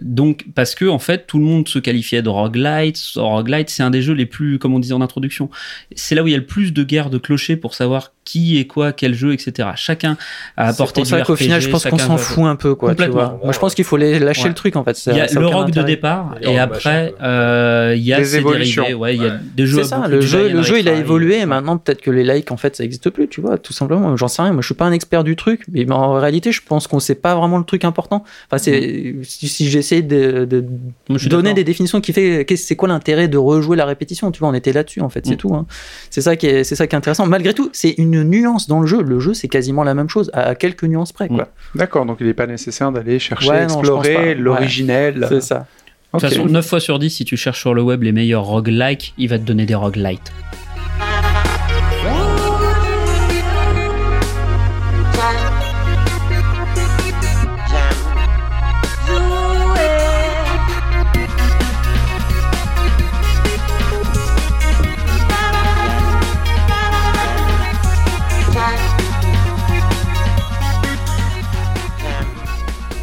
Donc, 0.00 0.46
parce 0.54 0.74
que 0.74 0.84
en 0.84 0.98
fait, 0.98 1.26
tout 1.26 1.38
le 1.38 1.44
monde 1.44 1.68
se 1.68 1.78
qualifiait 1.78 2.22
de 2.22 2.28
roguelite. 2.28 2.98
Roguelite, 3.16 3.70
c'est 3.70 3.82
un 3.82 3.90
des 3.90 4.02
jeux 4.02 4.14
les 4.14 4.26
plus, 4.26 4.58
comme 4.58 4.74
on 4.74 4.78
disait 4.78 4.94
en 4.94 5.00
introduction, 5.00 5.50
c'est 5.94 6.14
là 6.14 6.22
où 6.22 6.26
il 6.26 6.32
y 6.32 6.34
a 6.34 6.38
le 6.38 6.46
plus 6.46 6.72
de 6.72 6.82
guerres 6.82 7.10
de 7.10 7.18
clochers 7.18 7.56
pour 7.56 7.74
savoir 7.74 8.12
qui 8.24 8.58
est 8.58 8.66
quoi, 8.66 8.92
quel 8.92 9.14
jeu, 9.14 9.32
etc. 9.32 9.70
Chacun 9.74 10.18
a 10.58 10.66
C'est 10.66 10.82
apporté 10.82 11.00
pour 11.00 11.08
ça 11.08 11.22
qu'au 11.22 11.36
final, 11.36 11.62
je 11.62 11.70
pense 11.70 11.86
qu'on 11.86 11.96
s'en 11.96 12.18
fout 12.18 12.44
un 12.44 12.56
peu, 12.56 12.74
quoi. 12.74 12.94
Tu 12.94 13.06
vois. 13.06 13.37
Moi, 13.42 13.52
je 13.52 13.58
pense 13.58 13.74
qu'il 13.74 13.84
faut 13.84 13.96
les 13.96 14.18
lâcher 14.18 14.42
Ouais. 14.44 14.48
le 14.48 14.54
truc, 14.54 14.76
en 14.76 14.84
fait. 14.84 14.98
Il 15.06 15.16
y 15.16 15.20
a 15.20 15.26
le 15.32 15.46
rogue 15.46 15.70
de 15.70 15.82
départ 15.82 16.34
Et 16.42 16.58
après 16.58 17.14
euh, 17.22 17.94
il 17.96 18.02
y 18.02 18.12
a 18.12 18.18
Des 18.18 18.24
ses 18.24 18.36
évolutions. 18.38 18.82
dérivés. 18.82 18.98
Ouais, 18.98 19.14
il 19.16 19.22
y 19.22 19.26
a 19.26 19.28
Ouais. 19.28 19.38
des 19.56 19.66
jeux. 19.66 19.82
C'est 19.82 19.88
ça, 19.90 20.06
le 20.08 20.20
jeu, 20.20 20.48
le 20.50 20.62
jeu 20.62 20.78
il 20.80 20.88
a 20.88 20.94
évolué 20.94 21.38
et 21.38 21.46
maintenant 21.46 21.76
peut-être 21.78 22.00
que 22.00 22.10
les 22.10 22.24
likes 22.24 22.50
en 22.50 22.56
fait 22.56 22.76
ça 22.76 22.82
n'existe 22.82 23.10
plus, 23.10 23.28
tu 23.28 23.40
vois, 23.40 23.58
tout 23.58 23.72
simplement. 23.72 24.16
J'en 24.16 24.28
sais 24.28 24.42
rien, 24.42 24.52
moi 24.52 24.62
je 24.62 24.66
suis 24.66 24.74
pas 24.74 24.84
un 24.86 24.92
expert 24.92 25.24
du 25.24 25.36
truc, 25.36 25.62
mais 25.72 25.90
en 25.90 26.12
réalité 26.14 26.52
je 26.52 26.60
pense 26.66 26.86
qu'on 26.86 27.00
sait 27.00 27.14
pas 27.14 27.34
vraiment 27.34 27.58
le 27.58 27.64
truc 27.64 27.84
important. 27.84 28.24
Enfin, 28.50 28.58
c'est 28.58 29.14
si, 29.22 29.48
si 29.48 29.68
j'essaie 29.68 30.02
de, 30.02 30.64
Moi, 31.08 31.18
donner 31.28 31.54
des 31.54 31.64
définitions 31.64 32.00
qui 32.00 32.12
fait 32.12 32.46
c'est 32.56 32.76
quoi 32.76 32.88
l'intérêt 32.88 33.28
de 33.28 33.38
rejouer 33.38 33.76
la 33.76 33.84
répétition, 33.84 34.30
tu 34.30 34.40
vois, 34.40 34.48
on 34.48 34.54
était 34.54 34.72
là-dessus 34.72 35.00
en 35.00 35.08
fait, 35.08 35.26
c'est 35.26 35.34
Mm. 35.34 35.38
tout. 35.38 35.54
hein. 35.54 35.66
C'est 36.10 36.20
ça 36.22 36.36
qui 36.36 36.46
est, 36.46 36.64
c'est 36.64 36.74
ça 36.76 36.86
qui 36.86 36.94
est 36.94 36.98
intéressant. 36.98 37.26
Malgré 37.26 37.54
tout, 37.54 37.70
c'est 37.72 37.94
une 37.98 38.22
nuance 38.24 38.66
dans 38.68 38.80
le 38.80 38.86
jeu. 38.86 39.02
Le 39.02 39.20
jeu 39.20 39.34
c'est 39.34 39.48
quasiment 39.48 39.84
la 39.84 39.94
même 39.94 40.08
chose 40.08 40.30
à 40.34 40.54
quelques 40.54 40.84
nuances 40.84 41.12
près, 41.12 41.28
quoi. 41.28 41.48
D'accord, 41.74 42.04
donc 42.06 42.18
il 42.20 42.26
n'est 42.26 42.34
pas 42.34 42.46
nécessaire 42.46 42.90
d'aller 42.92 43.17
chercher, 43.18 43.50
Ouais, 43.50 43.62
explorer. 43.64 44.16
Ouais. 44.16 44.34
l'originel. 44.34 45.26
C'est 45.28 45.40
ça. 45.42 45.66
De 46.14 46.18
toute 46.18 46.28
façon, 46.30 46.46
9 46.46 46.66
fois 46.66 46.80
sur 46.80 46.98
10, 46.98 47.10
si 47.10 47.24
tu 47.24 47.36
cherches 47.36 47.60
sur 47.60 47.74
le 47.74 47.82
web 47.82 48.02
les 48.02 48.12
meilleurs 48.12 48.44
roguelikes, 48.44 49.12
il 49.18 49.28
va 49.28 49.38
te 49.38 49.44
donner 49.44 49.66
des 49.66 49.74
roguelites. 49.74 50.32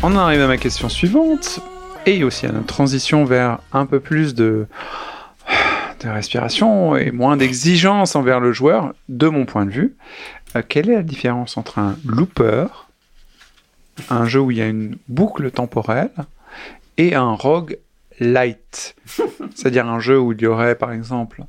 On 0.07 0.15
arrive 0.15 0.41
à 0.41 0.45
ma 0.47 0.57
question 0.57 0.87
suivante 0.87 1.61
et 2.05 2.23
aussi 2.23 2.45
à 2.45 2.51
notre 2.51 2.67
transition 2.67 3.25
vers 3.25 3.57
un 3.73 3.87
peu 3.87 3.99
plus 3.99 4.35
de, 4.35 4.67
de 5.99 6.07
respiration 6.07 6.95
et 6.95 7.09
moins 7.09 7.37
d'exigence 7.37 8.15
envers 8.15 8.39
le 8.39 8.51
joueur, 8.51 8.93
de 9.09 9.27
mon 9.29 9.45
point 9.45 9.65
de 9.65 9.71
vue. 9.71 9.95
Euh, 10.55 10.61
quelle 10.69 10.91
est 10.91 10.95
la 10.95 11.01
différence 11.01 11.57
entre 11.57 11.79
un 11.79 11.97
looper, 12.05 12.67
un 14.11 14.27
jeu 14.27 14.41
où 14.41 14.51
il 14.51 14.57
y 14.57 14.61
a 14.61 14.67
une 14.67 14.95
boucle 15.07 15.49
temporelle, 15.49 16.11
et 16.97 17.15
un 17.15 17.31
rogue 17.31 17.79
light? 18.19 18.95
C'est-à-dire 19.55 19.87
un 19.87 19.99
jeu 19.99 20.19
où 20.19 20.33
il 20.33 20.41
y 20.41 20.45
aurait 20.45 20.75
par 20.75 20.91
exemple 20.91 21.41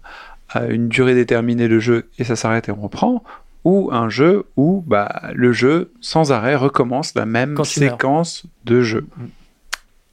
euh, 0.57 0.71
une 0.71 0.89
durée 0.89 1.15
déterminée 1.15 1.69
de 1.69 1.79
jeu 1.79 2.09
et 2.19 2.25
ça 2.25 2.37
s'arrête 2.37 2.71
et 2.71 2.73
on 2.73 2.81
reprend, 2.81 3.23
ou 3.67 3.91
un 3.93 4.09
jeu 4.09 4.45
où 4.57 4.85
bah, 4.87 5.23
le 5.35 5.53
jeu 5.53 5.91
sans 6.01 6.31
arrêt 6.31 6.55
recommence 6.55 7.15
la 7.17 7.27
même 7.27 7.55
Quand 7.55 7.65
séquence 7.65 8.45
de 8.65 8.81
jeu. 8.81 9.07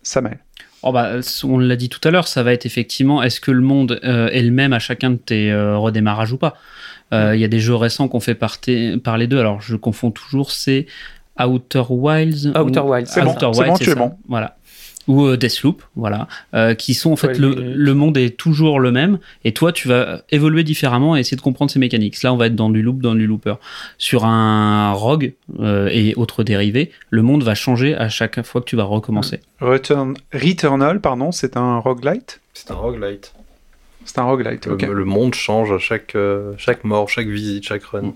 Ça 0.02 0.22
mêle. 0.22 0.40
Oh 0.82 0.92
bah, 0.92 1.12
on 1.44 1.60
l'a 1.60 1.76
dit 1.76 1.88
tout 1.88 2.02
à 2.04 2.10
l'heure, 2.12 2.28
ça 2.28 2.42
va 2.44 2.52
être 2.52 2.66
effectivement 2.66 3.22
est-ce 3.22 3.40
que 3.40 3.52
le 3.52 3.62
monde 3.62 4.00
euh, 4.04 4.28
est 4.30 4.42
le 4.42 4.52
même 4.52 4.74
à 4.74 4.80
chacun 4.80 5.12
de 5.12 5.16
tes 5.18 5.52
euh, 5.52 5.78
redémarrages 5.78 6.34
ou 6.34 6.38
pas? 6.38 6.56
Euh, 7.14 7.36
Il 7.36 7.42
y 7.42 7.46
a 7.46 7.48
des 7.48 7.60
jeux 7.60 7.76
récents 7.76 8.08
qu'on 8.08 8.20
fait 8.20 8.34
parter- 8.36 8.98
par 8.98 9.18
les 9.20 9.28
deux, 9.28 9.40
alors 9.40 9.62
je 9.62 9.76
confonds 9.76 10.10
toujours, 10.12 10.50
c'est 10.52 10.88
Outer 11.40 11.84
Wilds. 11.90 12.48
Outer 12.60 12.80
ou- 12.80 12.92
Wilds, 12.92 13.08
c'est 13.10 13.22
bon, 13.22 13.32
Outer 13.36 13.50
c'est 13.54 13.60
Wilds, 13.60 13.72
bon, 13.72 13.78
tu 13.78 13.84
es 13.84 13.94
ça. 13.94 13.96
bon. 14.00 14.18
Voilà. 14.28 14.58
Ou 15.08 15.26
euh, 15.26 15.36
Deathloop, 15.38 15.84
voilà, 15.96 16.28
euh, 16.54 16.74
qui 16.76 16.94
sont 16.94 17.12
en 17.12 17.16
fait 17.16 17.28
Ouais, 17.30 17.38
le, 17.40 17.50
les- 17.50 17.74
le 17.74 17.94
monde 17.94 18.18
est 18.18 18.38
toujours 18.38 18.80
le 18.80 18.92
même 18.92 19.20
et 19.44 19.54
toi 19.54 19.72
tu 19.74 19.88
vas 19.88 20.22
évoluer 20.32 20.64
différemment 20.64 21.16
et 21.18 21.20
essayer 21.20 21.36
de 21.38 21.42
comprendre 21.42 21.70
ces 21.72 21.80
mécaniques. 21.80 22.22
Là 22.24 22.34
on 22.34 22.38
va 22.38 22.48
être 22.48 22.56
dans 22.56 22.70
du 22.70 22.82
loop, 22.82 23.02
dans 23.02 23.16
du 23.16 23.28
looper. 23.28 23.56
Sur 23.98 24.26
un 24.26 24.92
rogue 24.94 25.34
euh, 25.60 25.90
et 25.92 26.14
autres 26.16 26.44
dérivés, 26.44 26.92
le 27.10 27.22
monde 27.22 27.44
va 27.44 27.56
changer 27.56 27.96
à 27.96 28.08
chaque 28.10 28.42
fois 28.44 28.62
que 28.62 28.66
tu 28.66 28.76
vas 28.76 28.84
recommencer. 28.86 29.40
Return... 29.60 30.16
Returnal, 30.34 31.02
pardon, 31.02 31.32
c'est 31.32 31.58
un 31.58 31.80
roguelite? 31.80 32.40
C'est 32.54 32.72
un 32.72 32.76
roguelite. 32.76 33.34
C'est 34.06 34.20
un 34.20 34.24
roguelite, 34.24 34.66
Le, 34.66 34.74
ok. 34.74 34.82
le 34.82 35.06
monde 35.06 35.34
change 35.34 35.72
à 35.72 35.80
chaque, 35.80 36.16
euh, 36.16 36.54
chaque 36.58 36.84
mort, 36.84 37.10
chaque 37.10 37.28
visite, 37.28 37.64
chaque 37.66 37.84
run. 37.86 38.02
Mm. 38.02 38.14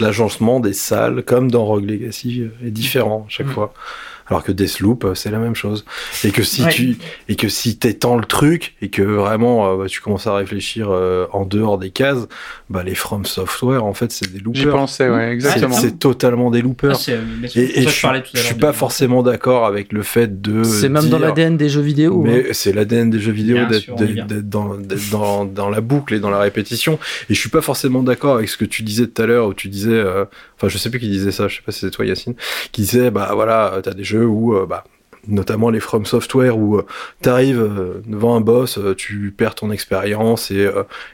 L'agencement 0.00 0.60
des 0.60 0.72
salles, 0.72 1.22
comme 1.22 1.50
dans 1.50 1.64
Rogue 1.64 1.88
Legacy, 1.88 2.44
est 2.64 2.70
différent 2.70 3.24
à 3.26 3.30
chaque 3.30 3.46
Mm. 3.46 3.50
fois. 3.52 3.72
Alors 4.30 4.44
que 4.44 4.52
Deathloop, 4.52 5.04
euh, 5.04 5.14
c'est 5.14 5.30
la 5.30 5.38
même 5.38 5.56
chose. 5.56 5.84
Et 6.24 6.30
que 6.30 6.42
si 6.44 6.62
Ouais. 6.62 6.70
tu 6.70 6.96
et 7.28 7.34
que 7.36 7.48
si 7.48 7.76
t'étends 7.76 8.16
le 8.16 8.24
truc 8.24 8.76
et 8.80 8.88
que 8.88 9.02
vraiment 9.02 9.72
euh, 9.72 9.76
bah, 9.76 9.86
tu 9.88 10.00
commences 10.00 10.26
à 10.28 10.34
réfléchir 10.34 10.88
euh, 10.90 11.26
en 11.32 11.44
dehors 11.44 11.78
des 11.78 11.90
cases, 11.90 12.28
bah 12.70 12.84
les 12.84 12.94
From 12.94 13.24
Software 13.26 13.84
en 13.84 13.92
fait 13.94 14.12
c'est 14.12 14.30
des 14.32 14.38
J'y 14.38 14.44
loopers. 14.62 14.70
pensais, 14.72 15.08
ouais, 15.10 15.26
C'est- 15.26 15.32
exactement. 15.32 15.74
C'est 15.74 15.98
totalement 15.98 16.50
des 16.52 16.62
loopers. 16.62 16.92
Ah, 16.92 16.94
c'est, 16.94 17.18
mais 17.40 17.48
c'est 17.48 17.60
et 17.60 17.78
et 17.80 17.82
je, 17.82 17.88
je 17.88 17.92
suis- 17.94 18.02
parlais 18.02 18.22
tout 18.22 18.28
à 18.28 18.30
je 18.34 18.36
l'heure 18.36 18.46
suis 18.46 18.54
de- 18.54 18.60
pas 18.60 18.72
forcément 18.72 19.22
d'accord 19.24 19.66
avec 19.66 19.92
le 19.92 20.02
fait 20.02 20.40
de. 20.40 20.62
C'est 20.62 20.88
même 20.88 21.08
dans 21.08 21.18
l'ADN 21.18 21.56
des 21.56 21.68
jeux 21.68 21.80
vidéo. 21.80 22.20
hein. 22.24 22.30
mais 22.30 22.52
c'est 22.52 22.72
l'ADN 22.72 23.10
des 23.10 23.18
jeux 23.18 23.32
vidéo 23.32 23.58
d'être 23.66 24.48
dans, 24.48 24.76
dans, 25.10 25.44
dans 25.44 25.68
la 25.68 25.80
boucle 25.80 26.14
et 26.14 26.20
dans 26.20 26.30
la 26.30 26.38
répétition. 26.38 26.98
Et 27.28 27.34
je 27.34 27.40
suis 27.40 27.50
pas 27.50 27.60
forcément 27.60 28.02
d'accord 28.04 28.36
avec 28.36 28.48
ce 28.48 28.56
que 28.56 28.64
tu 28.64 28.82
disais 28.84 29.06
tout 29.08 29.20
à 29.20 29.26
l'heure 29.26 29.48
où 29.48 29.54
tu 29.54 29.68
disais, 29.68 29.90
euh, 29.90 30.24
enfin 30.56 30.68
je 30.68 30.78
sais 30.78 30.90
plus 30.90 31.00
qui 31.00 31.08
disait 31.10 31.32
ça, 31.32 31.48
je 31.48 31.56
sais 31.56 31.62
pas 31.66 31.72
si 31.72 31.80
c'est 31.80 31.90
toi 31.90 32.06
Yacine, 32.06 32.34
qui 32.72 32.82
disait 32.82 33.10
bah 33.10 33.32
voilà 33.34 33.80
t'as 33.82 33.94
des 33.94 34.04
jeux 34.04 34.26
où 34.26 34.54
euh, 34.54 34.66
bah 34.66 34.84
notamment 35.30 35.70
les 35.70 35.80
From 35.80 36.04
Software 36.06 36.58
où 36.58 36.78
euh, 36.78 36.86
t'arrives 37.22 37.60
euh, 37.60 38.02
devant 38.06 38.36
un 38.36 38.40
boss, 38.40 38.78
euh, 38.78 38.94
tu 38.94 39.32
perds 39.36 39.54
ton 39.54 39.70
expérience 39.70 40.50
et, 40.50 40.70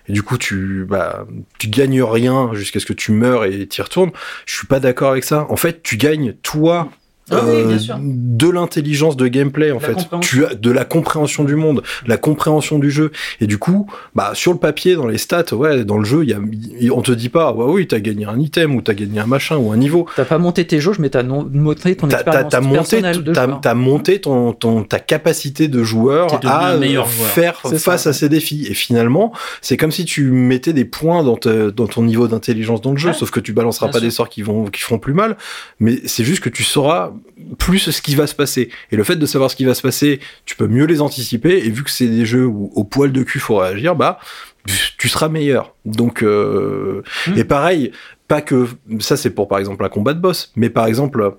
et 0.09 0.13
du 0.13 0.23
coup 0.23 0.39
tu 0.39 0.87
bah 0.89 1.27
tu 1.59 1.69
gagnes 1.69 2.03
rien 2.03 2.51
jusqu'à 2.55 2.81
ce 2.81 2.87
que 2.87 2.93
tu 2.93 3.13
meurs 3.13 3.45
et 3.45 3.67
t'y 3.67 3.83
retournes. 3.83 4.11
Je 4.47 4.55
suis 4.55 4.67
pas 4.67 4.81
d'accord 4.81 5.11
avec 5.11 5.25
ça. 5.25 5.47
En 5.51 5.57
fait 5.57 5.83
tu 5.83 5.97
gagnes 5.97 6.35
toi 6.43 6.89
Ah 7.31 7.41
oui, 7.45 7.57
euh, 7.57 7.65
bien 7.67 7.79
sûr. 7.79 7.97
de 8.01 8.49
l'intelligence 8.49 9.17
de 9.17 9.27
gameplay 9.27 9.73
en 9.73 9.81
La 9.81 9.81
fait. 9.81 9.97
Tu 10.21 10.45
as 10.47 10.55
de 10.55 10.71
la 10.71 10.85
compréhension 10.85 11.43
du 11.43 11.57
monde, 11.57 11.83
la 12.07 12.17
compréhension 12.17 12.79
du 12.79 12.91
jeu. 12.91 13.11
Et 13.41 13.47
du 13.49 13.59
coup, 13.59 13.91
bah 14.15 14.31
sur 14.35 14.53
le 14.53 14.59
papier, 14.59 14.95
dans 14.95 15.09
les 15.09 15.19
stats, 15.19 15.53
ouais, 15.55 15.85
dans 15.85 15.99
le 15.99 16.05
jeu, 16.05 16.23
il 16.23 16.31
y 16.31 16.33
a, 16.35 16.93
on 16.95 17.03
te 17.03 17.11
dit 17.11 17.29
pas, 17.29 17.53
ouais, 17.53 17.65
oui, 17.73 17.87
t'as 17.89 17.99
gagné 17.99 18.27
un 18.27 18.39
item 18.39 18.77
ou 18.77 18.81
t'as 18.83 18.95
gagné 18.95 19.19
un 19.19 19.27
machin 19.27 19.57
ou 19.57 19.73
un 19.73 19.77
niveau. 19.77 20.07
T'as 20.15 20.25
pas 20.25 20.39
monté 20.39 20.65
tes 20.67 20.79
jauges, 20.81 20.99
mais 21.01 21.11
t'as 21.11 21.25
non- 21.25 21.49
monté 21.53 21.97
ton 21.97 22.09
expérience 22.09 22.51
t'as 22.51 22.61
monté, 22.61 23.03
t'as, 23.63 23.75
monté 23.75 24.21
ton, 24.21 24.53
ton, 24.53 24.85
ta 24.85 25.01
capacité 25.01 25.67
de 25.69 25.83
joueur 25.83 26.29
à 26.47 26.75
euh, 26.75 26.83
joueur. 26.85 27.09
faire 27.09 27.61
C'est 27.65 27.79
face 27.81 28.05
ça. 28.05 28.11
à 28.11 28.13
ces 28.13 28.29
défis. 28.29 28.67
Et 28.71 28.75
finalement, 28.75 29.33
c'est 29.63 29.77
comme 29.77 29.91
si 29.91 30.05
tu 30.05 30.31
mettais 30.31 30.73
des 30.73 30.85
points 30.85 31.25
dans, 31.25 31.37
te- 31.37 31.71
dans 31.71 31.89
ton 31.89 32.03
niveau 32.03 32.29
d'intelligence 32.29 32.81
dans 32.81 32.93
le 32.93 32.99
jeu, 32.99 33.09
Ouais. 33.09 33.15
sauf 33.15 33.31
que 33.31 33.41
tu 33.41 33.53
balanceras 33.53 33.87
Bien 33.87 33.93
pas 33.93 33.99
sûr. 33.99 34.07
des 34.07 34.11
sorts 34.11 34.29
qui 34.29 34.43
vont, 34.43 34.67
qui 34.67 34.81
feront 34.83 34.99
plus 34.99 35.13
mal, 35.15 35.37
mais 35.81 36.01
c'est 36.07 36.25
juste 36.25 36.43
que 36.43 36.49
tu 36.49 36.63
sauras 36.63 37.13
plus 37.59 37.91
ce 37.91 38.03
qui 38.03 38.15
va 38.15 38.27
se 38.27 38.35
passer. 38.35 38.71
Et 38.91 38.97
le 38.97 39.05
fait 39.05 39.17
de 39.17 39.27
savoir 39.27 39.51
ce 39.51 39.57
qui 39.57 39.65
va 39.65 39.75
se 39.75 39.83
passer, 39.83 40.21
tu 40.45 40.57
peux 40.57 40.67
mieux 40.67 40.87
les 40.87 41.01
anticiper, 41.01 41.59
et 41.65 41.71
vu 41.71 41.83
que 41.85 41.91
c'est 41.91 42.07
des 42.09 42.27
jeux 42.27 42.47
où 42.47 42.71
au 42.75 42.85
poil 42.85 43.13
de 43.13 43.23
cul 43.23 43.39
faut 43.39 43.57
réagir, 43.57 43.95
bah, 43.95 44.19
tu 44.99 45.09
seras 45.09 45.29
meilleur. 45.29 45.75
Donc, 45.85 46.23
euh, 46.23 47.03
Hmm. 47.27 47.37
et 47.39 47.45
pareil, 47.45 47.93
pas 48.29 48.41
que 48.43 48.67
ça 48.99 49.17
c'est 49.17 49.31
pour 49.31 49.47
par 49.47 49.59
exemple 49.59 49.85
un 49.85 49.89
combat 49.89 50.13
de 50.15 50.19
boss, 50.21 50.53
mais 50.57 50.71
par 50.71 50.87
exemple 50.87 51.37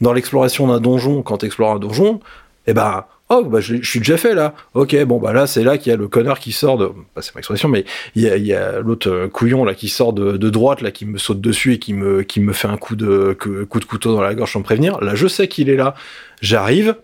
dans 0.00 0.12
l'exploration 0.12 0.66
d'un 0.66 0.80
donjon, 0.80 1.22
quand 1.22 1.38
tu 1.38 1.46
explores 1.46 1.72
un 1.72 1.78
donjon, 1.78 2.20
eh 2.66 2.74
ben 2.74 3.04
oh 3.30 3.44
bah 3.44 3.60
je, 3.60 3.82
suis 3.82 3.98
déjà 4.00 4.16
fait 4.16 4.34
là. 4.34 4.54
Ok 4.74 4.96
bon 5.04 5.18
bah 5.18 5.32
là 5.32 5.46
c'est 5.46 5.64
là 5.64 5.78
qu'il 5.78 5.90
y 5.90 5.94
a 5.94 5.96
le 5.96 6.08
connard 6.08 6.38
qui 6.38 6.52
sort 6.52 6.78
de, 6.78 6.90
c'est 7.20 7.34
ma 7.34 7.38
expression, 7.40 7.68
mais 7.68 7.84
il 8.14 8.22
y 8.22 8.52
a, 8.52 8.80
l'autre 8.80 9.10
euh, 9.10 9.28
couillon 9.28 9.64
là 9.64 9.74
qui 9.74 9.88
sort 9.88 10.12
de, 10.12 10.36
droite 10.48 10.80
là 10.80 10.90
qui 10.90 11.06
me 11.06 11.18
saute 11.18 11.40
dessus 11.40 11.74
et 11.74 11.78
qui 11.78 11.94
me 11.94 12.24
me 12.36 12.52
fait 12.52 12.68
un 12.68 12.76
coup 12.76 12.96
de 12.96 13.32
coup 13.34 13.80
de 13.80 13.84
couteau 13.84 14.14
dans 14.14 14.22
la 14.22 14.34
gorge 14.34 14.52
sans 14.52 14.60
me 14.60 14.64
prévenir. 14.64 15.00
Là 15.00 15.14
je 15.14 15.26
sais 15.26 15.48
qu'il 15.48 15.70
est 15.70 15.76
là. 15.76 15.94
J'arrive, 16.40 16.96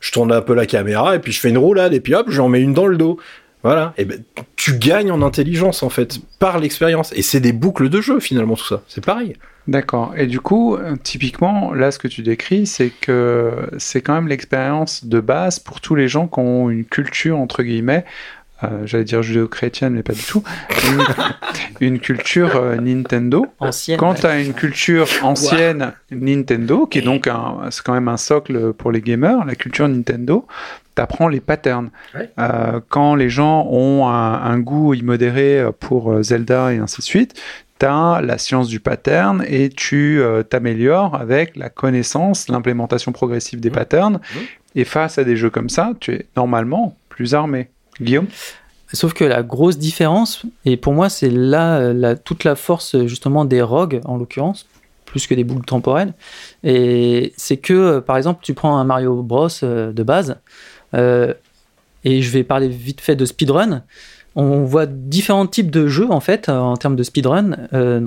je 0.00 0.12
tourne 0.12 0.32
un 0.32 0.40
peu 0.40 0.54
la 0.54 0.66
caméra 0.66 1.14
et 1.16 1.18
puis 1.18 1.32
je 1.32 1.40
fais 1.40 1.50
une 1.50 1.58
roulade 1.58 1.94
et 1.94 2.00
puis 2.00 2.14
hop 2.14 2.26
j'en 2.28 2.48
mets 2.48 2.60
une 2.60 2.74
dans 2.74 2.86
le 2.86 2.96
dos. 2.96 3.18
Voilà, 3.64 3.94
et 3.96 4.04
ben 4.04 4.22
tu 4.56 4.76
gagnes 4.76 5.10
en 5.10 5.22
intelligence 5.22 5.82
en 5.82 5.88
fait 5.88 6.18
par 6.38 6.58
l'expérience 6.58 7.12
et 7.14 7.22
c'est 7.22 7.40
des 7.40 7.52
boucles 7.52 7.88
de 7.88 8.00
jeu 8.02 8.20
finalement 8.20 8.56
tout 8.56 8.66
ça. 8.66 8.82
C'est 8.86 9.04
pareil. 9.04 9.36
D'accord. 9.66 10.12
Et 10.16 10.26
du 10.26 10.40
coup, 10.40 10.76
euh, 10.76 10.96
typiquement, 11.02 11.72
là, 11.72 11.90
ce 11.90 11.98
que 11.98 12.06
tu 12.06 12.20
décris, 12.20 12.66
c'est 12.66 12.90
que 12.90 13.52
c'est 13.78 14.02
quand 14.02 14.12
même 14.12 14.28
l'expérience 14.28 15.06
de 15.06 15.20
base 15.20 15.58
pour 15.58 15.80
tous 15.80 15.94
les 15.94 16.08
gens 16.08 16.28
qui 16.28 16.40
ont 16.40 16.68
une 16.68 16.84
culture, 16.84 17.38
entre 17.38 17.62
guillemets, 17.62 18.04
euh, 18.62 18.82
j'allais 18.84 19.04
dire 19.04 19.22
judéo-chrétienne, 19.22 19.94
mais 19.94 20.02
pas 20.02 20.12
du 20.12 20.22
tout, 20.22 20.44
une, 20.86 21.04
une 21.80 21.98
culture 21.98 22.56
euh, 22.56 22.76
Nintendo. 22.76 23.46
Ancienne. 23.58 23.98
Quand 23.98 24.14
tu 24.14 24.26
as 24.26 24.40
une 24.40 24.52
culture 24.52 25.08
ancienne 25.22 25.92
Nintendo, 26.10 26.86
qui 26.86 26.98
est 26.98 27.02
donc 27.02 27.26
un, 27.26 27.68
c'est 27.70 27.82
quand 27.82 27.94
même 27.94 28.08
un 28.08 28.18
socle 28.18 28.74
pour 28.74 28.92
les 28.92 29.00
gamers, 29.00 29.44
la 29.44 29.54
culture 29.54 29.88
Nintendo, 29.88 30.46
t'apprends 30.94 31.28
les 31.28 31.40
patterns. 31.40 31.90
Ouais. 32.14 32.30
Euh, 32.38 32.80
quand 32.88 33.14
les 33.14 33.28
gens 33.28 33.66
ont 33.70 34.06
un, 34.08 34.34
un 34.42 34.58
goût 34.58 34.94
immodéré 34.94 35.64
pour 35.80 36.12
euh, 36.12 36.22
Zelda 36.22 36.72
et 36.72 36.78
ainsi 36.78 36.98
de 36.98 37.04
suite, 37.04 37.40
t'as 37.78 38.20
la 38.20 38.38
science 38.38 38.68
du 38.68 38.78
pattern 38.80 39.44
et 39.48 39.68
tu 39.68 40.20
euh, 40.20 40.42
t'améliores 40.42 41.14
avec 41.16 41.56
la 41.56 41.68
connaissance, 41.68 42.48
l'implémentation 42.48 43.12
progressive 43.12 43.60
des 43.60 43.70
Mhm. 43.70 43.74
patterns. 43.74 44.14
Mhm. 44.34 44.40
Et 44.76 44.84
face 44.84 45.18
à 45.18 45.24
des 45.24 45.36
jeux 45.36 45.50
comme 45.50 45.68
ça, 45.68 45.92
tu 46.00 46.12
es 46.12 46.26
normalement 46.36 46.96
plus 47.08 47.34
armé. 47.34 47.68
Guillaume? 48.00 48.26
Sauf 48.92 49.12
que 49.12 49.24
la 49.24 49.42
grosse 49.42 49.78
différence, 49.78 50.44
et 50.64 50.76
pour 50.76 50.92
moi 50.92 51.08
c'est 51.08 51.30
là 51.30 51.78
euh, 51.78 51.92
la, 51.92 52.14
toute 52.16 52.44
la 52.44 52.54
force 52.54 52.94
euh, 52.94 53.06
justement 53.08 53.44
des 53.44 53.62
rogues 53.62 54.00
en 54.04 54.16
l'occurrence, 54.18 54.68
plus 55.04 55.26
que 55.26 55.34
des 55.34 55.42
boucles 55.44 55.64
temporelles, 55.64 56.12
et 56.62 57.32
c'est 57.36 57.56
que 57.56 57.72
euh, 57.72 58.00
par 58.00 58.16
exemple 58.16 58.40
tu 58.42 58.54
prends 58.54 58.76
un 58.78 58.84
Mario 58.84 59.22
Bros 59.22 59.48
euh, 59.62 59.92
de 59.92 60.02
base, 60.02 60.30
euh, 60.30 60.34
et 60.94 62.22
je 62.22 62.30
vais 62.30 62.44
parler 62.44 62.68
vite 62.68 63.00
fait 63.00 63.16
de 63.16 63.24
speedrun, 63.24 63.82
on 64.36 64.64
voit 64.64 64.86
différents 64.86 65.46
types 65.46 65.70
de 65.70 65.86
jeux 65.86 66.10
en 66.10 66.20
fait 66.20 66.48
euh, 66.48 66.58
en 66.58 66.76
termes 66.76 66.96
de 66.96 67.02
speedrun. 67.02 67.56
Euh. 67.72 68.00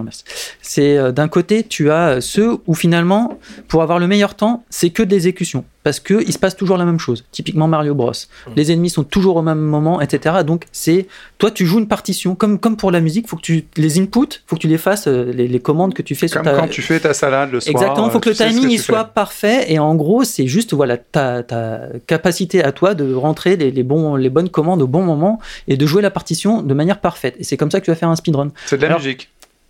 C'est 0.62 0.98
euh, 0.98 1.12
d'un 1.12 1.28
côté 1.28 1.64
tu 1.64 1.90
as 1.92 2.22
ceux 2.22 2.58
où 2.68 2.74
finalement 2.74 3.40
pour 3.68 3.82
avoir 3.82 4.00
le 4.00 4.08
meilleur 4.08 4.36
temps 4.36 4.64
c'est 4.70 4.90
que 4.90 5.04
de 5.04 5.12
l'exécution 5.12 5.64
parce 5.88 6.02
que 6.02 6.22
il 6.28 6.34
se 6.34 6.38
passe 6.38 6.58
toujours 6.58 6.76
la 6.78 6.84
même 6.84 7.00
chose. 7.00 7.24
Typiquement 7.32 7.70
Mario 7.70 7.96
Bros. 7.96 8.12
Les 8.58 8.74
ennemis 8.74 8.90
sont 8.90 9.06
toujours 9.06 9.38
au 9.38 9.42
même 9.42 9.62
moment, 9.62 10.02
etc. 10.02 10.40
Donc 10.46 10.66
c'est 10.74 11.08
toi 11.38 11.50
tu 11.50 11.66
joues 11.66 11.80
une 11.80 11.88
partition 11.88 12.36
comme 12.36 12.60
comme 12.60 12.76
pour 12.76 12.92
la 12.92 13.00
musique, 13.00 13.26
faut 13.30 13.38
que 13.38 13.42
tu 13.42 13.64
les 13.78 13.98
inputs, 13.98 14.42
faut 14.48 14.58
que 14.58 14.62
tu 14.64 14.68
les 14.68 14.78
fasses 14.78 15.08
euh, 15.08 15.32
les, 15.32 15.48
les 15.48 15.60
commandes 15.62 15.94
que 15.94 16.02
tu 16.02 16.14
fais 16.14 16.28
sur 16.28 16.42
ta 16.42 16.52
quand 16.56 16.68
tu 16.68 16.82
fais 16.82 17.00
ta 17.00 17.14
salade 17.14 17.54
le 17.54 17.62
soir. 17.62 17.72
Exactement, 17.72 18.10
faut 18.10 18.18
euh, 18.18 18.20
que 18.20 18.28
le 18.32 18.36
sais 18.36 18.50
ce 18.50 18.54
timing 18.58 18.70
il 18.70 18.80
soit 18.82 19.06
fais. 19.06 19.12
parfait 19.16 19.72
et 19.72 19.80
en 19.80 19.96
gros 19.96 20.26
c'est 20.26 20.48
juste 20.48 20.74
voilà 20.74 20.98
ta, 20.98 21.42
ta 21.44 21.84
capacité 22.06 22.62
à 22.62 22.74
toi 22.74 22.94
de 22.94 23.14
rentrer 23.14 23.56
les, 23.56 23.72
les 23.72 23.84
bons 23.84 24.18
les 24.18 24.30
bonnes 24.30 24.50
commandes 24.50 24.82
au 24.82 24.88
bon 24.88 25.04
moment 25.04 25.40
et 25.70 25.78
de 25.78 25.86
jouer 25.86 26.02
la 26.02 26.12
partition 26.12 26.64
de 26.64 26.74
manière 26.74 27.00
parfaite 27.00 27.38
et 27.40 27.46
c'est 27.46 27.56
comme 27.56 27.72
ça 27.72 27.80
que 27.80 27.86
tu 27.86 27.92
vas 27.92 27.96
faire 27.96 28.10
un 28.10 28.18
speedrun. 28.18 28.50
C'est 28.66 28.76
de 28.76 28.82
la 28.82 28.88
Alors- 28.90 29.00
musique. 29.00 29.30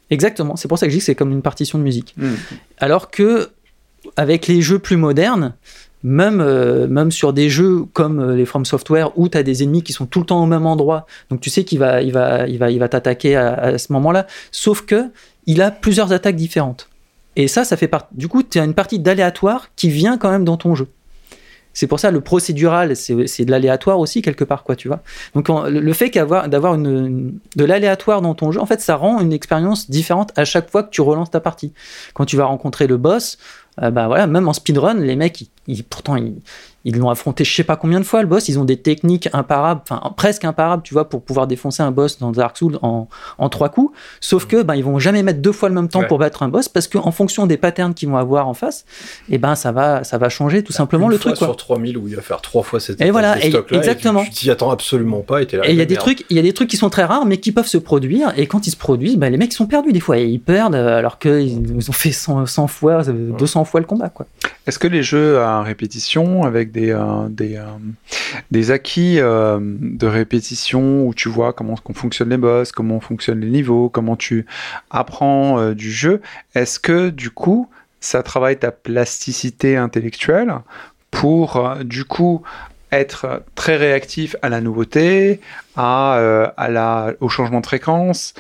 Exactement, 0.09 0.55
c'est 0.55 0.68
pour 0.68 0.80
ça 0.80 0.88
que 0.88 0.89
je 0.91 0.95
dis 0.95 0.99
que 0.99 1.05
c'est 1.05 1.15
comme 1.15 1.32
une 1.34 1.41
partition 1.43 1.78
de 1.78 1.84
musique. 1.84 2.15
Hmm. 2.18 2.36
Alors 2.80 3.11
que 3.11 3.49
avec 4.15 4.47
les 4.47 4.61
jeux 4.61 4.80
plus 4.80 4.95
modernes, 4.97 5.53
même, 6.04 6.41
euh, 6.41 6.88
même 6.88 7.12
sur 7.12 7.34
des 7.34 7.50
jeux 7.50 7.86
comme 7.93 8.20
euh, 8.20 8.36
les 8.36 8.45
From 8.45 8.66
Software 8.66 9.18
où 9.18 9.30
tu 9.30 9.38
as 9.38 9.43
des 9.43 9.64
ennemis 9.64 9.84
qui 9.84 9.93
sont 9.93 10.06
tout 10.06 10.20
le 10.20 10.26
temps 10.26 10.41
au 10.41 10.45
même 10.45 10.66
endroit, 10.66 11.06
donc 11.30 11.41
tu 11.41 11.50
sais 11.50 11.64
qu'il 11.64 11.80
va, 11.80 12.02
il 12.02 12.12
va, 12.12 12.48
il 12.48 12.58
va, 12.60 12.72
il 12.72 12.80
va 12.80 12.89
t'attaquer 12.89 13.36
à, 13.36 13.78
ce 13.78 13.91
moment-là, 13.93 14.28
sauf 14.52 14.82
que 14.82 15.06
il 15.45 15.62
a 15.62 15.72
plusieurs 15.72 16.12
attaques 16.12 16.36
différentes. 16.36 16.89
Et 17.36 17.48
ça, 17.48 17.64
ça 17.64 17.78
fait 17.78 17.88
partie. 17.88 18.16
Du 18.16 18.28
coup, 18.28 18.43
tu 18.43 18.60
as 18.60 18.64
une 18.64 18.74
partie 18.74 19.00
d'aléatoire 19.00 19.70
qui 19.76 19.89
vient 19.89 20.18
quand 20.18 20.32
même 20.32 20.43
dans 20.43 20.58
ton 20.58 20.76
jeu. 20.76 20.88
C'est 21.74 21.86
pour 21.86 22.00
ça 22.00 22.10
le 22.10 22.22
procédural, 22.22 22.95
c'est 22.95 23.45
de 23.45 23.52
l'aléatoire 23.52 24.00
aussi 24.00 24.24
quelque 24.24 24.43
part, 24.43 24.64
quoi, 24.64 24.76
tu 24.76 24.88
vois. 24.88 25.02
Donc 25.36 25.48
le 25.48 25.93
fait 25.93 26.10
d'avoir 26.10 26.74
une, 26.74 27.38
de 27.56 27.66
l'aléatoire 27.66 28.24
dans 28.24 28.34
ton 28.34 28.52
jeu, 28.52 28.60
en 28.60 28.66
fait, 28.66 28.82
ça 28.82 28.95
rend 28.95 29.22
une 29.22 29.32
expérience 29.32 29.88
différente 29.88 30.32
à 30.36 30.43
chaque 30.43 30.72
fois 30.72 30.82
que 30.82 30.89
tu 30.89 31.02
relances 31.02 31.30
ta 31.30 31.39
partie. 31.39 31.74
Quand 32.16 32.26
tu 32.26 32.36
vas 32.36 32.45
rencontrer 32.45 32.88
le 32.88 32.98
boss, 32.98 33.38
bah 33.91 34.07
voilà, 34.07 34.28
même 34.28 34.47
en 34.47 34.53
speedrun, 34.53 34.95
les 34.95 35.15
mecs, 35.15 35.41
ils, 35.41 35.49
ils- 35.67 35.84
pourtant 35.84 36.15
ils 36.15 36.36
ils 36.88 36.98
l'ont 36.98 37.10
affronté 37.10 37.44
je 37.44 37.54
sais 37.54 37.64
pas 37.64 37.76
combien 37.76 38.00
de 38.00 38.06
fois 38.06 38.22
le 38.22 38.28
boss, 38.28 38.48
ils 38.50 38.58
ont 38.60 38.66
des 38.66 38.78
techniques 38.78 39.30
imparables, 39.34 39.82
enfin 39.90 40.02
presque 40.16 40.46
imparables, 40.46 40.84
tu 40.84 40.94
vois, 40.94 41.10
pour 41.10 41.22
pouvoir 41.22 41.46
défoncer 41.48 41.84
un 41.84 41.92
boss 41.92 42.18
dans 42.20 42.32
Dark 42.32 42.58
Souls 42.58 42.80
en, 42.82 43.08
en 43.38 43.50
trois 43.50 43.70
coups. 43.70 43.96
Sauf 44.22 44.46
que 44.48 44.64
ben 44.64 44.76
ils 44.76 44.84
vont 44.84 44.98
jamais 45.00 45.22
mettre 45.24 45.42
deux 45.42 45.52
fois 45.52 45.70
le 45.70 45.76
même 45.76 45.90
temps 45.90 46.00
Ouais. 46.00 46.08
pour 46.08 46.18
battre 46.20 46.44
un 46.44 46.48
boss 46.50 46.70
parce 46.70 46.88
qu'en 46.88 47.12
fonction 47.12 47.46
des 47.48 47.58
patterns 47.58 47.94
qu'ils 47.94 48.10
vont 48.10 48.18
avoir 48.18 48.48
en 48.48 48.54
face, 48.54 48.86
et 49.30 49.38
ben 49.38 49.56
ça 49.56 49.72
va 49.72 50.04
ça 50.04 50.18
va 50.18 50.30
changer 50.30 50.64
tout 50.64 50.74
simplement 50.74 51.06
Une 51.08 51.12
le 51.12 51.18
fois 51.18 51.32
truc 51.34 51.40
quoi. 51.40 51.48
sur 51.48 51.58
3000 51.58 51.98
où 51.98 52.08
il 52.08 52.16
va 52.16 52.22
faire 52.22 52.42
trois 52.42 52.64
fois 52.64 52.80
cette 52.80 53.02
Et 53.02 53.12
voilà, 53.12 53.36
de 53.36 53.42
et- 53.42 53.76
exactement. 53.76 54.24
tu 54.24 54.30
tu 54.30 54.36
t'y 54.36 54.52
attends 54.52 54.72
absolument 54.72 55.22
pas 55.22 55.42
et 55.42 55.46
t'es 55.48 55.58
là. 55.58 55.68
Et 55.68 55.72
il 55.72 55.78
y 55.78 55.82
a 55.82 55.86
des 55.86 55.96
merde. 55.96 56.04
trucs, 56.06 56.26
il 56.30 56.38
y 56.38 56.40
a 56.40 56.44
des 56.44 56.54
trucs 56.54 56.70
qui 56.70 56.78
sont 56.78 56.90
très 56.90 57.04
rares, 57.04 57.26
mais 57.26 57.38
qui 57.38 57.52
peuvent 57.52 57.68
se 57.68 57.78
produire. 57.78 58.32
Et 58.38 58.48
quand 58.48 58.68
ils 58.68 58.72
se 58.72 58.78
produisent, 58.78 59.18
bah, 59.18 59.30
les 59.30 59.38
mecs 59.38 59.52
sont 59.54 59.66
perdus 59.66 59.92
des 59.92 60.00
fois. 60.00 60.18
Et 60.18 60.26
ils 60.26 60.40
perdent 60.40 60.76
euh, 60.76 60.98
alors 60.98 61.20
qu'ils 61.20 61.60
ont 61.90 61.92
fait 61.94 62.12
100, 62.12 62.46
100 62.46 62.68
fois, 62.68 63.08
euh, 63.08 63.32
200 63.38 63.66
fois 63.66 63.80
le 63.80 63.86
combat, 63.86 64.10
quoi. 64.10 64.26
Est-ce 64.68 64.80
que 64.80 64.88
les 64.88 65.02
jeux 65.04 65.40
à 65.40 65.62
répétition, 65.64 66.44
avec 66.44 66.72
des, 66.72 66.76
euh, 66.76 66.76
des, 66.78 67.55
euh, 67.55 67.67
des 68.51 68.71
acquis 68.71 69.19
euh, 69.19 69.59
de 69.61 70.07
répétition 70.07 71.05
où 71.05 71.13
tu 71.13 71.30
vois 71.30 71.53
comment 71.53 71.75
fonctionnent 71.93 72.30
les 72.30 72.38
boss, 72.38 72.71
comment 72.71 72.99
fonctionnent 72.99 73.41
les 73.41 73.49
niveaux, 73.49 73.89
comment 73.89 74.15
tu 74.15 74.45
apprends 74.89 75.59
euh, 75.59 75.73
du 75.73 75.91
jeu. 75.91 76.21
Est-ce 76.55 76.80
que 76.80 77.09
du 77.09 77.30
coup, 77.30 77.69
ça 77.99 78.23
travaille 78.23 78.57
ta 78.57 78.71
plasticité 78.71 79.78
intellectuelle 79.78 80.53
pour 81.11 81.57
euh, 81.57 81.84
du 81.84 82.05
coup 82.05 82.43
être 82.91 83.43
très 83.55 83.75
réactif 83.75 84.36
à 84.41 84.49
la 84.49 84.61
nouveauté, 84.61 85.41
à, 85.75 86.17
euh, 86.17 87.13
au 87.19 87.28
changement 87.28 87.59
de 87.59 87.65
fréquence, 87.65 88.34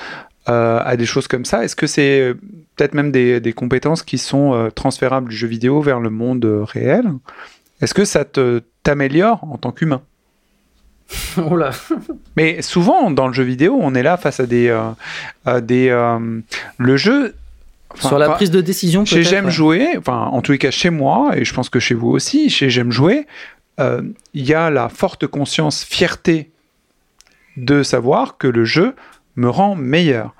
euh, 0.49 0.79
à 0.83 0.95
des 0.95 1.05
choses 1.05 1.27
comme 1.27 1.45
ça? 1.45 1.63
Est-ce 1.63 1.75
que 1.75 1.87
c'est 1.87 2.21
euh, 2.21 2.33
peut-être 2.75 2.93
même 2.93 3.11
des, 3.11 3.53
compétences 3.53 4.03
qui 4.03 4.17
sont 4.17 4.53
euh, 4.53 4.69
transférables 4.69 5.29
du 5.29 5.35
jeu 5.35 5.47
vidéo 5.47 5.81
vers 5.81 5.99
le 5.99 6.09
monde 6.09 6.45
euh, 6.45 6.63
réel? 6.63 7.11
Est-ce 7.81 7.93
que 7.93 8.05
ça 8.05 8.25
te 8.25 8.63
t'améliore 8.83 9.43
en 9.43 9.57
tant 9.57 9.71
qu'humain? 9.71 10.01
Mais 12.35 12.61
souvent 12.61 13.11
dans 13.11 13.27
le 13.27 13.33
jeu 13.33 13.43
vidéo, 13.43 13.77
on 13.79 13.95
est 13.95 14.03
là 14.03 14.17
face 14.17 14.39
à 14.39 14.45
des, 14.45 14.67
euh, 14.67 14.89
à 15.45 15.61
des 15.61 15.89
euh, 15.89 16.41
le 16.77 16.97
jeu. 16.97 17.35
enfin, 17.91 18.09
Sur 18.09 18.19
la 18.19 18.29
prise 18.29 18.51
de 18.51 18.61
décision, 18.61 19.05
Chez 19.05 19.23
J'aime 19.23 19.45
ouais. 19.45 19.51
jouer, 19.51 19.87
enfin 19.97 20.25
en 20.31 20.41
tous 20.41 20.51
les 20.51 20.57
cas 20.57 20.71
chez 20.71 20.89
moi, 20.89 21.31
et 21.35 21.45
je 21.45 21.53
pense 21.53 21.69
que 21.69 21.79
chez 21.79 21.95
vous 21.95 22.09
aussi, 22.09 22.49
chez 22.49 22.69
J'aime 22.69 22.91
jouer, 22.91 23.25
euh, 23.79 24.01
il 24.33 24.45
y 24.45 24.53
a 24.53 24.69
la 24.69 24.89
forte 24.89 25.27
conscience, 25.27 25.83
fierté 25.83 26.51
de 27.55 27.83
savoir 27.83 28.37
que 28.37 28.47
le 28.47 28.65
jeu 28.65 28.95
me 29.35 29.49
rend 29.49 29.75
meilleur. 29.75 30.35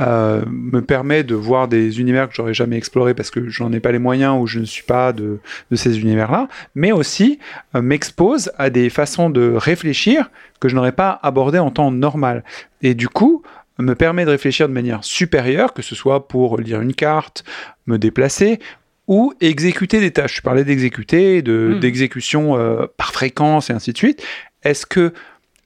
Euh, 0.00 0.44
me 0.48 0.80
permet 0.80 1.24
de 1.24 1.34
voir 1.34 1.68
des 1.68 2.00
univers 2.00 2.28
que 2.28 2.34
j'aurais 2.34 2.54
jamais 2.54 2.76
explorés 2.76 3.14
parce 3.14 3.30
que 3.30 3.48
j'en 3.48 3.72
ai 3.72 3.80
pas 3.80 3.92
les 3.92 3.98
moyens 3.98 4.40
ou 4.40 4.46
je 4.46 4.60
ne 4.60 4.64
suis 4.64 4.84
pas 4.84 5.12
de, 5.12 5.38
de 5.70 5.76
ces 5.76 6.00
univers-là, 6.00 6.48
mais 6.74 6.92
aussi 6.92 7.38
euh, 7.74 7.82
m'expose 7.82 8.50
à 8.58 8.70
des 8.70 8.90
façons 8.90 9.30
de 9.30 9.52
réfléchir 9.54 10.30
que 10.60 10.68
je 10.68 10.76
n'aurais 10.76 10.92
pas 10.92 11.18
abordées 11.22 11.58
en 11.58 11.70
temps 11.70 11.90
normal. 11.90 12.44
Et 12.82 12.94
du 12.94 13.08
coup, 13.08 13.42
me 13.78 13.94
permet 13.94 14.24
de 14.24 14.30
réfléchir 14.30 14.68
de 14.68 14.72
manière 14.74 15.04
supérieure, 15.04 15.72
que 15.72 15.82
ce 15.82 15.94
soit 15.94 16.28
pour 16.28 16.58
lire 16.58 16.80
une 16.80 16.94
carte, 16.94 17.44
me 17.86 17.96
déplacer 17.96 18.58
ou 19.06 19.32
exécuter 19.40 20.00
des 20.00 20.10
tâches. 20.10 20.36
Je 20.36 20.42
parlais 20.42 20.64
d'exécuter, 20.64 21.42
de, 21.42 21.74
Hmm. 21.74 21.80
d'exécution 21.80 22.56
euh, 22.56 22.86
par 22.96 23.12
fréquence 23.12 23.70
et 23.70 23.72
ainsi 23.72 23.92
de 23.92 23.98
suite. 23.98 24.22
Est-ce 24.64 24.84
que 24.84 25.12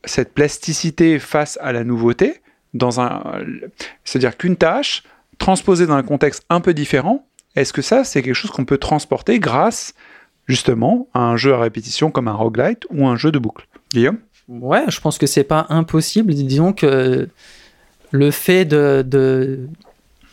cette 0.05 0.35
plasticité 0.35 1.19
face 1.19 1.59
à 1.63 1.73
la 1.73 1.85
nouveauté, 1.85 2.42
dans 2.75 3.01
un, 3.01 3.23
c'est-à-dire 4.05 4.37
qu'une 4.37 4.57
tâche 4.57 5.03
transposée 5.39 5.87
dans 5.87 5.95
un 5.95 6.03
contexte 6.03 6.45
un 6.51 6.61
peu 6.61 6.75
différent, 6.75 7.27
est-ce 7.57 7.73
que 7.73 7.83
ça 7.83 8.05
c'est 8.05 8.23
quelque 8.23 8.35
chose 8.35 8.51
qu'on 8.51 8.65
peut 8.65 8.79
transporter 8.79 9.39
grâce 9.39 9.95
justement 10.47 11.07
à 11.15 11.21
un 11.21 11.37
jeu 11.37 11.53
à 11.55 11.61
répétition 11.61 12.11
comme 12.11 12.29
un 12.29 12.33
roguelite 12.33 12.87
ou 12.91 13.07
un 13.07 13.17
jeu 13.17 13.31
de 13.31 13.39
boucle? 13.39 13.67
Guillaume? 13.93 14.19
Ouais, 14.49 14.85
je 14.89 15.01
pense 15.01 15.19
que 15.19 15.27
c'est 15.27 15.45
pas 15.45 15.67
impossible. 15.69 16.35
Disons 16.35 16.73
que 16.73 17.29
le 18.11 18.31
fait 18.31 18.65
de, 18.65 19.61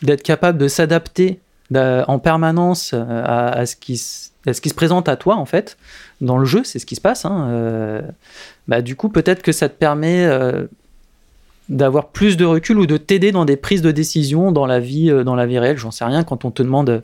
d'être 0.02 0.22
capable 0.22 0.58
de 0.58 0.68
s'adapter 0.68 1.40
d'a- 1.70 2.04
en 2.08 2.18
permanence 2.18 2.92
euh, 2.92 3.22
à, 3.24 3.48
à 3.50 3.66
ce 3.66 3.76
qui, 3.76 4.02
à 4.46 4.52
ce 4.52 4.60
qui 4.60 4.68
se 4.68 4.74
présente 4.74 5.08
à 5.08 5.16
toi, 5.16 5.36
en 5.36 5.46
fait, 5.46 5.76
dans 6.20 6.38
le 6.38 6.44
jeu, 6.44 6.64
c'est 6.64 6.78
ce 6.78 6.86
qui 6.86 6.96
se 6.96 7.00
passe. 7.00 7.24
hein, 7.24 7.48
euh, 7.50 8.02
bah, 8.66 8.82
du 8.82 8.96
coup, 8.96 9.08
peut-être 9.08 9.42
que 9.42 9.52
ça 9.52 9.68
te 9.68 9.74
permet 9.74 10.24
euh, 10.26 10.66
d'avoir 11.70 12.08
plus 12.08 12.36
de 12.36 12.44
recul 12.44 12.78
ou 12.78 12.86
de 12.86 12.96
t'aider 12.96 13.30
dans 13.32 13.44
des 13.44 13.56
prises 13.56 13.80
de 13.80 13.92
décision 13.92 14.50
dans 14.52 14.66
la 14.66 14.80
vie, 14.80 15.08
euh, 15.10 15.24
dans 15.24 15.36
la 15.36 15.46
vie 15.46 15.58
réelle. 15.58 15.78
J'en 15.78 15.92
sais 15.92 16.04
rien. 16.04 16.24
Quand 16.24 16.44
on 16.44 16.50
te 16.50 16.62
demande 16.62 16.90
euh, 16.90 17.00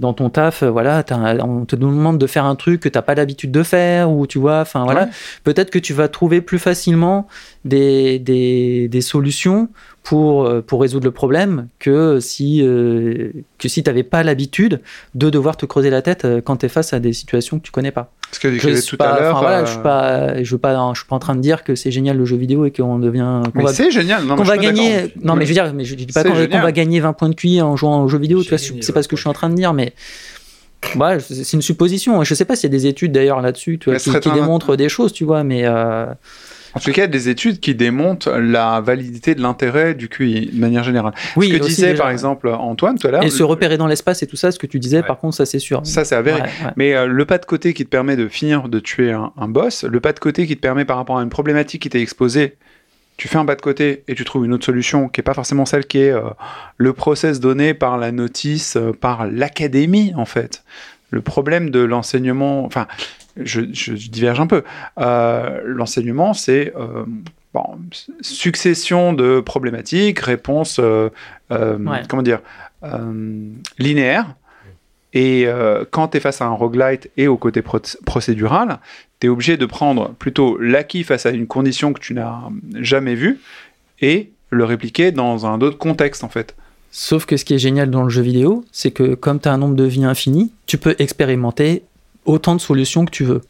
dans 0.00 0.14
ton 0.14 0.30
taf, 0.30 0.62
euh, 0.62 0.70
voilà, 0.70 1.04
on 1.44 1.66
te 1.66 1.76
demande 1.76 2.18
de 2.18 2.26
faire 2.26 2.46
un 2.46 2.54
truc 2.54 2.80
que 2.80 2.88
t'as 2.88 3.02
pas 3.02 3.14
l'habitude 3.14 3.50
de 3.52 3.62
faire, 3.62 4.10
ou 4.10 4.26
tu 4.26 4.38
vois, 4.38 4.60
enfin 4.60 4.84
voilà, 4.84 5.02
Ouais. 5.04 5.08
peut-être 5.44 5.70
que 5.70 5.78
tu 5.78 5.92
vas 5.92 6.08
trouver 6.08 6.40
plus 6.40 6.58
facilement 6.58 7.26
des, 7.64 8.18
des, 8.18 8.88
des 8.88 9.00
solutions 9.02 9.68
pour, 10.02 10.50
pour 10.66 10.80
résoudre 10.80 11.04
le 11.04 11.10
problème 11.10 11.68
que 11.78 12.18
si, 12.20 12.62
euh, 12.62 13.30
que 13.58 13.68
si 13.68 13.82
tu 13.82 13.90
n'avais 13.90 14.04
pas 14.04 14.22
l'habitude 14.22 14.80
de 15.14 15.28
devoir 15.28 15.56
te 15.58 15.66
creuser 15.66 15.90
la 15.90 16.00
tête 16.00 16.26
quand 16.44 16.56
tu 16.58 16.66
es 16.66 16.68
face 16.70 16.92
à 16.94 16.98
des 17.00 17.12
situations 17.12 17.58
que 17.58 17.64
tu 17.64 17.72
connais 17.72 17.90
pas. 17.90 18.10
Ce 18.32 18.38
que 18.40 18.50
Je 18.58 18.86
tout 18.86 18.96
pas, 18.98 19.14
à 19.14 19.20
l'heure. 19.20 19.40
voilà, 19.40 19.60
euh, 19.60 19.64
je 19.66 19.70
suis 19.72 19.80
pas, 19.80 20.42
je 20.42 20.50
veux 20.50 20.58
pas, 20.58 20.90
je 20.92 20.98
suis 21.00 21.08
pas 21.08 21.16
en 21.16 21.18
train 21.18 21.34
de 21.34 21.40
dire 21.40 21.64
que 21.64 21.74
c'est 21.74 21.90
génial 21.90 22.16
le 22.18 22.24
jeu 22.26 22.36
vidéo 22.36 22.66
et 22.66 22.70
qu'on 22.70 22.98
devient, 22.98 23.40
Mais 23.54 23.62
va, 23.64 23.72
c'est 23.72 23.90
génial. 23.90 24.24
Non, 24.24 24.34
qu'on 24.34 24.40
mais 24.42 24.44
je 24.44 24.50
va 24.50 24.58
gagner. 24.58 25.14
Non, 25.22 25.34
mais 25.34 25.44
je 25.46 25.48
veux 25.48 25.54
dire, 25.54 25.72
mais 25.74 25.84
je 25.84 25.94
dis 25.94 26.06
pas 26.06 26.22
qu'on 26.24 26.34
va 26.34 26.72
gagner 26.72 27.00
20 27.00 27.12
points 27.14 27.28
de 27.30 27.34
QI 27.34 27.62
en 27.62 27.76
jouant 27.76 28.02
aux 28.02 28.08
jeux 28.08 28.18
vidéo. 28.18 28.42
Tu 28.42 28.50
vois, 28.50 28.58
c'est 28.58 28.92
pas 28.92 29.02
ce 29.02 29.08
que 29.08 29.16
20 29.16 29.16
je 29.16 29.20
suis 29.22 29.30
en 29.30 29.32
train 29.32 29.48
de 29.48 29.54
dire, 29.54 29.72
mais. 29.72 29.94
Ouais, 30.94 31.18
c'est 31.20 31.54
une 31.54 31.62
supposition. 31.62 32.22
Je 32.22 32.34
sais 32.34 32.44
pas 32.44 32.54
s'il 32.54 32.70
y 32.70 32.74
a 32.74 32.78
des 32.78 32.86
études 32.86 33.10
d'ailleurs 33.12 33.40
là-dessus 33.40 33.78
qui, 33.78 33.90
qui 34.20 34.28
un- 34.28 34.34
démontrent 34.34 34.76
des 34.76 34.88
choses, 34.88 35.12
tu 35.12 35.24
vois, 35.24 35.42
mais 35.42 35.62
euh, 35.64 36.06
En 36.74 36.80
tout 36.80 36.90
cas, 36.92 36.96
il 36.96 37.00
y 37.00 37.02
a 37.02 37.06
des 37.06 37.28
études 37.28 37.60
qui 37.60 37.74
démontrent 37.74 38.30
la 38.38 38.80
validité 38.80 39.34
de 39.34 39.40
l'intérêt 39.42 39.94
du 39.94 40.08
QI 40.08 40.50
de 40.52 40.58
manière 40.60 40.84
générale. 40.84 41.12
oui. 41.36 41.48
ce 41.50 41.56
que 41.58 41.64
disait 41.64 41.90
déjà. 41.90 42.02
par 42.02 42.10
exemple 42.10 42.48
Antoine 42.48 42.98
tout 42.98 43.06
à 43.08 43.10
l'heure. 43.10 43.22
Et 43.22 43.30
se 43.30 43.42
repérer 43.42 43.76
dans 43.78 43.86
l'espace 43.86 44.22
et 44.22 44.26
tout 44.26 44.36
ça, 44.36 44.52
ce 44.52 44.58
que 44.58 44.66
tu 44.66 44.78
disais, 44.78 44.98
Ouais. 44.98 45.02
par 45.06 45.18
contre, 45.18 45.36
ça 45.36 45.46
c'est 45.46 45.58
sûr. 45.58 45.80
Ça, 45.84 46.04
c'est 46.04 46.14
avéré. 46.14 46.40
Ouais, 46.42 46.46
ouais. 46.46 46.72
Mais 46.76 46.94
euh, 46.94 47.06
le 47.06 47.24
pas 47.24 47.38
de 47.38 47.46
côté 47.46 47.74
qui 47.74 47.84
te 47.84 47.90
permet 47.90 48.16
de 48.16 48.28
finir 48.28 48.68
de 48.68 48.78
tuer 48.80 49.12
un, 49.12 49.32
un 49.36 49.48
boss, 49.48 49.84
le 49.84 50.00
pas 50.00 50.12
de 50.12 50.18
côté 50.18 50.46
qui 50.46 50.56
te 50.56 50.60
permet 50.60 50.84
par 50.84 50.96
rapport 50.98 51.18
à 51.18 51.22
une 51.22 51.30
problématique 51.30 51.82
qui 51.82 51.88
t'est 51.90 52.00
exposée, 52.02 52.56
tu 53.16 53.26
fais 53.28 53.38
un 53.38 53.44
pas 53.44 53.56
de 53.56 53.62
côté 53.62 54.04
et 54.06 54.14
tu 54.14 54.24
trouves 54.24 54.44
une 54.44 54.52
autre 54.52 54.64
solution 54.66 55.08
qui 55.08 55.20
est 55.20 55.24
pas 55.24 55.34
forcément 55.34 55.66
celle 55.66 55.86
qui 55.86 55.98
est 55.98 56.10
euh, 56.12 56.20
le 56.76 56.92
process 56.92 57.40
donné 57.40 57.74
par 57.74 57.98
la 57.98 58.12
notice, 58.12 58.76
euh, 58.76 58.92
par 58.92 59.26
l'académie 59.26 60.12
en 60.16 60.24
fait. 60.24 60.62
Le 61.10 61.20
problème 61.22 61.70
de 61.70 61.80
l'enseignement, 61.80 62.64
enfin, 62.64 62.86
je, 63.44 63.62
je 63.72 63.92
diverge 63.94 64.40
un 64.40 64.46
peu. 64.46 64.62
Euh, 64.98 65.60
l'enseignement, 65.64 66.34
c'est 66.34 66.72
euh, 66.76 67.04
bon, 67.54 67.64
succession 68.20 69.12
de 69.12 69.40
problématiques, 69.40 70.20
réponses, 70.20 70.78
euh, 70.80 71.10
euh, 71.52 71.78
Ouais. 71.78 72.02
comment 72.08 72.22
dire, 72.22 72.40
euh, 72.84 73.50
linéaires. 73.78 74.34
Et 75.14 75.44
euh, 75.46 75.84
quand 75.90 76.08
tu 76.08 76.18
es 76.18 76.20
face 76.20 76.42
à 76.42 76.46
un 76.46 76.50
roguelite 76.52 77.10
et 77.16 77.28
au 77.28 77.36
côté 77.38 77.62
pro- 77.62 77.80
procédural, 78.04 78.78
tu 79.20 79.26
es 79.26 79.30
obligé 79.30 79.56
de 79.56 79.64
prendre 79.66 80.10
plutôt 80.18 80.58
l'acquis 80.58 81.02
face 81.02 81.24
à 81.24 81.30
une 81.30 81.46
condition 81.46 81.92
que 81.94 82.00
tu 82.00 82.12
n'as 82.14 82.40
jamais 82.74 83.14
vue 83.14 83.40
et 84.00 84.30
le 84.50 84.64
répliquer 84.64 85.10
dans 85.10 85.46
un 85.46 85.60
autre 85.60 85.78
contexte 85.78 86.24
en 86.24 86.28
fait. 86.28 86.54
Sauf 86.90 87.24
que 87.26 87.36
ce 87.36 87.44
qui 87.44 87.54
est 87.54 87.58
génial 87.58 87.90
dans 87.90 88.02
le 88.02 88.10
jeu 88.10 88.22
vidéo, 88.22 88.64
c'est 88.72 88.90
que 88.90 89.14
comme 89.14 89.40
tu 89.40 89.48
as 89.48 89.52
un 89.52 89.58
nombre 89.58 89.74
de 89.76 89.84
vies 89.84 90.04
infini, 90.04 90.52
tu 90.66 90.78
peux 90.78 90.94
expérimenter 90.98 91.82
autant 92.28 92.54
de 92.54 92.60
solutions 92.60 93.04
que 93.04 93.10
tu 93.10 93.24
veux. 93.24 93.40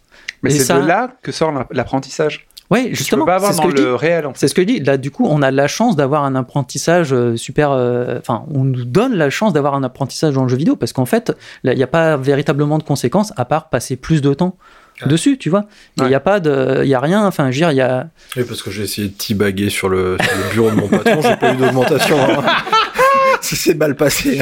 Mais 0.42 0.50
c'est 0.50 0.60
ça- 0.64 0.78
de 0.80 0.86
là 0.86 1.10
que 1.22 1.32
sort 1.32 1.52
la- 1.52 1.66
l'apprentissage. 1.70 2.46
Tu 2.70 2.94
justement, 2.94 3.24
peux 3.24 3.30
pas 3.32 3.40
c'est 3.40 3.52
ce 3.54 3.56
dans 3.62 3.68
que 3.68 3.80
le 3.80 3.94
réel 3.94 4.26
en 4.26 4.32
fait. 4.34 4.40
C'est 4.40 4.48
ce 4.48 4.54
que 4.54 4.60
je 4.60 4.66
dis. 4.66 4.80
Là, 4.80 4.98
du 4.98 5.10
coup, 5.10 5.26
on 5.26 5.40
a 5.40 5.50
la 5.50 5.68
chance 5.68 5.96
d'avoir 5.96 6.24
un 6.24 6.34
apprentissage 6.34 7.14
euh, 7.14 7.34
super. 7.36 7.70
euh, 7.72 8.18
Enfin, 8.20 8.44
on 8.52 8.64
nous 8.64 8.84
donne 8.84 9.14
la 9.14 9.30
chance 9.30 9.54
d'avoir 9.54 9.74
un 9.74 9.82
apprentissage 9.82 10.34
dans 10.34 10.42
le 10.42 10.48
jeu 10.50 10.56
vidéo 10.58 10.76
parce 10.76 10.92
qu'en 10.92 11.06
fait, 11.06 11.32
là, 11.64 11.72
il 11.72 11.76
n'y 11.76 11.82
a 11.82 11.86
pas 11.88 12.18
véritablement 12.18 12.76
de 12.76 12.82
conséquences 12.82 13.32
à 13.38 13.46
part 13.46 13.70
passer 13.70 13.96
plus 13.96 14.20
de 14.20 14.34
temps 14.34 14.56
Ouais. 15.00 15.08
dessus, 15.08 15.38
tu 15.38 15.48
vois. 15.48 15.64
Il 15.96 16.02
Ouais. 16.02 16.08
n'y 16.10 16.14
a 16.14 16.20
pas 16.20 16.40
de, 16.40 16.80
il 16.82 16.88
y 16.88 16.94
a 16.94 17.00
rien. 17.00 17.24
Enfin, 17.26 17.44
je 17.50 17.54
veux 17.58 17.60
dire, 17.60 17.70
il 17.70 17.76
y 17.76 17.80
a. 17.80 18.08
Oui, 18.36 18.42
parce 18.44 18.62
que 18.62 18.70
j'ai 18.70 18.82
essayé 18.82 19.08
de 19.08 19.68
sur 19.70 19.88
le, 19.88 20.18
sur 20.20 20.36
le 20.36 20.52
bureau 20.52 20.70
de 20.70 20.74
mon 20.76 20.88
patron, 20.88 21.20
j'ai 21.22 21.36
pas 21.36 21.54
eu 21.54 21.56
d'augmentation. 21.56 22.16
hein. 22.20 22.42
Ça 23.42 23.56
s'est 23.56 23.74
mal 23.74 23.94
passé. 23.94 24.40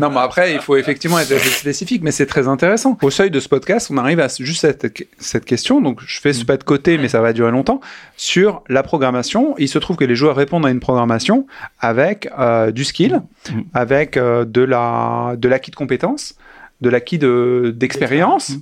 Non, 0.00 0.10
mais 0.10 0.20
après, 0.20 0.54
il 0.54 0.60
faut 0.60 0.76
effectivement 0.76 1.18
être 1.18 1.32
assez 1.32 1.48
spécifique, 1.48 2.02
mais 2.02 2.10
c'est 2.10 2.26
très 2.26 2.48
intéressant. 2.48 2.98
Au 3.02 3.10
seuil 3.10 3.30
de 3.30 3.40
ce 3.40 3.48
podcast, 3.48 3.88
on 3.90 3.96
arrive 3.96 4.20
à 4.20 4.28
juste 4.40 4.62
cette, 4.62 5.06
cette 5.18 5.44
question. 5.44 5.80
Donc, 5.80 6.00
je 6.04 6.20
fais 6.20 6.32
ce 6.32 6.44
pas 6.44 6.56
de 6.56 6.64
côté, 6.64 6.98
mais 6.98 7.08
ça 7.08 7.20
va 7.20 7.32
durer 7.32 7.50
longtemps. 7.50 7.80
Sur 8.16 8.62
la 8.68 8.82
programmation, 8.82 9.54
il 9.58 9.68
se 9.68 9.78
trouve 9.78 9.96
que 9.96 10.04
les 10.04 10.16
joueurs 10.16 10.36
répondent 10.36 10.66
à 10.66 10.70
une 10.70 10.80
programmation 10.80 11.46
avec 11.80 12.28
euh, 12.38 12.70
du 12.70 12.84
skill, 12.84 13.22
Mm. 13.50 13.60
avec 13.74 14.16
euh, 14.16 14.44
de 14.44 14.62
la 14.62 15.34
de 15.36 15.48
l'acquis 15.48 15.70
de 15.70 15.76
compétences, 15.76 16.34
de 16.80 16.88
l'acquis 16.88 17.18
de 17.18 17.72
d'expérience, 17.76 18.52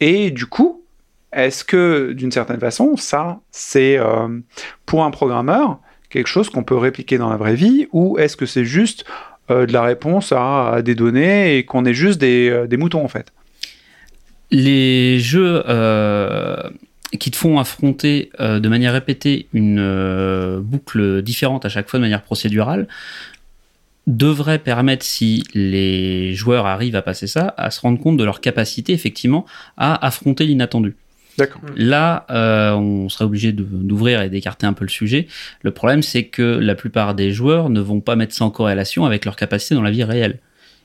et 0.00 0.30
du 0.30 0.46
coup, 0.46 0.82
est-ce 1.32 1.64
que 1.64 2.12
d'une 2.12 2.32
certaine 2.32 2.60
façon, 2.60 2.96
ça, 2.96 3.40
c'est 3.50 3.98
euh, 3.98 4.28
pour 4.86 5.04
un 5.04 5.10
programmeur 5.10 5.78
quelque 6.10 6.26
chose 6.26 6.50
qu'on 6.50 6.64
peut 6.64 6.76
répliquer 6.76 7.18
dans 7.18 7.30
la 7.30 7.36
vraie 7.36 7.54
vie, 7.54 7.86
ou 7.92 8.18
est-ce 8.18 8.36
que 8.36 8.46
c'est 8.46 8.64
juste 8.64 9.04
euh, 9.50 9.66
de 9.66 9.72
la 9.72 9.82
réponse 9.82 10.32
à, 10.32 10.80
des 10.82 10.94
données 10.94 11.56
et 11.56 11.64
qu'on 11.64 11.84
est 11.84 11.94
juste 11.94 12.20
des, 12.20 12.50
euh, 12.50 12.76
moutons 12.76 13.04
en 13.04 13.08
fait? 13.08 13.32
les 14.50 15.18
jeux 15.20 15.62
euh, 15.68 16.56
qui 17.18 17.30
te 17.30 17.36
font 17.36 17.58
affronter 17.58 18.30
de 18.40 18.66
manière 18.66 18.94
répétée 18.94 19.46
une 19.52 20.58
boucle 20.62 21.20
différente 21.20 21.66
à 21.66 21.68
chaque 21.68 21.90
fois 21.90 21.98
de 21.98 22.04
manière 22.04 22.22
procédurale 22.22 22.88
devraient 24.06 24.58
permettre, 24.58 25.04
si 25.04 25.44
les 25.52 26.34
joueurs 26.34 26.64
arrivent 26.64 26.96
à 26.96 27.02
passer 27.02 27.26
ça, 27.26 27.54
à 27.58 27.70
se 27.70 27.80
rendre 27.82 28.00
compte 28.00 28.16
de 28.16 28.24
leur 28.24 28.40
capacité 28.40 28.94
effectivement 28.94 29.44
à 29.76 30.04
affronter 30.04 30.46
l'inattendu. 30.46 30.96
D'accord. 31.38 31.62
Là, 31.76 32.26
euh, 32.30 32.72
on 32.72 33.08
serait 33.08 33.24
obligé 33.24 33.52
d'ouvrir 33.52 34.20
et 34.22 34.28
d'écarter 34.28 34.66
un 34.66 34.72
peu 34.72 34.84
le 34.84 34.90
sujet. 34.90 35.28
Le 35.62 35.70
problème, 35.70 36.02
c'est 36.02 36.24
que 36.24 36.42
la 36.42 36.74
plupart 36.74 37.14
des 37.14 37.30
joueurs 37.30 37.70
ne 37.70 37.80
vont 37.80 38.00
pas 38.00 38.16
mettre 38.16 38.34
ça 38.34 38.44
en 38.44 38.50
corrélation 38.50 39.06
avec 39.06 39.24
leur 39.24 39.36
capacité 39.36 39.76
dans 39.76 39.82
la 39.82 39.92
vie 39.92 40.02
réelle. 40.02 40.40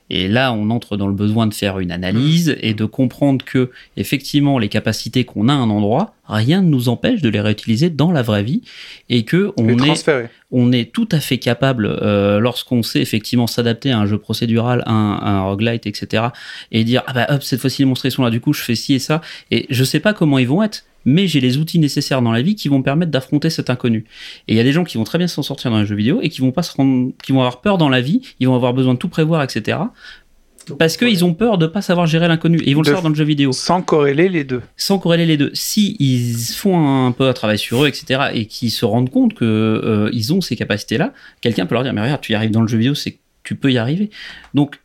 Et 0.10 0.28
là, 0.28 0.54
on 0.54 0.70
entre 0.70 0.98
dans 0.98 1.08
le 1.08 1.14
besoin 1.14 1.48
de 1.48 1.54
faire 1.54 1.80
une 1.80 1.92
analyse 1.92 2.56
et 2.62 2.74
de 2.74 2.86
comprendre 2.86 3.44
que, 3.44 3.72
effectivement, 3.98 4.60
les 4.60 4.70
capacités 4.70 5.24
qu'on 5.24 5.48
a 5.48 5.54
à 5.54 5.56
un 5.56 5.70
endroit, 5.70 6.14
rien 6.28 6.62
ne 6.62 6.68
nous 6.68 6.90
empêche 6.90 7.22
de 7.22 7.30
les 7.30 7.42
réutiliser 7.42 7.90
dans 7.90 8.12
la 8.12 8.22
vraie 8.22 8.44
vie 8.44 8.62
et 9.10 9.24
que 9.24 9.54
on 9.58 9.68
Les 9.68 9.74
est, 9.74 9.78
transférer. 9.78 10.30
on 10.52 10.72
est 10.72 10.92
tout 10.92 11.08
à 11.12 11.20
fait 11.20 11.38
capable, 11.38 11.86
euh, 11.86 12.40
lorsqu'on 12.40 12.84
sait 12.84 13.02
effectivement 13.02 13.48
s'adapter 13.48 13.92
à 13.92 14.00
un 14.00 14.06
jeu 14.06 14.18
procédural, 14.18 14.84
à 14.86 14.92
un, 14.92 15.16
à 15.16 15.30
un 15.30 15.44
roguelite, 15.44 15.88
etc., 15.88 16.26
et 16.72 16.84
dire, 16.84 17.04
ah 17.08 17.14
bah 17.14 17.28
hop, 17.30 17.44
cette 17.44 17.60
fois-ci 17.60 17.82
les 17.82 17.86
monstres 17.86 18.10
sont 18.10 18.24
là, 18.24 18.30
du 18.30 18.42
coup 18.42 18.54
je 18.54 18.62
fais 18.62 18.76
ci 18.76 18.94
et 18.94 19.00
ça, 19.00 19.22
et 19.52 19.66
je 19.70 19.84
sais 19.84 20.00
pas 20.00 20.14
comment 20.14 20.38
ils 20.38 20.48
vont 20.48 20.64
être, 20.64 20.84
mais 21.06 21.28
j'ai 21.28 21.40
les 21.40 21.58
outils 21.58 21.80
nécessaires 21.80 22.22
dans 22.22 22.32
la 22.32 22.42
vie 22.42 22.56
qui 22.56 22.70
vont 22.70 22.80
me 22.80 22.84
permettre 22.84 23.12
d'affronter 23.12 23.50
cet 23.50 23.70
inconnu. 23.70 24.06
Et 24.48 24.54
il 24.54 24.58
y 24.58 24.60
a 24.60 24.64
des 24.64 24.72
gens 24.72 24.84
qui 24.84 24.98
vont 24.98 25.04
très 25.04 25.18
bien 25.18 25.28
s'en 25.28 25.44
sortir 25.44 25.72
dans 25.72 25.80
les 25.80 25.86
jeux 25.86 25.96
vidéo 25.96 26.20
et 26.22 26.30
qui 26.30 26.42
vont 26.42 26.52
pas 26.52 26.64
se 26.64 26.76
rendre, 26.76 27.12
qui 27.24 27.32
vont 27.32 27.40
avoir 27.40 27.62
peur 27.62 27.78
dans 27.78 27.90
la 27.90 28.02
vie, 28.02 28.22
ils 28.40 28.48
vont 28.48 28.56
avoir 28.56 28.74
besoin 28.74 28.94
de 28.94 29.00
tout 29.00 29.10
prévoir, 29.10 29.44
etc., 29.44 29.80
parce 30.80 30.96
qu'ils 30.96 31.26
ont 31.26 31.34
peur 31.34 31.58
de 31.58 31.68
pas 31.68 31.82
savoir 31.82 32.08
gérer 32.08 32.28
l'inconnu, 32.28 32.58
et 32.60 32.70
ils 32.70 32.76
vont 32.76 32.82
le 32.82 32.90
faire 32.90 33.02
dans 33.02 33.10
le 33.10 33.16
jeu 33.16 33.26
vidéo 33.26 33.52
Sans 33.52 33.82
corréler 33.82 34.30
les 34.30 34.46
deux. 34.46 34.62
sans 34.78 34.98
corréler 34.98 35.26
les 35.26 35.38
deux. 35.38 35.52
Si 35.54 35.98
ils 36.00 36.38
font 36.56 37.06
un 37.06 37.12
peu 37.12 37.28
un 37.28 37.34
travail 37.34 37.60
sur 37.60 37.84
eux, 37.84 37.88
etc., 37.88 38.30
et 38.34 38.46
qu'ils 38.46 38.72
se 38.72 38.86
rendent 38.86 39.10
compte 39.10 39.34
que 39.34 39.44
euh, 39.44 40.10
ils 40.14 40.34
ont 40.34 40.42
ces 40.42 40.56
capacités-là, 40.56 41.14
quelqu'un 41.42 41.66
peut 41.66 41.76
leur 41.76 41.84
dire 41.84 41.94
mais 41.94 42.02
regarde, 42.02 42.22
tu 42.22 42.32
y 42.32 42.36
arrives 42.36 42.52
dans 42.52 42.62
le 42.62 42.68
jeu 42.68 42.78
vidéo, 42.78 42.96
c'est 42.96 43.12
que 43.12 43.18
tu 43.44 43.56
peux 43.56 43.72
y 43.72 43.78
arriver. 43.78 44.10
Donc 44.54 44.80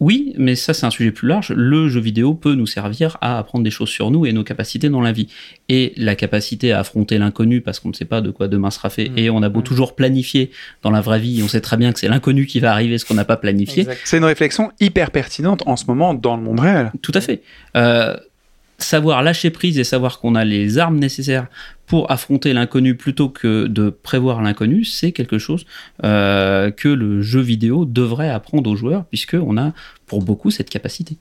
oui, 0.00 0.34
mais 0.36 0.54
ça 0.56 0.74
c'est 0.74 0.86
un 0.86 0.90
sujet 0.90 1.10
plus 1.10 1.28
large. 1.28 1.52
Le 1.56 1.88
jeu 1.88 2.00
vidéo 2.00 2.34
peut 2.34 2.54
nous 2.54 2.66
servir 2.66 3.18
à 3.20 3.38
apprendre 3.38 3.64
des 3.64 3.70
choses 3.70 3.88
sur 3.88 4.10
nous 4.10 4.26
et 4.26 4.32
nos 4.32 4.44
capacités 4.44 4.88
dans 4.88 5.00
la 5.00 5.12
vie. 5.12 5.28
Et 5.68 5.92
la 5.96 6.14
capacité 6.16 6.72
à 6.72 6.80
affronter 6.80 7.18
l'inconnu 7.18 7.60
parce 7.60 7.80
qu'on 7.80 7.88
ne 7.88 7.94
sait 7.94 8.04
pas 8.04 8.20
de 8.20 8.30
quoi 8.30 8.48
demain 8.48 8.70
sera 8.70 8.90
fait. 8.90 9.08
Mmh. 9.08 9.18
Et 9.18 9.30
on 9.30 9.42
a 9.42 9.48
beau 9.48 9.60
Mmh. 9.60 9.64
toujours 9.64 9.94
planifier 9.96 10.50
dans 10.82 10.90
la 10.90 11.00
vraie 11.00 11.18
vie, 11.18 11.40
on 11.42 11.48
sait 11.48 11.60
très 11.60 11.76
bien 11.76 11.92
que 11.92 11.98
c'est 11.98 12.08
l'inconnu 12.08 12.46
qui 12.46 12.60
va 12.60 12.72
arriver, 12.72 12.98
ce 12.98 13.04
qu'on 13.04 13.14
n'a 13.14 13.24
pas 13.24 13.36
planifié. 13.36 13.86
C'est 14.04 14.18
une 14.18 14.24
réflexion 14.24 14.70
hyper 14.80 15.10
pertinente 15.10 15.62
en 15.66 15.76
ce 15.76 15.86
moment 15.86 16.14
dans 16.14 16.36
le 16.36 16.42
monde 16.42 16.60
réel. 16.60 16.92
Tout 17.02 17.12
à 17.14 17.20
fait. 17.20 17.42
Euh, 17.76 18.16
savoir 18.78 19.22
lâcher 19.22 19.50
prise 19.50 19.78
et 19.78 19.84
savoir 19.84 20.20
qu'on 20.20 20.34
a 20.34 20.44
les 20.44 20.78
armes 20.78 20.98
nécessaires 20.98 21.46
pour 21.86 22.10
affronter 22.10 22.52
l'inconnu 22.52 22.94
plutôt 22.94 23.28
que 23.28 23.66
de 23.66 23.90
prévoir 23.90 24.42
l'inconnu, 24.42 24.84
c'est 24.84 25.12
quelque 25.12 25.38
chose 25.38 25.66
euh, 26.04 26.70
que 26.70 26.88
le 26.88 27.22
jeu 27.22 27.40
vidéo 27.40 27.84
devrait 27.84 28.28
apprendre 28.30 28.68
aux 28.70 28.76
joueurs, 28.76 29.04
puisqu'on 29.04 29.56
a 29.56 29.72
pour 30.06 30.22
beaucoup 30.22 30.50
cette 30.50 30.68
capacité. 30.68 31.16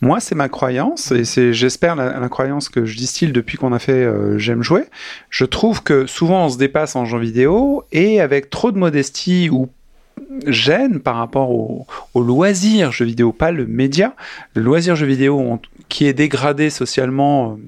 Moi, 0.00 0.20
c'est 0.20 0.36
ma 0.36 0.48
croyance, 0.48 1.10
et 1.10 1.24
c'est, 1.24 1.52
j'espère, 1.52 1.96
la, 1.96 2.28
croyance 2.28 2.68
que 2.68 2.84
je 2.84 2.96
distille 2.96 3.32
depuis 3.32 3.58
qu'on 3.58 3.72
a 3.72 3.80
fait 3.80 3.92
euh, 4.04 4.38
J'aime 4.38 4.62
jouer. 4.62 4.84
Je 5.30 5.44
trouve 5.44 5.82
que 5.82 6.06
souvent 6.06 6.46
on 6.46 6.48
se 6.50 6.58
dépasse 6.58 6.94
en 6.94 7.04
jeu 7.04 7.18
vidéo, 7.18 7.82
et 7.90 8.20
avec 8.20 8.48
trop 8.50 8.70
de 8.70 8.78
modestie 8.78 9.50
ou 9.50 9.68
gêne 10.46 11.00
par 11.00 11.16
rapport 11.16 11.50
au, 11.50 11.86
au 12.14 12.22
loisir 12.22 12.92
jeu 12.92 13.04
vidéo, 13.04 13.32
pas 13.32 13.50
le 13.50 13.66
média. 13.66 14.14
Le 14.54 14.62
loisir 14.62 14.96
jeu 14.96 15.06
vidéo 15.06 15.38
on- 15.38 15.60
qui 15.88 16.06
est 16.06 16.12
dégradé 16.12 16.68
socialement, 16.70 17.58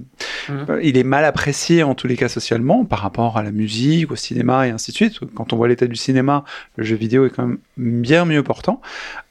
Mhm. 0.49 0.67
euh, 0.71 0.81
il 0.83 0.97
est 0.97 1.05
mal 1.05 1.25
apprécié 1.25 1.83
en 1.83 1.95
tous 1.95 2.07
les 2.09 2.17
cas 2.17 2.29
socialement 2.29 2.85
par 2.85 3.01
rapport 3.01 3.37
à 3.37 3.43
la 3.43 3.51
musique, 3.53 4.11
au 4.11 4.17
cinéma 4.17 4.67
et 4.67 4.71
ainsi 4.71 4.91
de 4.91 4.97
suite. 4.97 5.21
Quand 5.35 5.53
on 5.53 5.57
voit 5.57 5.69
l'état 5.69 5.87
du 5.87 5.95
cinéma, 5.97 6.45
le 6.77 6.85
jeu 6.85 6.97
vidéo 6.97 7.27
est 7.27 7.31
quand 7.31 7.47
même 7.47 7.59
bien 7.77 8.25
mieux 8.25 8.43
portant 8.43 8.81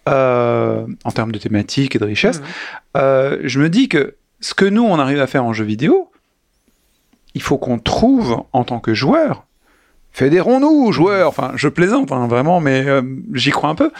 euh, 0.07 0.85
en 1.03 1.11
termes 1.11 1.31
de 1.33 1.39
thématique 1.39 1.95
et 1.95 1.99
de 1.99 2.05
richesse. 2.05 2.39
Mhm. 2.39 2.45
Euh, 2.97 3.39
je 3.43 3.59
me 3.59 3.69
dis 3.69 3.89
que 3.89 4.15
ce 4.39 4.53
que 4.53 4.65
nous, 4.65 4.83
on 4.83 4.99
arrive 4.99 5.19
à 5.19 5.27
faire 5.27 5.43
en 5.43 5.51
jeu 5.53 5.65
vidéo, 5.65 6.11
il 7.33 7.41
faut 7.41 7.57
qu'on 7.57 7.79
trouve 7.79 8.43
en 8.53 8.63
tant 8.63 8.79
que 8.79 8.93
joueur. 8.93 9.46
Fédérons-nous, 10.11 10.91
joueurs? 10.91 11.27
Enfin, 11.29 11.51
je 11.55 11.67
plaisante, 11.67 12.11
hein, 12.11 12.27
vraiment, 12.27 12.59
mais 12.59 12.83
euh, 12.87 13.01
j'y 13.33 13.51
crois 13.51 13.69
un 13.69 13.75
peu. 13.75 13.91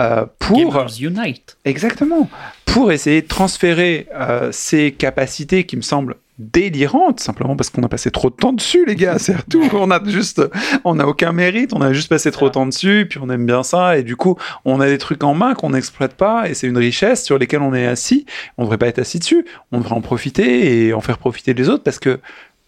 euh, 0.00 0.24
pour 0.38 0.56
Gamers 0.58 0.90
Unite. 1.00 1.56
exactement 1.64 2.28
pour 2.64 2.92
essayer 2.92 3.22
de 3.22 3.26
transférer 3.26 4.06
euh, 4.14 4.50
ces 4.52 4.92
capacités 4.92 5.64
qui 5.64 5.76
me 5.76 5.82
semblent 5.82 6.16
délirantes 6.38 7.20
simplement 7.20 7.56
parce 7.56 7.70
qu'on 7.70 7.82
a 7.82 7.88
passé 7.88 8.10
trop 8.10 8.28
de 8.28 8.34
temps 8.34 8.52
dessus 8.52 8.84
les 8.84 8.94
gars 8.94 9.18
c'est 9.18 9.34
tout 9.48 9.66
on 9.72 9.90
a 9.90 10.04
juste 10.06 10.42
on 10.84 10.96
n'a 10.96 11.08
aucun 11.08 11.32
mérite 11.32 11.72
on 11.72 11.80
a 11.80 11.94
juste 11.94 12.10
passé 12.10 12.30
trop 12.30 12.48
de 12.48 12.52
temps 12.52 12.66
dessus 12.66 13.06
puis 13.08 13.18
on 13.22 13.30
aime 13.30 13.46
bien 13.46 13.62
ça 13.62 13.96
et 13.96 14.02
du 14.02 14.16
coup 14.16 14.36
on 14.66 14.78
a 14.82 14.86
des 14.86 14.98
trucs 14.98 15.24
en 15.24 15.32
main 15.32 15.54
qu'on 15.54 15.70
n'exploite 15.70 16.12
pas 16.12 16.50
et 16.50 16.52
c'est 16.52 16.66
une 16.66 16.76
richesse 16.76 17.24
sur 17.24 17.38
lesquelles 17.38 17.62
on 17.62 17.72
est 17.72 17.86
assis 17.86 18.26
on 18.58 18.64
devrait 18.64 18.76
pas 18.76 18.88
être 18.88 18.98
assis 18.98 19.18
dessus 19.18 19.46
on 19.72 19.78
devrait 19.78 19.94
en 19.94 20.02
profiter 20.02 20.86
et 20.86 20.92
en 20.92 21.00
faire 21.00 21.16
profiter 21.16 21.54
les 21.54 21.70
autres 21.70 21.82
parce 21.84 21.98
que 21.98 22.20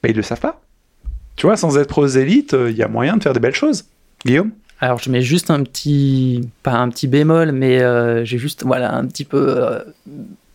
bah, 0.02 0.08
ils 0.08 0.16
le 0.16 0.22
savent 0.22 0.40
pas 0.40 0.62
tu 1.38 1.46
vois 1.46 1.56
sans 1.56 1.78
être 1.78 1.88
prosélyte 1.88 2.54
il 2.68 2.76
y 2.76 2.82
a 2.82 2.88
moyen 2.88 3.16
de 3.16 3.22
faire 3.22 3.32
des 3.32 3.40
belles 3.40 3.54
choses. 3.54 3.86
Guillaume? 4.26 4.50
Alors 4.80 4.98
je 4.98 5.10
mets 5.10 5.22
juste 5.22 5.50
un 5.50 5.62
petit, 5.62 6.48
pas 6.62 6.72
un 6.72 6.88
petit 6.88 7.08
bémol, 7.08 7.52
mais 7.52 7.80
euh, 7.80 8.24
j'ai 8.24 8.38
juste, 8.38 8.64
voilà, 8.64 8.94
un 8.94 9.06
petit 9.06 9.24
peu, 9.24 9.56
euh, 9.56 9.80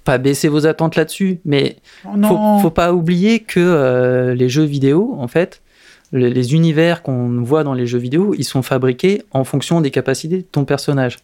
pas 0.04 0.18
baisser 0.18 0.48
vos 0.48 0.66
attentes 0.66 0.96
là-dessus, 0.96 1.40
mais 1.46 1.78
faut, 2.04 2.60
faut 2.62 2.70
pas 2.70 2.94
oublier 2.94 3.40
que 3.40 3.60
euh, 3.60 4.34
les 4.34 4.50
jeux 4.50 4.64
vidéo, 4.64 5.16
en 5.18 5.28
fait, 5.28 5.62
le- 6.14 6.30
les 6.30 6.54
univers 6.54 7.04
qu'on 7.04 7.42
voit 7.44 7.66
dans 7.66 7.74
les 7.74 7.86
jeux 7.86 7.98
vidéo, 8.00 8.34
ils 8.38 8.46
sont 8.46 8.62
fabriqués 8.62 9.24
en 9.32 9.44
fonction 9.44 9.82
des 9.82 9.92
capacités 9.92 10.38
de 10.38 10.48
ton 10.50 10.64
personnage. 10.64 11.18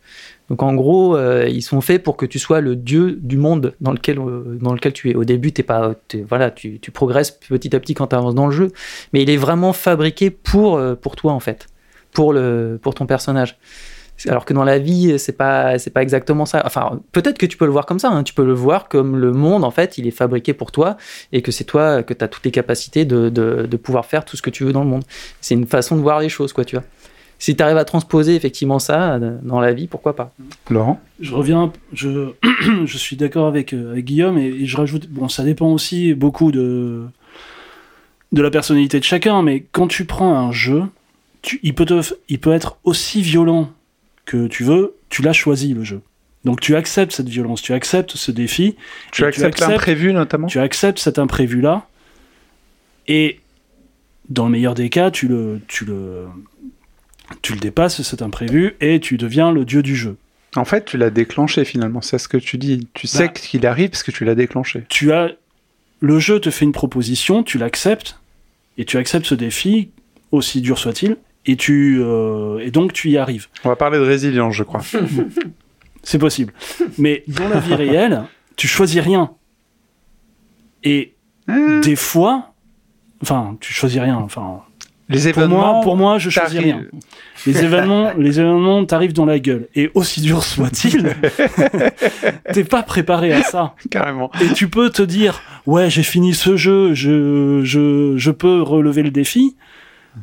Donc 0.49 0.61
en 0.63 0.73
gros, 0.73 1.15
euh, 1.15 1.47
ils 1.47 1.61
sont 1.61 1.79
faits 1.79 2.03
pour 2.03 2.17
que 2.17 2.25
tu 2.25 2.39
sois 2.39 2.59
le 2.59 2.75
dieu 2.75 3.17
du 3.21 3.37
monde 3.37 3.73
dans 3.79 3.91
lequel, 3.93 4.17
euh, 4.19 4.57
dans 4.59 4.73
lequel 4.73 4.91
tu 4.93 5.09
es. 5.11 5.15
Au 5.15 5.23
début, 5.23 5.51
t'es 5.53 5.63
pas, 5.63 5.93
voilà, 6.27 6.51
tu, 6.51 6.79
tu 6.79 6.91
progresses 6.91 7.31
petit 7.31 7.73
à 7.75 7.79
petit 7.79 7.93
quand 7.93 8.07
tu 8.07 8.15
avances 8.15 8.35
dans 8.35 8.47
le 8.47 8.51
jeu, 8.51 8.67
mais 9.13 9.21
il 9.21 9.29
est 9.29 9.37
vraiment 9.37 9.71
fabriqué 9.73 10.31
pour, 10.31 10.77
euh, 10.77 10.95
pour 10.95 11.15
toi 11.15 11.31
en 11.33 11.39
fait, 11.39 11.67
pour, 12.11 12.33
le, 12.33 12.79
pour 12.81 12.95
ton 12.95 13.05
personnage. 13.05 13.57
Alors 14.27 14.43
que 14.43 14.53
dans 14.53 14.65
la 14.65 14.79
vie, 14.79 15.17
c'est 15.17 15.37
pas, 15.37 15.79
c'est 15.79 15.91
pas 15.91 16.01
exactement 16.01 16.45
ça. 16.45 16.61
Enfin, 16.65 16.99
peut-être 17.13 17.37
que 17.37 17.45
tu 17.45 17.55
peux 17.57 17.65
le 17.65 17.71
voir 17.71 17.85
comme 17.85 17.99
ça. 17.99 18.09
hein. 18.09 18.23
Tu 18.23 18.33
peux 18.33 18.45
le 18.45 18.53
voir 18.53 18.89
comme 18.89 19.15
le 19.15 19.31
monde, 19.31 19.63
en 19.63 19.71
fait, 19.71 19.97
il 19.97 20.07
est 20.07 20.11
fabriqué 20.11 20.53
pour 20.53 20.71
toi 20.71 20.97
et 21.31 21.41
que 21.41 21.51
c'est 21.51 21.63
toi 21.63 22.03
que 22.03 22.13
tu 22.13 22.23
as 22.23 22.27
toutes 22.27 22.43
les 22.43 22.51
capacités 22.51 23.05
de, 23.05 23.29
de, 23.29 23.65
de 23.65 23.77
pouvoir 23.77 24.05
faire 24.05 24.25
tout 24.25 24.35
ce 24.35 24.41
que 24.41 24.49
tu 24.49 24.65
veux 24.65 24.73
dans 24.73 24.83
le 24.83 24.89
monde. 24.89 25.03
C'est 25.39 25.53
une 25.55 25.67
façon 25.67 25.95
de 25.95 26.01
voir 26.01 26.19
les 26.19 26.27
choses, 26.29 26.51
quoi, 26.51 26.65
tu 26.65 26.75
vois. 26.75 26.83
Si 27.41 27.55
tu 27.55 27.63
arrives 27.63 27.77
à 27.77 27.85
transposer 27.85 28.35
effectivement 28.35 28.79
ça 28.79 29.17
dans 29.43 29.61
la 29.61 29.71
vie, 29.71 29.87
pourquoi 29.87 30.13
pas? 30.13 30.33
Laurent? 30.69 30.99
Je 31.21 31.33
reviens, 31.33 31.71
je, 31.93 32.31
je 32.85 32.97
suis 32.97 33.15
d'accord 33.15 33.47
avec, 33.47 33.71
euh, 33.73 33.93
avec 33.93 34.03
Guillaume 34.03 34.37
et, 34.37 34.47
et 34.47 34.65
je 34.65 34.75
rajoute, 34.75 35.07
bon, 35.07 35.29
ça 35.29 35.43
dépend 35.45 35.71
aussi 35.71 36.13
beaucoup 36.13 36.51
de, 36.51 37.05
de 38.33 38.41
la 38.41 38.51
personnalité 38.51 38.99
de 38.99 39.05
chacun, 39.05 39.41
mais 39.41 39.65
quand 39.71 39.87
tu 39.87 40.03
prends 40.03 40.37
un 40.37 40.51
jeu, 40.51 40.83
tu, 41.41 41.61
il, 41.63 41.73
peut 41.73 41.85
te, 41.85 42.01
il 42.27 42.39
peut 42.39 42.51
être 42.51 42.75
aussi 42.83 43.21
violent 43.21 43.69
que 44.29 44.47
tu 44.47 44.63
veux, 44.63 44.95
tu 45.09 45.21
l'as 45.21 45.33
choisi 45.33 45.73
le 45.73 45.83
jeu. 45.83 46.01
Donc 46.45 46.61
tu 46.61 46.75
acceptes 46.75 47.11
cette 47.11 47.27
violence, 47.29 47.61
tu 47.61 47.73
acceptes 47.73 48.15
ce 48.15 48.31
défi, 48.31 48.75
tu 49.11 49.25
acceptes 49.25 49.59
l'imprévu 49.59 50.13
notamment 50.13 50.47
tu 50.47 50.59
acceptes 50.59 50.99
cet 50.99 51.19
imprévu-là, 51.19 51.87
et 53.07 53.39
dans 54.29 54.45
le 54.45 54.51
meilleur 54.51 54.75
des 54.75 54.89
cas, 54.89 55.09
tu 55.11 55.27
le, 55.27 55.59
tu 55.67 55.83
le, 55.85 56.27
tu 57.41 57.53
le 57.53 57.59
dépasses, 57.59 58.01
cet 58.03 58.21
imprévu, 58.21 58.75
et 58.79 58.99
tu 58.99 59.17
deviens 59.17 59.51
le 59.51 59.65
dieu 59.65 59.81
du 59.81 59.95
jeu. 59.95 60.15
En 60.55 60.65
fait, 60.65 60.85
tu 60.85 60.97
l'as 60.97 61.09
déclenché 61.09 61.65
finalement, 61.65 62.01
c'est 62.01 62.17
ce 62.19 62.27
que 62.27 62.37
tu 62.37 62.57
dis. 62.57 62.87
Tu 62.93 63.07
sais 63.07 63.27
Bah. 63.27 63.33
qu'il 63.33 63.65
arrive 63.65 63.89
parce 63.89 64.03
que 64.03 64.11
tu 64.11 64.25
l'as 64.25 64.35
déclenché. 64.35 64.83
tu 64.89 65.11
as 65.11 65.31
le 66.01 66.19
jeu 66.19 66.39
te 66.39 66.49
fait 66.49 66.63
une 66.65 66.71
proposition, 66.71 67.43
tu 67.43 67.57
l'acceptes 67.57 68.19
et 68.77 68.85
tu 68.85 68.97
acceptes 68.97 69.25
ce 69.25 69.35
défi 69.35 69.89
aussi 70.31 70.61
dur 70.61 70.77
soit-il 70.77 71.17
et 71.45 71.55
tu 71.55 71.99
euh, 72.01 72.59
et 72.59 72.71
donc 72.71 72.93
tu 72.93 73.09
y 73.09 73.17
arrives. 73.17 73.47
On 73.63 73.69
va 73.69 73.75
parler 73.75 73.97
de 73.97 74.03
résilience, 74.03 74.55
je 74.55 74.63
crois. 74.63 74.81
C'est 76.03 76.19
possible. 76.19 76.53
Mais 76.97 77.23
dans 77.27 77.49
la 77.49 77.59
vie 77.59 77.75
réelle, 77.75 78.23
tu 78.55 78.67
choisis 78.67 79.01
rien. 79.01 79.31
Et 80.83 81.13
Hein 81.49 81.79
des 81.81 81.95
fois, 81.95 82.53
enfin, 83.23 83.57
tu 83.59 83.73
choisis 83.73 83.99
rien. 83.99 84.17
Enfin, 84.17 84.61
Les 85.09 85.31
pour 85.31 85.43
événements. 85.43 85.73
moi, 85.73 85.81
pour 85.81 85.97
moi, 85.97 86.17
je 86.19 86.29
choisis 86.29 86.59
rien. 86.59 86.85
Les 87.47 87.63
événements, 87.63 88.11
les 88.17 88.39
événements 88.39 88.85
t'arrivent 88.85 89.13
dans 89.13 89.25
la 89.25 89.39
gueule. 89.39 89.67
Et 89.73 89.89
aussi 89.95 90.21
dur 90.21 90.43
soit-il, 90.43 91.15
t'es 92.53 92.63
pas 92.63 92.83
préparé 92.83 93.33
à 93.33 93.41
ça. 93.41 93.73
Carrément. 93.89 94.29
Et 94.41 94.53
tu 94.53 94.69
peux 94.69 94.91
te 94.91 95.01
dire, 95.01 95.41
ouais, 95.65 95.89
j'ai 95.89 96.03
fini 96.03 96.35
ce 96.35 96.55
jeu, 96.55 96.93
je, 96.93 97.61
je, 97.63 98.13
je 98.15 98.31
peux 98.31 98.61
relever 98.61 99.01
le 99.01 99.11
défi, 99.11 99.55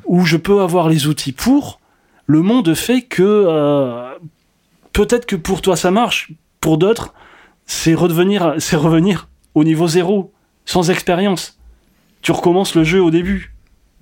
ou 0.04 0.24
je 0.24 0.36
peux 0.36 0.60
avoir 0.60 0.88
les 0.88 1.06
outils 1.06 1.32
pour. 1.32 1.80
Le 2.26 2.42
monde 2.42 2.74
fait 2.74 3.02
que 3.02 3.22
euh, 3.22 4.10
peut-être 4.92 5.26
que 5.26 5.36
pour 5.36 5.62
toi 5.62 5.76
ça 5.76 5.90
marche, 5.90 6.32
pour 6.60 6.78
d'autres, 6.78 7.14
c'est 7.66 7.94
redevenir, 7.94 8.54
c'est 8.58 8.76
revenir 8.76 9.28
au 9.54 9.64
niveau 9.64 9.86
zéro, 9.88 10.32
sans 10.64 10.90
expérience. 10.90 11.58
Tu 12.22 12.32
recommences 12.32 12.74
le 12.74 12.84
jeu 12.84 13.00
au 13.02 13.10
début. 13.10 13.52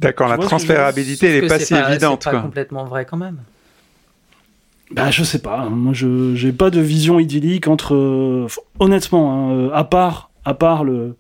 D'accord, 0.01 0.29
la 0.29 0.39
transférabilité, 0.39 1.27
elle 1.27 1.35
Sauf 1.35 1.45
est 1.45 1.47
que 1.47 1.53
pas 1.53 1.59
si 1.61 1.75
évidente. 1.75 2.23
C'est 2.25 2.31
pas 2.31 2.37
Quoi. 2.37 2.43
complètement 2.43 2.85
vrai 2.85 3.05
quand 3.05 3.17
même. 3.17 3.39
Bah, 4.91 5.11
je 5.11 5.25
sais 5.25 5.41
pas. 5.41 5.69
Moi, 5.69 5.93
je 5.93 6.35
j'ai 6.35 6.53
pas 6.53 6.71
de 6.71 6.81
vision 6.81 7.19
idyllique 7.19 7.69
entre. 7.69 7.95
euh, 7.95 8.47
honnêtement, 8.79 9.33
hein, 9.51 9.53
euh, 9.53 9.71
à 9.73 9.85
part, 9.85 10.31
à 10.45 10.55
part 10.55 10.85
le, 10.85 11.17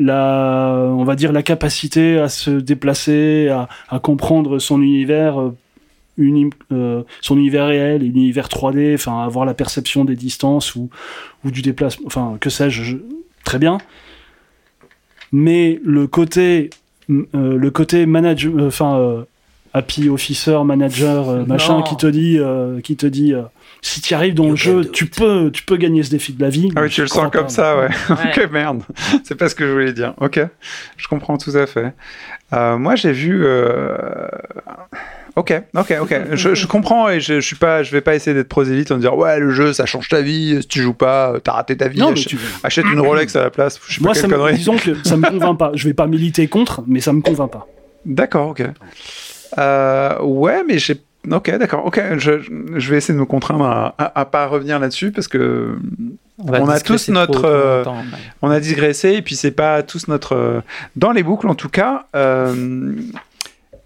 la, 0.00 0.74
on 0.88 1.04
va 1.04 1.14
dire 1.14 1.30
la 1.32 1.42
capacité 1.42 2.18
à 2.18 2.28
se 2.28 2.50
déplacer, 2.50 3.48
à, 3.48 3.68
à 3.90 3.98
comprendre 3.98 4.58
son 4.58 4.80
univers, 4.80 5.38
euh, 5.40 5.56
uni- 6.16 6.50
euh, 6.72 7.02
son 7.20 7.36
univers 7.36 7.66
réel, 7.66 8.02
l'univers 8.02 8.48
3D, 8.48 8.94
enfin 8.94 9.22
avoir 9.24 9.44
la 9.44 9.54
perception 9.54 10.04
des 10.06 10.16
distances 10.16 10.74
ou, 10.74 10.88
ou 11.44 11.50
du 11.50 11.60
déplacement, 11.62 12.06
enfin 12.06 12.36
que 12.40 12.48
sais-je, 12.50 12.82
je- 12.82 12.96
très 13.44 13.58
bien. 13.58 13.78
Mais 15.32 15.80
le 15.84 16.06
côté, 16.06 16.70
euh, 17.10 17.56
le 17.56 17.70
côté 17.70 18.06
manager, 18.06 18.52
euh, 18.58 18.66
enfin 18.68 18.98
euh, 18.98 19.22
happy 19.74 20.08
officer, 20.08 20.58
manager, 20.64 21.46
machin, 21.46 21.82
qui 21.82 21.96
te 21.96 22.06
dit, 22.06 22.38
qui 22.82 22.96
te 22.96 23.06
dit, 23.06 23.34
si 23.82 24.00
tu 24.00 24.14
arrives 24.14 24.34
dans 24.34 24.50
le 24.50 24.56
jeu, 24.56 24.84
tu 24.90 25.06
peux, 25.06 25.50
tu 25.52 25.62
peux 25.62 25.76
gagner 25.76 26.02
ce 26.02 26.10
défi 26.10 26.32
de 26.32 26.42
la 26.42 26.50
vie. 26.50 26.70
Ah 26.76 26.82
oui, 26.82 26.90
tu 26.90 27.00
le 27.00 27.06
sens 27.06 27.30
comme 27.32 27.44
pas. 27.44 27.48
ça, 27.48 27.76
ouais. 27.78 27.88
Ouais. 28.10 28.16
ok, 28.44 28.50
merde. 28.52 28.82
C'est 29.24 29.34
pas 29.34 29.48
ce 29.48 29.54
que 29.54 29.66
je 29.66 29.72
voulais 29.72 29.92
dire. 29.92 30.14
Ok, 30.20 30.40
je 30.96 31.08
comprends 31.08 31.38
tout 31.38 31.52
à 31.56 31.66
fait. 31.66 31.92
Euh, 32.52 32.76
moi, 32.78 32.96
j'ai 32.96 33.12
vu. 33.12 33.42
euh, 33.44 33.96
Ok, 35.36 35.54
ok, 35.76 35.94
ok. 36.02 36.14
Je, 36.32 36.54
je 36.56 36.66
comprends 36.66 37.08
et 37.08 37.20
je, 37.20 37.34
je 37.34 37.46
suis 37.46 37.54
pas, 37.56 37.84
je 37.84 37.92
vais 37.92 38.00
pas 38.00 38.16
essayer 38.16 38.34
d'être 38.34 38.48
prosélyte 38.48 38.90
en 38.90 38.96
disant 38.96 39.14
ouais 39.14 39.38
le 39.38 39.52
jeu 39.52 39.72
ça 39.72 39.86
change 39.86 40.08
ta 40.08 40.20
vie. 40.22 40.58
Si 40.60 40.66
tu 40.66 40.82
joues 40.82 40.92
pas, 40.92 41.34
t'as 41.42 41.52
raté 41.52 41.76
ta 41.76 41.86
vie. 41.86 42.00
Non, 42.00 42.08
mais 42.10 42.18
Ach- 42.18 42.26
tu 42.26 42.36
Achète 42.64 42.84
une 42.92 42.98
Rolex 42.98 43.36
à 43.36 43.42
la 43.44 43.50
place. 43.50 43.78
Je 43.86 43.94
sais 43.94 44.00
pas 44.00 44.04
Moi, 44.06 44.12
quelle 44.14 44.22
ça 44.22 44.28
me, 44.28 44.32
connerie. 44.34 44.54
disons 44.56 44.76
que 44.76 44.90
ça 45.04 45.16
me 45.16 45.28
convainc 45.30 45.56
pas. 45.56 45.70
Je 45.74 45.86
vais 45.86 45.94
pas 45.94 46.08
militer 46.08 46.48
contre, 46.48 46.82
mais 46.88 47.00
ça 47.00 47.12
me 47.12 47.20
convainc 47.22 47.52
pas. 47.52 47.68
D'accord, 48.04 48.48
ok. 48.48 48.62
Euh, 49.58 50.20
ouais, 50.22 50.64
mais 50.66 50.78
j'ai. 50.80 51.00
Ok, 51.30 51.50
d'accord. 51.58 51.84
Ok, 51.84 52.00
je, 52.18 52.40
je 52.76 52.90
vais 52.90 52.96
essayer 52.96 53.14
de 53.14 53.18
me 53.20 53.26
contraindre 53.26 53.64
à, 53.64 53.94
à, 53.98 54.20
à 54.20 54.24
pas 54.24 54.46
revenir 54.46 54.78
là-dessus 54.78 55.10
parce 55.12 55.28
que 55.28 55.76
On 56.38 56.68
a 56.68 56.80
tous 56.80 57.08
notre, 57.10 57.44
euh, 57.44 57.78
longtemps, 57.78 57.96
ouais. 57.98 58.04
on 58.42 58.50
a 58.50 58.58
digressé 58.60 59.10
et 59.14 59.22
puis 59.22 59.34
c'est 59.36 59.50
pas 59.50 59.82
tous 59.82 60.08
notre 60.08 60.34
euh, 60.34 60.60
dans 60.96 61.12
les 61.12 61.22
boucles 61.22 61.48
en 61.48 61.54
tout 61.54 61.68
cas. 61.68 62.04
euh, 62.16 62.94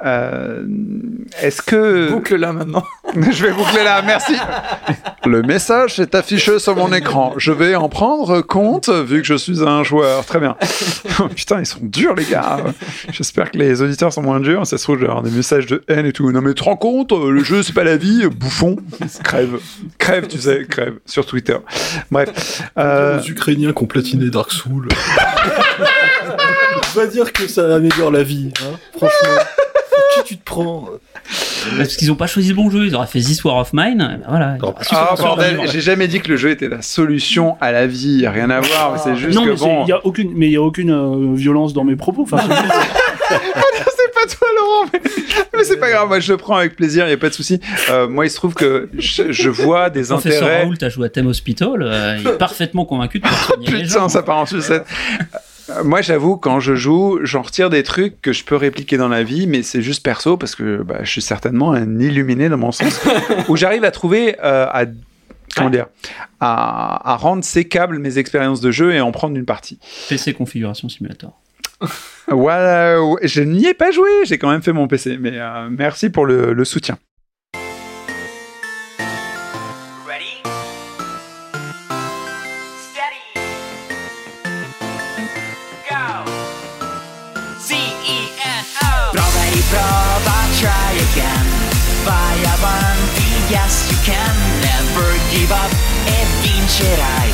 euh, 0.04 0.64
Est-ce 1.40 1.62
que 1.62 2.10
Boucle 2.10 2.36
là 2.36 2.52
maintenant. 2.52 2.84
je 3.14 3.46
vais 3.46 3.52
boucler 3.52 3.84
là 3.84 4.02
Merci. 4.02 4.34
Le 5.24 5.42
message 5.42 5.98
est 6.00 6.14
affiché 6.14 6.58
sur 6.58 6.76
mon 6.76 6.92
écran. 6.92 7.34
Je 7.38 7.52
vais 7.52 7.74
en 7.74 7.88
prendre 7.88 8.40
compte 8.42 8.88
vu 8.88 9.20
que 9.22 9.26
je 9.26 9.34
suis 9.34 9.62
un 9.62 9.82
joueur. 9.82 10.24
Très 10.24 10.40
bien. 10.40 10.56
Oh, 11.20 11.28
putain, 11.28 11.60
ils 11.60 11.66
sont 11.66 11.78
durs 11.80 12.14
les 12.16 12.24
gars. 12.24 12.56
J'espère 13.12 13.52
que 13.52 13.56
les 13.58 13.82
auditeurs 13.82 14.12
sont 14.12 14.22
moins 14.22 14.40
durs. 14.40 14.66
Ça 14.66 14.78
se 14.78 14.82
trouve, 14.82 14.98
genre 14.98 15.22
des 15.22 15.30
messages 15.30 15.66
de 15.66 15.84
haine 15.86 16.06
et 16.06 16.12
tout. 16.12 16.32
Non 16.32 16.40
mais 16.40 16.54
te 16.54 16.64
rends 16.64 16.76
compte, 16.76 17.12
euh, 17.12 17.30
le 17.30 17.44
jeu 17.44 17.62
c'est 17.62 17.72
pas 17.72 17.84
la 17.84 17.96
vie, 17.96 18.26
bouffon. 18.26 18.76
Crève, 19.22 19.58
crève, 19.98 20.26
tu 20.26 20.38
sais, 20.38 20.66
crève 20.68 20.94
sur 21.06 21.24
Twitter. 21.26 21.56
Bref. 22.10 22.62
Euh, 22.78 23.18
Les 23.20 23.30
Ukrainiens 23.30 23.72
qui 23.72 23.82
ont 23.82 23.86
platiné 23.86 24.28
Dark 24.30 24.50
Souls. 24.50 24.88
On 26.96 26.98
va 26.98 27.06
dire 27.06 27.32
que 27.32 27.46
ça 27.46 27.74
améliore 27.74 28.10
la 28.10 28.22
vie, 28.22 28.52
hein, 28.60 28.76
franchement. 28.96 29.42
Qui 30.14 30.24
tu 30.24 30.36
te 30.36 30.44
prends 30.44 30.88
Parce 31.76 31.96
qu'ils 31.96 32.10
ont 32.12 32.16
pas 32.16 32.26
choisi 32.26 32.50
le 32.50 32.54
bon 32.54 32.70
jeu, 32.70 32.86
ils 32.86 32.94
auraient 32.94 33.06
fait 33.06 33.20
This 33.20 33.42
War 33.44 33.56
of 33.56 33.72
Mine. 33.72 33.98
ben 33.98 34.20
voilà. 34.28 34.56
Auraient 34.62 34.74
Ah 34.90 35.14
bordel, 35.18 35.60
j'ai 35.70 35.80
jamais 35.80 36.08
dit 36.08 36.20
que 36.20 36.28
le 36.28 36.36
jeu 36.36 36.50
était 36.50 36.68
la 36.68 36.82
solution 36.82 37.56
à 37.60 37.72
la 37.72 37.86
vie, 37.86 38.20
y 38.20 38.26
a 38.26 38.30
rien 38.30 38.50
à 38.50 38.60
voir, 38.60 38.92
mais 38.92 38.98
c'est 39.02 39.16
juste 39.16 39.36
non, 39.36 39.44
que 39.44 39.50
mais 39.50 39.56
bon. 39.56 39.84
il 39.84 39.88
y 39.88 39.92
a 39.92 40.04
aucune, 40.04 40.32
mais 40.34 40.46
il 40.46 40.52
y 40.52 40.56
a 40.56 40.62
aucune 40.62 40.90
euh, 40.90 41.34
violence 41.34 41.72
dans 41.72 41.84
mes 41.84 41.96
propos. 41.96 42.22
Enfin, 42.22 42.38
pas 44.14 44.26
toi 44.28 44.46
Laurent, 44.56 44.90
mais, 44.92 45.00
mais 45.56 45.64
c'est 45.64 45.76
pas 45.78 45.90
grave, 45.90 46.08
moi 46.08 46.20
je 46.20 46.32
le 46.32 46.38
prends 46.38 46.56
avec 46.56 46.76
plaisir, 46.76 47.08
y 47.08 47.12
a 47.12 47.16
pas 47.16 47.28
de 47.30 47.34
souci. 47.34 47.60
Euh, 47.90 48.08
moi 48.08 48.26
il 48.26 48.30
se 48.30 48.36
trouve 48.36 48.54
que 48.54 48.88
je, 48.96 49.32
je 49.32 49.50
vois 49.50 49.90
des 49.90 50.04
Professeur 50.04 50.42
intérêts. 50.44 50.62
Raoult 50.62 50.76
a 50.80 50.88
joué 50.88 51.06
à 51.06 51.08
Thème 51.08 51.26
Hospital, 51.26 51.82
euh, 51.82 52.18
il 52.20 52.28
est 52.28 52.32
parfaitement 52.38 52.84
convaincu 52.84 53.18
de 53.20 53.26
faire 53.26 53.38
soigner 53.38 53.70
les 53.70 53.78
gens. 53.84 53.94
Putain, 53.94 54.08
ça 54.08 54.22
part 54.22 54.38
en 54.38 54.46
sucette. 54.46 54.84
Euh, 55.70 55.84
Moi, 55.84 56.02
j'avoue, 56.02 56.36
quand 56.36 56.60
je 56.60 56.74
joue, 56.74 57.20
j'en 57.22 57.42
retire 57.42 57.70
des 57.70 57.82
trucs 57.82 58.20
que 58.20 58.32
je 58.32 58.44
peux 58.44 58.56
répliquer 58.56 58.96
dans 58.96 59.08
la 59.08 59.22
vie, 59.22 59.46
mais 59.46 59.62
c'est 59.62 59.82
juste 59.82 60.02
perso 60.04 60.36
parce 60.36 60.54
que 60.54 60.82
bah, 60.82 60.98
je 61.02 61.10
suis 61.10 61.22
certainement 61.22 61.72
un 61.72 61.98
illuminé 61.98 62.48
dans 62.48 62.58
mon 62.58 62.72
sens, 62.72 63.00
où 63.48 63.56
j'arrive 63.56 63.84
à 63.84 63.90
trouver, 63.90 64.36
euh, 64.44 64.66
à, 64.70 64.84
comment 65.56 65.70
dire, 65.70 65.86
à, 66.40 67.12
à 67.12 67.16
rendre 67.16 67.44
sécables 67.44 67.98
mes 67.98 68.18
expériences 68.18 68.60
de 68.60 68.70
jeu 68.70 68.92
et 68.92 69.00
en 69.00 69.12
prendre 69.12 69.36
une 69.36 69.46
partie. 69.46 69.78
PC 70.08 70.34
Configuration 70.34 70.88
Simulator. 70.88 71.32
Voilà, 72.28 72.96
je 73.22 73.42
n'y 73.42 73.66
ai 73.66 73.74
pas 73.74 73.90
joué, 73.90 74.08
j'ai 74.24 74.38
quand 74.38 74.50
même 74.50 74.62
fait 74.62 74.72
mon 74.72 74.86
PC, 74.88 75.18
mais 75.20 75.32
euh, 75.34 75.68
merci 75.70 76.08
pour 76.08 76.24
le, 76.24 76.52
le 76.52 76.64
soutien. 76.64 76.98
Give 95.34 95.52
up 95.52 95.70
e 96.06 96.18
vincerai. 96.42 97.30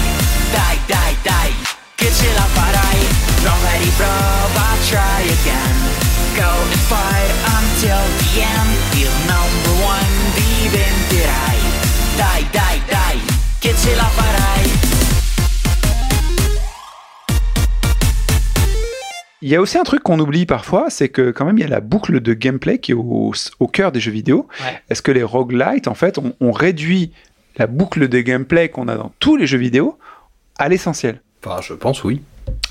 Dai, 0.53 0.77
dai, 0.87 1.15
dai, 1.23 1.53
che 1.95 2.11
ce 2.11 2.33
la 2.33 2.47
farai. 2.57 3.01
Prova 3.43 3.71
e 3.75 3.79
riprova, 3.79 4.67
try 4.89 5.23
again. 5.39 5.77
Go 6.35 6.49
and 6.49 6.85
fight 6.89 7.31
until 7.59 8.03
the 8.21 8.41
end. 8.41 8.73
Il 8.97 9.13
number 9.29 9.75
one 9.85 10.13
diventerai. 10.35 11.59
Dai, 12.17 12.47
dai, 12.51 12.81
dai, 12.89 13.21
che 13.59 13.75
ce 13.77 13.95
la 13.95 14.09
farai. 14.17 14.49
Il 19.43 19.49
y 19.49 19.57
a 19.57 19.61
aussi 19.61 19.79
un 19.79 19.85
truc 19.85 20.03
qu'on 20.03 20.21
oublie 20.21 20.45
parfois, 20.45 20.91
c'est 20.91 21.09
que 21.09 21.31
quand 21.31 21.47
même 21.47 21.57
il 21.57 21.63
y 21.63 21.65
a 21.65 21.69
la 21.69 21.81
boucle 21.81 22.21
de 22.21 22.35
gameplay 22.35 22.77
qui 22.77 22.91
est 22.91 22.95
au, 22.95 23.33
au 23.59 23.67
cœur 23.67 23.91
des 23.91 23.99
jeux 23.99 24.11
vidéo. 24.13 24.47
Ouais. 24.63 24.83
Est-ce 24.91 25.01
que 25.01 25.11
les 25.11 25.23
roguelites, 25.23 25.89
en 25.89 25.95
fait, 25.95 26.19
on, 26.19 26.35
on 26.41 26.53
réduit 26.53 27.13
la 27.61 27.66
boucle 27.69 28.09
de 28.09 28.20
gameplay 28.20 28.69
qu'on 28.70 28.89
a 28.89 28.97
dans 28.97 29.12
tous 29.20 29.37
les 29.37 29.47
jeux 29.47 29.59
vidéo 29.59 29.99
à 30.59 30.69
l'essentiel 30.69 31.20
Enfin, 31.45 31.61
je 31.62 31.73
pense 31.74 32.03
oui. 32.05 32.20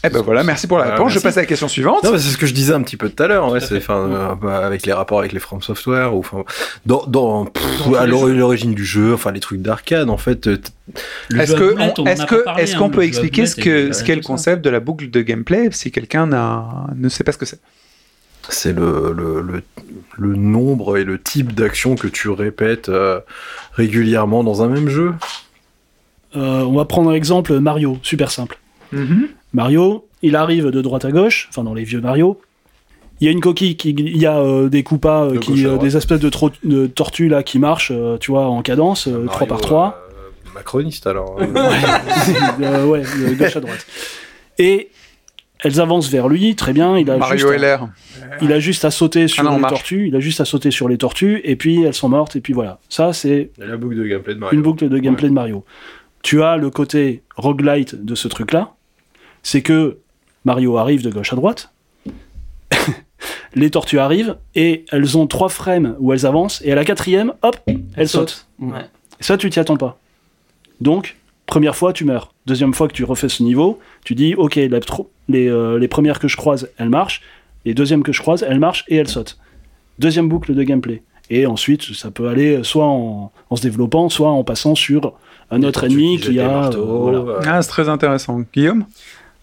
Eh 0.03 0.09
ben 0.09 0.21
voilà, 0.21 0.43
merci 0.43 0.67
pour 0.67 0.77
la 0.77 0.85
Ouais, 0.85 0.91
réponse. 0.91 1.11
Je 1.13 1.19
passe 1.19 1.37
à 1.37 1.41
la 1.41 1.45
question 1.45 1.67
suivante. 1.67 2.03
Non, 2.03 2.11
mais 2.11 2.19
c'est 2.19 2.29
ce 2.29 2.37
que 2.37 2.45
je 2.45 2.53
disais 2.53 2.73
un 2.73 2.81
petit 2.81 2.97
peu 2.97 3.09
tout 3.09 3.21
à 3.23 3.27
l'heure. 3.27 3.51
Ouais, 3.51 3.59
c'est 3.59 3.77
enfin 3.77 3.97
euh, 4.09 4.35
bah, 4.35 4.65
avec 4.65 4.85
les 4.85 4.93
rapports 4.93 5.19
avec 5.19 5.31
les 5.31 5.39
From 5.39 5.61
Software 5.61 6.13
ou 6.15 6.19
enfin 6.19 6.43
dans 6.85 7.05
dans 7.07 7.45
pff, 7.45 7.93
à 7.97 8.05
l'ori- 8.05 8.35
l'origine 8.37 8.73
du 8.73 8.85
jeu, 8.85 9.13
enfin 9.13 9.31
les 9.31 9.39
trucs 9.39 9.61
d'arcade 9.61 10.09
en 10.09 10.17
fait. 10.17 10.47
euh, 10.47 10.57
Est-ce 11.37 11.53
que 11.55 11.73
que 12.25 12.77
qu'on 12.77 12.89
peut 12.89 13.03
expliquer 13.03 13.45
ce 13.45 13.55
que 13.55 14.03
qu'est 14.03 14.15
le 14.15 14.21
concept 14.21 14.63
de 14.63 14.69
la 14.69 14.79
boucle 14.79 15.09
de 15.09 15.21
gameplay 15.21 15.69
si 15.71 15.91
quelqu'un 15.91 16.27
n'a 16.27 16.87
ne 16.95 17.09
sait 17.09 17.23
pas 17.23 17.31
ce 17.31 17.37
que 17.37 17.45
c'est? 17.45 17.59
C'est 18.49 18.73
le, 18.73 19.13
le, 19.15 19.41
le, 19.41 19.63
le 20.17 20.35
nombre 20.35 20.97
et 20.97 21.03
le 21.03 21.21
type 21.21 21.53
d'action 21.53 21.95
que 21.95 22.07
tu 22.07 22.29
répètes 22.29 22.89
euh, 22.89 23.19
régulièrement 23.73 24.43
dans 24.43 24.61
un 24.63 24.67
même 24.67 24.89
jeu? 24.89 25.13
euh, 26.35 26.61
on 26.61 26.73
va 26.73 26.85
prendre 26.85 27.09
un 27.09 27.13
exemple 27.13 27.57
Mario, 27.59 27.97
super 28.03 28.29
simple. 28.31 28.59
Mario, 29.53 30.07
il 30.21 30.35
arrive 30.35 30.67
de 30.67 30.81
droite 30.81 31.05
à 31.05 31.11
gauche, 31.11 31.47
enfin 31.49 31.63
dans 31.63 31.73
les 31.73 31.83
vieux 31.83 32.01
Mario. 32.01 32.39
Il 33.21 33.25
y 33.25 33.27
a 33.27 33.31
une 33.31 33.41
coquille, 33.41 33.75
qui, 33.75 33.89
il 33.89 34.17
y 34.17 34.25
a 34.25 34.37
euh, 34.37 34.69
des 34.69 34.81
coupas, 34.83 35.25
euh, 35.25 35.31
De 35.33 35.37
qui, 35.39 35.65
euh, 35.65 35.77
des 35.77 35.97
espèces 35.97 36.19
de, 36.21 36.29
tro- 36.29 36.51
de 36.63 36.87
tortues 36.87 37.27
là 37.27 37.43
qui 37.43 37.59
marchent, 37.59 37.91
euh, 37.93 38.17
tu 38.17 38.31
vois, 38.31 38.45
en 38.45 38.61
cadence, 38.61 39.07
euh, 39.07 39.11
Mario, 39.23 39.27
3 39.29 39.47
par 39.47 39.59
3. 39.61 40.01
euh, 40.47 40.53
macroniste 40.55 41.05
alors. 41.07 41.37
Euh, 42.61 42.85
ouais, 42.85 43.01
de 43.01 43.33
gauche 43.37 43.55
à 43.55 43.59
droite. 43.59 43.85
Et 44.57 44.89
elles 45.61 45.79
avancent 45.81 46.09
vers 46.09 46.27
lui, 46.29 46.55
très 46.55 46.73
bien. 46.73 46.97
Il 46.97 47.09
a 47.11 47.17
Mario 47.17 47.51
juste 47.51 47.63
à-. 47.63 47.89
Il 48.41 48.53
a 48.53 48.59
juste 48.59 48.85
à 48.85 48.91
sauter 48.91 49.27
sur 49.27 49.41
Ah 49.41 49.49
non, 49.49 49.55
les 49.55 49.61
marche. 49.61 49.73
tortues, 49.73 50.07
il 50.07 50.15
a 50.15 50.19
juste 50.19 50.39
à 50.41 50.45
sauter 50.45 50.71
sur 50.71 50.87
les 50.87 50.97
tortues, 50.97 51.41
et 51.43 51.55
puis 51.55 51.83
elles 51.83 51.93
sont 51.93 52.09
mortes, 52.09 52.35
et 52.35 52.41
puis 52.41 52.53
voilà. 52.53 52.79
Ça, 52.89 53.11
c'est 53.13 53.51
la 53.57 53.75
boucle 53.77 53.95
de 53.97 54.05
gameplay 54.05 54.35
de 54.35 54.39
Mario. 54.39 54.55
une 54.57 54.63
boucle 54.63 54.87
de 54.87 54.97
gameplay 54.97 55.27
de 55.29 55.33
Mario. 55.33 55.65
Tu 56.23 56.43
as 56.43 56.57
le 56.57 56.69
côté 56.69 57.23
roguelite 57.35 58.03
de 58.05 58.15
ce 58.15 58.27
truc-là, 58.27 58.73
c'est 59.43 59.61
que 59.61 59.97
Mario 60.45 60.77
arrive 60.77 61.01
de 61.03 61.09
gauche 61.09 61.33
à 61.33 61.35
droite, 61.35 61.73
les 63.55 63.69
tortues 63.69 63.99
arrivent, 63.99 64.37
et 64.55 64.85
elles 64.91 65.17
ont 65.17 65.27
trois 65.27 65.49
frames 65.49 65.95
où 65.99 66.13
elles 66.13 66.25
avancent, 66.25 66.61
et 66.63 66.71
à 66.71 66.75
la 66.75 66.85
quatrième, 66.85 67.33
hop, 67.41 67.57
elles 67.95 68.09
sautent. 68.09 68.47
Ouais. 68.59 68.85
Et 69.19 69.23
ça, 69.23 69.37
tu 69.37 69.49
t'y 69.49 69.59
attends 69.59 69.77
pas. 69.77 69.99
Donc, 70.81 71.17
première 71.49 71.75
fois, 71.75 71.91
tu 71.91 72.05
meurs. 72.05 72.31
Deuxième 72.45 72.73
fois 72.73 72.87
que 72.87 72.93
tu 72.93 73.03
refais 73.03 73.27
ce 73.29 73.43
niveau, 73.43 73.79
tu 74.05 74.15
dis, 74.15 74.35
ok, 74.35 74.55
les, 74.55 74.69
tro- 74.79 75.09
les, 75.27 75.49
euh, 75.49 75.77
les 75.77 75.87
premières 75.87 76.19
que 76.19 76.27
je 76.27 76.37
croise, 76.37 76.69
elles 76.77 76.89
marchent. 76.89 77.21
Les 77.65 77.73
deuxièmes 77.73 78.03
que 78.03 78.13
je 78.13 78.21
croise, 78.21 78.45
elles 78.47 78.59
marchent 78.59 78.85
et 78.87 78.95
elles 78.95 79.09
sautent. 79.09 79.37
Deuxième 79.99 80.29
boucle 80.29 80.55
de 80.55 80.63
gameplay. 80.63 81.03
Et 81.29 81.45
ensuite, 81.45 81.83
ça 81.93 82.09
peut 82.09 82.27
aller 82.27 82.63
soit 82.63 82.85
en, 82.87 83.31
en 83.49 83.55
se 83.55 83.61
développant, 83.61 84.09
soit 84.09 84.29
en 84.29 84.43
passant 84.43 84.75
sur 84.75 85.13
un 85.51 85.61
autre 85.63 85.83
ennemi 85.83 86.19
qui 86.19 86.39
a... 86.39 86.69
euh, 86.69 86.77
voilà. 86.77 87.39
Ah, 87.45 87.61
c'est 87.61 87.69
très 87.69 87.89
intéressant. 87.89 88.41
Guillaume? 88.53 88.85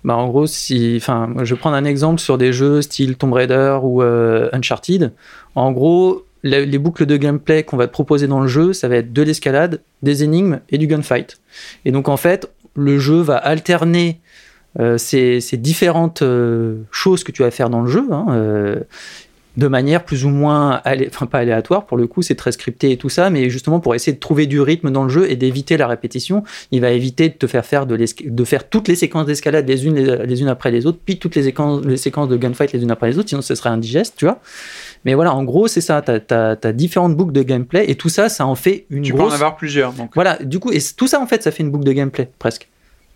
Bah, 0.02 0.16
en 0.16 0.28
gros, 0.28 0.46
si, 0.46 0.94
enfin, 0.96 1.26
moi, 1.26 1.44
je 1.44 1.54
vais 1.54 1.60
prendre 1.60 1.76
un 1.76 1.84
exemple 1.84 2.20
sur 2.20 2.38
des 2.38 2.52
jeux 2.52 2.80
style 2.82 3.16
Tomb 3.16 3.32
Raider 3.32 3.78
ou 3.82 4.02
euh, 4.02 4.48
Uncharted. 4.52 5.12
En 5.54 5.72
gros, 5.72 6.24
les 6.42 6.78
boucles 6.78 7.06
de 7.06 7.16
gameplay 7.16 7.62
qu'on 7.64 7.76
va 7.76 7.86
te 7.86 7.92
proposer 7.92 8.26
dans 8.26 8.40
le 8.40 8.48
jeu, 8.48 8.72
ça 8.72 8.88
va 8.88 8.96
être 8.96 9.12
de 9.12 9.22
l'escalade, 9.22 9.80
des 10.02 10.22
énigmes 10.22 10.60
et 10.70 10.78
du 10.78 10.86
gunfight. 10.86 11.38
Et 11.84 11.90
donc, 11.90 12.08
en 12.08 12.16
fait, 12.16 12.50
le 12.74 12.98
jeu 12.98 13.20
va 13.20 13.36
alterner 13.36 14.20
euh, 14.78 14.98
ces, 14.98 15.40
différentes 15.54 16.22
euh, 16.22 16.82
choses 16.90 17.24
que 17.24 17.32
tu 17.32 17.42
vas 17.42 17.50
faire 17.50 17.70
dans 17.70 17.82
le 17.82 17.90
jeu. 17.90 18.06
hein, 18.10 18.26
euh, 18.30 18.80
de 19.56 19.68
manière 19.68 20.04
plus 20.04 20.24
ou 20.24 20.28
moins, 20.28 20.82
enfin 21.08 21.26
pas 21.26 21.38
aléatoire 21.38 21.86
pour 21.86 21.96
le 21.96 22.06
coup, 22.06 22.22
c'est 22.22 22.34
très 22.34 22.52
scripté 22.52 22.92
et 22.92 22.96
tout 22.96 23.08
ça, 23.08 23.30
mais 23.30 23.48
justement 23.48 23.80
pour 23.80 23.94
essayer 23.94 24.12
de 24.12 24.20
trouver 24.20 24.46
du 24.46 24.60
rythme 24.60 24.90
dans 24.90 25.04
le 25.04 25.08
jeu 25.08 25.30
et 25.30 25.36
d'éviter 25.36 25.76
la 25.76 25.86
répétition, 25.86 26.44
il 26.72 26.82
va 26.82 26.90
éviter 26.90 27.30
de 27.30 27.34
te 27.34 27.46
faire 27.46 27.64
faire 27.64 27.86
de, 27.86 28.44
faire 28.44 28.68
toutes 28.68 28.88
les 28.88 28.96
séquences 28.96 29.26
d'escalade 29.26 29.66
les 29.66 29.86
unes, 29.86 29.94
les, 29.94 30.40
unes 30.42 30.48
après 30.48 30.70
les 30.70 30.84
autres, 30.84 30.98
puis 31.02 31.18
toutes 31.18 31.34
les 31.36 31.42
les 31.44 31.96
séquences 31.96 32.28
de 32.28 32.36
gunfight 32.36 32.72
les 32.72 32.82
unes 32.82 32.90
après 32.90 33.08
les 33.08 33.18
autres, 33.18 33.30
sinon 33.30 33.40
ce 33.40 33.54
serait 33.54 33.70
indigeste, 33.70 34.14
tu 34.18 34.26
vois. 34.26 34.40
Mais 35.06 35.14
voilà, 35.14 35.34
en 35.34 35.44
gros, 35.44 35.68
c'est 35.68 35.80
ça, 35.80 36.02
t'as 36.02 36.56
as, 36.62 36.72
différentes 36.72 37.16
boucles 37.16 37.32
de 37.32 37.42
gameplay 37.42 37.84
et 37.88 37.94
tout 37.94 38.08
ça, 38.10 38.28
ça 38.28 38.44
en 38.44 38.56
fait 38.56 38.84
une 38.90 39.02
Tu 39.02 39.12
peux 39.12 39.20
en 39.20 39.22
grosse... 39.22 39.34
avoir 39.34 39.56
plusieurs. 39.56 39.92
Donc. 39.94 40.10
Voilà, 40.14 40.36
du 40.42 40.58
coup, 40.58 40.70
et 40.72 40.78
tout 40.96 41.06
ça 41.06 41.20
en 41.20 41.26
fait, 41.26 41.42
ça 41.44 41.50
fait 41.52 41.62
une 41.62 41.70
boucle 41.70 41.84
de 41.86 41.92
gameplay 41.92 42.28
presque. 42.38 42.68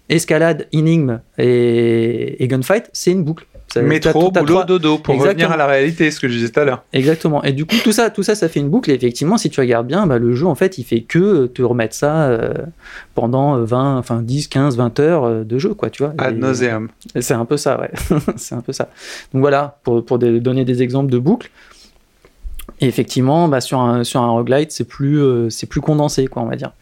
Escalade, 0.08 0.66
énigme 0.72 1.20
et, 1.38 2.42
et 2.42 2.48
gunfight, 2.48 2.88
c'est 2.92 3.10
une 3.12 3.22
boucle. 3.24 3.44
Ça- 3.72 3.82
Métro, 3.82 4.32
boulot, 4.32 4.44
trois- 4.46 4.64
dodo, 4.64 4.98
pour 4.98 5.14
revenir 5.20 5.52
à 5.52 5.56
la 5.56 5.66
réalité, 5.68 6.10
ce 6.10 6.18
que 6.18 6.26
je 6.26 6.32
disais 6.34 6.48
tout 6.48 6.58
à 6.58 6.64
l'heure. 6.64 6.82
Exactement. 6.92 7.44
Et 7.44 7.52
du 7.52 7.64
coup, 7.66 7.76
tout 7.84 7.92
ça, 7.92 8.10
tout 8.10 8.24
ça, 8.24 8.34
ça 8.34 8.48
fait 8.48 8.58
une 8.58 8.68
boucle. 8.68 8.90
Et 8.90 8.94
effectivement, 8.94 9.38
si 9.38 9.48
tu 9.48 9.60
regardes 9.60 9.86
bien, 9.86 10.08
bah, 10.08 10.18
le 10.18 10.34
jeu, 10.34 10.46
en 10.46 10.56
fait, 10.56 10.78
il 10.78 10.82
fait 10.84 11.02
que 11.02 11.46
te 11.46 11.62
remettre 11.62 11.94
ça 11.94 12.22
euh, 12.30 12.52
pendant 13.14 13.56
euh, 13.58 13.64
20, 13.64 13.96
enfin 13.98 14.22
10, 14.22 14.48
15, 14.48 14.76
20 14.76 14.98
heures 14.98 15.24
euh, 15.24 15.44
de 15.44 15.58
jeu, 15.58 15.74
quoi, 15.74 15.88
tu 15.88 16.02
vois. 16.02 16.14
Ad 16.18 16.36
nauseam. 16.36 16.88
C'est 17.20 17.34
un 17.34 17.44
peu 17.44 17.56
ça, 17.56 17.80
ouais. 17.80 17.90
c'est 18.36 18.56
un 18.56 18.60
peu 18.60 18.72
ça. 18.72 18.88
Donc 19.32 19.40
voilà, 19.42 19.78
pour, 19.84 20.04
pour 20.04 20.18
des- 20.18 20.40
donner 20.40 20.64
des 20.64 20.82
exemples 20.82 21.12
de 21.12 21.18
boucles. 21.18 21.50
Et 22.80 22.86
effectivement, 22.86 23.48
bah, 23.48 23.60
sur, 23.60 23.80
un, 23.80 24.04
sur 24.04 24.20
un 24.22 24.30
roguelite, 24.30 24.72
c'est 24.72 24.88
plus, 24.88 25.20
euh, 25.20 25.50
c'est 25.50 25.66
plus 25.66 25.80
condensé, 25.80 26.26
quoi, 26.26 26.42
on 26.42 26.46
va 26.46 26.56
dire. 26.56 26.72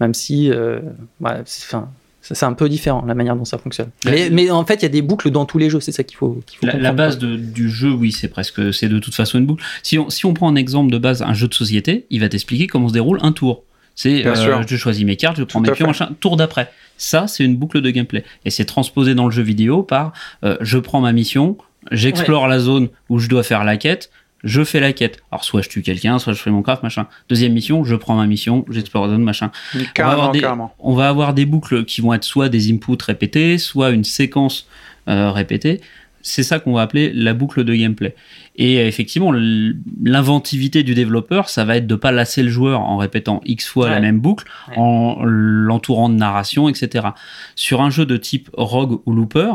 Même 0.00 0.14
si, 0.14 0.50
euh, 0.50 0.80
ouais, 1.20 1.42
c'est, 1.44 1.66
enfin, 1.66 1.88
c'est 2.20 2.34
c'est 2.34 2.46
un 2.46 2.54
peu 2.54 2.68
différent, 2.68 3.04
la 3.06 3.14
manière 3.14 3.36
dont 3.36 3.44
ça 3.44 3.58
fonctionne. 3.58 3.90
Mais, 4.06 4.30
mais 4.30 4.50
en 4.50 4.64
fait, 4.64 4.76
il 4.76 4.82
y 4.82 4.86
a 4.86 4.90
des 4.90 5.02
boucles 5.02 5.30
dans 5.30 5.44
tous 5.44 5.58
les 5.58 5.70
jeux, 5.70 5.80
c'est 5.80 5.92
ça 5.92 6.02
qu'il 6.02 6.16
faut, 6.16 6.40
qu'il 6.46 6.58
faut 6.58 6.76
La, 6.76 6.92
base 6.92 7.18
de- 7.18 7.36
du 7.36 7.68
jeu, 7.70 7.92
oui, 7.92 8.12
c'est 8.12 8.28
presque, 8.28 8.72
c'est 8.72 8.88
de 8.88 8.98
toute 8.98 9.14
façon 9.14 9.38
une 9.38 9.46
boucle. 9.46 9.62
Si 9.82 9.98
on, 9.98 10.10
si 10.10 10.26
on 10.26 10.34
prend 10.34 10.48
un 10.48 10.56
exemple 10.56 10.90
de 10.90 10.98
base, 10.98 11.22
un 11.22 11.34
jeu 11.34 11.48
de 11.48 11.54
société, 11.54 12.06
il 12.10 12.20
va 12.20 12.28
t'expliquer 12.28 12.66
comment 12.66 12.88
se 12.88 12.94
déroule 12.94 13.18
un 13.22 13.32
tour. 13.32 13.62
C'est, 13.94 14.22
Bien 14.22 14.34
euh, 14.34 14.62
je 14.66 14.76
choisis 14.76 15.04
mes 15.04 15.16
cartes, 15.16 15.36
je 15.36 15.44
prends 15.44 15.60
Tout 15.62 15.70
mes 15.70 15.76
pions, 15.76 15.86
machin, 15.86 16.10
tour 16.18 16.36
d'après. 16.36 16.70
Ça, 16.96 17.26
c'est 17.26 17.44
une 17.44 17.56
boucle 17.56 17.80
de 17.80 17.90
gameplay. 17.90 18.24
Et 18.44 18.50
c'est 18.50 18.64
transposé 18.64 19.14
dans 19.14 19.26
le 19.26 19.30
jeu 19.30 19.42
vidéo 19.42 19.82
par, 19.82 20.12
euh, 20.44 20.56
je 20.60 20.78
prends 20.78 21.00
ma 21.00 21.12
mission, 21.12 21.56
j'explore 21.92 22.48
la 22.48 22.58
zone 22.58 22.88
où 23.08 23.18
je 23.18 23.28
dois 23.28 23.42
faire 23.42 23.64
la 23.64 23.76
quête, 23.76 24.10
je 24.44 24.62
fais 24.62 24.78
la 24.78 24.92
quête. 24.92 25.18
Alors, 25.32 25.42
soit 25.42 25.62
je 25.62 25.68
tue 25.68 25.82
quelqu'un, 25.82 26.18
soit 26.18 26.32
je 26.34 26.40
fais 26.40 26.50
mon 26.50 26.62
craft, 26.62 26.82
machin. 26.82 27.06
Deuxième 27.28 27.52
mission, 27.52 27.82
je 27.82 27.96
prends 27.96 28.14
ma 28.14 28.26
mission, 28.26 28.64
j'explore 28.70 29.06
la 29.06 29.14
zone, 29.14 29.22
machin. 29.24 29.50
On 29.74 30.02
va, 30.04 30.10
avoir 30.12 30.30
des, 30.32 30.42
on 30.78 30.94
va 30.94 31.08
avoir 31.08 31.34
des 31.34 31.46
boucles 31.46 31.84
qui 31.84 32.00
vont 32.00 32.12
être 32.14 32.24
soit 32.24 32.48
des 32.48 32.70
inputs 32.70 32.96
répétés, 33.04 33.58
soit 33.58 33.90
une 33.90 34.04
séquence 34.04 34.68
euh, 35.08 35.30
répétée. 35.30 35.80
C'est 36.26 36.42
ça 36.42 36.58
qu'on 36.58 36.72
va 36.72 36.82
appeler 36.82 37.12
la 37.12 37.34
boucle 37.34 37.64
de 37.64 37.74
gameplay. 37.74 38.14
Et 38.56 38.76
effectivement, 38.86 39.30
l'inventivité 40.02 40.82
du 40.82 40.94
développeur, 40.94 41.48
ça 41.48 41.64
va 41.64 41.76
être 41.76 41.86
de 41.86 41.94
pas 41.96 42.12
lasser 42.12 42.42
le 42.42 42.48
joueur 42.48 42.80
en 42.80 42.96
répétant 42.96 43.40
X 43.44 43.66
fois 43.68 43.90
la 43.90 44.00
même 44.00 44.20
boucle, 44.20 44.46
Ouais. 44.68 44.74
en 44.78 45.22
l'entourant 45.24 46.08
de 46.08 46.14
narration, 46.14 46.68
etc. 46.68 47.08
Sur 47.56 47.82
un 47.82 47.90
jeu 47.90 48.06
de 48.06 48.16
type 48.16 48.48
Rogue 48.54 49.00
ou 49.06 49.12
Looper, 49.12 49.52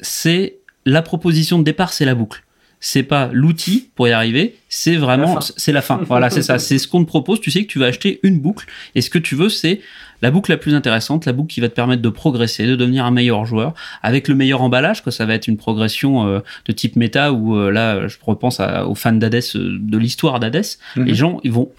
c'est 0.00 0.56
la 0.84 1.02
proposition 1.02 1.58
de 1.58 1.64
départ, 1.64 1.92
c'est 1.92 2.04
la 2.04 2.14
boucle. 2.14 2.42
C'est 2.78 3.02
pas 3.02 3.30
l'outil 3.32 3.88
pour 3.94 4.06
y 4.06 4.12
arriver, 4.12 4.54
c'est 4.68 4.96
vraiment, 4.96 5.40
c'est 5.40 5.72
la 5.72 5.80
fin. 5.82 5.98
Voilà, 6.06 6.28
c'est 6.30 6.42
ça. 6.42 6.58
C'est 6.66 6.78
ce 6.78 6.86
qu'on 6.86 7.02
te 7.02 7.08
propose. 7.08 7.40
Tu 7.40 7.50
sais 7.50 7.62
que 7.64 7.68
tu 7.68 7.78
vas 7.78 7.86
acheter 7.86 8.20
une 8.22 8.38
boucle 8.38 8.66
et 8.94 9.00
ce 9.00 9.08
que 9.10 9.18
tu 9.18 9.34
veux, 9.34 9.48
c'est 9.48 9.80
la 10.22 10.30
boucle 10.30 10.50
la 10.50 10.56
plus 10.56 10.74
intéressante, 10.74 11.24
la 11.26 11.32
boucle 11.32 11.52
qui 11.52 11.60
va 11.60 11.68
te 11.68 11.74
permettre 11.74 12.02
de 12.02 12.08
progresser, 12.08 12.66
de 12.66 12.76
devenir 12.76 13.04
un 13.04 13.10
meilleur 13.10 13.44
joueur, 13.46 13.74
avec 14.02 14.28
le 14.28 14.34
meilleur 14.34 14.60
emballage, 14.62 15.02
que 15.02 15.10
ça 15.10 15.24
va 15.26 15.34
être 15.34 15.48
une 15.48 15.56
progression 15.56 16.26
euh, 16.26 16.40
de 16.66 16.72
type 16.72 16.96
méta, 16.96 17.32
où 17.32 17.56
euh, 17.56 17.70
là, 17.70 18.06
je 18.08 18.16
repense 18.22 18.60
à- 18.60 18.86
aux 18.86 18.94
fans 18.94 19.12
d'Hades, 19.12 19.34
euh, 19.56 19.78
de 19.80 19.98
l'histoire 19.98 20.38
d'Hades, 20.40 20.64
Mhm. 20.96 21.04
les 21.04 21.14
gens, 21.14 21.40
ils 21.44 21.52
vont 21.52 21.70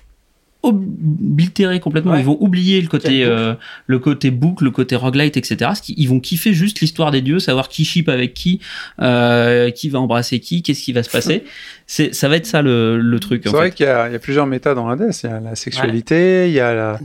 oblitérer 0.67 1.79
complètement, 1.79 2.13
Ouais. 2.13 2.19
ils 2.19 2.25
vont 2.25 2.37
oublier 2.39 2.81
le 2.81 2.87
côté, 2.87 3.23
euh, 3.23 3.53
le 3.87 3.99
côté 3.99 4.31
boucle, 4.31 4.63
le 4.63 4.71
côté 4.71 4.95
roguelite, 4.95 5.37
etc. 5.37 5.71
Ils 5.89 6.07
vont 6.09 6.19
kiffer 6.19 6.53
juste 6.53 6.79
l'histoire 6.81 7.11
des 7.11 7.21
dieux, 7.21 7.39
savoir 7.39 7.69
qui 7.69 7.85
ship 7.85 8.09
avec 8.09 8.33
qui, 8.33 8.59
euh, 9.01 9.71
qui 9.71 9.89
va 9.89 9.99
embrasser 9.99 10.39
qui, 10.39 10.61
qu'est-ce 10.63 10.83
qui 10.83 10.93
va 10.93 11.03
se 11.03 11.09
passer. 11.09 11.43
C'est, 11.89 12.13
ça 12.13 12.27
va 12.27 12.35
être 12.35 12.45
ça 12.45 12.61
le, 12.61 12.99
le 12.99 13.19
truc. 13.19 13.43
C'est 13.45 13.49
vrai 13.51 13.71
qu'il 13.71 13.85
y, 13.85 13.89
a 13.89 14.09
il 14.09 14.11
y 14.13 14.15
a 14.15 14.19
plusieurs 14.19 14.45
méta 14.45 14.73
dans 14.73 14.89
Hades. 14.89 15.11
Il 15.23 15.29
y 15.29 15.33
a 15.33 15.39
la 15.39 15.55
sexualité, 15.55 16.47
il 16.49 16.53
y 16.53 16.59
a 16.59 16.73
la. 16.73 16.99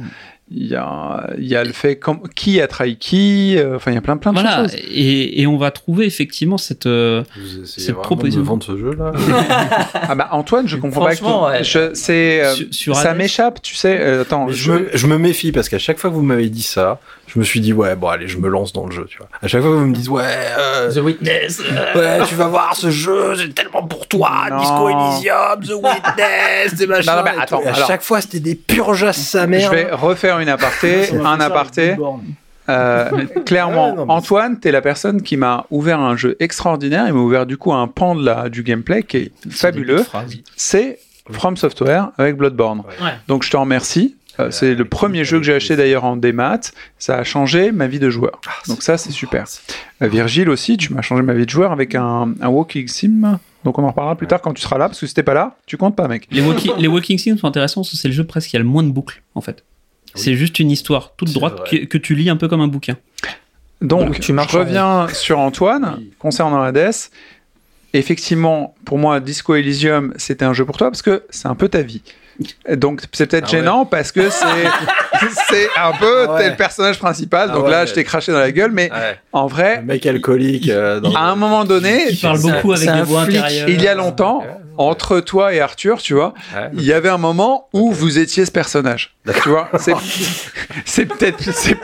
Il 0.51 0.67
y 0.67 0.75
a, 0.75 1.31
il 1.39 1.47
y 1.47 1.57
a 1.57 1.65
le 1.65 1.73
fait 1.73 1.99
qui 2.35 2.61
a 2.61 2.67
trahi 2.67 2.97
qui, 2.97 3.57
euh, 3.57 3.77
enfin 3.77 3.91
il 3.91 3.95
y 3.95 3.97
a 3.97 4.03
plein 4.03 4.19
plein 4.19 4.33
de 4.35 4.41
Voilà, 4.41 4.63
choses. 4.65 4.75
et, 4.75 5.41
et 5.41 5.47
on 5.47 5.57
va 5.57 5.71
trouver 5.71 6.05
effectivement 6.05 6.59
cette. 6.59 6.85
euh, 6.85 7.23
Vous 7.37 7.65
Cette 7.65 7.95
proposition. 7.97 8.41
de 8.43 8.47
vendre 8.47 8.63
ce 8.65 8.77
jeu 8.77 8.93
là 8.95 9.13
Ah 9.95 10.15
bah 10.15 10.29
Antoine, 10.33 10.69
je 10.69 10.77
comprends 10.77 11.05
pas. 11.05 11.11
que 11.13 11.17
Franchement, 11.17 11.47
tu- 11.47 11.53
ouais. 11.53 11.65
je- 11.65 11.95
c'est 11.95 12.45
euh, 12.45 12.55
ça 12.95 13.15
m'échappe, 13.15 13.63
tu 13.63 13.75
sais. 13.77 13.99
euh, 13.99 14.23
attends, 14.23 14.49
je, 14.49 14.55
je, 14.55 14.73
me, 14.73 14.89
je 14.93 15.07
me 15.07 15.17
méfie 15.17 15.53
parce 15.53 15.71
qu'à 15.71 15.79
chaque 15.79 15.99
fois 15.99 16.11
que 16.11 16.15
vous 16.17 16.23
m'avez 16.23 16.51
dit 16.51 16.63
ça, 16.63 17.01
je 17.29 17.39
me 17.39 17.45
suis 17.45 17.61
dit 17.61 17.73
ouais 17.73 17.97
bon 17.97 18.09
allez 18.09 18.29
je 18.29 18.37
me 18.37 18.49
lance 18.49 18.75
dans 18.75 18.85
le 18.85 18.93
jeu 18.93 19.07
tu 19.09 19.17
vois. 19.17 19.29
À 19.41 19.47
chaque 19.49 19.63
fois 19.63 19.71
que 19.71 19.77
vous 19.77 19.87
me 19.87 19.95
dites 19.95 20.09
ouais 20.09 20.23
euh, 20.59 20.93
The 20.93 20.99
Witness. 20.99 21.61
euh, 21.61 22.19
ouais 22.21 22.27
tu 22.29 22.35
vas 22.35 22.49
voir 22.49 22.77
ce 22.77 22.91
jeu 22.91 23.37
c'est 23.39 23.55
tellement 23.55 23.85
pour 23.85 24.07
toi 24.07 24.49
Non. 24.51 24.59
Disco 24.61 24.89
Elysium 24.91 25.61
The 25.67 25.83
Witness 25.83 26.75
des 26.75 26.87
machins. 26.87 27.11
Non, 27.11 27.19
non, 27.19 27.23
mais 27.25 27.41
attends, 27.43 27.63
Et 27.63 27.69
à 27.69 27.75
alors- 27.75 27.87
chaque 27.89 28.03
fois 28.03 28.21
c'était 28.21 28.41
des 28.41 28.55
purges 28.55 29.11
sa 29.13 29.45
je 29.45 29.47
mère. 29.47 29.71
vais 29.71 29.89
refaire 29.93 30.32
une 30.41 30.49
aparté, 30.49 31.03
fait 31.05 31.17
un 31.19 31.41
aparté. 31.41 31.97
Euh, 32.69 33.27
clairement, 33.47 33.91
Ouais, 33.91 33.97
non, 33.97 34.07
mais 34.07 34.13
Antoine, 34.13 34.61
t'es 34.61 34.71
la 34.71 34.81
personne 34.81 35.23
qui 35.23 35.37
m'a 35.37 35.67
ouvert 35.71 36.01
un 36.01 36.17
jeu 36.17 36.37
extraordinaire. 36.41 37.07
Il 37.09 37.15
m'a 37.15 37.21
ouvert 37.21 37.47
du 37.47 37.57
coup 37.57 37.73
un 37.73 37.89
pan 37.89 38.15
de 38.15 38.25
la, 38.25 38.49
du 38.49 38.63
gameplay 38.63 39.03
qui 39.03 39.17
est 39.17 39.33
fabuleux. 39.51 40.05
C'est 40.57 40.99
From 41.31 41.57
Software 41.57 42.11
avec 42.19 42.37
Bloodborne. 42.37 42.83
Ouais. 43.01 43.15
Donc 43.29 43.43
je 43.43 43.51
te 43.51 43.57
remercie. 43.57 44.17
Euh, 44.41 44.51
c'est 44.51 44.75
le 44.75 44.85
premier 44.87 45.25
jeu 45.25 45.39
que 45.39 45.45
j'ai 45.45 45.55
acheté 45.55 45.77
d'ailleurs 45.77 46.05
en 46.05 46.17
démat. 46.17 46.61
Ça 46.99 47.17
a 47.17 47.25
changé 47.25 47.71
ma 47.71 47.87
vie 47.87 47.99
de 47.99 48.09
joueur. 48.09 48.41
Donc 48.67 48.83
ça, 48.83 48.97
c'est 48.97 49.11
super. 49.11 49.45
Euh, 50.01 50.09
Virgile 50.09 50.49
aussi, 50.49 50.79
tu 50.79 50.93
m'as 50.95 51.03
changé 51.03 51.23
ma 51.23 51.35
vie 51.35 51.45
de 51.45 51.51
joueur 51.51 51.71
avec 51.71 51.95
un, 51.95 52.33
un 52.41 52.49
Walking 52.49 52.89
Sim. 52.89 53.39
Donc 53.65 53.79
on 53.79 53.85
en 53.85 53.89
reparlera 53.89 54.17
plus 54.17 54.27
tard 54.27 54.41
quand 54.41 54.53
tu 54.55 54.63
seras 54.63 54.79
là, 54.79 54.89
parce 54.89 55.01
que 55.01 55.07
si 55.07 55.15
t'es 55.15 55.23
pas 55.23 55.35
là, 55.35 55.57
tu 55.67 55.77
comptes 55.77 55.97
pas, 55.97 56.09
mec. 56.09 56.27
Les, 56.31 56.41
walking, 56.41 56.73
les 56.79 56.89
Walking 56.89 57.19
Sims 57.19 57.39
sont 57.39 57.47
intéressants 57.47 57.83
parce 57.83 57.91
que 57.91 57.97
c'est 57.97 58.09
le 58.09 58.15
jeu 58.15 58.25
presque 58.25 58.51
qui 58.51 58.57
a 58.57 58.59
le 58.59 58.65
moins 58.65 58.83
de 58.83 58.91
boucles 58.91 59.23
en 59.35 59.41
fait. 59.41 59.65
C'est 60.15 60.35
juste 60.35 60.59
une 60.59 60.71
histoire 60.71 61.15
toute 61.17 61.33
droite 61.33 61.69
que, 61.69 61.85
que 61.85 61.99
tu 61.99 62.15
lis 62.15 62.29
un 62.31 62.37
peu 62.37 62.49
comme 62.49 62.61
un 62.61 62.69
bouquin. 62.69 62.97
Donc, 63.81 64.07
Donc, 64.07 64.21
tu 64.21 64.33
marches 64.33 64.53
je 64.53 64.59
en 64.59 64.61
reviens 64.61 65.09
sur 65.13 65.39
Antoine 65.39 65.97
Oui. 65.99 66.13
concernant 66.19 66.63
Hades. 66.63 66.93
Effectivement, 67.95 68.75
pour 68.85 68.99
moi, 68.99 69.21
Disco 69.21 69.55
Elysium, 69.55 70.15
c'était 70.17 70.45
un 70.45 70.53
jeu 70.55 70.65
pour 70.65 70.79
toi 70.79 70.91
parce 70.91 71.03
que 71.03 71.25
c'est 71.31 71.49
un 71.49 71.55
peu 71.55 71.69
ta 71.69 71.83
vie. 71.83 72.01
Donc, 72.71 73.03
c'est 73.13 73.27
peut-être 73.27 73.45
Ah 73.49 73.53
ouais. 73.53 73.59
gênant 73.59 73.85
parce 73.87 74.11
que 74.13 74.31
c'est 74.31 74.45
c'est 75.51 75.69
un 75.77 75.93
peu 75.93 76.27
Ah 76.29 76.35
ouais. 76.35 76.51
le 76.51 76.57
personnage 76.57 76.99
principal. 76.99 77.49
Ah 77.51 77.55
donc 77.55 77.65
ouais. 77.67 77.71
là, 77.71 77.87
je 77.87 77.93
t'ai 77.95 78.05
craché 78.05 78.33
dans 78.33 78.39
la 78.39 78.51
gueule, 78.53 78.73
mais 78.73 78.91
Ouais. 78.93 79.19
en 79.33 79.45
Un 79.45 79.47
vrai, 79.47 79.83
mec 79.83 80.05
alcoolique. 80.07 80.69
euh, 80.69 81.01
dans- 81.01 81.15
à 81.15 81.21
un 81.23 81.37
moment 81.37 81.65
donné, 81.65 82.05
Il 82.11 82.19
parle 82.19 82.39
c'est 82.39 82.49
un- 82.49 82.53
beaucoup 82.55 82.73
avec 82.73 82.89
c'est 82.89 82.93
des 82.95 83.01
un 83.01 83.05
voix 83.05 83.25
flic. 83.25 83.37
intérieures. 83.39 83.69
il 83.69 83.83
y 83.83 83.89
a 83.89 83.95
longtemps, 83.95 84.41
Ouais. 84.41 84.47
entre 84.79 85.21
toi 85.21 85.53
et 85.55 85.61
Arthur, 85.61 85.99
tu 86.01 86.15
vois, 86.15 86.35
Ouais. 86.55 86.71
il 86.75 86.83
y 86.85 86.93
avait 86.93 87.09
un 87.11 87.19
moment 87.19 87.69
où 87.73 87.93
vous 87.93 88.19
étiez 88.19 88.45
ce 88.47 88.51
personnage. 88.51 89.15
Tu 89.43 89.49
vois, 89.49 89.69
c'est 89.79 89.95
c'est 90.85 91.07
peut-être, 91.07 91.39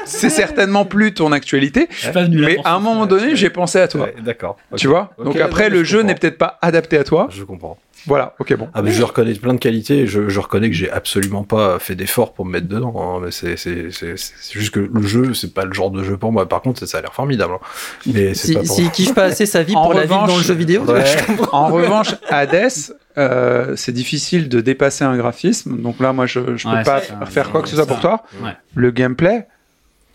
c'est- 0.07 0.29
certainement 0.31 0.85
plus 0.85 1.13
ton 1.15 1.33
actualité, 1.33 1.87
Je 1.91 1.97
suis 2.05 2.13
pas 2.13 2.23
venu 2.25 2.39
là 2.39 2.49
mais 2.49 2.59
à 2.65 2.75
un 2.75 2.81
moment 2.81 3.07
donné, 3.07 3.37
j'ai 3.37 3.51
pensé 3.51 3.79
à 3.81 3.89
toi. 3.89 4.03
Ouais, 4.07 4.15
D'accord. 4.23 4.57
Tu 4.77 4.89
vois 4.89 5.13
Donc 5.23 5.37
après, 5.39 5.69
le 5.69 5.85
je 5.85 5.91
jeu 5.99 6.03
n'est 6.03 6.15
peut-être 6.15 6.39
pas 6.39 6.59
adapté 6.63 6.99
à 6.99 7.05
toi. 7.05 7.29
Je 7.31 7.45
comprends. 7.45 7.79
Voilà, 8.07 8.35
ok, 8.39 8.55
bon. 8.57 8.69
Ah 8.75 8.81
mais 8.83 8.93
je 8.93 9.03
reconnais 9.03 9.35
plein 9.35 9.55
de 9.55 9.59
qualités, 9.59 10.07
je 10.07 10.39
reconnais 10.49 10.69
que 10.71 10.75
j'ai 10.77 10.91
absolument 10.91 11.45
pas 11.45 11.79
fait 11.79 11.95
d'effort 11.95 12.33
pour 12.33 12.45
me 12.45 12.53
mettre 12.53 12.67
dedans, 12.69 12.95
hein, 12.97 13.21
mais 13.25 13.31
c'est 13.31 14.51
juste 14.53 14.71
que 14.73 14.81
le 14.81 15.03
jeu, 15.03 15.35
c'est 15.35 15.55
pas 15.55 15.65
le 15.65 15.73
genre 15.73 15.91
de 15.91 16.03
jeu 16.03 16.17
pour 16.17 16.33
moi. 16.33 16.49
Par 16.49 16.63
contre, 16.63 16.85
ça 16.87 16.99
a 16.99 17.01
l'air 17.01 17.15
formidable. 17.15 17.55
hein. 17.55 17.59
Mais 18.07 18.35
Si- 18.35 18.55
pas 18.55 18.61
pour 18.61 18.75
S'il 18.75 18.91
kiffe 18.91 19.15
pas 19.15 19.25
assez 19.25 19.47
sa 19.47 19.63
vie 19.63 19.77
En 19.77 19.83
pour 19.85 19.95
la 19.95 20.03
vivre 20.03 20.15
revanche- 20.15 20.29
dans 20.31 20.37
le 20.39 20.43
jeu 20.43 20.55
vidéo, 20.55 20.83
Ouais. 20.85 21.05
En 21.53 21.69
revanche, 21.69 22.15
Hades, 22.29 22.69
euh, 23.17 23.75
c'est 23.77 23.93
difficile 23.93 24.49
de 24.49 24.61
dépasser 24.61 25.05
un 25.05 25.17
graphisme. 25.17 25.81
Donc 25.81 26.01
là, 26.01 26.13
moi, 26.13 26.27
je, 26.27 26.57
je 26.57 26.69
peux 26.69 26.83
pas 26.85 27.01
faire 27.27 27.51
quoi 27.51 27.63
que 27.63 27.69
ce 27.69 27.77
soit 27.77 27.87
pour 27.87 28.01
toi. 28.01 28.23
Ouais. 28.43 28.53
Le 28.75 28.91
gameplay, 28.91 29.47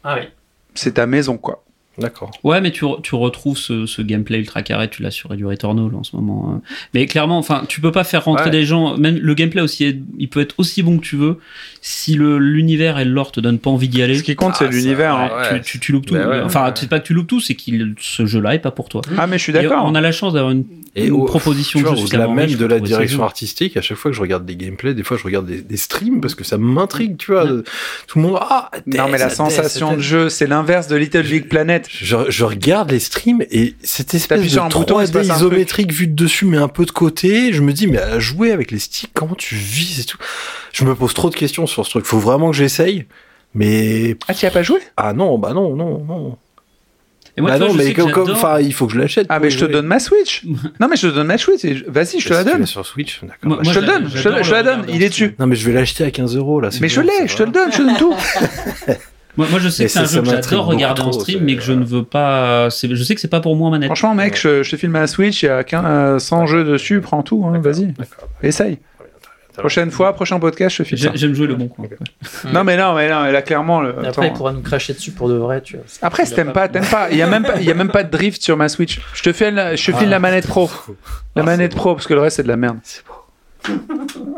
Ah 0.03 0.15
oui. 0.19 0.27
c'est 0.75 0.95
ta 0.95 1.05
maison, 1.05 1.37
quoi. 1.37 1.62
D'accord. 1.99 2.31
Ouais, 2.43 2.59
mais 2.59 2.71
tu, 2.71 2.85
re- 2.85 3.01
tu 3.03 3.13
retrouves 3.13 3.57
ce, 3.57 3.85
ce 3.85 4.01
gameplay 4.01 4.39
ultra 4.39 4.63
carré, 4.63 4.89
tu 4.89 5.03
l'as 5.03 5.11
sur 5.11 5.35
du 5.35 5.45
Returnal 5.45 5.93
en 5.93 6.03
ce 6.03 6.15
moment. 6.15 6.51
hein. 6.51 6.61
Mais 6.95 7.05
clairement, 7.05 7.37
enfin, 7.37 7.65
tu 7.67 7.81
peux 7.81 7.91
pas 7.91 8.03
faire 8.03 8.25
rentrer 8.25 8.45
Ouais. 8.45 8.49
des 8.51 8.63
gens. 8.65 8.97
Même 8.97 9.17
le 9.19 9.33
gameplay 9.35 9.61
aussi, 9.61 9.83
est- 9.85 9.99
il 10.17 10.27
peut 10.27 10.41
être 10.41 10.55
aussi 10.57 10.81
bon 10.81 10.97
que 10.97 11.03
tu 11.03 11.15
veux. 11.17 11.37
Si 11.81 12.15
le 12.15 12.39
l'univers 12.39 12.97
et 12.97 13.05
le 13.05 13.11
lore 13.11 13.31
te 13.31 13.39
donnent 13.39 13.59
pas 13.59 13.69
envie 13.69 13.89
d'y 13.89 14.01
aller, 14.01 14.15
Ce 14.15 14.23
qui 14.23 14.35
compte, 14.35 14.53
Ah, 14.55 14.57
c'est 14.59 14.65
ça, 14.65 14.71
l'univers. 14.71 15.15
hein. 15.15 15.29
ouais. 15.51 15.59
tu, 15.61 15.73
tu, 15.73 15.79
tu 15.79 15.91
loupes 15.91 16.05
tout. 16.07 16.15
Ouais, 16.15 16.41
enfin, 16.43 16.65
ouais. 16.67 16.71
c'est 16.75 16.89
pas 16.89 16.99
que 16.99 17.05
tu 17.05 17.13
loupes 17.13 17.27
tout, 17.27 17.39
c'est 17.39 17.53
que 17.53 17.61
ce 17.99 18.25
jeu-là 18.25 18.55
est 18.55 18.59
pas 18.59 18.71
pour 18.71 18.89
toi. 18.89 19.01
Ah, 19.17 19.27
mais 19.27 19.37
je 19.37 19.43
suis 19.43 19.53
d'accord. 19.53 19.85
On 19.85 19.93
a 19.93 20.01
la 20.01 20.11
chance 20.11 20.33
d'avoir 20.33 20.51
une, 20.51 20.65
Et 20.95 21.05
une 21.07 21.13
au- 21.13 21.25
proposition 21.25 21.79
tu 21.79 21.85
vois, 21.85 21.93
au-delà 21.97 22.27
même 22.27 22.53
de 22.53 22.65
la 22.67 22.79
direction 22.79 23.23
artistique, 23.23 23.77
à 23.77 23.81
chaque 23.81 23.97
fois 23.97 24.11
que 24.11 24.15
je 24.17 24.21
regarde 24.21 24.45
des 24.45 24.55
gameplays, 24.55 24.93
des 24.93 25.01
fois 25.03 25.17
je 25.17 25.23
regarde 25.23 25.47
des, 25.47 25.61
des 25.61 25.77
streams 25.77 26.21
parce 26.21 26.35
que 26.35 26.43
ça 26.43 26.59
m'intrigue, 26.59 27.17
tu 27.17 27.31
vois. 27.31 27.45
de- 27.45 27.63
tout 28.05 28.19
le 28.19 28.25
monde, 28.25 28.37
ah, 28.39 28.69
Non, 28.85 29.07
mais 29.09 29.17
la 29.17 29.29
sensation 29.31 29.95
de 29.95 30.01
jeu, 30.01 30.29
c'est 30.29 30.45
l'inverse 30.45 30.87
de 30.87 30.95
Little 30.95 31.23
Big 31.23 31.47
Planet. 31.49 31.87
Je, 31.89 32.15
je 32.29 32.43
regarde 32.43 32.91
les 32.91 32.99
streams 32.99 33.43
et 33.49 33.73
cette 33.81 34.13
espèce 34.13 34.43
de 34.43 34.47
sur 34.47 34.63
un 34.63 34.69
bouton, 34.69 35.01
il 35.01 35.07
se 35.07 35.11
3D 35.11 35.13
passe 35.15 35.29
un 35.31 35.35
isométrique 35.37 35.91
vue 35.91 36.07
de 36.07 36.13
dessus 36.15 36.45
mais 36.45 36.57
un 36.57 36.67
peu 36.67 36.85
de 36.85 36.91
côté, 36.91 37.53
je 37.53 37.61
me 37.61 37.73
dis 37.73 37.87
mais 37.87 37.97
à 37.97 38.19
jouer 38.19 38.51
avec 38.51 38.69
les 38.69 38.77
sticks, 38.79 39.09
comment 39.15 39.33
tu 39.35 39.55
vises 39.55 39.99
et 40.01 40.03
tout. 40.05 40.17
Je 40.73 40.85
me 40.85 40.93
pose 40.93 41.13
trop 41.15 41.31
de 41.31 41.35
questions 41.35 41.65
sur 41.65 41.85
ce 41.85 41.89
truc. 41.89 42.05
Faut 42.05 42.19
vraiment 42.19 42.51
que 42.51 42.55
j'essaye. 42.57 43.05
Mais 43.55 44.15
Ah, 44.27 44.33
tu 44.33 44.45
y 44.45 44.47
as 44.47 44.51
pas 44.51 44.63
joué? 44.63 44.79
Ah 44.97 45.13
non, 45.13 45.37
bah 45.37 45.53
non, 45.53 45.75
non, 45.75 46.03
non. 46.03 46.37
Et 47.35 47.41
moi, 47.41 47.49
bah 47.51 47.57
non, 47.59 47.69
je 47.69 47.77
mais 47.77 47.83
sais 47.85 47.93
que 47.93 48.01
comme, 48.03 48.11
comme- 48.11 48.27
j'adore- 48.27 48.43
enfin, 48.43 48.59
il 48.59 48.73
faut 48.73 48.85
que 48.85 48.93
je 48.93 48.99
l'achète. 48.99 49.25
Ah, 49.29 49.39
mais 49.39 49.49
je 49.49 49.57
te 49.57 49.65
donne 49.65 49.87
ma 49.87 49.99
Switch. 49.99 50.43
Non, 50.79 50.87
mais 50.87 50.95
je 50.95 51.07
te 51.07 51.13
donne 51.15 51.27
ma 51.27 51.37
Switch. 51.39 51.63
Vas-y, 51.87 52.19
je 52.19 52.27
te 52.29 52.33
la 52.33 52.43
Si 52.43 52.45
tu 52.51 52.51
donne. 52.57 52.65
sur 52.67 52.85
Switch, 52.85 53.21
d'accord. 53.23 53.57
Bah, 53.57 53.63
Je 53.63 53.71
te 53.73 53.79
le 53.79 53.85
donne, 53.87 54.07
je 54.13 54.21
te, 54.21 54.51
la 54.51 54.63
donne. 54.63 54.85
Il 54.89 55.01
est 55.01 55.07
en 55.07 55.09
stream. 55.11 55.29
dessus. 55.29 55.35
Non, 55.39 55.47
mais 55.47 55.55
je 55.55 55.65
vais 55.67 55.73
l'acheter 55.73 56.03
à 56.03 56.11
15 56.11 56.35
euros 56.35 56.61
là. 56.61 56.69
Mais 56.79 56.89
je 56.89 57.01
l'ai, 57.01 57.27
je 57.27 57.35
te 57.35 57.41
le 57.43 57.51
donne, 57.51 57.71
je 57.71 57.77
te 57.77 57.81
donne 57.83 57.97
tout. 57.97 58.13
Moi, 59.35 59.47
moi, 59.49 59.59
je 59.59 59.67
sais 59.67 59.81
Mais 59.83 59.87
que 59.87 59.93
c'est 59.93 59.99
un 59.99 60.05
jeu 60.05 60.21
que 60.21 60.29
j'adore 60.29 60.67
regarder 60.67 61.01
en 61.01 61.09
trop, 61.09 61.21
stream, 61.21 61.39
c'est- 61.39 61.43
mais 61.43 61.55
que 61.55 61.63
je 61.63 61.73
ne 61.73 61.83
veux 61.83 62.03
pas. 62.03 62.69
Je 62.69 63.03
sais 63.03 63.15
que 63.15 63.19
c'est 63.21 63.27
pas 63.27 63.39
pour 63.39 63.55
moi 63.55 63.71
manette. 63.71 63.87
Franchement, 63.87 64.13
mec, 64.13 64.37
je, 64.39 64.61
je 64.61 64.69
te 64.69 64.75
filme 64.77 64.91
ma 64.91 65.07
Switch, 65.07 65.41
il 65.41 65.47
y 65.47 65.49
a 65.49 65.63
15, 65.63 65.83
euh, 65.87 66.19
100 66.19 66.45
jeux 66.45 66.63
dessus, 66.63 67.01
prends 67.01 67.23
tout, 67.23 67.43
hein, 67.43 67.59
vas-y. 67.59 67.95
Essaye. 68.43 68.77
Prochaine 69.57 69.91
fois, 69.91 70.13
prochain 70.13 70.39
podcast, 70.39 70.75
je 70.77 70.83
te 70.83 70.87
file 70.87 70.99
ça. 70.99 71.09
J'ai- 71.11 71.17
J'aime 71.19 71.33
jouer 71.35 71.47
le 71.47 71.55
bon 71.55 71.67
coin. 71.67 71.85
ouais. 71.85 72.51
Non, 72.51 72.63
mais 72.63 72.75
non, 72.77 72.93
mais 72.95 73.07
non, 73.09 73.23
là, 73.25 73.41
clairement. 73.41 73.81
Le... 73.81 73.89
Et 73.89 73.91
attends. 73.99 74.07
après, 74.09 74.27
il 74.27 74.33
pourra 74.33 74.51
nous 74.51 74.61
cracher 74.61 74.93
dessus 74.93 75.11
pour 75.11 75.29
de 75.29 75.35
vrai, 75.35 75.61
tu 75.61 75.75
vois. 75.77 75.85
Après, 76.01 76.25
si 76.25 76.33
t'aimes 76.33 76.53
pas, 76.53 76.67
t'aimes 76.67 76.85
pas. 76.85 77.07
Il 77.11 77.17
y 77.17 77.21
a 77.21 77.27
même 77.27 77.43
pas, 77.43 77.53
il 77.59 77.65
y 77.65 77.71
a 77.71 77.75
même 77.75 77.91
pas 77.91 78.03
de 78.03 78.09
drift 78.09 78.41
sur 78.41 78.57
ma 78.57 78.67
Switch. 78.69 78.99
Je 79.13 79.21
te 79.23 79.31
file, 79.31 79.53
la- 79.55 79.75
je 79.75 79.83
file 79.91 79.95
Ah. 80.01 80.05
la 80.09 80.19
manette 80.19 80.47
pro. 80.47 80.69
La 81.35 81.43
Ah, 81.43 81.45
manette 81.45 81.75
pro, 81.75 81.93
parce 81.95 82.07
que 82.07 82.13
le 82.13 82.19
reste, 82.21 82.37
c'est 82.37 82.43
de 82.43 82.47
la 82.47 82.57
merde. 82.57 82.77
C'est 82.83 83.03
bon. 83.05 83.79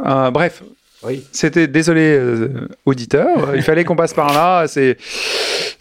Euh, 0.06 0.32
bref, 0.32 0.64
Oui. 1.04 1.24
c'était 1.32 1.68
désolé 1.68 2.16
euh, 2.18 2.68
auditeur, 2.86 3.56
il 3.56 3.62
fallait 3.64 3.84
qu'on 3.84 3.96
passe 3.96 4.14
par 4.14 4.34
là. 4.34 4.68
C'est 4.68 4.98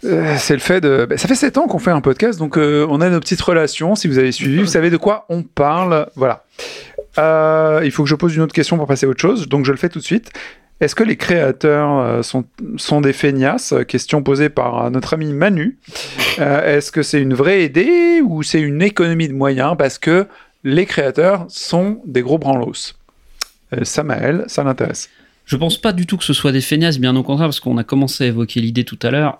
euh, 0.03 0.35
c'est 0.37 0.53
le 0.53 0.59
fait 0.59 0.81
de. 0.81 1.05
ben, 1.09 1.17
ça 1.17 1.27
fait 1.27 1.35
7 1.35 1.57
ans 1.57 1.67
qu'on 1.67 1.79
fait 1.79 1.91
un 1.91 2.01
podcast, 2.01 2.39
donc 2.39 2.57
euh, 2.57 2.85
on 2.89 3.01
a 3.01 3.09
nos 3.09 3.19
petites 3.19 3.41
relations. 3.41 3.95
Si 3.95 4.07
vous 4.07 4.17
avez 4.17 4.31
suivi, 4.31 4.59
vous 4.61 4.65
savez 4.67 4.89
de 4.89 4.97
quoi 4.97 5.25
on 5.29 5.43
parle. 5.43 6.07
Voilà. 6.15 6.43
Euh, 7.17 7.81
il 7.83 7.91
faut 7.91 8.03
que 8.03 8.09
je 8.09 8.15
pose 8.15 8.35
une 8.35 8.41
autre 8.41 8.53
question 8.53 8.77
pour 8.77 8.87
passer 8.87 9.05
à 9.05 9.09
autre 9.09 9.21
chose, 9.21 9.47
donc 9.47 9.65
je 9.65 9.71
le 9.71 9.77
fais 9.77 9.89
tout 9.89 9.99
de 9.99 10.03
suite. 10.03 10.31
Est-ce 10.81 10.93
que 10.93 11.03
les 11.03 11.15
créateurs 11.15 11.99
euh, 11.99 12.21
sont, 12.21 13.01
des 13.01 13.13
feignasses? 13.13 13.73
Question 13.87 14.23
posée 14.23 14.49
par 14.49 14.91
notre 14.91 15.13
ami 15.13 15.31
Manu. 15.31 15.77
Euh, 16.39 16.77
Est-ce 16.77 16.91
que 16.91 17.01
c'est 17.01 17.21
une 17.21 17.33
vraie 17.33 17.63
idée 17.63 18.21
ou 18.21 18.43
c'est 18.43 18.59
une 18.59 18.81
économie 18.81 19.29
de 19.29 19.33
moyens 19.33 19.75
parce 19.77 19.97
que 19.97 20.27
les 20.65 20.85
créateurs 20.85 21.45
sont 21.47 22.01
des 22.05 22.21
gros 22.21 22.37
branlos? 22.37 22.93
Euh, 23.73 23.85
Samael, 23.85 24.43
ça 24.47 24.65
l'intéresse. 24.65 25.09
Je 25.45 25.55
pense 25.55 25.77
pas 25.77 25.93
du 25.93 26.05
tout 26.05 26.17
que 26.17 26.25
ce 26.25 26.33
soit 26.33 26.51
des 26.51 26.59
feignasses, 26.59 26.99
bien 26.99 27.15
au 27.15 27.23
contraire, 27.23 27.47
parce 27.47 27.61
qu'on 27.61 27.77
a 27.77 27.85
commencé 27.85 28.25
à 28.25 28.27
évoquer 28.27 28.59
l'idée 28.59 28.83
tout 28.83 28.99
à 29.01 29.11
l'heure. 29.11 29.37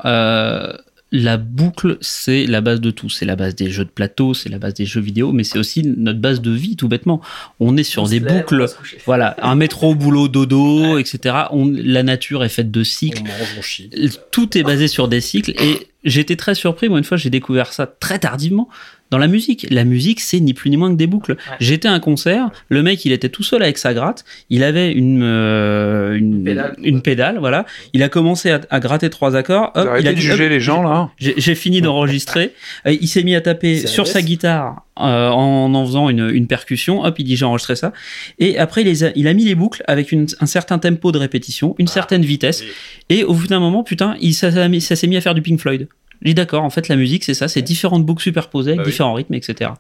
La 1.18 1.38
boucle, 1.38 1.98
c'est 2.02 2.46
la 2.46 2.60
base 2.60 2.82
de 2.82 2.92
tout. 2.92 3.10
C'est 3.10 3.26
la 3.26 3.38
base 3.38 3.56
des 3.56 3.70
jeux 3.70 3.86
de 3.86 3.90
plateau, 3.90 4.34
c'est 4.34 4.50
la 4.50 4.60
base 4.60 4.74
des 4.74 4.86
jeux 4.86 5.00
vidéo, 5.00 5.32
mais 5.32 5.46
c'est 5.46 5.58
aussi 5.58 5.84
notre 5.84 6.20
base 6.20 6.42
de 6.42 6.52
vie, 6.52 6.76
tout 6.76 6.90
bêtement. 6.90 7.22
On 7.60 7.78
est 7.78 7.84
sur 7.84 8.08
des 8.10 8.20
boucles. 8.20 8.66
Voilà, 9.06 9.38
un 9.42 9.56
métro, 9.56 9.96
boulot, 9.96 10.28
dodo, 10.28 10.98
etc. 10.98 11.36
On, 11.52 11.72
la 11.72 12.04
nature 12.04 12.44
est 12.44 12.50
faite 12.50 12.70
de 12.70 12.84
cycles. 12.84 13.22
On 13.24 13.28
mange, 13.28 13.56
on 13.58 13.62
chie. 13.62 13.90
Tout 14.32 14.58
est 14.58 14.64
basé 14.64 14.90
sur 14.90 15.08
des 15.08 15.22
cycles 15.22 15.52
et 15.52 15.88
j'étais 16.04 16.36
très 16.36 16.54
surpris. 16.54 16.90
Moi, 16.90 16.98
une 16.98 17.06
fois, 17.06 17.18
j'ai 17.18 17.30
découvert 17.30 17.72
ça 17.72 17.88
très 17.88 18.20
tardivement 18.20 18.68
dans 19.12 19.18
la 19.18 19.28
musique. 19.28 19.68
La 19.70 19.84
musique, 19.84 20.20
c'est 20.20 20.40
ni 20.40 20.54
plus 20.54 20.70
ni 20.70 20.78
moins 20.78 20.90
que 20.92 20.96
des 20.98 21.08
boucles. 21.08 21.36
J'étais 21.60 21.88
à 21.88 21.92
un 21.94 22.00
concert, 22.00 22.50
le 22.70 22.82
mec, 22.84 23.06
il 23.06 23.12
était 23.12 23.30
tout 23.30 23.44
seul 23.44 23.62
avec 23.64 23.78
sa 23.78 23.94
gratte, 23.94 24.26
il 24.50 24.64
avait 24.64 24.92
une 24.92 25.22
euh, 25.24 26.16
une, 26.18 26.44
pédale. 26.44 26.76
une 26.84 27.02
pédale, 27.02 27.38
voilà. 27.40 27.66
Il 27.94 28.04
a 28.04 28.10
commencé 28.10 28.52
à, 28.52 28.62
à 28.70 28.80
gratter 28.80 29.10
trois 29.10 29.36
accords. 29.36 29.72
Hop, 29.76 29.90
il 30.00 30.08
a 30.08 30.12
de 30.12 30.16
dit, 30.16 30.22
juger 30.22 30.46
hop, 30.46 30.50
les 30.50 30.60
gens 30.60 30.82
là. 30.84 31.10
j'ai 31.18 31.34
j'ai 31.38 31.56
fini 31.56 31.82
d'enregistrer. 31.82 32.54
Euh, 32.88 32.96
il 33.00 33.08
s'est 33.08 33.24
mis 33.24 33.36
à 33.36 33.42
taper 33.42 33.86
sur 33.88 34.08
sa 34.08 34.22
guitare 34.22 34.84
euh, 35.00 35.30
en 35.30 35.74
en 35.74 35.86
faisant 35.86 36.10
une, 36.10 36.30
une 36.30 36.48
percussion. 36.48 37.04
Hop, 37.04 37.16
il 37.20 37.24
dit 37.26 37.36
j'ai 37.36 37.46
enregistré 37.46 37.76
ça. 37.76 37.94
Et 38.40 38.58
après, 38.58 38.82
il, 38.82 38.86
les 38.86 39.04
a, 39.04 39.12
il 39.16 39.28
a 39.28 39.34
mis 39.34 39.46
les 39.46 39.56
boucles 39.56 39.84
avec 39.88 40.12
une- 40.12 40.28
un 40.40 40.46
certain 40.46 40.80
tempo 40.80 41.12
de 41.12 41.18
répétition, 41.20 41.76
une 41.78 41.88
certaine 41.88 42.24
vitesse. 42.24 42.64
Et 43.10 43.24
au 43.24 43.34
bout 43.34 43.48
d'un 43.48 43.60
moment, 43.60 43.84
putain, 43.84 44.16
il, 44.20 44.34
ça 44.34 44.52
s'est 44.52 45.08
mis 45.08 45.18
à 45.18 45.22
faire 45.22 45.36
du 45.36 45.42
Pink 45.42 45.60
Floyd. 45.60 45.88
Je 46.22 46.28
dis 46.30 46.34
d'accord, 46.34 46.64
en 46.64 46.70
fait, 46.70 46.88
la 46.88 46.96
musique, 46.96 47.24
c'est 47.24 47.34
ça, 47.34 47.48
c'est 47.48 47.62
différentes 47.62 48.06
boucles 48.06 48.24
superposées 48.24 48.72
avec 48.72 48.80
Bah 48.80 48.84
oui. 48.86 48.92
différents 48.92 49.14
rythmes, 49.14 49.34
etc. 49.34 49.72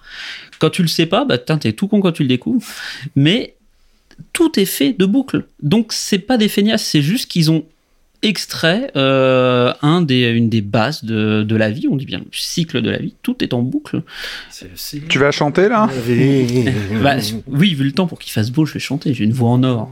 Quand 0.59 0.69
tu 0.69 0.81
le 0.81 0.87
sais 0.87 1.05
pas, 1.05 1.25
bah, 1.25 1.37
t'es 1.37 1.73
tout 1.73 1.87
con 1.87 2.01
quand 2.01 2.11
tu 2.11 2.23
le 2.23 2.29
découvres. 2.29 2.65
Mais 3.15 3.55
tout 4.33 4.59
est 4.59 4.65
fait 4.65 4.93
de 4.97 5.05
boucles. 5.05 5.45
Donc, 5.61 5.91
c'est 5.91 6.19
pas 6.19 6.37
des 6.37 6.47
feignasses, 6.47 6.83
c'est 6.83 7.01
juste 7.01 7.29
qu'ils 7.29 7.51
ont 7.51 7.65
extrait 8.21 8.89
euh, 8.95 9.71
un 9.83 10.01
des, 10.01 10.29
une 10.29 10.49
des 10.49 10.61
bases 10.61 11.03
de, 11.03 11.43
de 11.43 11.55
la 11.55 11.69
vie, 11.69 11.87
on 11.91 11.95
dit 11.95 12.05
bien 12.05 12.19
le 12.19 12.25
cycle 12.31 12.81
de 12.81 12.89
la 12.89 12.97
vie, 12.97 13.13
tout 13.21 13.43
est 13.43 13.53
en 13.53 13.61
boucle. 13.61 14.01
Tu 15.09 15.19
vas 15.19 15.29
chanter 15.31 15.69
là? 15.69 15.87
Bah, 17.03 17.17
oui, 17.47 17.75
vu 17.75 17.83
le 17.83 17.91
temps 17.91 18.07
pour 18.07 18.17
qu'il 18.17 18.31
fasse 18.31 18.49
beau, 18.49 18.65
je 18.65 18.73
vais 18.73 18.79
chanter, 18.79 19.13
j'ai 19.13 19.25
une 19.25 19.33
voix 19.33 19.49
en 19.49 19.63
or. 19.63 19.91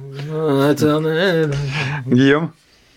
Éternel. 0.72 1.52
Guillaume? 2.10 2.50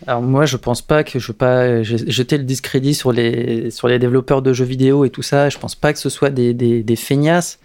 Alors 0.07 0.21
moi, 0.23 0.45
je 0.47 0.57
pense 0.57 0.83
pas 0.83 1.05
que 1.05 1.19
je 1.19 1.33
pas 1.33 1.83
j'ai- 1.83 2.11
jeter 2.11 2.37
le 2.39 2.45
discrédit 2.45 2.95
sur 2.95 3.13
les 3.13 3.71
sur 3.71 3.89
les 3.89 3.99
développeurs 3.99 4.43
de 4.43 4.53
jeux 4.53 4.65
vidéo 4.65 5.05
et 5.05 5.11
tout 5.11 5.23
ça. 5.23 5.49
Je 5.49 5.59
pense 5.59 5.75
pas 5.75 5.93
que 5.93 5.99
ce 5.99 6.11
soit 6.11 6.31
des, 6.31 6.53
des 6.83 6.97
feignasses. 6.97 7.59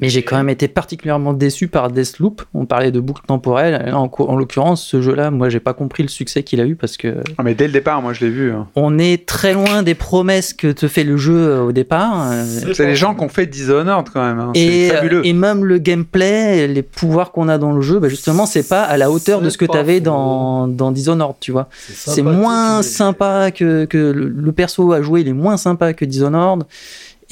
Mais 0.00 0.08
j'ai 0.08 0.22
quand 0.22 0.36
même 0.36 0.48
été 0.48 0.68
particulièrement 0.68 1.32
déçu 1.32 1.68
par 1.68 1.90
Deathloop. 1.90 2.42
On 2.54 2.66
parlait 2.66 2.90
de 2.90 3.00
boucle 3.00 3.22
temporelle. 3.26 3.92
En, 3.94 4.36
l'occurrence, 4.36 4.82
ce 4.84 5.00
jeu-là, 5.02 5.30
moi, 5.30 5.48
j'ai 5.48 5.60
pas 5.60 5.74
compris 5.74 6.02
le 6.02 6.08
succès 6.08 6.42
qu'il 6.42 6.60
a 6.60 6.66
eu 6.66 6.74
parce 6.76 6.96
que 6.96 7.16
Ah, 7.38 7.42
mais 7.42 7.54
dès 7.54 7.66
le 7.66 7.72
départ, 7.72 8.02
moi 8.02 8.12
je 8.12 8.24
l'ai 8.24 8.30
vu. 8.30 8.52
hein. 8.52 8.66
on 8.74 8.98
est 8.98 9.26
très 9.26 9.52
loin 9.54 9.82
des 9.82 9.94
promesses 9.94 10.52
que 10.52 10.72
te 10.72 10.88
fait 10.88 11.04
le 11.04 11.16
jeu 11.16 11.34
euh, 11.36 11.60
au 11.62 11.72
départ. 11.72 12.30
Euh, 12.32 12.44
C'est 12.74 12.86
les 12.86 12.96
gens 12.96 13.14
qui 13.14 13.22
ont 13.24 13.28
fait 13.28 13.46
Dishonored 13.46 14.08
quand 14.12 14.24
même. 14.24 14.38
hein. 14.40 14.50
Et, 14.54 14.88
C'est 14.88 14.96
fabuleux. 14.96 15.26
et 15.26 15.32
même 15.32 15.64
le 15.64 15.78
gameplay, 15.78 16.66
les 16.68 16.82
pouvoirs 16.82 17.32
qu'on 17.32 17.48
a 17.48 17.58
dans 17.58 17.72
le 17.72 17.80
jeu, 17.82 17.98
bah 17.98 18.08
justement, 18.08 18.46
c'est 18.46 18.68
pas 18.68 18.82
à 18.82 18.96
la 18.96 19.10
hauteur 19.10 19.40
de 19.40 19.50
ce 19.50 19.58
que 19.58 19.64
tu 19.66 19.76
avais 19.76 20.00
dans, 20.00 20.68
dans 20.68 20.90
Dishonored, 20.90 21.36
tu 21.40 21.52
vois. 21.52 21.68
C'est 21.72 22.22
moins 22.22 22.82
sympa 22.82 23.50
que, 23.50 23.84
que 23.84 23.98
le, 23.98 24.28
le 24.28 24.52
perso 24.52 24.92
à 24.92 25.02
jouer, 25.02 25.20
il 25.22 25.28
est 25.28 25.32
moins 25.32 25.56
sympa 25.56 25.92
que 25.92 26.04
Dishonored. 26.04 26.64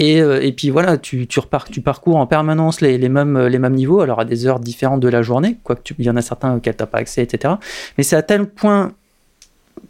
Et, 0.01 0.23
euh, 0.23 0.43
et 0.43 0.53
puis 0.53 0.71
voilà, 0.71 0.97
tu, 0.97 1.29
repars, 1.37 1.69
tu 1.69 1.83
parcours 1.83 2.17
en 2.17 2.27
permanence 2.27 2.81
les, 2.81 2.99
mêmes, 3.11 3.39
les 3.47 3.59
mêmes 3.59 3.75
niveaux, 3.75 4.01
alors 4.01 4.19
à 4.21 4.25
des 4.25 4.47
heures 4.47 4.59
différentes 4.59 5.01
de 5.01 5.09
la 5.09 5.21
journée, 5.21 5.59
quoique 5.63 5.93
il 5.99 6.07
y 6.07 6.11
en 6.11 6.17
a 6.17 6.23
certains 6.23 6.57
auxquels 6.57 6.75
tu 6.75 6.83
n'as 6.83 6.87
pas 6.87 6.99
accès, 6.99 7.23
etc. 7.23 7.55
Mais 7.99 8.03
c'est 8.03 8.17
à 8.17 8.23
tel 8.23 8.47
point, 8.47 8.93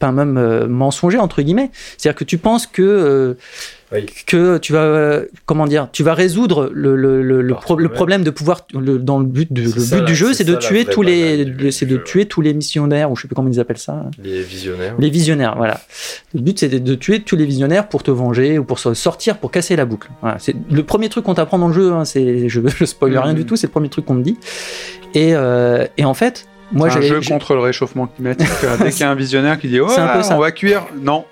pas 0.00 0.10
même 0.10 0.36
euh, 0.36 0.66
mensonger, 0.66 1.18
entre 1.18 1.42
guillemets, 1.42 1.70
c'est-à-dire 1.96 2.18
que 2.18 2.24
tu 2.24 2.38
penses 2.38 2.66
que, 2.66 2.82
euh, 2.82 3.34
Oui. 3.92 4.06
que 4.26 4.58
tu 4.58 4.72
vas, 4.72 5.20
comment 5.46 5.66
dire, 5.66 5.88
tu 5.92 6.02
vas 6.02 6.14
résoudre 6.14 6.70
le, 6.72 6.96
le, 6.96 7.54
pro- 7.54 7.76
problème 7.88 8.24
de 8.24 8.30
pouvoir, 8.30 8.66
dans 8.72 9.18
le 9.18 9.24
but, 9.26 9.48
ça, 9.78 9.96
but 9.98 10.04
du 10.06 10.14
jeu, 10.14 10.32
c'est 10.32 10.44
de 10.44 10.54
tuer 10.56 10.84
tous 10.86 11.02
les, 11.02 11.44
du- 11.44 11.70
c'est 11.70 11.86
du 11.86 11.94
de 11.94 11.98
jeu. 11.98 12.04
tuer 12.04 12.26
tous 12.26 12.40
les 12.40 12.54
missionnaires, 12.54 13.10
ou 13.10 13.16
je 13.16 13.22
sais 13.22 13.28
plus 13.28 13.34
comment 13.34 13.50
ils 13.50 13.60
appellent 13.60 13.78
ça. 13.78 14.06
Les 14.22 14.42
visionnaires. 14.42 14.94
Les 14.98 15.10
visionnaires, 15.10 15.54
voilà. 15.56 15.80
Le 16.34 16.40
but, 16.40 16.58
c'est 16.58 16.68
de, 16.68 16.78
de 16.78 16.94
tuer 16.94 17.20
tous 17.20 17.36
les 17.36 17.44
visionnaires 17.44 17.88
pour 17.88 18.02
te 18.02 18.10
venger 18.10 18.58
ou 18.58 18.64
pour 18.64 18.78
sortir, 18.78 19.36
pour 19.38 19.50
casser 19.50 19.76
la 19.76 19.84
boucle. 19.84 20.08
Voilà. 20.22 20.38
C'est 20.38 20.54
le 20.70 20.82
premier 20.82 21.08
truc 21.10 21.24
qu'on 21.24 21.34
t'apprend 21.34 21.58
dans 21.58 21.68
le 21.68 21.74
jeu. 21.74 21.92
Hein, 21.92 22.04
c'est, 22.04 22.48
je, 22.48 22.60
je 22.66 22.84
spoil 22.84 23.16
rien 23.18 23.32
Mhm. 23.32 23.38
du 23.38 23.44
tout. 23.44 23.56
C'est 23.56 23.66
le 23.66 23.72
premier 23.72 23.88
truc 23.90 24.06
qu'on 24.06 24.16
te 24.16 24.22
dit. 24.22 24.38
Et, 25.14 25.34
euh, 25.34 25.86
et 25.98 26.04
en 26.04 26.14
fait, 26.14 26.46
moi, 26.72 26.88
un 26.88 27.00
jeu 27.00 27.20
contre 27.26 27.54
le 27.54 27.60
réchauffement 27.60 28.06
climatique. 28.06 28.46
euh, 28.64 28.76
Dès 28.78 28.90
qu'il 28.90 29.00
y 29.00 29.04
a 29.04 29.10
un 29.10 29.14
visionnaire 29.14 29.58
qui 29.58 29.68
dit 29.68 29.80
Oh, 29.80 29.88
C'est 29.94 30.00
un 30.00 30.08
peu 30.16 30.22
ça. 30.22 30.36
on 30.36 30.40
va 30.40 30.52
cuire. 30.52 30.86
Non. 31.00 31.24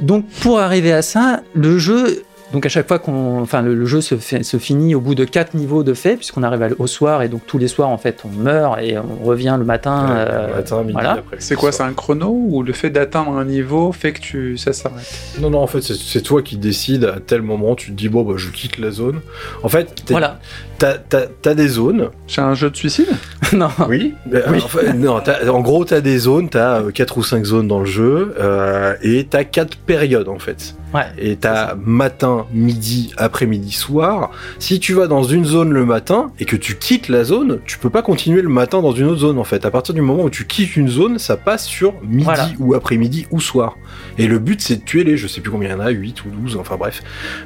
Donc, 0.00 0.26
pour 0.42 0.60
arriver 0.60 0.92
à 0.92 1.02
ça, 1.02 1.40
le 1.54 1.78
jeu. 1.78 2.22
Donc 2.50 2.64
à 2.64 2.70
chaque 2.70 2.88
fois 2.88 2.98
qu'on, 2.98 3.42
enfin 3.42 3.60
le, 3.60 3.74
le 3.74 3.84
jeu 3.84 4.00
se, 4.00 4.16
fait- 4.16 4.42
se 4.42 4.56
finit 4.56 4.94
au 4.94 5.02
bout 5.02 5.14
de 5.14 5.24
quatre 5.26 5.52
niveaux 5.52 5.82
de 5.82 5.92
fait, 5.92 6.16
puisqu'on 6.16 6.42
arrive 6.42 6.74
au 6.78 6.86
soir 6.86 7.20
et 7.22 7.28
donc 7.28 7.42
tous 7.46 7.58
les 7.58 7.68
soirs 7.68 7.90
en 7.90 7.98
fait 7.98 8.22
on 8.24 8.30
meurt 8.30 8.80
et 8.80 8.96
on 8.96 9.22
revient 9.22 9.54
le 9.58 9.66
matin. 9.66 10.06
Ouais, 10.08 10.14
euh, 10.16 10.46
le 10.46 10.54
matin, 10.54 10.80
midi, 10.80 10.92
voilà. 10.94 11.10
après. 11.18 11.36
C'est 11.40 11.56
quoi 11.56 11.72
C'est 11.72 11.82
un 11.82 11.92
chrono 11.92 12.30
ou 12.30 12.62
le 12.62 12.72
fait 12.72 12.88
d'atteindre 12.88 13.32
un 13.36 13.44
niveau 13.44 13.92
fait 13.92 14.12
que 14.14 14.20
tu 14.20 14.56
ça 14.56 14.72
s'arrête? 14.72 15.04
Non, 15.42 15.50
non, 15.50 15.58
en 15.58 15.66
fait, 15.66 15.82
c'est- 15.82 16.22
toi 16.22 16.40
qui 16.40 16.56
décides 16.56 17.04
à 17.04 17.20
tel 17.20 17.42
moment, 17.42 17.74
tu 17.74 17.90
te 17.90 17.96
dis, 17.96 18.08
bon, 18.08 18.22
bah, 18.22 18.32
je 18.38 18.48
quitte 18.48 18.78
la 18.78 18.92
zone. 18.92 19.20
En 19.62 19.68
fait, 19.68 20.02
Voilà. 20.08 20.38
T'as 20.78 20.94
t'as- 20.94 21.26
t'as 21.42 21.54
des 21.54 21.68
zones. 21.68 22.10
C'est 22.26 22.40
un 22.40 22.54
jeu 22.54 22.70
de 22.70 22.76
suicide 22.76 23.08
non. 23.52 23.68
Oui. 23.88 24.14
Enfin, 24.56 24.92
non, 24.94 25.20
t'as- 25.20 25.50
en 25.50 25.60
gros, 25.60 25.84
t'as 25.84 26.00
des 26.00 26.18
zones, 26.18 26.48
t'as 26.50 26.82
4 26.92 27.16
ou 27.18 27.22
5 27.22 27.44
zones 27.44 27.66
dans 27.68 27.80
le 27.80 27.86
jeu, 27.86 28.34
euh, 28.38 28.94
et 29.02 29.26
t'as 29.28 29.44
4 29.44 29.76
périodes, 29.78 30.28
en 30.28 30.38
fait. 30.38 30.74
Ouais. 30.94 31.02
Et 31.18 31.36
t'as 31.36 31.74
matin, 31.74 32.46
midi, 32.52 33.12
après-midi, 33.16 33.72
soir. 33.72 34.30
Si 34.58 34.80
tu 34.80 34.92
vas 34.94 35.06
dans 35.06 35.22
une 35.22 35.44
zone 35.44 35.70
le 35.72 35.84
matin 35.84 36.30
et 36.40 36.44
que 36.46 36.56
tu 36.56 36.76
quittes 36.78 37.08
la 37.10 37.24
zone, 37.24 37.58
tu 37.66 37.78
peux 37.78 37.90
pas 37.90 38.00
continuer 38.02 38.40
le 38.42 38.48
matin 38.48 38.80
dans 38.80 38.92
une 38.92 39.04
autre 39.06 39.20
zone 39.20 39.38
en 39.38 39.44
fait. 39.44 39.66
À 39.66 39.70
partir 39.70 39.94
du 39.94 40.00
moment 40.00 40.24
où 40.24 40.30
tu 40.30 40.46
quittes 40.46 40.76
une 40.76 40.88
zone, 40.88 41.18
ça 41.18 41.36
passe 41.36 41.66
sur 41.66 41.92
midi 42.02 42.24
Voilà. 42.24 42.48
ou 42.58 42.74
après-midi 42.74 43.26
ou 43.30 43.38
soir. 43.40 43.76
Et 44.16 44.26
le 44.26 44.38
but 44.38 44.62
c'est 44.62 44.76
de 44.76 44.82
tuer 44.84 45.04
les, 45.04 45.18
je 45.18 45.26
sais 45.26 45.42
plus 45.42 45.50
combien 45.50 45.68
il 45.68 45.72
y 45.72 45.74
en 45.74 45.80
a, 45.80 45.90
8 45.90 46.24
ou 46.24 46.30
12, 46.30 46.56
enfin 46.56 46.76
bref, 46.78 47.02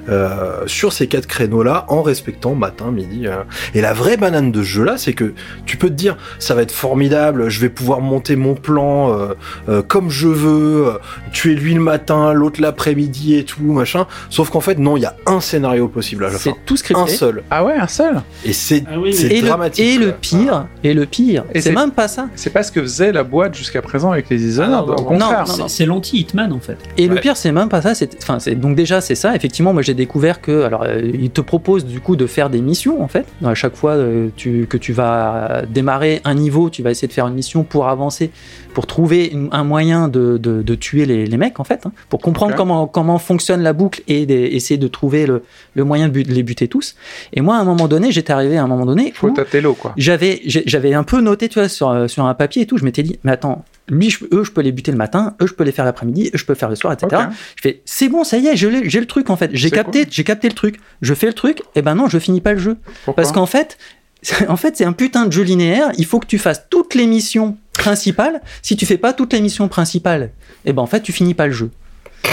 euh, 0.08 0.60
sur 0.66 0.92
ces 0.92 1.08
quatre 1.08 1.26
créneaux 1.26 1.64
là 1.64 1.84
en 1.88 2.02
respectant 2.02 2.54
matin, 2.54 2.92
midi, 2.92 3.21
aussi. 3.26 3.32
euh. 3.34 3.42
Et 3.74 3.80
la 3.80 3.92
vraie 3.92 4.16
banane 4.16 4.52
de 4.52 4.62
ce 4.62 4.68
jeu 4.68 4.84
là, 4.84 4.96
c'est 4.96 5.12
que 5.12 5.34
tu 5.66 5.76
peux 5.76 5.88
te 5.88 5.94
dire, 5.94 6.16
ça 6.38 6.54
va 6.54 6.62
être 6.62 6.72
formidable, 6.72 7.48
je 7.48 7.60
vais 7.60 7.68
pouvoir 7.68 8.00
monter 8.00 8.36
mon 8.36 8.54
plan 8.54 9.12
euh, 9.12 9.34
euh, 9.68 9.82
comme 9.82 10.10
je 10.10 10.28
veux, 10.28 10.86
euh, 10.88 10.92
tuer 11.32 11.54
lui 11.54 11.74
le 11.74 11.80
matin, 11.80 12.32
l'autre 12.32 12.60
l'après-midi 12.60 13.36
et 13.36 13.44
tout, 13.44 13.62
machin. 13.62 14.06
Sauf 14.30 14.50
qu'en 14.50 14.60
fait, 14.60 14.78
non, 14.78 14.96
il 14.96 15.00
y 15.00 15.06
a 15.06 15.16
un 15.26 15.40
scénario 15.40 15.88
possible 15.88 16.24
à 16.24 16.28
la 16.28 16.34
fin. 16.34 16.38
C'est 16.38 16.64
tout 16.66 16.74
Un 16.74 16.76
scripté. 16.76 17.12
seul. 17.12 17.42
Ah 17.50 17.64
ouais, 17.64 17.74
un 17.74 17.86
seul 17.86 18.20
Et 18.44 18.52
c'est 18.52 18.84
Ah 18.88 18.94
oui, 18.98 19.10
mais- 19.10 19.12
c'est 19.12 19.26
Et 19.28 19.40
le, 19.40 19.46
dramatique. 19.48 19.84
et 19.84 19.98
le 19.98 20.06
quoi. 20.08 20.16
pire, 20.20 20.66
et 20.84 20.94
le 20.94 21.06
pire, 21.06 21.44
Et 21.54 21.60
c'est 21.60 21.72
même 21.72 21.90
pas 21.92 22.08
ça. 22.08 22.28
C'est 22.34 22.50
pas 22.52 22.62
ce 22.62 22.72
que 22.72 22.80
faisait 22.82 23.12
la 23.12 23.24
boîte 23.24 23.54
jusqu'à 23.54 23.82
présent 23.82 24.10
avec 24.12 24.28
les 24.30 24.36
Dishonored, 24.38 24.72
Ah, 24.72 24.86
non, 24.86 24.94
au 24.94 24.96
non, 25.00 25.04
contraire. 25.18 25.44
non, 25.46 25.54
C'est- 25.68 25.82
C'est 25.82 25.86
l'anti-Hitman 25.86 26.52
en 26.52 26.60
fait. 26.60 26.76
Et 26.98 27.06
le 27.08 27.16
pire, 27.16 27.36
c'est 27.36 27.52
même 27.52 27.68
pas 27.68 27.80
ça. 27.82 27.94
c'est- 27.94 28.16
Enfin, 28.22 28.38
donc 28.56 28.76
déjà 28.76 29.00
c'est 29.00 29.14
ça. 29.14 29.34
Effectivement, 29.34 29.72
moi 29.72 29.82
j'ai 29.82 29.94
découvert 29.94 30.40
que 30.40 30.62
alors 30.62 30.82
euh, 30.84 31.00
il 31.02 31.30
te 31.30 31.40
propose 31.40 31.84
du 31.86 32.00
coup 32.00 32.14
de 32.16 32.26
faire 32.26 32.50
des 32.50 32.60
missions 32.60 33.02
en 33.02 33.08
fait. 33.12 33.26
À 33.44 33.54
chaque 33.54 33.76
fois 33.76 33.92
euh, 33.92 34.28
que 34.36 34.76
tu 34.76 34.92
vas 34.92 35.62
démarrer 35.68 36.20
un 36.24 36.34
niveau, 36.34 36.70
tu 36.70 36.82
vas 36.82 36.90
essayer 36.90 37.08
de 37.08 37.12
faire 37.12 37.26
une 37.28 37.34
mission 37.34 37.62
pour 37.62 37.88
avancer, 37.88 38.30
pour 38.74 38.86
trouver 38.86 39.32
un 39.52 39.64
moyen 39.64 40.08
de, 40.08 40.38
de, 40.38 40.62
de 40.62 40.74
tuer 40.74 41.06
les, 41.06 41.26
les 41.26 41.36
mecs 41.36 41.60
en 41.60 41.64
fait, 41.64 41.86
hein, 41.86 41.92
pour 42.08 42.20
comprendre 42.20 42.54
comment 42.54 42.86
comment 42.86 43.18
fonctionne 43.18 43.62
la 43.62 43.72
boucle 43.72 44.02
et 44.08 44.26
des- 44.26 44.34
essayer 44.52 44.78
de 44.78 44.88
trouver 44.88 45.26
le, 45.26 45.42
le 45.74 45.84
moyen 45.84 46.08
de, 46.08 46.12
but- 46.12 46.26
de 46.28 46.32
les 46.32 46.42
buter 46.42 46.68
tous. 46.68 46.94
Et 47.32 47.40
moi, 47.40 47.56
à 47.56 47.60
un 47.60 47.64
moment 47.64 47.88
donné, 47.88 48.12
j'étais 48.12 48.32
arrivé 48.32 48.56
à 48.56 48.62
un 48.62 48.66
moment 48.66 48.86
donné 48.86 49.12
Faut 49.14 49.28
où 49.28 49.34
tâter 49.34 49.60
l'eau, 49.60 49.74
quoi. 49.74 49.92
j'avais 49.96 50.40
j'avais 50.44 50.94
un 50.94 51.02
peu 51.04 51.20
noté 51.20 51.48
tu 51.48 51.58
vois 51.58 51.68
sur, 51.68 51.90
euh, 51.90 52.08
sur 52.08 52.24
un 52.24 52.34
papier 52.34 52.62
et 52.62 52.66
tout. 52.66 52.78
Je 52.78 52.84
m'étais 52.84 53.02
dit 53.02 53.18
mais 53.24 53.32
attends 53.32 53.64
lui 53.88 54.10
je- 54.10 54.24
eux 54.32 54.44
je 54.44 54.50
peux 54.52 54.60
les 54.62 54.72
buter 54.72 54.92
le 54.92 54.96
matin 54.98 55.34
eux 55.42 55.46
je 55.46 55.54
peux 55.54 55.64
les 55.64 55.72
faire 55.72 55.84
l'après-midi 55.84 56.30
eux 56.32 56.38
je 56.38 56.44
peux 56.44 56.54
faire 56.54 56.68
le 56.70 56.76
soir 56.76 56.92
etc 56.92 57.22
je 57.56 57.62
fais 57.62 57.82
c'est 57.84 58.08
bon 58.08 58.22
ça 58.22 58.38
y 58.38 58.46
est 58.46 58.56
j'ai 58.56 58.70
le 58.70 59.06
truc 59.06 59.28
en 59.28 59.36
fait. 59.36 59.50
J'ai 59.54 59.70
capté 59.70 60.06
j'ai 60.10 60.24
capté 60.24 60.48
le 60.48 60.54
truc. 60.54 60.78
Je 61.02 61.14
fais 61.14 61.26
le 61.26 61.32
truc 61.32 61.62
et 61.74 61.82
ben 61.82 61.94
non 61.94 62.08
je 62.08 62.18
finis 62.18 62.40
pas 62.40 62.52
le 62.52 62.58
jeu. 62.60 62.76
Pourquoi? 63.04 63.14
Parce 63.22 63.32
qu'en 63.32 63.46
fait 63.46 63.76
en 64.48 64.56
fait 64.56 64.76
c'est 64.76 64.84
un 64.84 64.92
putain 64.92 65.26
de 65.26 65.32
jeu 65.32 65.42
linéaire. 65.42 65.90
Il 65.98 66.06
faut 66.06 66.20
que 66.20 66.26
tu 66.26 66.38
fasses 66.38 66.66
toutes 66.70 66.94
les 66.94 67.06
missions 67.06 67.56
principales 67.72 68.40
si 68.62 68.76
tu 68.76 68.86
fais 68.86 68.98
pas 68.98 69.12
toutes 69.12 69.32
les 69.32 69.40
missions 69.40 69.68
principales 69.68 70.30
et 70.64 70.72
ben 70.72 70.82
en 70.82 70.86
fait 70.86 71.02
tu 71.02 71.12
finis 71.12 71.34
pas 71.34 71.46
le 71.46 71.52
jeu. 71.52 71.70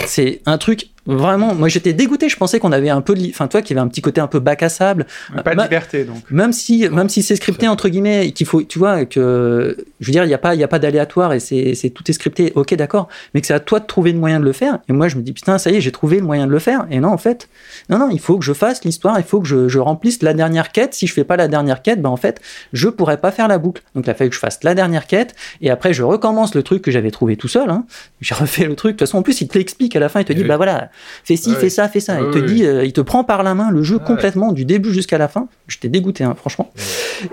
C'est 0.05 0.41
un 0.45 0.57
truc 0.57 0.89
vraiment 1.05 1.55
moi 1.55 1.67
j'étais 1.67 1.93
dégoûté. 1.93 2.29
Je 2.29 2.37
pensais 2.37 2.59
qu'on 2.59 2.71
avait 2.71 2.89
un 2.89 3.01
peu 3.01 3.15
enfin 3.29 3.47
toi 3.47 3.61
qu'il 3.61 3.75
y 3.75 3.79
avait 3.79 3.85
un 3.85 3.89
petit 3.89 4.01
côté 4.01 4.21
un 4.21 4.27
peu 4.27 4.39
bac 4.39 4.63
à 4.63 4.69
sable. 4.69 5.05
Pas 5.43 5.55
de 5.55 5.61
liberté, 5.61 6.03
donc. 6.03 6.29
même 6.29 6.53
si 6.53 6.87
même 6.89 7.09
si 7.09 7.23
c'est 7.23 7.35
scripté 7.35 7.67
entre 7.67 7.89
guillemets 7.89 8.27
et 8.27 8.31
qu'il 8.31 8.45
faut 8.47 8.61
tu 8.63 8.79
vois 8.79 9.05
que 9.05 9.77
je 9.99 10.05
veux 10.05 10.11
dire 10.11 10.23
il 10.23 10.29
y 10.29 10.33
a 10.33 10.37
pas 10.37 10.55
il 10.55 10.61
y 10.61 10.63
a 10.63 10.67
pas 10.67 10.79
d'aléatoire 10.79 11.33
et 11.33 11.39
c'est 11.39 11.75
c'est 11.75 11.89
tout 11.89 12.03
est 12.09 12.13
scripté. 12.13 12.51
Ok 12.55 12.73
d'accord. 12.75 13.07
Mais 13.33 13.41
que 13.41 13.47
c'est 13.47 13.53
à 13.53 13.59
toi 13.59 13.79
de 13.79 13.85
trouver 13.85 14.11
le 14.11 14.19
moyen 14.19 14.39
de 14.39 14.45
le 14.45 14.53
faire. 14.53 14.79
Et 14.87 14.93
moi 14.93 15.07
je 15.07 15.15
me 15.17 15.21
dis 15.21 15.33
putain 15.33 15.57
ça 15.57 15.69
y 15.71 15.75
est 15.75 15.81
j'ai 15.81 15.91
trouvé 15.91 16.17
le 16.17 16.25
moyen 16.25 16.47
de 16.47 16.51
le 16.51 16.59
faire. 16.59 16.85
Et 16.91 16.99
non 16.99 17.09
en 17.09 17.17
fait 17.17 17.49
non 17.89 17.97
non 17.99 18.09
il 18.11 18.19
faut 18.19 18.37
que 18.37 18.45
je 18.45 18.53
fasse 18.53 18.83
l'histoire. 18.83 19.17
Il 19.19 19.25
faut 19.25 19.39
que 19.39 19.47
je, 19.47 19.67
je 19.67 19.79
remplisse 19.79 20.21
la 20.21 20.33
dernière 20.33 20.71
quête. 20.71 20.93
Si 20.93 21.07
je 21.07 21.13
fais 21.13 21.23
pas 21.23 21.37
la 21.37 21.47
dernière 21.47 21.81
quête 21.81 22.01
ben 22.01 22.09
en 22.09 22.17
fait 22.17 22.41
je 22.73 22.89
pourrais 22.89 23.17
pas 23.17 23.31
faire 23.31 23.47
la 23.47 23.57
boucle. 23.57 23.81
Donc 23.95 24.05
il 24.05 24.09
a 24.09 24.13
fallu 24.13 24.29
que 24.29 24.35
je 24.35 24.39
fasse 24.39 24.59
la 24.63 24.75
dernière 24.75 25.07
quête. 25.07 25.35
Et 25.61 25.69
après 25.71 25.93
je 25.93 26.03
recommence 26.03 26.55
le 26.55 26.63
truc 26.63 26.81
que 26.81 26.91
j'avais 26.91 27.11
trouvé 27.11 27.35
tout 27.37 27.47
seul 27.47 27.69
hein. 27.69 27.85
j'ai 28.21 28.35
refait 28.35 28.65
le 28.65 28.75
truc. 28.75 28.93
De 28.93 28.97
toute 28.99 29.07
façon 29.07 29.17
en 29.19 29.21
plus 29.23 29.41
il 29.41 29.47
te 29.47 29.57
l'explique 29.57 29.95
à 29.95 29.99
la 29.99 30.09
fin. 30.09 30.19
Il 30.21 30.25
te 30.25 30.31
Eh 30.31 30.35
dit 30.35 30.41
oui. 30.41 30.47
bah 30.47 30.57
voilà 30.57 30.88
fais 31.23 31.35
ci 31.35 31.49
Ouais. 31.51 31.55
fais 31.55 31.69
ça 31.69 31.87
fais 31.89 31.99
ça 31.99 32.15
Ouais, 32.21 32.27
il 32.27 32.31
te 32.33 32.39
ouais. 32.39 32.45
dit 32.45 32.65
euh, 32.65 32.83
il 32.85 32.93
te 32.93 33.01
prend 33.01 33.23
par 33.23 33.43
la 33.43 33.53
main 33.55 33.71
le 33.71 33.83
jeu 33.83 33.97
Ouais. 33.97 34.03
complètement 34.05 34.51
du 34.51 34.65
début 34.65 34.93
jusqu'à 34.93 35.17
la 35.17 35.27
fin 35.27 35.47
j'étais 35.67 35.89
dégoûté 35.89 36.23
hein, 36.23 36.35
franchement 36.37 36.71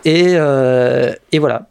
et, 0.05 0.33
euh, 0.35 1.12
et 1.33 1.39
voilà, 1.39 1.66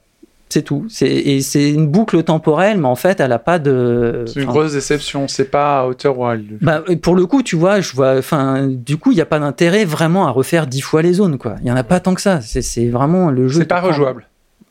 c'est 0.47 0.61
tout. 0.61 0.85
C'est, 0.87 1.07
et 1.09 1.41
c'est 1.41 1.69
une 1.71 1.87
boucle 1.87 2.23
temporelle, 2.23 2.77
mais 2.77 2.87
en 2.87 2.95
fait, 2.95 3.19
elle 3.19 3.33
a 3.33 3.39
pas 3.39 3.59
de. 3.59 4.23
C'est 4.25 4.39
une 4.39 4.45
grosse 4.45 4.71
déception, 4.71 5.27
c'est 5.27 5.51
pas 5.51 5.85
Outer 5.85 6.07
Wild. 6.15 6.59
bah, 6.61 6.81
et 6.87 6.95
pour 6.95 7.15
le 7.15 7.25
coup, 7.25 7.43
tu 7.43 7.57
vois, 7.57 7.81
je 7.81 7.93
vois. 7.93 8.15
Enfin, 8.17 8.65
du 8.69 8.95
coup, 8.95 9.11
il 9.11 9.15
n'y 9.15 9.21
a 9.21 9.25
pas 9.25 9.39
d'intérêt 9.39 9.83
vraiment 9.83 10.27
à 10.27 10.31
refaire 10.31 10.65
dix 10.67 10.79
fois 10.79 11.01
les 11.01 11.13
zones, 11.13 11.37
quoi. 11.37 11.55
Il 11.61 11.67
y 11.67 11.71
en 11.71 11.75
a 11.75 11.83
pas 11.83 11.99
tant 11.99 12.13
que 12.15 12.21
ça. 12.21 12.39
C'est, 12.39 12.61
c'est 12.61 12.87
vraiment 12.87 13.31
le 13.31 13.49
jeu. 13.49 13.59
C'est 13.61 13.65
pas 13.67 13.81
rejouable. 13.81 14.27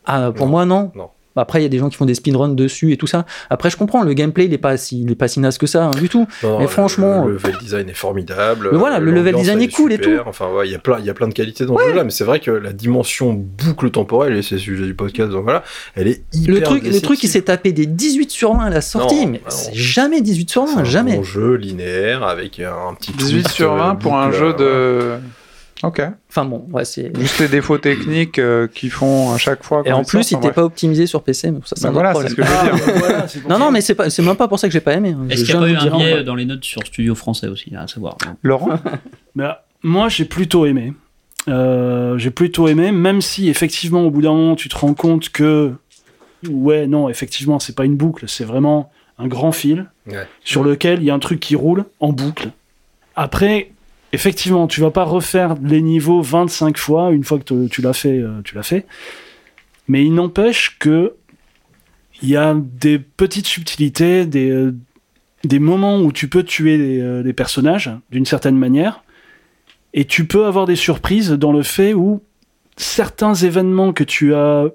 Ah, 0.07 0.33
pour 0.35 0.47
Non. 0.47 0.53
moi, 0.53 0.65
non. 0.65 0.91
Non. 0.95 1.09
Bah, 1.37 1.43
Après, 1.43 1.61
il 1.61 1.63
y 1.63 1.67
a 1.67 1.69
des 1.69 1.79
gens 1.79 1.89
qui 1.89 1.97
font 1.97 2.05
des 2.05 2.15
speedruns 2.15 2.49
dessus 2.55 2.93
et 2.93 2.97
tout 2.97 3.07
ça. 3.07 3.27
Après, 3.51 3.71
je 3.71 3.77
comprends, 3.77 4.03
le 4.03 4.13
gameplay, 4.15 4.47
il 4.47 4.53
est 4.53 4.59
pas 4.59 4.77
si, 4.77 5.03
il 5.03 5.11
est 5.11 5.15
pas 5.17 5.29
si 5.29 5.41
naze 5.41 5.59
que 5.59 5.67
ça, 5.67 5.87
hein, 5.87 5.91
du 5.91 6.09
tout. 6.09 6.27
Non, 6.43 6.59
Mais 6.59 6.65
le- 6.65 6.69
franchement- 6.71 7.25
le, 7.25 7.35
level 7.35 7.57
design 7.61 7.89
est 7.89 7.95
formidable. 7.95 8.69
Mais 8.73 8.79
voilà, 8.79 8.99
le 8.99 9.11
level 9.11 9.35
design 9.35 9.59
elle 9.59 9.65
est 9.65 9.73
cool 9.75 9.93
et 9.93 9.97
super. 9.97 10.29
Enfin, 10.29 10.49
ouais, 10.53 10.69
il 10.69 10.73
y 10.73 10.75
a 10.75 10.79
plein, 10.79 10.99
il 10.99 11.05
y 11.07 11.11
a 11.11 11.15
plein 11.15 11.29
de 11.29 11.35
qualités 11.35 11.67
dans 11.67 11.77
ce 11.79 11.85
jeu-là, 11.85 12.05
mais 12.05 12.11
c'est 12.11 12.25
vrai 12.25 12.41
que 12.41 12.51
la 12.51 12.73
dimension 12.73 13.33
boucle 13.33 13.91
temporelle, 13.91 14.37
et 14.37 14.43
c'est 14.43 14.57
le 14.57 14.61
sujet 14.61 14.85
du 14.87 14.95
podcast, 14.95 15.31
donc 15.31 15.45
voilà, 15.45 15.63
elle 15.95 16.09
est 16.09 16.23
hyper 16.33 16.55
Le 16.55 16.61
truc, 16.63 16.85
le 16.85 17.01
truc, 17.01 17.23
il 17.23 17.29
s'est 17.29 17.43
tapé 17.43 17.73
des 17.73 17.87
18 17.87 18.31
sur 18.31 18.55
20 18.55 18.65
à 18.67 18.71
la 18.71 18.81
sortie, 18.81 19.27
Non, 19.27 19.33
mais 19.33 19.39
bah 19.45 19.51
c'est 19.51 19.75
jamais 19.75 20.21
18 20.21 20.51
sur 20.51 20.67
C'est 20.69 20.75
20, 20.77 20.81
un 20.81 20.85
jamais. 20.85 21.17
bon 21.17 21.23
jeu 21.23 21.55
linéaire 21.55 22.23
avec 22.23 22.61
un 22.61 22.95
petit 22.95 23.13
18 23.13 23.43
twist, 23.43 23.55
sur 23.55 23.73
euh, 23.73 23.79
20 23.79 23.95
pour 23.97 24.17
un 24.17 24.31
jeu 24.31 24.55
euh, 24.61 25.19
de. 25.19 25.23
Ok. 25.83 26.01
Enfin 26.31 26.45
bon, 26.45 26.67
ouais, 26.73 26.85
c'est. 26.85 27.11
Juste 27.19 27.41
les 27.41 27.49
défauts 27.49 27.77
techniques 27.79 28.39
euh, 28.39 28.67
qui 28.69 28.89
font 28.89 29.33
à 29.33 29.39
chaque 29.39 29.63
fois. 29.65 29.83
Et 29.85 29.93
en 29.93 30.05
plus, 30.05 30.31
il 30.31 30.37
n'était 30.37 30.53
pas 30.53 30.65
optimisé 30.65 31.07
sur 31.07 31.23
PC, 31.23 31.51
mais 31.51 31.59
ça 31.65 31.75
c'est 31.77 31.83
Bah 31.83 31.89
un 31.89 31.93
voilà, 31.93 32.15
c'est 32.15 32.29
ce 32.29 32.35
problème. 32.35 32.71
que 32.71 32.77
je 32.79 32.83
veux 32.83 32.93
dire. 32.93 32.95
Voilà, 33.01 33.29
c'est 33.29 33.41
pour 33.41 33.51
Non, 33.51 33.59
non, 33.59 33.71
mais 33.71 33.81
c'est 33.81 33.95
pas, 33.95 34.09
c'est 34.09 34.23
même 34.23 34.37
pas 34.37 34.49
pour 34.49 34.59
ça 34.59 34.69
que 34.69 34.73
j'ai 34.73 34.81
pas 34.81 34.95
aimé. 34.95 35.11
hein. 35.19 35.27
Est-ce 35.29 35.45
qu'il 35.45 35.55
n'y 35.55 35.59
a 35.59 35.61
pas 35.61 35.67
de 35.67 35.73
eu 35.73 35.77
un 35.77 35.81
dire, 35.83 35.97
biais 35.97 36.19
hein. 36.19 36.23
dans 36.23 36.35
les 36.37 36.45
notes 36.47 36.65
sur 36.65 36.81
Studio 36.87 37.15
français 37.15 37.49
aussi, 37.49 37.75
à 37.77 37.87
savoir 37.87 38.17
Laurent? 38.43 38.79
Euh, 39.41 39.53
moi, 39.83 40.09
j'ai 40.09 40.25
plutôt 40.25 40.65
aimé. 40.65 40.93
Euh, 41.49 42.17
j'ai 42.17 42.31
plutôt 42.31 42.69
aimé, 42.69 42.91
même 42.93 43.21
si 43.21 43.49
effectivement, 43.51 44.03
au 44.03 44.11
bout 44.11 44.23
d'un 44.23 44.33
moment, 44.33 44.57
tu 44.57 44.69
te 44.71 44.77
rends 44.79 44.95
compte 44.95 45.29
que, 45.29 45.73
ouais, 46.49 46.87
non, 46.87 47.09
effectivement, 47.11 47.59
c'est 47.59 47.75
pas 47.77 47.85
une 47.85 47.97
boucle, 47.97 48.25
c'est 48.29 48.45
vraiment 48.45 48.91
un 49.19 49.27
grand 49.27 49.53
fil 49.53 49.87
Ouais. 50.07 50.27
sur 50.45 50.63
lequel 50.65 50.99
il 51.01 51.05
y 51.07 51.11
a 51.11 51.15
un 51.15 51.19
truc 51.19 51.41
qui 51.41 51.57
roule 51.57 51.85
en 52.01 52.13
boucle. 52.13 52.51
Après, 53.17 53.71
effectivement, 54.15 54.67
tu 54.67 54.81
vas 54.81 54.91
pas 54.91 55.05
refaire 55.05 55.57
les 55.63 55.83
niveaux 55.83 56.23
25 56.23 56.79
fois, 56.79 57.11
une 57.13 57.25
fois 57.25 57.39
que 57.39 57.67
tu 57.67 57.83
l'as 57.83 57.93
fait, 57.93 58.19
euh, 58.19 58.41
tu 58.43 58.55
l'as 58.55 58.63
fait. 58.63 58.87
Mais 59.89 60.05
il 60.05 60.15
n'empêche 60.15 60.79
que 60.79 61.15
il 62.23 62.29
y 62.29 62.37
a 62.37 62.55
des 62.55 62.99
petites 62.99 63.47
subtilités, 63.47 64.25
des, 64.25 64.51
euh, 64.51 64.73
moments 65.61 66.01
où 66.01 66.13
tu 66.13 66.29
peux 66.29 66.43
tuer 66.43 66.79
des, 66.79 67.01
euh, 67.01 67.33
personnages 67.33 67.91
d'une 68.11 68.25
certaine 68.25 68.57
manière, 68.57 69.03
et 69.93 70.05
tu 70.05 70.27
peux 70.27 70.47
avoir 70.47 70.67
des 70.67 70.77
surprises 70.77 71.31
dans 71.31 71.53
le 71.53 71.63
fait 71.63 71.93
où 71.93 72.23
certains 72.77 73.35
événements 73.35 73.93
que 73.93 74.05
tu 74.05 74.35
as 74.35 74.69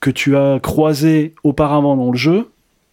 que 0.00 0.10
tu 0.10 0.36
as 0.36 0.60
croisés 0.62 1.34
auparavant 1.44 1.96
dans 1.96 2.10
le 2.10 2.18
jeu, 2.18 2.50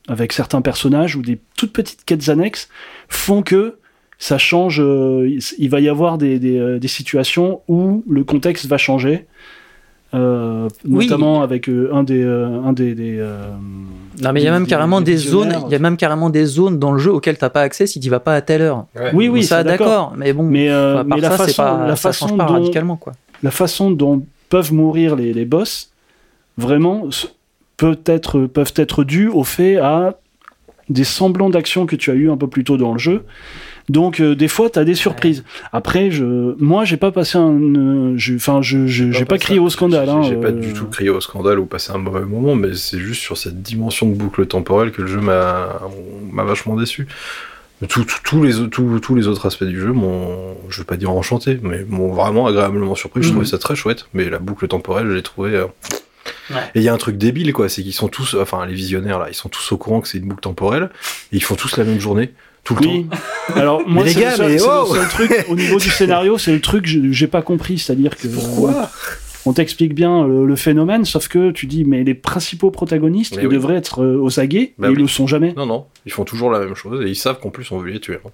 avec 0.08 0.32
certains 0.32 0.62
personnages 0.62 1.18
ou 1.18 1.22
des 1.22 1.40
toutes 1.58 1.74
petites 1.74 2.06
quêtes 2.06 2.30
annexes, 2.30 2.70
font 3.10 3.44
que 3.44 3.78
ça 4.23 4.38
change. 4.38 4.80
euh, 4.80 5.27
il- 5.57 5.69
va 5.69 5.80
y 5.80 5.89
avoir 5.89 6.18
des, 6.19 6.38
des, 6.38 6.57
euh, 6.60 6.77
des 6.80 6.88
situations 6.88 7.61
où 7.68 8.03
le 8.07 8.23
contexte 8.23 8.68
va 8.68 8.77
changer. 8.77 9.26
euh, 10.14 10.68
Oui. 10.88 11.06
notamment 11.07 11.41
avec 11.41 11.68
euh, 11.69 11.89
un 11.93 12.03
des 12.03 12.22
euh, 12.22 12.61
un 12.65 12.73
des, 12.73 12.93
des, 12.95 13.18
euh, 13.18 13.49
Non, 14.22 14.34
mais 14.34 14.41
il 14.41 14.43
y 14.43 14.48
a 14.48 14.52
même 14.52 14.65
des- 14.65 14.69
carrément 14.69 14.99
des 14.99 15.14
des 15.14 15.18
zones, 15.18 15.53
il 15.68 15.72
y 15.72 15.76
a 15.76 15.80
même 15.80 15.95
carrément 15.95 16.30
des 16.30 16.45
zones 16.45 16.77
dans 16.80 16.91
le 16.91 16.99
jeu 16.99 17.11
auxquelles 17.14 17.38
t'as 17.38 17.49
pas 17.49 17.61
accès 17.61 17.88
si 17.88 17.99
tu 18.02 18.10
vas 18.10 18.19
pas 18.19 18.35
à 18.35 18.41
telle 18.41 18.61
heure. 18.61 18.85
Ouais. 18.95 19.11
Oui, 19.14 19.27
oui, 19.30 19.43
ça 19.43 19.60
c'est 19.60 19.64
d'accord. 19.64 19.88
d'accord, 19.88 20.14
mais 20.18 20.34
bon, 20.34 20.43
Mais, 20.43 20.69
euh, 20.69 20.99
à 20.99 21.03
part 21.06 21.18
mais 21.18 21.22
la 21.22 21.30
ça, 21.31 21.38
façon, 21.38 21.61
pas, 21.64 21.88
la 21.88 21.95
ça 21.95 22.10
façon 22.10 22.27
change 22.27 22.38
pas 22.38 22.45
dont, 22.45 22.53
radicalement 22.53 22.98
quoi. 22.98 23.14
la 23.41 23.52
façon 23.52 23.89
dont 23.89 24.23
peuvent 24.49 24.73
mourir 24.73 25.15
les, 25.15 25.31
les 25.34 25.45
boss, 25.45 25.91
vraiment, 26.57 27.07
peut 27.77 27.98
être, 28.06 28.41
peuvent 28.48 28.73
être 28.76 29.03
dus 29.06 29.30
au 29.30 29.45
fait 29.45 29.77
à 29.77 30.19
des 30.89 31.06
semblants 31.06 31.49
d'actions 31.49 31.85
que 31.85 31.95
tu 31.95 32.11
as 32.11 32.15
eu 32.15 32.30
un 32.30 32.35
peu 32.38 32.48
plus 32.48 32.65
tôt 32.65 32.76
dans 32.76 32.91
le 32.91 32.99
jeu. 32.99 33.23
Donc, 33.90 34.20
euh, 34.20 34.36
des 34.36 34.48
fois, 34.48 34.70
tu 34.70 34.80
as 34.80 34.84
des 34.86 34.95
surprises. 34.95 35.44
Après, 35.74 36.12
je, 36.12 36.56
moi, 36.64 36.86
j'ai 36.86 36.98
pas 36.98 37.12
passé 37.12 37.38
un. 37.38 37.52
euh, 37.60 38.14
je- 38.18 38.36
Enfin, 38.36 38.62
je, 38.62 38.88
j'ai 38.88 39.26
pas 39.26 39.38
crié 39.38 39.60
au 39.60 39.70
scandale. 39.70 40.06
J'ai 40.08 40.12
hein, 40.12 40.22
j'ai 40.24 40.36
pas 40.36 40.48
euh, 40.49 40.52
du 40.52 40.74
tout 40.74 40.86
crié 40.88 41.10
au 41.10 41.20
scandale 41.22 41.60
ou 41.60 41.66
passé 41.66 41.91
un 41.91 41.98
mauvais 41.98 42.22
moment, 42.26 42.56
mais 42.56 42.74
c'est 42.76 42.99
juste 42.99 43.22
sur 43.22 43.38
cette 43.38 43.62
dimension 43.62 44.08
de 44.08 44.16
boucle 44.16 44.45
temporelle 44.45 44.91
que 44.91 45.02
le 45.02 45.08
jeu 45.08 45.20
m'a 45.20 45.80
m'a 46.32 46.44
vachement 46.44 46.76
déçu. 46.76 47.08
Tout- 47.90 48.03
tout- 48.06 48.20
tous, 48.24 48.44
les, 48.44 48.70
tous- 48.70 49.16
les 49.16 49.28
autres 49.28 49.48
aspects 49.48 49.64
du 49.64 49.80
jeu 49.80 49.91
m'ont, 49.91 50.56
je 50.70 50.78
veux 50.80 50.84
pas 50.86 50.98
dire 50.98 51.10
enchanté, 51.10 51.60
mais 51.64 51.84
m'ont 51.90 52.14
vraiment 52.14 52.45
agréablement 52.45 52.94
surpris. 52.94 53.24
Je 53.24 53.28
Mhm. 53.30 53.34
trouvais 53.34 53.48
ça 53.48 53.58
très 53.58 53.76
chouette, 53.76 54.06
mais 54.14 54.30
la 54.30 54.38
boucle 54.38 54.68
temporelle, 54.68 55.08
je 55.08 55.14
l'ai 55.14 55.24
trouvé. 55.24 55.56
euh, 55.56 55.66
Ouais. 56.52 56.58
Et 56.76 56.80
il 56.80 56.84
y 56.84 56.90
a 56.90 56.94
un 56.94 56.98
truc 56.98 57.18
débile, 57.18 57.52
quoi, 57.53 57.70
c'est 57.70 57.82
qu'ils 57.82 57.94
sont 57.94 58.08
tous, 58.08 58.36
enfin 58.40 58.66
les 58.68 58.74
visionnaires 58.74 59.18
là, 59.18 59.28
ils 59.30 59.34
sont 59.34 59.49
tous 59.49 59.72
au 59.72 59.78
courant 59.78 60.02
que 60.02 60.08
c'est 60.08 60.18
une 60.20 60.28
boucle 60.28 60.41
temporelle, 60.41 60.90
et 61.32 61.38
ils 61.38 61.44
font 61.44 61.56
tous 61.56 61.78
la 61.78 61.84
même 61.84 61.99
journée, 61.99 62.32
tout 62.64 62.76
le 62.76 62.82
Oui. 62.88 63.06
Alors, 63.56 63.88
moi, 63.88 64.04
les 64.04 64.12
c'est 64.14 64.22
gars, 64.22 64.32
le 64.32 64.36
seul, 64.38 64.48
mais 64.48 64.54
le 64.54 64.60
seul 64.60 65.08
truc, 65.10 65.46
au 65.50 65.56
niveau 65.56 65.78
du 65.80 65.90
scénario, 65.90 66.38
c'est 66.38 66.52
le 66.54 66.62
truc 66.62 66.86
que 66.86 67.12
j'ai 67.12 67.28
pas 67.28 67.42
compris. 67.42 67.78
C'est-à-dire 67.80 68.16
que. 68.18 68.28
temps. 68.28 68.34
Pourquoi 68.40 68.90
On 69.46 69.54
t'explique 69.54 69.96
bien 69.96 70.28
le, 70.28 70.46
le 70.46 70.56
phénomène, 70.56 71.04
sauf 71.06 71.28
que 71.28 71.50
tu 71.52 71.66
dis, 71.66 71.84
mais 71.86 72.04
les 72.04 72.14
principaux 72.14 72.70
protagonistes, 72.72 73.36
Mais 73.36 73.44
ils 73.44 73.48
oui. 73.48 73.56
devraient 73.56 73.76
être 73.78 74.04
euh, 74.04 74.18
aux 74.22 74.40
aguets, 74.40 74.74
Bah 74.78 74.88
oui. 74.90 74.94
ils 74.96 75.02
le 75.02 75.08
sont 75.08 75.26
jamais. 75.28 75.54
Non, 75.58 75.66
non, 75.66 75.86
ils 76.06 76.12
font 76.12 76.24
toujours 76.26 76.52
la 76.52 76.60
même 76.60 76.76
chose, 76.76 77.04
et 77.06 77.10
ils 77.10 77.16
savent 77.16 77.40
qu'en 77.40 77.50
plus 77.50 77.72
on 77.72 77.80
veut 77.80 77.90
les 77.90 78.00
tuer. 78.00 78.20
hein. 78.26 78.30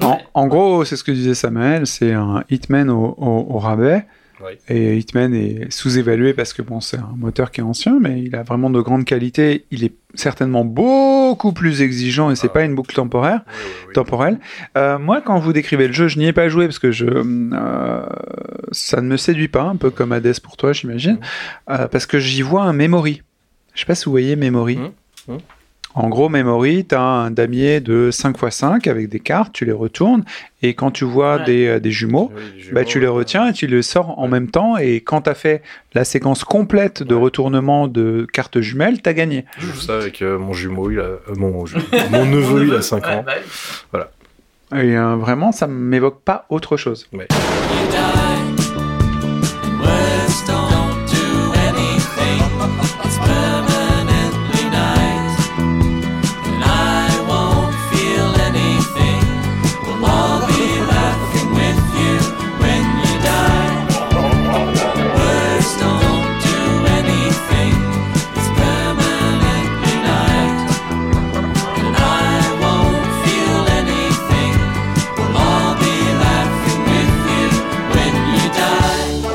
En, 0.00 0.18
en 0.34 0.46
gros, 0.48 0.84
c'est 0.84 0.96
ce 0.96 1.04
que 1.04 1.12
disait 1.12 1.34
Samuel, 1.34 1.86
c'est 1.86 2.12
un 2.12 2.42
Hitman 2.50 2.90
au, 2.90 3.14
au- 3.18 3.46
au 3.54 3.58
rabais. 3.58 4.04
Oui. 4.40 4.52
Et 4.68 4.96
Hitman 4.98 5.32
est 5.34 5.70
sous-évalué 5.72 6.34
parce 6.34 6.52
que 6.52 6.62
bon, 6.62 6.80
c'est 6.80 6.98
un 6.98 7.14
moteur 7.16 7.50
qui 7.50 7.60
est 7.60 7.64
ancien, 7.64 7.98
mais 8.00 8.20
il 8.22 8.34
a 8.34 8.42
vraiment 8.42 8.68
de 8.70 8.80
grandes 8.80 9.04
qualités. 9.04 9.64
Il 9.70 9.84
est 9.84 9.92
certainement 10.14 10.64
beaucoup 10.64 11.52
plus 11.52 11.82
exigeant 11.82 12.30
et 12.30 12.36
c'est 12.36 12.48
Ah. 12.48 12.54
pas 12.54 12.64
une 12.64 12.74
boucle 12.74 12.94
temporaire, 12.94 13.42
temporelle. 13.94 14.38
Euh, 14.76 14.98
moi, 14.98 15.20
quand 15.20 15.38
vous 15.38 15.52
décrivez 15.52 15.86
le 15.86 15.92
jeu, 15.92 16.08
je 16.08 16.18
n'y 16.18 16.26
ai 16.26 16.32
pas 16.32 16.48
joué 16.48 16.66
parce 16.66 16.78
que 16.78 16.90
je, 16.90 17.06
euh, 17.06 18.06
ça 18.72 19.00
ne 19.00 19.06
me 19.06 19.16
séduit 19.16 19.48
pas, 19.48 19.62
un 19.62 19.76
peu 19.76 19.90
comme 19.90 20.12
Hades 20.12 20.40
pour 20.40 20.56
toi, 20.56 20.72
j'imagine, 20.72 21.18
Euh, 21.70 21.86
parce 21.88 22.06
que 22.06 22.18
j'y 22.18 22.42
vois 22.42 22.62
un 22.64 22.72
memory. 22.72 23.22
Je 23.74 23.80
sais 23.80 23.86
pas 23.86 23.94
si 23.94 24.04
vous 24.06 24.10
voyez 24.12 24.36
memory. 24.36 24.76
Mhm. 24.76 24.90
Mhm. 25.28 25.38
En 25.96 26.08
gros, 26.08 26.28
Memory, 26.28 26.86
tu 26.88 26.94
as 26.96 27.00
un 27.00 27.30
damier 27.30 27.78
de 27.80 28.10
5x5 28.10 28.88
avec 28.88 29.08
des 29.08 29.20
cartes, 29.20 29.52
tu 29.52 29.64
les 29.64 29.70
retournes, 29.72 30.24
et 30.60 30.74
quand 30.74 30.90
tu 30.90 31.04
vois 31.04 31.36
Ouais. 31.36 31.44
des, 31.44 31.66
euh, 31.68 31.78
des 31.80 31.92
jumeaux, 31.92 32.32
bah, 32.72 32.82
tu 32.84 32.98
les 32.98 33.06
retiens 33.06 33.46
et 33.48 33.52
tu 33.52 33.68
les 33.68 33.82
sors 33.82 34.18
en 34.18 34.26
même 34.26 34.50
temps. 34.50 34.76
Et 34.76 34.96
quand 35.02 35.22
tu 35.22 35.30
as 35.30 35.34
fait 35.34 35.62
la 35.94 36.04
séquence 36.04 36.42
complète 36.42 37.04
de 37.04 37.14
Ouais. 37.14 37.20
retournement 37.22 37.86
de 37.86 38.26
cartes 38.32 38.60
jumelles, 38.60 39.00
tu 39.02 39.08
as 39.08 39.14
gagné. 39.14 39.44
Je 39.58 39.66
joue 39.66 39.80
ça 39.80 39.96
avec 39.98 40.20
euh, 40.20 40.36
mon 40.36 40.52
jumeau, 40.52 40.90
il 40.90 40.98
a, 40.98 41.02
euh, 41.02 41.18
mon, 41.36 41.64
ju- 41.64 41.76
mon 42.10 42.26
neveu, 42.26 42.66
il 42.66 42.74
a 42.74 42.82
5 42.82 43.06
ans. 43.06 43.24
Et 44.74 44.96
euh, 44.96 45.14
vraiment, 45.14 45.52
ça 45.52 45.68
m'évoque 45.68 46.22
pas 46.22 46.46
autre 46.48 46.76
chose. 46.76 47.08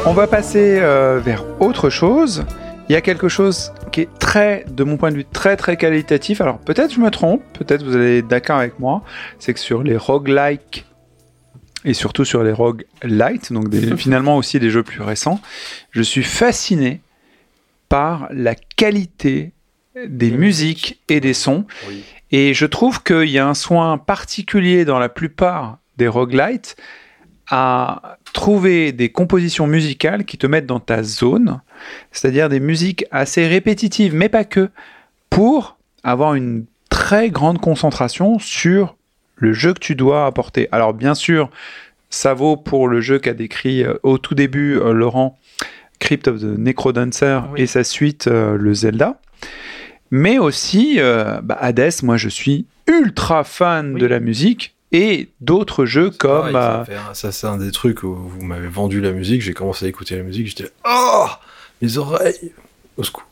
On 0.10 0.14
va 0.14 0.26
passer 0.26 0.80
euh, 0.81 1.19
vers 1.23 1.45
autre 1.61 1.91
chose. 1.91 2.44
Il 2.90 2.94
y 2.94 2.95
a 2.95 3.02
quelque 3.02 3.30
chose 3.30 3.72
qui 3.91 4.02
est 4.02 4.10
très, 4.18 4.65
de 4.68 4.84
mon 4.84 4.98
point 4.98 5.11
de 5.11 5.18
vue, 5.18 5.26
très 5.26 5.56
très 5.56 5.77
qualitatif. 5.77 6.41
Alors 6.41 6.57
peut-être 6.57 6.91
je 6.91 6.99
me 6.99 7.11
trompe, 7.11 7.44
peut-être 7.53 7.84
vous 7.84 7.95
allez 7.95 8.18
être 8.18 8.27
d'accord 8.27 8.57
avec 8.57 8.80
moi. 8.80 9.03
C'est 9.38 9.53
que 9.53 9.60
sur 9.60 9.84
les 9.84 9.95
roguelikes 9.95 10.88
et 11.86 11.94
surtout 11.94 12.26
sur 12.26 12.41
les 12.41 12.52
roguelites, 12.53 13.53
donc 13.53 13.69
des- 13.69 13.95
finalement 13.98 14.36
aussi 14.36 14.60
des 14.60 14.72
jeux 14.72 14.81
plus 14.81 15.03
récents, 15.03 15.40
je 15.91 16.02
suis 16.02 16.23
fasciné 16.23 17.02
par 17.88 18.30
la 18.31 18.56
qualité 18.56 19.52
des 20.07 20.31
musiques 20.31 20.99
et 21.07 21.19
des 21.19 21.36
sons. 21.36 21.65
Oui. 21.88 22.03
Et 22.31 22.56
je 22.56 22.65
trouve 22.65 23.03
qu'il 23.03 23.30
y 23.30 23.38
a 23.38 23.48
un 23.48 23.53
soin 23.53 23.99
particulier 23.99 24.86
dans 24.86 24.98
la 24.98 25.10
plupart 25.10 25.77
des 25.98 26.07
roguelites 26.07 26.77
à 27.50 28.18
trouver 28.34 28.92
des 28.92 29.10
compositions 29.10 29.68
musicales 29.68 30.26
qui 30.26 30.38
te 30.38 30.48
mettent 30.48 30.66
dans 30.68 30.80
ta 30.80 31.04
zone, 31.04 31.62
c'est-à-dire 32.12 32.50
des 32.50 32.60
musiques 32.60 33.06
assez 33.12 33.48
répétitives, 33.48 34.14
mais 34.14 34.30
pas 34.30 34.44
que, 34.44 34.70
pour 35.30 35.78
avoir 36.04 36.36
une 36.36 36.66
très 36.90 37.30
grande 37.30 37.60
concentration 37.60 38.40
sur 38.40 38.96
le 39.36 39.54
jeu 39.54 39.74
que 39.74 39.80
tu 39.80 39.96
dois 39.96 40.26
apporter. 40.26 40.68
Alors 40.72 40.94
bien 40.94 41.16
sûr, 41.16 41.50
ça 42.10 42.34
vaut 42.34 42.58
pour 42.58 42.88
le 42.88 43.02
jeu 43.02 43.20
qu'a 43.20 43.34
décrit 43.34 43.84
euh, 43.84 43.94
au 44.04 44.18
tout 44.18 44.36
début 44.36 44.78
euh, 44.80 44.94
Laurent, 44.94 45.38
Crypt 46.00 46.28
of 46.28 46.40
the 46.42 46.58
Necrodancer 46.58 47.40
Oui. 47.54 47.62
et 47.62 47.68
sa 47.68 47.84
suite, 47.84 48.28
euh, 48.28 48.58
le 48.58 48.74
Zelda. 48.74 49.20
Mais 50.12 50.40
aussi, 50.40 50.96
euh, 50.98 51.40
bah, 51.42 51.58
Hades, 51.60 51.92
moi 52.04 52.18
je 52.18 52.30
suis 52.30 52.66
ultra 52.88 53.44
fan 53.44 53.94
Oui. 53.94 54.02
de 54.02 54.08
la 54.08 54.20
musique 54.20 54.76
et 54.91 55.30
d'autres 55.41 55.86
jeux 55.86 56.10
comme... 56.10 56.52
Pareil, 56.52 56.95
euh, 56.95 57.14
ça, 57.14 57.32
c'est 57.32 57.48
un 57.48 57.57
des 57.57 57.72
trucs 57.72 58.03
où 58.03 58.14
vous 58.16 58.41
m'avez 58.41 58.68
vendu 58.68 59.02
la 59.02 59.11
musique, 59.11 59.41
j'ai 59.41 59.53
commencé 59.53 59.86
à 59.86 59.88
écouter 59.88 60.16
la 60.16 60.24
musique, 60.24 60.48
j'étais 60.48 60.72
Oh 60.88 61.28
Mes 61.82 61.98
oreilles 61.98 62.53
Au 62.98 63.03
secours. 63.03 63.29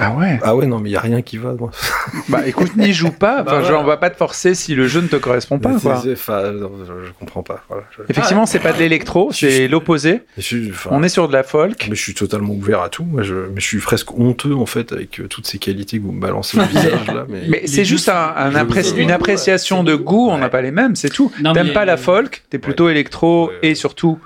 Ah 0.00 0.12
ouais 0.16 0.38
Ah 0.42 0.54
ouais, 0.56 0.66
non, 0.66 0.78
mais 0.80 0.90
il 0.90 0.92
y 0.92 0.96
a 0.96 1.00
rien 1.00 1.22
qui 1.22 1.36
va, 1.38 1.52
moi. 1.54 1.70
Bah 2.28 2.46
écoute, 2.46 2.76
n'y 2.76 2.92
joue 2.92 3.10
pas, 3.10 3.42
enfin, 3.42 3.44
Bah, 3.44 3.52
je- 3.58 3.62
voilà. 3.66 3.80
on 3.80 3.84
va 3.84 3.96
pas 3.96 4.10
te 4.10 4.16
forcer 4.16 4.54
si 4.54 4.74
le 4.74 4.86
jeu 4.88 5.00
ne 5.00 5.08
te 5.08 5.16
correspond 5.16 5.58
pas. 5.58 5.78
Quoi. 5.80 6.02
enfin, 6.12 6.50
non, 6.52 6.70
je, 6.86 7.06
je 7.06 7.12
comprends 7.18 7.42
pas. 7.42 7.62
Voilà, 7.68 7.84
je- 7.96 8.02
Effectivement, 8.08 8.46
c'est 8.46 8.58
pas 8.60 8.72
de 8.72 8.78
l'électro, 8.78 9.30
c'est 9.32 9.68
l'opposé. 9.68 10.22
enfin, 10.38 10.90
On 10.92 11.02
est 11.02 11.08
sur 11.08 11.28
de 11.28 11.32
la 11.32 11.42
folk. 11.42 11.86
Mais 11.90 11.96
je 11.96 12.00
suis 12.02 12.14
totalement 12.14 12.52
ouvert 12.54 12.80
à 12.82 12.88
tout. 12.88 13.04
Moi, 13.04 13.22
je, 13.22 13.34
mais 13.34 13.60
je 13.60 13.66
suis 13.66 13.78
presque 13.78 14.12
honteux 14.18 14.54
en 14.54 14.66
fait 14.66 14.92
avec 14.92 15.20
euh, 15.20 15.28
toutes 15.28 15.46
ces 15.46 15.58
qualités 15.58 15.98
que 15.98 16.02
vous 16.02 16.12
me 16.12 16.20
balancez 16.20 16.58
au 16.58 16.62
visage 16.62 17.06
là. 17.08 17.24
Mais, 17.28 17.42
Mais 17.48 17.66
c'est 17.66 17.84
juste 17.84 18.08
un, 18.08 18.32
un 18.36 18.50
une 18.96 19.10
appréciation 19.10 19.82
de 19.84 19.94
goût, 19.94 20.28
on 20.30 20.38
n'a 20.38 20.48
pas 20.48 20.62
les 20.62 20.70
mêmes, 20.70 20.96
c'est 20.96 21.10
tout. 21.10 21.30
T'aimes 21.54 21.72
pas 21.72 21.84
la 21.84 21.96
folk, 21.96 22.44
t'es 22.50 22.58
plutôt 22.58 22.88
électro 22.88 23.48
Ouais, 23.48 23.52
ouais. 23.52 23.58
et 23.70 23.74
surtout 23.74 24.18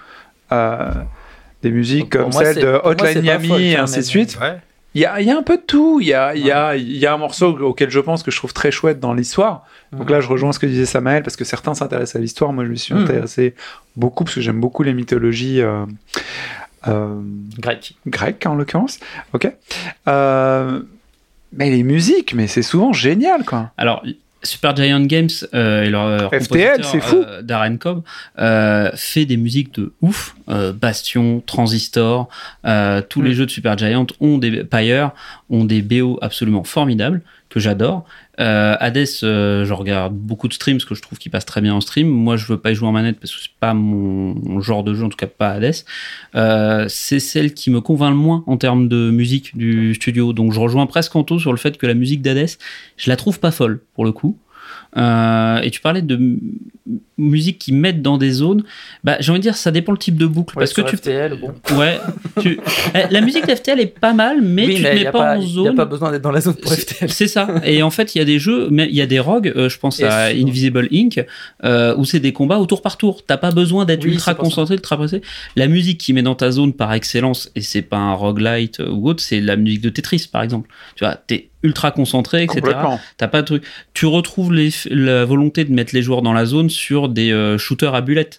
euh, 0.52 0.90
des 1.62 1.70
musiques 1.70 2.10
comme 2.10 2.32
celle 2.32 2.56
de 2.56 2.80
Hotline 2.84 3.20
Miami 3.22 3.70
et 3.72 3.76
hein, 3.76 3.82
ainsi 3.84 3.98
de 4.00 4.04
suite. 4.04 4.38
Il 4.94 5.00
y 5.02 5.04
a, 5.06 5.20
il 5.20 5.26
y 5.26 5.30
a 5.30 5.36
un 5.38 5.42
peu 5.42 5.56
de 5.56 5.62
tout. 5.62 6.00
Il 6.00 6.08
y 6.08 6.14
a, 6.14 6.34
il 6.34 6.44
y, 6.44 6.50
a, 6.50 6.74
il 6.76 6.96
y 6.96 7.06
a 7.06 7.14
un 7.14 7.16
morceau 7.16 7.56
auquel 7.60 7.90
je 7.90 8.00
pense 8.00 8.22
que 8.24 8.30
je 8.32 8.36
trouve 8.36 8.52
très 8.52 8.70
chouette 8.72 8.98
dans 8.98 9.14
l'histoire. 9.14 9.64
Donc 9.92 10.10
là, 10.10 10.20
je 10.20 10.28
rejoins 10.28 10.52
ce 10.52 10.58
que 10.58 10.66
disait 10.66 10.84
Samael 10.86 11.22
parce 11.22 11.36
que 11.36 11.44
certains 11.44 11.74
s'intéressent 11.74 12.16
à 12.16 12.18
l'histoire. 12.20 12.52
Moi, 12.52 12.64
je 12.64 12.70
me 12.70 12.74
suis 12.76 12.94
Mhm. 12.94 13.02
intéressé 13.04 13.54
beaucoup 13.96 14.24
parce 14.24 14.34
que 14.34 14.40
j'aime 14.40 14.60
beaucoup 14.60 14.82
les 14.82 14.92
mythologies 14.94 15.60
euh, 15.60 15.84
euh, 16.88 17.20
Grec. 17.58 17.94
grecques 18.06 18.44
en 18.46 18.54
l'occurrence. 18.54 18.98
Ok. 19.32 19.52
Euh, 20.08 20.80
mais 21.52 21.70
les 21.70 21.82
musiques, 21.82 22.34
mais 22.34 22.46
c'est 22.46 22.62
souvent 22.62 22.92
génial, 22.92 23.44
quoi. 23.44 23.70
Alors, 23.76 24.02
Super 24.42 24.74
Giant 24.74 25.00
Games 25.04 25.28
euh, 25.54 25.82
et 25.84 25.90
leur, 25.90 26.32
FTL, 26.32 26.82
c'est 26.84 27.00
fou. 27.00 27.16
euh, 27.16 27.42
Darren 27.42 27.76
Cobb 27.76 28.02
euh, 28.38 28.90
fait 28.94 29.26
des 29.26 29.36
musiques 29.36 29.74
de 29.74 29.92
ouf. 30.00 30.34
Euh, 30.48 30.72
Bastion, 30.72 31.42
Transistor, 31.46 32.28
euh, 32.64 33.02
tous 33.06 33.20
Mm. 33.20 33.24
les 33.24 33.34
jeux 33.34 33.46
de 33.46 33.50
Super 33.50 33.76
Giant 33.76 34.06
ont 34.20 34.38
des 34.38 34.64
Pyre, 34.64 35.10
ont 35.50 35.64
des 35.64 35.82
BO 35.82 36.18
absolument 36.22 36.64
formidables 36.64 37.20
que 37.50 37.60
j'adore. 37.60 38.04
Euh, 38.38 38.76
Hades, 38.80 39.06
euh, 39.22 39.66
je 39.66 39.74
regarde 39.74 40.14
beaucoup 40.14 40.48
de 40.48 40.54
streams 40.54 40.78
parce 40.78 40.86
que 40.86 40.94
je 40.94 41.02
trouve 41.02 41.18
qu'il 41.18 41.30
passe 41.30 41.44
très 41.44 41.60
bien 41.60 41.74
en 41.74 41.80
stream. 41.80 42.08
Moi, 42.08 42.36
je 42.36 42.46
veux 42.46 42.56
pas 42.56 42.70
y 42.70 42.74
jouer 42.74 42.88
en 42.88 42.92
manette 42.92 43.20
parce 43.20 43.34
que 43.34 43.42
c'est 43.42 43.50
pas 43.58 43.74
mon, 43.74 44.60
genre 44.60 44.82
de 44.84 44.94
jeu, 44.94 45.04
en 45.04 45.08
tout 45.10 45.16
cas 45.16 45.26
pas 45.26 45.50
Hades. 45.50 45.74
Euh, 46.36 46.86
c'est 46.88 47.20
celle 47.20 47.52
qui 47.52 47.70
me 47.70 47.80
convainc 47.80 48.12
le 48.12 48.16
moins 48.16 48.44
en 48.46 48.56
termes 48.56 48.88
de 48.88 49.10
musique 49.10 49.56
du 49.58 49.94
studio. 49.94 50.32
Donc, 50.32 50.52
je 50.52 50.60
rejoins 50.60 50.86
presque 50.86 51.14
Anto 51.14 51.38
sur 51.38 51.52
le 51.52 51.58
fait 51.58 51.76
que 51.76 51.86
la 51.86 51.94
musique 51.94 52.22
d'Hades, 52.22 52.56
je 52.96 53.10
la 53.10 53.16
trouve 53.16 53.40
pas 53.40 53.50
folle 53.50 53.82
pour 53.94 54.04
le 54.04 54.12
coup. 54.12 54.38
Euh, 54.96 55.60
et 55.60 55.70
tu 55.70 55.80
parlais 55.80 56.02
de 56.02 56.18
musique 57.18 57.58
qui 57.58 57.72
mettent 57.72 58.02
dans 58.02 58.18
des 58.18 58.30
zones. 58.32 58.64
Bah, 59.04 59.16
j'ai 59.20 59.30
envie 59.30 59.38
de 59.38 59.42
dire, 59.44 59.56
ça 59.56 59.70
dépend 59.70 59.92
le 59.92 59.98
type 59.98 60.16
de 60.16 60.26
boucle. 60.26 60.54
parce 60.56 60.72
que 60.72 60.80
tu. 60.80 60.96
FTL, 60.96 61.38
bon. 61.40 61.52
Ouais. 61.78 62.00
tu- 62.40 62.58
Eh, 62.94 63.12
La 63.12 63.20
musique 63.20 63.44
FTL 63.48 63.78
est 63.78 63.98
pas 64.00 64.12
mal, 64.14 64.40
mais 64.42 64.66
oui, 64.66 64.74
tu 64.76 64.82
mais 64.82 64.88
te 64.88 64.94
il 64.94 64.94
mets 64.96 65.00
n'y 65.02 65.06
a, 65.06 65.12
pas, 65.12 65.18
pas- 65.18 65.36
en 65.36 65.40
y 65.40 65.44
a 65.44 65.48
zone. 65.48 65.74
pas 65.76 65.84
besoin 65.84 66.10
d'être 66.10 66.22
dans 66.22 66.32
la 66.32 66.40
zone 66.40 66.54
pour 66.54 66.72
FTL. 66.72 67.10
c'est 67.10 67.28
ça. 67.28 67.46
Et 67.64 67.82
en 67.82 67.90
fait, 67.90 68.14
il 68.14 68.18
y 68.18 68.20
a 68.20 68.24
des 68.24 68.38
jeux, 68.40 68.68
mais 68.70 68.86
il 68.88 68.94
y 68.96 69.02
a 69.02 69.06
des 69.06 69.20
rogues, 69.20 69.52
euh, 69.54 69.68
je 69.68 69.78
pense 69.78 70.00
Et 70.00 70.04
à 70.04 70.26
Invisible 70.26 70.88
Inc., 70.92 71.24
euh, 71.64 71.94
où 71.96 72.04
c'est 72.04 72.20
des 72.20 72.32
combats 72.32 72.58
au 72.58 72.66
tour 72.66 72.82
par 72.82 72.96
tour. 72.96 73.24
T'as 73.24 73.36
pas 73.36 73.52
besoin 73.52 73.84
d'être 73.84 74.04
Oui, 74.04 74.12
ultra 74.12 74.34
concentré, 74.34 74.74
ultra 74.74 74.96
pressé. 74.96 75.20
La 75.56 75.68
musique 75.68 75.98
qui 75.98 76.12
met 76.12 76.22
dans 76.22 76.34
ta 76.34 76.50
zone 76.50 76.72
par 76.72 76.92
excellence, 76.94 77.50
et 77.54 77.60
c'est 77.60 77.82
pas 77.82 77.98
un 77.98 78.14
roguelite 78.14 78.80
ou 78.80 79.08
autre, 79.08 79.22
c'est 79.22 79.40
la 79.40 79.54
musique 79.56 79.82
de 79.82 79.90
Tetris, 79.90 80.26
par 80.32 80.42
exemple. 80.42 80.68
Tu 80.96 81.04
vois, 81.04 81.14
t'es 81.14 81.49
ultra 81.62 81.90
concentré, 81.90 82.44
etc. 82.44 82.60
T'as 83.16 83.28
pas 83.28 83.42
de 83.42 83.46
truc. 83.46 83.64
Tu 83.94 84.06
retrouves 84.06 84.52
les, 84.52 84.70
la 84.90 85.24
volonté 85.24 85.64
de 85.64 85.72
mettre 85.72 85.94
les 85.94 86.02
joueurs 86.02 86.22
dans 86.22 86.32
la 86.32 86.46
zone 86.46 86.70
sur 86.70 87.08
des 87.08 87.32
euh, 87.32 87.58
shooters 87.58 87.94
à 87.94 88.00
bullet. 88.00 88.30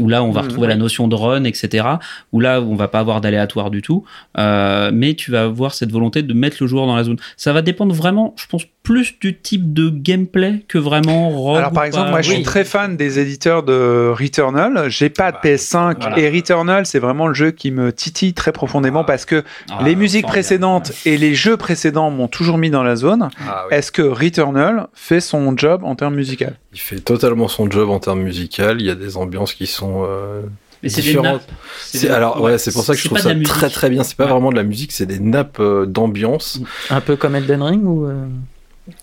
Où 0.00 0.08
là, 0.08 0.22
on 0.22 0.32
va 0.32 0.42
Mhm, 0.42 0.48
retrouver 0.48 0.66
la 0.68 0.76
notion 0.76 1.08
de 1.08 1.14
run, 1.14 1.44
etc. 1.44 1.86
Où 2.32 2.40
là, 2.40 2.60
on 2.60 2.74
va 2.74 2.88
pas 2.88 2.98
avoir 2.98 3.20
d'aléatoire 3.20 3.70
du 3.70 3.80
tout. 3.80 4.04
Euh, 4.36 4.90
mais 4.92 5.14
tu 5.14 5.30
vas 5.30 5.44
avoir 5.44 5.72
cette 5.72 5.90
volonté 5.92 6.22
de 6.22 6.34
mettre 6.34 6.58
le 6.60 6.66
joueur 6.66 6.86
dans 6.86 6.96
la 6.96 7.04
zone. 7.04 7.16
Ça 7.36 7.52
va 7.52 7.62
dépendre 7.62 7.94
vraiment, 7.94 8.34
je 8.36 8.46
pense, 8.48 8.64
plus 8.88 9.18
du 9.20 9.38
type 9.38 9.74
de 9.74 9.90
gameplay 9.90 10.64
que 10.66 10.78
vraiment 10.78 11.28
rogue. 11.28 11.58
Alors, 11.58 11.72
par 11.72 11.84
exemple, 11.84 12.06
pas. 12.06 12.10
moi, 12.10 12.22
je 12.22 12.28
suis 12.30 12.38
Oui. 12.38 12.42
très 12.42 12.64
fan 12.64 12.96
des 12.96 13.18
éditeurs 13.18 13.62
de 13.62 14.10
Returnal. 14.18 14.88
J'ai 14.88 15.10
pas 15.10 15.30
de 15.30 15.36
bah, 15.36 15.42
PS5 15.44 15.96
voilà. 16.00 16.18
et 16.18 16.30
Returnal, 16.30 16.86
c'est 16.86 16.98
vraiment 16.98 17.26
le 17.26 17.34
jeu 17.34 17.50
qui 17.50 17.70
me 17.70 17.92
titille 17.92 18.32
très 18.32 18.50
profondément 18.50 19.00
Ah. 19.00 19.04
parce 19.06 19.26
que 19.26 19.44
Ah, 19.70 19.80
les 19.84 19.94
musiques 19.94 20.24
précédentes 20.26 20.92
et 21.04 21.18
les 21.18 21.34
jeux 21.34 21.58
précédents 21.58 22.10
m'ont 22.10 22.28
toujours 22.28 22.56
mis 22.56 22.70
dans 22.70 22.82
la 22.82 22.96
zone. 22.96 23.28
Ah 23.46 23.64
oui. 23.70 23.76
Est-ce 23.76 23.92
que 23.92 24.00
Returnal 24.00 24.86
fait 24.94 25.20
son 25.20 25.54
job 25.54 25.84
en 25.84 25.94
termes 25.94 26.14
musicaux? 26.14 26.46
Il 26.72 26.80
fait 26.80 27.00
totalement 27.00 27.48
son 27.48 27.70
job 27.70 27.90
en 27.90 27.98
termes 27.98 28.22
musical. 28.22 28.80
Il 28.80 28.86
y 28.86 28.90
a 28.90 28.94
des 28.94 29.18
ambiances 29.18 29.52
qui 29.52 29.66
sont 29.66 30.06
euh, 30.08 30.40
Mais 30.82 30.88
c'est 30.88 31.02
des 31.02 31.08
différentes. 31.08 31.26
nappes. 31.42 31.50
C'est 31.82 32.08
alors 32.08 32.40
ouais, 32.40 32.56
c'est 32.56 32.72
pour 32.72 32.84
ça 32.84 32.94
que 32.94 32.98
je 33.00 33.04
trouve 33.06 33.18
ça 33.18 33.34
très 33.44 33.68
très 33.68 33.90
bien. 33.90 34.02
C'est 34.02 34.16
pas 34.16 34.24
Ouais. 34.24 34.30
vraiment 34.30 34.50
de 34.50 34.56
la 34.56 34.62
musique, 34.62 34.92
c'est 34.92 35.04
des 35.04 35.18
nappes 35.20 35.60
euh, 35.60 35.84
d'ambiance. 35.84 36.58
Un 36.88 37.02
peu 37.02 37.16
comme 37.16 37.34
Elden 37.36 37.62
Ring 37.62 37.84
ou. 37.84 38.06
euh, 38.06 38.24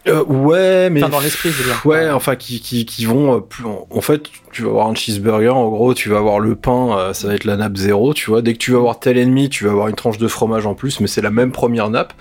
Euh, 0.07 0.23
ouais, 0.25 0.89
mais 0.89 1.01
Enfin, 1.03 1.11
dans 1.11 1.19
l'esprit, 1.19 1.49
je 1.49 1.57
veux 1.61 1.65
dire. 1.65 1.81
Ouais, 1.85 2.09
enfin 2.09 2.35
qui 2.35 2.59
qui 2.59 2.85
qui 2.85 3.05
vont 3.05 3.35
euh, 3.35 3.39
plus 3.39 3.65
en, 3.65 3.87
en 3.89 4.01
fait, 4.01 4.23
tu 4.51 4.63
vas 4.63 4.69
avoir 4.69 4.87
un 4.87 4.95
cheeseburger 4.95 5.49
en 5.55 5.67
gros, 5.69 5.93
tu 5.93 6.09
vas 6.09 6.17
avoir 6.17 6.39
le 6.39 6.55
pain, 6.55 6.97
euh, 6.97 7.13
ça 7.13 7.27
va 7.27 7.35
être 7.35 7.43
la 7.43 7.55
nappe 7.57 7.77
zéro, 7.77 8.13
tu 8.13 8.29
vois. 8.29 8.41
Dès 8.41 8.53
que 8.53 8.57
tu 8.59 8.71
vas 8.71 8.77
avoir 8.77 8.99
tel 8.99 9.17
ennemi, 9.17 9.49
tu 9.49 9.65
vas 9.65 9.71
avoir 9.71 9.87
une 9.87 9.95
tranche 9.95 10.17
de 10.17 10.27
fromage 10.27 10.65
en 10.65 10.73
plus, 10.75 10.99
mais 10.99 11.07
c'est 11.07 11.21
la 11.21 11.29
même 11.31 11.51
première 11.51 11.89
nappe. 11.89 12.13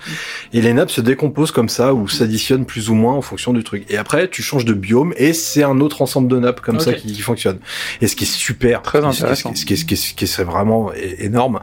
Et 0.53 0.61
les 0.61 0.73
nappes 0.73 0.91
se 0.91 1.01
décomposent 1.01 1.51
comme 1.51 1.69
ça 1.69 1.93
ou 1.93 2.07
s'additionnent 2.07 2.65
plus 2.65 2.89
ou 2.89 2.93
moins 2.95 3.13
en 3.13 3.21
fonction 3.21 3.53
du 3.53 3.63
truc. 3.63 3.85
Et 3.89 3.97
après, 3.97 4.27
tu 4.29 4.41
changes 4.43 4.65
de 4.65 4.73
biome 4.73 5.13
et 5.17 5.33
c'est 5.33 5.63
un 5.63 5.79
autre 5.79 6.01
ensemble 6.01 6.27
de 6.27 6.37
nappes 6.39 6.61
comme 6.61 6.79
ça 6.79 6.93
qui, 6.93 7.13
qui 7.13 7.21
fonctionne. 7.21 7.57
Et 8.01 8.07
ce 8.07 8.15
qui 8.15 8.25
est 8.25 8.27
super, 8.27 8.81
Très 8.81 9.03
intéressant. 9.03 9.53
ce 9.55 9.65
qui, 9.65 9.73
est- 9.73 9.77
ce 9.77 9.85
qui, 9.85 9.93
est- 9.93 9.97
ce 9.97 10.13
qui 10.13 10.23
est- 10.25 10.27
ce 10.27 10.35
qui 10.35 10.41
est 10.41 10.45
vraiment 10.45 10.91
énorme. 11.19 11.59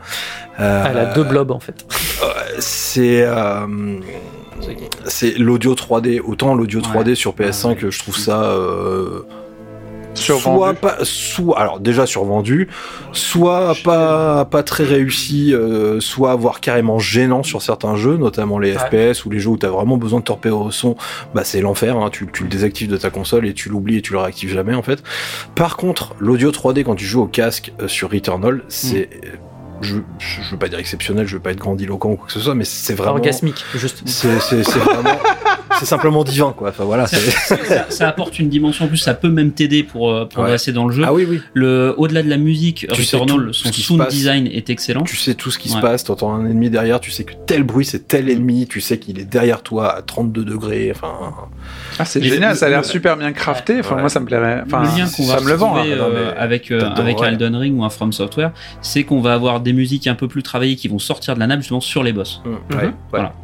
euh, 0.60 0.84
Elle 0.90 0.98
a 0.98 1.06
deux 1.14 1.24
blobs 1.24 1.50
en 1.50 1.60
fait. 1.60 1.84
c'est 2.58 3.22
euh, 3.24 3.66
c'est 5.06 5.39
l'audio 5.39 5.74
3D. 5.74 6.20
Autant 6.20 6.55
l'audio 6.55 6.80
3D 6.80 7.14
sur 7.14 7.34
PS5, 7.34 7.90
je 7.90 7.98
trouve 7.98 8.16
ça 8.16 8.44
euh, 8.44 9.22
Survendu. 10.14 10.59
soit 10.59 10.74
pas, 10.74 10.97
soit 11.02 11.59
alors 11.59 11.80
déjà 11.80 12.06
survendu, 12.06 12.68
soit 13.12 13.74
pas 13.82 14.44
pas 14.44 14.62
très 14.62 14.84
réussi, 14.84 15.55
euh, 15.55 16.01
soit 16.01 16.36
voire 16.36 16.60
carrément 16.60 16.98
gênant 16.98 17.43
sur 17.43 17.62
certains 17.62 17.97
jeux, 17.97 18.16
notamment 18.16 18.59
les 18.59 18.74
FPS 18.74 19.24
ou 19.24 19.30
les 19.30 19.39
jeux 19.39 19.51
où 19.51 19.56
t'as 19.56 19.70
vraiment 19.70 19.97
besoin 19.97 20.20
de 20.20 20.24
torpédo 20.24 20.60
au 20.60 20.70
son. 20.70 20.97
Bah 21.34 21.44
c'est 21.44 21.60
l'enfer. 21.60 21.97
Hein, 21.97 22.10
tu, 22.10 22.26
tu 22.32 22.43
le 22.43 22.48
désactives 22.48 22.90
de 22.90 22.97
ta 22.97 23.10
console 23.10 23.47
et 23.47 23.55
tu 23.55 23.68
l'oublies 23.68 23.98
et 23.98 24.02
tu 24.02 24.12
le 24.12 24.18
réactives 24.18 24.52
jamais 24.52 24.74
en 24.74 24.82
fait. 24.82 25.02
Par 25.55 25.76
contre, 25.76 26.14
l'audio 26.18 26.51
3D 26.51 26.84
quand 26.84 26.94
tu 26.94 27.06
joues 27.06 27.22
au 27.22 27.26
casque 27.26 27.72
euh, 27.80 27.89
sur 27.89 28.10
Returnal, 28.10 28.62
c'est 28.68 29.09
je, 29.82 29.96
je 30.18 30.50
veux 30.50 30.56
pas 30.59 30.68
dire 30.68 30.78
exceptionnel, 30.78 31.26
je 31.26 31.36
veux 31.36 31.42
pas 31.42 31.50
être 31.52 31.59
grandiloquent 31.59 32.10
ou 32.10 32.16
quoi 32.16 32.26
que 32.26 32.32
ce 32.32 32.40
soit, 32.40 32.54
mais 32.54 32.64
c'est 32.64 32.94
vraiment 32.94 33.14
Orgasmique, 33.14 33.64
juste. 33.74 34.02
c'est 34.06 34.28
vraiment 34.78 35.18
c'est 35.82 35.88
simplement 35.88 36.22
divin 36.24 36.54
quoi. 36.56 36.68
Enfin 36.68 36.84
voilà. 36.84 37.06
Ça, 37.06 37.16
c'est- 37.18 37.64
ça- 37.64 37.86
ça 37.90 38.09
apporte 38.09 38.38
une 38.38 38.48
dimension 38.48 38.84
en 38.84 38.88
plus, 38.88 38.96
ça 38.98 39.14
peut 39.14 39.28
même 39.28 39.50
t'aider 39.52 39.82
pour 39.82 40.10
euh, 40.12 40.24
progresser 40.26 40.72
dans 40.72 40.86
le 40.86 40.94
jeu. 40.94 41.02
Ah 41.04 41.12
oui 41.12 41.26
oui. 41.28 41.40
Le, 41.54 41.92
au-delà 41.96 42.22
de 42.22 42.28
la 42.30 42.36
musique, 42.36 42.86
Tu 42.92 43.02
sais 43.04 43.16
son 43.18 43.26
ce 43.52 43.62
qui 43.70 43.80
se 43.82 43.86
sound 43.88 43.98
passe. 43.98 44.14
design 44.14 44.46
est 44.46 44.70
excellent. 44.70 45.02
Tu 45.02 45.16
sais 45.16 45.34
tout 45.34 45.50
ce 45.50 45.59
qui 45.59 45.68
se 45.68 45.78
passe, 45.78 46.04
t'entends 46.04 46.32
un 46.34 46.46
ennemi 46.46 46.70
derrière, 46.70 47.00
tu 47.00 47.10
sais 47.10 47.24
que 47.24 47.32
tel 47.46 47.64
bruit 47.64 47.84
c'est 47.84 48.06
tel 48.06 48.30
ennemi, 48.30 48.66
tu 48.68 48.80
sais 48.80 48.98
qu'il 48.98 49.18
est 49.18 49.24
derrière 49.24 49.62
toi 49.62 49.96
à 49.96 50.02
32 50.02 50.44
degrés, 50.44 50.92
enfin... 50.94 51.12
Ah, 51.98 52.04
c'est 52.04 52.22
génial, 52.22 52.56
ça 52.56 52.66
a 52.66 52.68
l'air 52.68 52.84
super 52.84 53.16
bien 53.16 53.32
crafté. 53.32 53.80
Enfin, 53.80 53.96
Ouais. 53.96 54.00
moi, 54.02 54.09
ça 54.10 54.20
me 54.20 54.26
plairait. 54.26 54.62
Enfin, 54.66 54.80
le 54.82 54.86
lien 54.98 55.09
qu'on 55.09 55.24
va 55.26 55.38
ça 55.38 55.40
me 55.44 55.48
le 55.48 55.54
vend. 55.54 55.76
hein. 55.76 55.84
euh, 55.86 56.32
avec, 56.38 56.70
euh, 56.70 56.80
avec 56.96 57.20
Elden 57.20 57.54
Ring 57.56 57.78
ou 57.78 57.84
un 57.84 57.90
From 57.90 58.12
Software, 58.12 58.52
c'est 58.80 59.04
qu'on 59.04 59.20
va 59.20 59.34
avoir 59.34 59.60
des 59.60 59.72
musiques 59.72 60.06
un 60.06 60.14
peu 60.14 60.28
plus 60.28 60.42
travaillées 60.42 60.76
qui 60.76 60.88
vont 60.88 60.98
sortir 60.98 61.34
de 61.34 61.40
la 61.40 61.46
nappe 61.46 61.60
justement 61.60 61.80
sur 61.80 62.02
les 62.02 62.12
boss. 62.12 62.40
Ouais. 62.70 62.90
Voilà. 63.10 63.34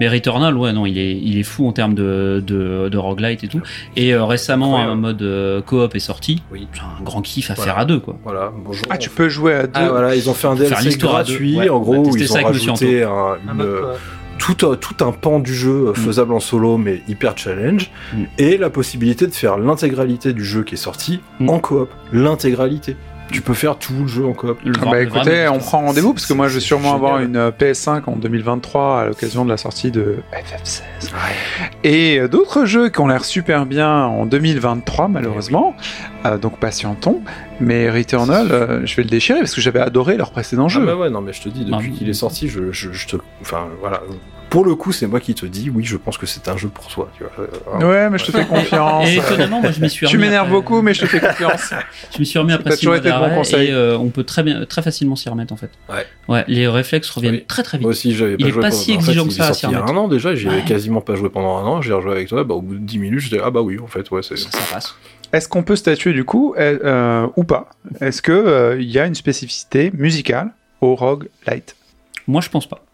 Mais 0.00 0.08
Returnal, 0.08 0.56
ouais, 0.56 0.72
non, 0.72 0.86
il 0.86 0.98
est, 0.98 1.12
il 1.16 1.38
est 1.38 1.42
fou 1.42 1.66
en 1.68 1.72
termes 1.72 1.94
de, 1.94 2.42
de, 2.46 2.88
de 2.88 2.98
roguelite 2.98 3.44
et 3.44 3.48
tout. 3.48 3.60
Et 3.96 4.12
euh, 4.14 4.24
récemment, 4.24 4.78
un 4.78 4.94
mode 4.94 5.22
euh, 5.22 5.60
coop 5.62 5.94
est 5.94 5.98
sorti. 6.00 6.42
Oui. 6.52 6.66
Un 7.00 7.02
grand 7.02 7.22
kiff 7.22 7.50
à 7.50 7.54
Voilà. 7.54 7.72
faire 7.72 7.80
à 7.80 7.84
deux, 7.84 8.00
quoi. 8.00 8.16
Voilà, 8.24 8.52
bonjour. 8.64 8.86
Ah, 8.90 8.98
tu 8.98 9.10
peux 9.10 9.28
jouer 9.28 9.54
à 9.54 9.62
deux. 9.66 9.70
Ah 9.74 9.88
voilà, 9.90 10.14
ils 10.14 10.28
ont 10.30 10.34
fait 10.34 10.48
un 10.48 10.54
DLC 10.54 10.96
gratuit, 10.98 11.56
Ouais, 11.56 11.68
en 11.68 11.80
gros, 11.80 11.96
où 12.08 12.16
ils 12.16 12.28
ça 12.28 12.40
ont 12.40 12.44
rajouté 12.44 13.02
un, 13.02 13.08
Un 13.48 13.54
une- 13.54 13.82
tout, 14.38 14.66
un- 14.68 14.74
tout 14.76 15.04
un 15.04 15.12
pan 15.12 15.38
du 15.38 15.54
jeu 15.54 15.88
euh, 15.88 15.94
faisable 15.94 16.32
en 16.34 16.40
solo, 16.40 16.76
mais 16.76 17.02
hyper 17.08 17.38
challenge, 17.38 17.90
Mm. 18.12 18.22
et 18.38 18.56
la 18.58 18.68
possibilité 18.68 19.26
de 19.26 19.32
faire 19.32 19.56
l'intégralité 19.58 20.32
du 20.32 20.44
jeu 20.44 20.64
qui 20.64 20.74
est 20.74 20.78
sorti 20.78 21.20
Mm. 21.40 21.48
en 21.50 21.58
coop. 21.60 21.88
L'intégralité. 22.12 22.96
Tu 23.32 23.40
peux 23.40 23.54
faire 23.54 23.76
tout 23.78 23.94
le 24.02 24.06
jeu 24.06 24.24
en 24.26 24.32
coop. 24.32 24.58
Le 24.64 24.72
Ah 24.82 24.90
bah 24.90 25.00
écoutez, 25.02 25.48
on 25.48 25.58
prend 25.58 25.80
rendez-vous 25.80 26.12
parce 26.14 26.26
que 26.26 26.32
moi 26.34 26.46
je 26.48 26.54
vais 26.54 26.60
sûrement 26.60 26.94
avoir 26.94 27.18
une 27.20 27.36
euh, 27.36 27.50
PS5 27.50 28.02
en 28.06 28.16
2023 28.16 29.00
à 29.00 29.04
l'occasion 29.06 29.44
de 29.44 29.50
la 29.50 29.56
sortie 29.56 29.90
de 29.90 30.18
FF16. 30.32 30.82
Et 31.82 32.20
euh, 32.20 32.28
d'autres 32.28 32.64
jeux 32.64 32.90
qui 32.90 33.00
ont 33.00 33.08
l'air 33.08 33.24
super 33.24 33.66
bien 33.66 34.04
en 34.04 34.26
2023 34.26 35.08
malheureusement, 35.08 35.74
Euh, 36.26 36.38
donc 36.38 36.58
patientons. 36.58 37.20
Mais 37.60 37.90
Returnal, 37.90 38.48
euh, 38.52 38.80
je 38.86 38.96
vais 38.96 39.02
le 39.02 39.08
déchirer 39.10 39.40
parce 39.40 39.54
que 39.54 39.60
j'avais 39.60 39.80
adoré 39.80 40.16
leur 40.16 40.30
précédent 40.30 40.66
Ah 40.66 40.68
jeu. 40.68 40.84
bah 40.86 40.96
ouais, 40.96 41.10
non 41.10 41.20
mais 41.20 41.32
je 41.32 41.42
te 41.42 41.48
dis, 41.48 41.64
depuis 41.64 41.90
Ah, 41.92 41.98
qu'il 41.98 42.08
est 42.08 42.12
sorti, 42.14 42.48
je, 42.48 42.72
je, 42.72 42.92
je 42.92 43.06
te... 43.08 43.16
Enfin 43.42 43.66
voilà. 43.80 44.00
Pour 44.54 44.64
le 44.64 44.76
coup, 44.76 44.92
c'est 44.92 45.08
moi 45.08 45.18
qui 45.18 45.34
te 45.34 45.46
dis, 45.46 45.68
oui, 45.68 45.84
je 45.84 45.96
pense 45.96 46.16
que 46.16 46.26
c'est 46.26 46.46
un 46.46 46.56
jeu 46.56 46.68
pour 46.68 46.86
toi. 46.86 47.10
Tu 47.16 47.24
vois. 47.24 47.32
Euh, 47.80 47.84
Ouais, 47.90 48.08
mais 48.08 48.18
je 48.18 48.24
te 48.26 48.30
fais 48.30 48.46
confiance. 48.46 49.08
Et 49.08 49.16
étonnamment, 49.16 49.60
moi 49.60 49.72
je 49.72 49.80
m'y 49.80 49.90
suis 49.90 50.06
tu 50.06 50.12
remis 50.14 50.26
m'énerves 50.26 50.46
après- 50.46 50.52
beaucoup, 50.60 50.80
mais 50.80 50.94
je 50.94 51.00
te 51.00 51.06
fais 51.06 51.18
confiance. 51.18 51.74
Je 52.14 52.20
me 52.20 52.24
suis 52.24 52.38
remis 52.38 52.52
après 52.52 52.76
six 52.76 52.86
mois 52.86 53.00
conseils. 53.30 53.68
et 53.68 53.72
euh, 53.72 53.98
on 53.98 54.10
peut 54.10 54.22
très 54.22 54.44
bien, 54.44 54.64
très 54.64 54.80
facilement 54.82 55.16
s'y 55.16 55.28
remettre 55.28 55.52
en 55.52 55.56
fait. 55.56 55.70
Ouais. 55.88 56.06
Ouais, 56.28 56.44
les 56.46 56.68
réflexes 56.68 57.10
reviennent 57.10 57.34
Oui. 57.34 57.44
très 57.48 57.64
très 57.64 57.78
vite. 57.78 57.82
Moi 57.82 57.90
aussi, 57.90 58.14
j'avais 58.14 58.34
Il 58.34 58.42
pas 58.44 58.46
est 58.48 58.52
joué 58.52 58.62
pas 58.62 58.68
pendant- 58.70 58.80
si 58.80 58.90
en 58.92 58.94
fait, 58.94 59.00
exigeant 59.00 59.22
il 59.24 59.28
que 59.28 59.34
ça 59.34 59.48
à 59.48 59.52
s'y 59.54 59.66
il 59.66 59.72
y 59.72 59.74
a 59.74 59.78
remettre. 59.80 59.92
un 59.92 59.96
an 59.96 60.06
déjà, 60.08 60.34
j'y 60.36 60.46
avais 60.46 60.58
Ouais. 60.58 60.64
quasiment 60.64 61.00
pas 61.00 61.16
joué 61.16 61.30
pendant 61.30 61.56
un 61.58 61.64
an, 61.66 61.82
j'ai 61.82 61.92
rejoué 61.92 62.12
avec 62.12 62.28
toi, 62.28 62.44
bah, 62.44 62.54
au 62.54 62.62
bout 62.62 62.74
de 62.76 62.78
10 62.80 62.98
minutes, 62.98 63.20
j'étais 63.20 63.40
ah 63.44 63.50
bah 63.50 63.60
oui, 63.62 63.80
en 63.80 63.88
fait, 63.88 64.08
ouais, 64.12 64.22
c'est. 64.22 64.36
Ça, 64.38 64.50
ça 64.52 64.58
passe. 64.72 64.94
Est-ce 65.32 65.48
qu'on 65.48 65.64
peut 65.64 65.74
statuer 65.76 66.12
du 66.12 66.24
coup, 66.24 66.54
euh, 66.56 66.78
euh, 66.84 67.26
ou 67.36 67.42
pas? 67.42 67.70
Est-ce 68.00 68.22
que 68.22 68.30
euh, 68.30 68.76
il 68.80 68.88
y 68.88 69.00
a 69.00 69.06
une 69.06 69.16
spécificité 69.16 69.90
musicale 69.92 70.50
au 70.80 70.94
Rogue 70.94 71.28
Light 71.48 71.74
Moi, 72.28 72.40
je 72.40 72.50
pense 72.50 72.68
pas. 72.68 72.84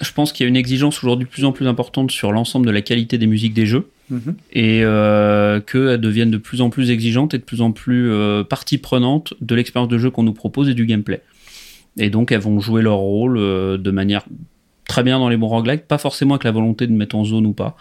Je 0.00 0.12
pense 0.12 0.32
qu'il 0.32 0.44
y 0.44 0.46
a 0.46 0.48
une 0.48 0.56
exigence 0.56 1.02
aujourd'hui 1.02 1.26
de 1.26 1.30
plus 1.30 1.44
en 1.44 1.52
plus 1.52 1.66
importante 1.66 2.10
sur 2.10 2.32
l'ensemble 2.32 2.66
de 2.66 2.70
la 2.70 2.82
qualité 2.82 3.18
des 3.18 3.26
musiques 3.26 3.54
des 3.54 3.66
jeux 3.66 3.88
et 4.52 4.84
euh, 4.84 5.60
qu'elles 5.60 6.00
deviennent 6.00 6.30
de 6.30 6.38
plus 6.38 6.60
en 6.60 6.70
plus 6.70 6.90
exigeantes 6.90 7.34
et 7.34 7.38
de 7.38 7.42
plus 7.42 7.62
en 7.62 7.72
plus 7.72 8.10
euh, 8.10 8.44
partie 8.44 8.78
prenante 8.78 9.34
de 9.40 9.54
l'expérience 9.54 9.88
de 9.88 9.98
jeu 9.98 10.10
qu'on 10.10 10.24
nous 10.24 10.34
propose 10.34 10.68
et 10.68 10.74
du 10.74 10.86
gameplay. 10.86 11.22
Et 11.98 12.10
donc, 12.10 12.32
elles 12.32 12.40
vont 12.40 12.60
jouer 12.60 12.82
leur 12.82 12.96
rôle 12.96 13.38
euh, 13.38 13.78
de 13.78 13.90
manière 13.90 14.24
très 14.86 15.02
bien 15.02 15.18
dans 15.18 15.28
les 15.28 15.36
bons 15.36 15.48
roguelikes, 15.48 15.86
pas 15.86 15.98
forcément 15.98 16.34
avec 16.34 16.44
la 16.44 16.50
volonté 16.52 16.86
de 16.86 16.92
mettre 16.92 17.16
en 17.16 17.24
zone 17.24 17.46
ou 17.46 17.52
pas. 17.52 17.76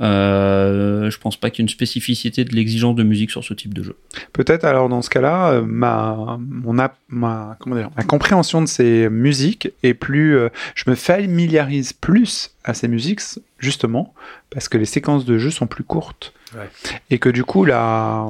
Euh, 0.00 1.10
je 1.10 1.18
pense 1.18 1.36
pas 1.36 1.50
qu'il 1.50 1.60
y 1.60 1.62
ait 1.62 1.66
une 1.66 1.72
spécificité 1.74 2.44
de 2.44 2.54
l'exigence 2.54 2.94
de 2.94 3.02
musique 3.02 3.30
sur 3.32 3.42
ce 3.42 3.52
type 3.52 3.74
de 3.74 3.82
jeu. 3.82 3.96
Peut-être 4.32 4.64
alors 4.64 4.88
dans 4.88 5.02
ce 5.02 5.10
cas-là, 5.10 5.50
euh, 5.50 5.62
ma, 5.66 6.38
mon 6.40 6.78
app- 6.78 6.98
ma, 7.08 7.56
comment 7.58 7.74
dire, 7.74 7.90
ma 7.96 8.04
compréhension 8.04 8.60
de 8.60 8.66
ces 8.66 9.08
musiques 9.08 9.70
est 9.82 9.94
plus. 9.94 10.36
euh, 10.36 10.50
je 10.76 10.88
me 10.88 10.94
familiarise 10.94 11.92
plus 11.92 12.54
à 12.64 12.74
ces 12.74 12.86
musiques, 12.86 13.20
justement, 13.58 14.14
parce 14.50 14.68
que 14.68 14.78
les 14.78 14.84
séquences 14.84 15.24
de 15.24 15.36
jeu 15.38 15.50
sont 15.50 15.66
plus 15.66 15.84
courtes. 15.84 16.32
Ouais. 16.54 16.68
Et 17.10 17.18
que 17.18 17.28
du 17.28 17.42
coup, 17.44 17.64
la, 17.64 18.28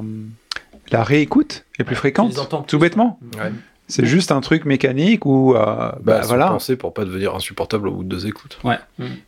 la 0.91 1.03
réécoute 1.03 1.65
est 1.77 1.83
plus 1.83 1.95
fréquente. 1.95 2.33
Tout 2.49 2.65
plus. 2.65 2.77
bêtement. 2.79 3.19
Ouais. 3.37 3.51
C'est 3.91 4.05
juste 4.05 4.31
un 4.31 4.39
truc 4.39 4.65
mécanique 4.65 5.25
où. 5.25 5.55
euh, 5.55 5.59
bah, 5.65 5.95
Bah, 6.03 6.21
voilà. 6.25 6.47
penser 6.47 6.75
pour 6.75 6.93
pas 6.93 7.05
devenir 7.05 7.33
insupportable 7.35 7.87
au 7.87 7.91
bout 7.91 8.03
de 8.03 8.09
deux 8.09 8.27
écoutes. 8.27 8.59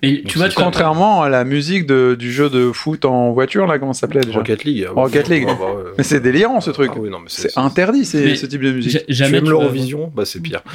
Et 0.03 0.21
tu 0.23 0.37
vois, 0.37 0.49
tu 0.49 0.55
vas- 0.55 0.63
Contrairement 0.63 1.23
à 1.23 1.29
la 1.29 1.43
musique 1.43 1.85
de, 1.87 2.15
du 2.17 2.31
jeu 2.31 2.49
de 2.49 2.71
foot 2.71 3.03
en 3.05 3.31
voiture, 3.31 3.65
là, 3.65 3.79
comment 3.79 3.93
ça 3.93 4.01
s'appelait 4.01 4.21
déjà 4.21 4.37
Rocket 4.37 4.63
League. 4.63 4.87
Rocket 4.93 5.27
League. 5.29 5.47
Ah, 5.49 5.53
bah, 5.59 5.65
ouais. 5.65 5.91
Mais 5.97 6.03
c'est 6.03 6.19
délirant 6.19 6.61
ce 6.61 6.69
truc. 6.71 6.91
Ah 6.95 6.99
oui, 6.99 7.09
mais 7.09 7.17
c'est 7.27 7.57
interdit 7.57 8.05
c'est- 8.05 8.23
Mais 8.23 8.35
ce 8.35 8.45
type 8.45 8.61
de 8.61 8.71
musique. 8.71 9.03
Tu 9.07 9.13
jamais 9.13 9.37
aimes 9.39 9.43
tu 9.45 9.51
vas- 9.51 9.57
l'Eurovision 9.59 10.11
Bah 10.15 10.25
c'est 10.25 10.39
pire. 10.39 10.61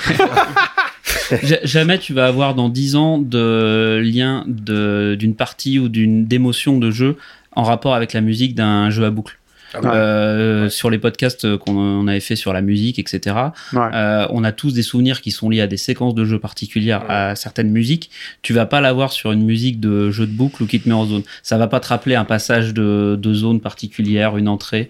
Ja- 1.42 1.58
Jamais 1.62 1.98
tu 1.98 2.12
vas 2.12 2.26
avoir 2.26 2.54
dans 2.54 2.68
10 2.68 2.96
ans 2.96 3.18
de 3.18 4.00
lien 4.02 4.44
de- 4.46 5.16
d'une 5.18 5.34
partie 5.34 5.78
ou 5.78 5.88
d'une 5.88 6.26
d'émotion 6.26 6.78
de 6.78 6.90
jeu 6.90 7.16
en 7.52 7.62
rapport 7.62 7.94
avec 7.94 8.12
la 8.12 8.20
musique 8.20 8.54
d'un 8.54 8.90
jeu 8.90 9.04
à 9.04 9.10
boucle. 9.10 9.38
Ouais. 9.82 9.90
Euh, 9.94 10.68
Sur 10.68 10.90
les 10.90 10.98
podcasts 10.98 11.56
qu'on 11.58 11.76
on 11.76 12.06
avait 12.08 12.20
fait 12.20 12.36
sur 12.36 12.52
la 12.52 12.62
musique, 12.62 12.98
etc., 12.98 13.36
Ouais. 13.72 13.80
euh, 13.94 14.26
on 14.30 14.44
a 14.44 14.52
tous 14.52 14.72
des 14.72 14.82
souvenirs 14.82 15.20
qui 15.20 15.30
sont 15.30 15.48
liés 15.50 15.60
à 15.60 15.66
des 15.66 15.76
séquences 15.76 16.14
de 16.14 16.24
jeux 16.24 16.38
particulières, 16.38 17.04
à 17.08 17.34
certaines 17.36 17.70
musiques. 17.70 18.10
Tu 18.42 18.52
vas 18.52 18.66
pas 18.66 18.80
l'avoir 18.80 19.12
sur 19.12 19.32
une 19.32 19.44
musique 19.44 19.80
de 19.80 20.10
jeu 20.10 20.26
de 20.26 20.32
boucle 20.32 20.62
ou 20.62 20.66
qui 20.66 20.80
te 20.80 20.88
met 20.88 20.94
en 20.94 21.04
zone. 21.06 21.22
Ça 21.42 21.58
va 21.58 21.66
pas 21.66 21.80
te 21.80 21.88
rappeler 21.88 22.14
un 22.14 22.24
passage 22.24 22.74
de, 22.74 23.18
de 23.20 23.34
zone 23.34 23.60
particulière, 23.60 24.36
une 24.36 24.48
entrée. 24.48 24.88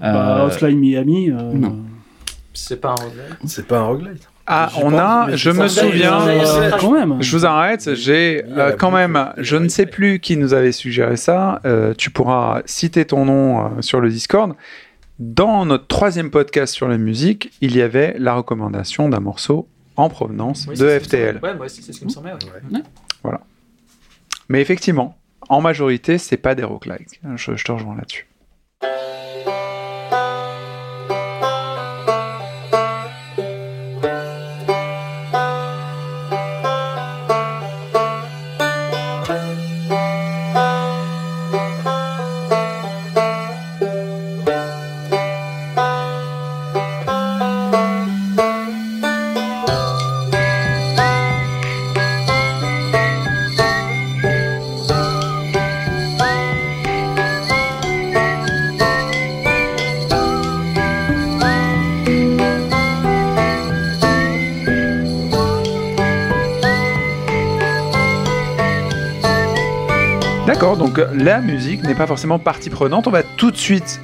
Bah, 0.00 0.40
Euh, 0.42 0.46
Offline 0.46 0.78
Miami. 0.78 1.30
euh, 1.30 1.52
non. 1.52 1.78
C'est 2.52 2.80
pas 2.80 2.90
un 2.90 2.94
roguelike. 2.94 3.38
C'est 3.46 3.66
pas 3.66 3.78
un 3.78 3.82
roguelite. 3.84 4.28
Ah, 4.46 4.68
J'y 4.74 4.78
on 4.84 4.90
pense, 4.90 5.00
a, 5.00 5.36
je 5.36 5.50
me 5.50 5.68
souviens, 5.68 6.20
Euh, 6.28 6.70
quand 6.78 6.90
même. 6.92 7.16
je 7.22 7.36
vous 7.36 7.46
arrête, 7.46 7.94
j'ai 7.94 8.44
euh, 8.58 8.72
quand 8.76 8.90
même, 8.90 9.32
je 9.38 9.56
ne 9.56 9.68
sais 9.68 9.86
plus 9.86 10.18
qui 10.20 10.36
nous 10.36 10.52
avait 10.52 10.72
suggéré 10.72 11.16
ça, 11.16 11.60
euh, 11.64 11.94
tu 11.96 12.10
pourras 12.10 12.60
citer 12.66 13.06
ton 13.06 13.24
nom 13.24 13.60
euh, 13.64 13.68
sur 13.80 14.00
le 14.00 14.10
Discord. 14.10 14.54
Dans 15.18 15.64
notre 15.64 15.86
troisième 15.86 16.30
podcast 16.30 16.74
sur 16.74 16.88
la 16.88 16.98
musique, 16.98 17.52
il 17.62 17.74
y 17.76 17.80
avait 17.80 18.16
la 18.18 18.34
recommandation 18.34 19.08
d'un 19.08 19.20
morceau 19.20 19.66
en 19.96 20.08
provenance 20.10 20.66
Oui, 20.68 20.76
de 20.76 20.88
FTL. 20.98 21.38
Ouais, 21.42 21.54
moi 21.54 21.66
aussi, 21.66 21.80
c'est 21.82 21.92
ce 21.92 22.00
qui 22.00 22.04
me 22.04 22.10
semblait. 22.10 22.32
ouais. 22.32 23.32
Mais 24.50 24.60
effectivement, 24.60 25.16
en 25.48 25.60
majorité, 25.62 26.18
c'est 26.18 26.36
pas 26.36 26.54
des 26.54 26.64
roguelikes. 26.64 27.20
Je, 27.36 27.54
je 27.56 27.64
te 27.64 27.72
rejoins 27.72 27.94
là-dessus. 27.96 28.26
D'accord, 70.54 70.76
donc 70.76 71.00
euh, 71.00 71.08
la 71.14 71.40
musique 71.40 71.82
n'est 71.82 71.96
pas 71.96 72.06
forcément 72.06 72.38
partie 72.38 72.70
prenante. 72.70 73.08
On 73.08 73.10
va 73.10 73.24
tout 73.24 73.50
de 73.50 73.56
suite 73.56 74.00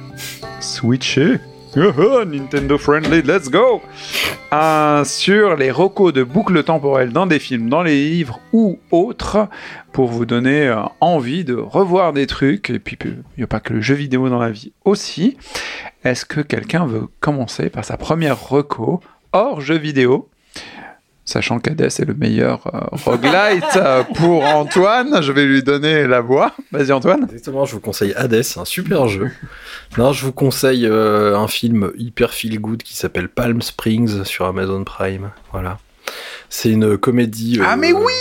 switcher. 0.59 1.39
Nintendo 1.77 2.77
friendly, 2.77 3.21
let's 3.21 3.49
go 3.49 3.81
Euh, 4.51 5.05
Sur 5.05 5.55
les 5.55 5.71
recos 5.71 6.11
de 6.11 6.23
boucles 6.23 6.61
temporelles 6.65 7.13
dans 7.13 7.25
des 7.25 7.39
films, 7.39 7.69
dans 7.69 7.83
les 7.83 8.09
livres 8.09 8.41
ou 8.51 8.79
autres, 8.91 9.47
pour 9.93 10.09
vous 10.09 10.25
donner 10.25 10.67
euh, 10.67 10.81
envie 10.99 11.45
de 11.45 11.55
revoir 11.55 12.11
des 12.11 12.27
trucs. 12.27 12.69
Et 12.69 12.79
puis, 12.79 12.97
il 13.01 13.23
n'y 13.37 13.45
a 13.45 13.47
pas 13.47 13.61
que 13.61 13.71
le 13.73 13.79
jeu 13.79 13.95
vidéo 13.95 14.27
dans 14.27 14.39
la 14.39 14.51
vie 14.51 14.73
aussi. 14.83 15.37
Est-ce 16.03 16.25
que 16.25 16.41
quelqu'un 16.41 16.85
veut 16.85 17.07
commencer 17.21 17.69
par 17.69 17.85
sa 17.85 17.95
première 17.95 18.49
reco 18.49 18.99
hors 19.31 19.61
jeu 19.61 19.77
vidéo? 19.77 20.27
Sachant 21.23 21.59
qu'Hades 21.59 21.81
est 21.81 22.05
le 22.05 22.15
meilleur 22.15 22.67
euh, 22.73 22.79
roguelite 22.91 23.63
euh, 23.75 24.03
pour 24.15 24.43
Antoine, 24.43 25.21
je 25.21 25.31
vais 25.31 25.45
lui 25.45 25.61
donner 25.61 26.07
la 26.07 26.19
voix. 26.19 26.53
Vas-y 26.71 26.91
Antoine. 26.91 27.23
Exactement, 27.23 27.65
je 27.65 27.73
vous 27.73 27.79
conseille 27.79 28.13
Hades, 28.15 28.43
un 28.57 28.65
super 28.65 29.07
jeu. 29.07 29.29
Non, 29.97 30.13
je 30.13 30.25
vous 30.25 30.33
conseille 30.33 30.85
euh, 30.85 31.37
un 31.37 31.47
film 31.47 31.91
hyper 31.95 32.33
feel 32.33 32.59
good 32.59 32.81
qui 32.81 32.95
s'appelle 32.95 33.29
Palm 33.29 33.61
Springs 33.61 34.23
sur 34.23 34.45
Amazon 34.45 34.83
Prime. 34.83 35.31
Voilà. 35.51 35.77
C'est 36.49 36.69
une 36.69 36.97
comédie. 36.97 37.59
Ah 37.63 37.73
euh, 37.73 37.75
mais 37.77 37.93
oui 37.93 38.11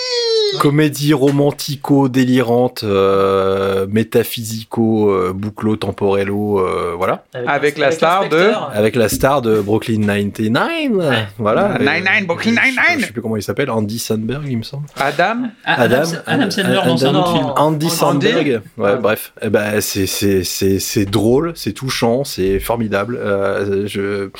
Comédie 0.58 1.12
romantico 1.14 2.08
délirante, 2.08 2.82
euh, 2.82 3.86
métaphysico, 3.88 5.08
euh, 5.10 5.32
bouclo 5.32 5.76
temporello, 5.76 6.58
euh, 6.58 6.94
voilà. 6.96 7.24
Avec 7.46 7.78
la 7.78 7.92
star 7.92 8.28
de-. 8.28 8.50
Avec 8.74 8.96
la 8.96 9.08
star 9.08 9.42
de 9.42 9.60
Brooklyn 9.60 10.00
99, 10.04 11.28
voilà. 11.38 11.78
Nine 11.78 12.04
Nine, 12.04 12.26
Brooklyn 12.26 12.50
Je 12.50 12.56
sais- 12.56 12.62
Nine-Nine. 12.66 13.00
Je 13.00 13.06
sais 13.06 13.12
plus 13.12 13.22
comment 13.22 13.36
il 13.36 13.42
s'appelle, 13.44 13.70
Andy 13.70 13.98
Sandberg, 14.00 14.42
il 14.48 14.58
me 14.58 14.62
semble. 14.64 14.86
Adam 14.96 15.36
Ah, 15.64 15.82
Adam, 15.82 16.02
Adam 16.26 16.50
Sandler 16.50 16.80
dans 16.84 17.06
un 17.06 17.14
autre 17.14 17.32
film. 17.32 17.46
Andy 17.46 17.86
Andy 17.86 17.90
Sandberg. 17.90 18.60
Ouais, 18.76 18.90
Ah. 18.92 18.96
bref. 18.96 19.32
Eh 19.42 19.50
ben, 19.50 19.80
c'est, 19.80 20.06
c'est, 20.06 20.42
c'est, 20.42 20.80
c'est 20.80 21.04
drôle, 21.04 21.52
c'est 21.54 21.72
touchant, 21.72 22.24
c'est 22.24 22.58
formidable. 22.58 23.16
Euh, 23.20 23.86
je, 23.86 24.30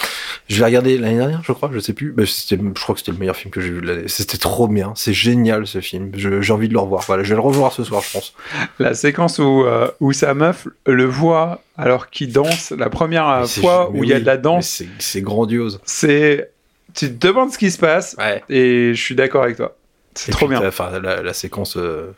je 0.49 0.59
l'ai 0.59 0.65
regardé 0.65 0.99
l'année 0.99 1.19
dernière, 1.19 1.43
je 1.45 1.53
crois, 1.53 1.71
je 1.73 1.79
sais 1.79 1.93
plus. 1.93 2.13
Mais 2.17 2.25
je 2.27 2.57
crois 2.83 2.95
que 2.95 2.99
c'était 2.99 3.13
le 3.13 3.19
meilleur 3.19 3.37
film 3.41 3.51
que 3.51 3.61
j'ai 3.61 3.71
vu 3.71 3.81
l'année. 3.81 4.05
C'était 4.07 4.39
trop 4.39 4.69
bien. 4.69 4.93
C'est 4.97 5.13
génial, 5.13 5.67
ce 5.67 5.81
film. 5.81 6.13
J'ai 6.15 6.53
envie 6.53 6.69
de 6.69 6.73
le 6.75 6.79
revoir. 6.81 7.03
Voilà, 7.07 7.23
je 7.23 7.31
vais 7.31 7.35
le 7.35 7.41
revoir 7.41 7.73
ce 7.73 7.85
soir, 7.85 8.03
je 8.03 8.13
pense. 8.13 8.35
La 8.79 8.95
séquence 8.95 9.39
où, 9.39 9.65
euh, 9.65 9.91
où 10.01 10.13
sa 10.13 10.35
meuf 10.35 10.69
le 10.87 11.05
voit 11.05 11.63
alors 11.77 12.11
qu'il 12.11 12.33
danse, 12.33 12.71
la 12.71 12.91
première 12.91 13.29
euh, 13.29 13.47
fois 13.47 13.91
où 13.91 14.05
il 14.05 14.11
y 14.11 14.15
a 14.15 14.21
de 14.21 14.27
la 14.27 14.37
danse, 14.37 14.83
C'est, 14.99 15.23
grandiose. 15.23 15.81
c'est... 15.85 16.51
Tu 16.95 17.07
te 17.17 17.27
demandes 17.27 17.53
ce 17.53 17.59
qui 17.59 17.71
se 17.71 17.79
passe 17.79 18.17
Ouais. 18.19 18.43
et 18.49 18.93
je 18.95 19.01
suis 19.01 19.15
d'accord 19.15 19.45
avec 19.45 19.57
toi. 19.57 19.77
C'est 20.15 20.33
trop 20.33 20.47
puis, 20.49 20.57
bien. 20.59 20.67
Enfin, 20.67 20.99
la, 21.01 21.23
la 21.23 21.33
séquence, 21.33 21.77
euh, 21.77 22.13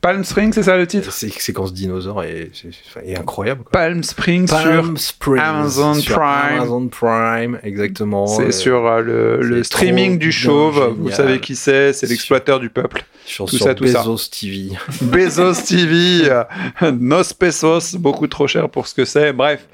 Palm 0.00 0.24
Springs, 0.24 0.52
c'est 0.54 0.62
ça 0.62 0.76
le 0.78 0.86
titre 0.86 1.12
sé- 1.12 1.28
séquence 1.28 1.74
dinosaure 1.74 2.22
est, 2.24 2.50
c'est- 2.54 3.06
est 3.06 3.18
incroyable. 3.18 3.64
quoi. 3.64 3.72
Palm 3.72 4.02
Springs 4.02 4.48
sur... 4.48 4.56
Palm 4.56 4.96
Springs, 4.96 5.40
Amazon 5.42 5.94
sur 5.94 6.14
Prime. 6.16 6.56
Amazon 6.58 6.88
Prime, 6.88 7.58
exactement. 7.62 8.26
C'est 8.26 8.44
Euh, 8.46 8.50
sur 8.50 8.86
euh, 8.86 9.00
le, 9.02 9.42
le 9.42 9.56
c'est 9.58 9.64
streaming 9.64 10.18
du 10.18 10.32
chauve. 10.32 10.94
Vous 10.98 11.10
savez 11.10 11.38
qui 11.40 11.54
c'est 11.54 11.92
C'est 11.92 12.06
Sur- 12.06 12.12
l'exploiteur 12.14 12.60
du 12.60 12.70
peuple. 12.70 13.04
sur, 13.26 13.44
tout 13.44 13.56
sur 13.56 13.66
ça, 13.66 13.74
tout 13.74 13.86
ça. 13.86 14.00
Bezos 14.02 14.28
TV. 14.30 14.70
Bezos 15.02 15.52
TV, 15.68 16.30
euh, 16.30 16.44
Nos 16.92 17.24
Pesos, 17.38 17.94
beaucoup 17.96 18.26
trop 18.26 18.46
cher 18.46 18.70
pour 18.70 18.86
ce 18.86 18.94
que 18.94 19.04
c'est. 19.04 19.32
Bref. 19.34 19.66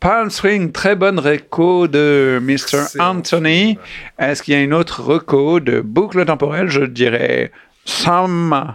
Palm 0.00 0.28
Spring, 0.30 0.70
très 0.72 0.96
bonne 0.96 1.18
reco 1.18 1.86
de 1.88 2.40
Mr. 2.42 3.00
Anthony. 3.00 3.78
Est-ce 4.18 4.42
qu'il 4.42 4.52
y 4.52 4.56
a 4.56 4.60
une 4.60 4.74
autre 4.74 5.00
reco 5.02 5.60
de 5.60 5.80
boucle 5.80 6.24
temporelle? 6.26 6.68
Je 6.68 6.82
dirais 6.82 7.52
Sam. 7.86 8.74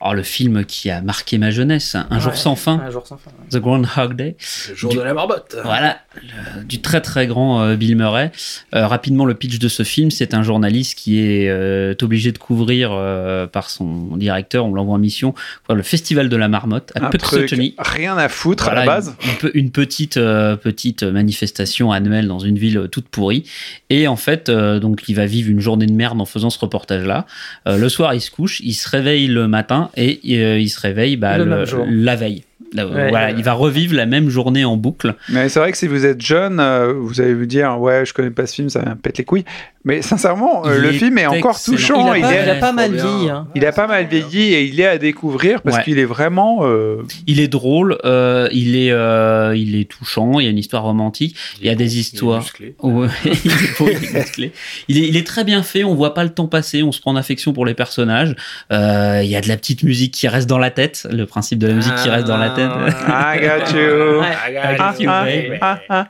Oh, 0.00 0.12
le 0.12 0.22
film 0.22 0.64
qui 0.66 0.90
a 0.90 1.00
marqué 1.00 1.38
ma 1.38 1.50
jeunesse, 1.50 1.96
Un 2.10 2.18
jour 2.20 2.32
Ouais. 2.32 2.38
sans 2.38 2.54
fin, 2.54 2.78
Un 2.80 2.90
jour 2.90 3.06
sans 3.06 3.16
fin. 3.16 3.30
The 3.50 3.56
Groundhog 3.56 4.14
Day. 4.14 4.36
Le 4.68 4.74
jour 4.74 4.90
Du- 4.90 4.98
de 4.98 5.02
la 5.02 5.14
marmotte. 5.14 5.56
Voilà, 5.64 5.98
le- 6.22 6.64
du 6.64 6.80
très 6.80 7.00
très 7.00 7.26
grand 7.26 7.62
euh, 7.62 7.76
Bill 7.76 7.96
Murray. 7.96 8.32
Euh, 8.74 8.86
rapidement, 8.86 9.24
le 9.24 9.34
pitch 9.34 9.58
de 9.58 9.68
ce 9.68 9.82
film, 9.82 10.10
c'est 10.10 10.34
un 10.34 10.42
journaliste 10.42 10.96
qui 10.98 11.20
est 11.20 11.48
euh, 11.48 11.94
obligé 12.02 12.32
de 12.32 12.38
couvrir 12.38 12.90
euh, 12.92 13.46
par 13.46 13.70
son 13.70 14.16
directeur, 14.16 14.66
on 14.66 14.72
l'envoie 14.72 14.94
en 14.94 14.98
mission, 14.98 15.34
quoi, 15.66 15.74
le 15.74 15.82
festival 15.82 16.28
de 16.28 16.36
la 16.36 16.48
marmotte 16.48 16.92
à 16.94 17.08
Puxotony. 17.10 17.74
rien 17.78 18.16
à 18.16 18.28
foutre 18.28 18.68
à 18.68 18.74
la 18.74 18.86
base. 18.86 19.14
Une, 19.22 19.30
une 19.30 19.36
pe- 19.36 19.50
une 19.54 19.70
petite, 19.70 20.16
euh, 20.16 20.56
petite 20.56 21.02
manifestation 21.02 21.92
annuelle 21.92 22.26
dans 22.28 22.38
une 22.38 22.58
ville 22.58 22.88
toute 22.90 23.08
pourrie. 23.08 23.44
Et 23.90 24.08
en 24.08 24.16
fait, 24.16 24.48
euh, 24.48 24.78
donc, 24.80 25.02
il 25.08 25.14
va 25.14 25.26
vivre 25.26 25.50
une 25.50 25.60
journée 25.60 25.86
de 25.86 25.92
merde 25.92 26.20
en 26.20 26.24
faisant 26.24 26.50
ce 26.50 26.58
reportage-là. 26.58 27.26
Euh, 27.68 27.76
le 27.76 27.88
soir, 27.88 28.14
il 28.14 28.20
se 28.20 28.30
couche, 28.30 28.60
il 28.60 28.74
se 28.74 28.88
réveille 28.88 29.26
le 29.26 29.48
matin 29.48 29.90
et 29.96 30.18
euh, 30.38 30.58
il 30.58 30.68
se 30.68 30.80
réveille 30.80 31.16
bah, 31.16 31.38
Le 31.38 31.64
la 31.88 32.16
veille. 32.16 32.42
Là, 32.76 32.86
Ouais, 32.86 33.08
voilà, 33.08 33.26
ouais. 33.28 33.34
il 33.36 33.42
va 33.44 33.52
revivre 33.54 33.94
la 33.94 34.06
même 34.06 34.28
journée 34.28 34.64
en 34.64 34.76
boucle. 34.76 35.14
Mais 35.30 35.48
c'est 35.48 35.58
vrai 35.60 35.72
que 35.72 35.78
si 35.78 35.86
vous 35.86 36.04
êtes 36.06 36.20
jeune, 36.20 36.60
euh, 36.60 36.92
vous 36.92 37.20
allez 37.20 37.34
vous 37.34 37.46
dire 37.46 37.78
ouais, 37.80 38.04
je 38.04 38.12
connais 38.14 38.30
pas 38.30 38.46
ce 38.46 38.54
film, 38.54 38.68
ça 38.68 38.80
me 38.82 38.94
pète 38.94 39.18
les 39.18 39.24
couilles. 39.24 39.44
Mais 39.84 40.02
sincèrement, 40.02 40.66
euh, 40.66 40.74
Il 40.76 40.82
le 40.82 40.88
est 40.88 40.92
film 40.94 41.16
est 41.18 41.26
encore 41.26 41.52
excellent. 41.52 41.76
touchant. 41.76 42.14
il, 42.14 42.24
a 42.24 42.26
pas, 42.26 42.34
est, 42.34 42.42
il 42.44 42.50
a 42.50 42.54
pas 42.56 42.72
mal 42.72 42.90
vieilli. 42.92 43.30
hein. 43.30 43.46
il 43.54 43.64
a 43.64 43.70
pas 43.70 43.86
mal 43.86 44.06
vieilli 44.06 44.52
et 44.54 44.64
il 44.64 44.80
est 44.80 44.86
à 44.86 44.98
découvrir 44.98 45.62
parce 45.62 45.76
Ouais. 45.76 45.82
qu'il 45.84 45.98
est 46.00 46.04
vraiment. 46.04 46.60
euh, 46.62 47.02
Il 47.28 47.38
est 47.38 47.46
drôle, 47.46 47.96
euh, 48.04 48.48
il, 48.50 48.76
est, 48.76 48.90
euh, 48.90 49.54
il 49.56 49.76
est 49.76 49.88
touchant, 49.88 50.40
il 50.40 50.44
y 50.44 50.46
a 50.48 50.50
une 50.50 50.58
histoire 50.58 50.82
romantique, 50.82 51.36
il 51.60 51.66
y 51.66 51.70
a 51.70 51.76
des 51.76 51.98
histoires. 52.00 52.44
Ouais, 52.82 53.06
il 53.24 53.30
est 53.52 53.78
beau, 53.78 53.88
il 53.88 54.04
est 54.04 54.12
musclé. 54.18 54.52
Il 54.88 54.98
est, 54.98 55.06
il 55.08 55.16
est 55.16 55.26
très 55.26 55.44
bien 55.44 55.62
fait, 55.62 55.84
on 55.84 55.94
voit 55.94 56.14
pas 56.14 56.24
le 56.24 56.30
temps 56.30 56.48
passer, 56.48 56.82
on 56.82 56.90
se 56.90 57.00
prend 57.00 57.12
en 57.12 57.16
affection 57.16 57.52
pour 57.52 57.64
les 57.64 57.74
personnages. 57.74 58.34
Euh, 58.72 59.20
il 59.22 59.30
y 59.30 59.36
a 59.36 59.40
de 59.40 59.48
la 59.48 59.56
petite 59.56 59.84
musique 59.84 60.12
qui 60.14 60.26
reste 60.26 60.48
dans 60.48 60.58
la 60.58 60.70
tête, 60.72 61.06
le 61.12 61.26
principe 61.26 61.60
de 61.60 61.68
la 61.68 61.74
musique 61.74 61.94
qui 61.94 62.08
reste 62.08 62.26
dans 62.26 62.38
la 62.38 62.50
tête. 62.50 62.65
I 63.08 63.38
got 63.40 63.72
you. 63.72 64.20
I 64.22 64.76
got 64.78 65.00
you, 65.00 65.08
Ah, 65.10 65.24
baby. 65.24 65.56
ah, 65.60 65.78
ah. 65.88 66.08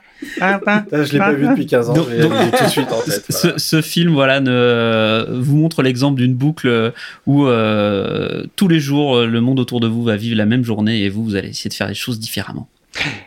Je 0.91 1.13
l'ai 1.13 1.19
pas 1.19 1.31
vu 1.33 1.47
depuis 1.47 1.65
15 1.65 1.89
ans, 1.89 1.93
Donc- 1.93 2.09
donc- 2.09 2.31
tout 2.57 2.63
de 2.63 2.69
suite 2.69 2.91
en 2.91 3.01
tête. 3.01 3.25
Ce, 3.29 3.57
ce 3.57 3.81
film, 3.81 4.13
voilà, 4.13 4.39
ne, 4.39 5.25
vous 5.39 5.57
montre 5.57 5.83
l'exemple 5.83 6.19
d'une 6.21 6.33
boucle 6.33 6.93
où 7.25 7.45
euh, 7.45 8.43
tous 8.55 8.67
les 8.67 8.79
jours, 8.79 9.21
le 9.21 9.41
monde 9.41 9.59
autour 9.59 9.79
de 9.79 9.87
vous 9.87 10.03
va 10.03 10.15
vivre 10.15 10.35
la 10.37 10.45
même 10.45 10.63
journée 10.63 11.01
et 11.03 11.09
vous, 11.09 11.23
vous 11.23 11.35
allez 11.35 11.49
essayer 11.49 11.69
de 11.69 11.73
faire 11.75 11.87
les 11.87 11.93
choses 11.93 12.19
différemment. 12.19 12.67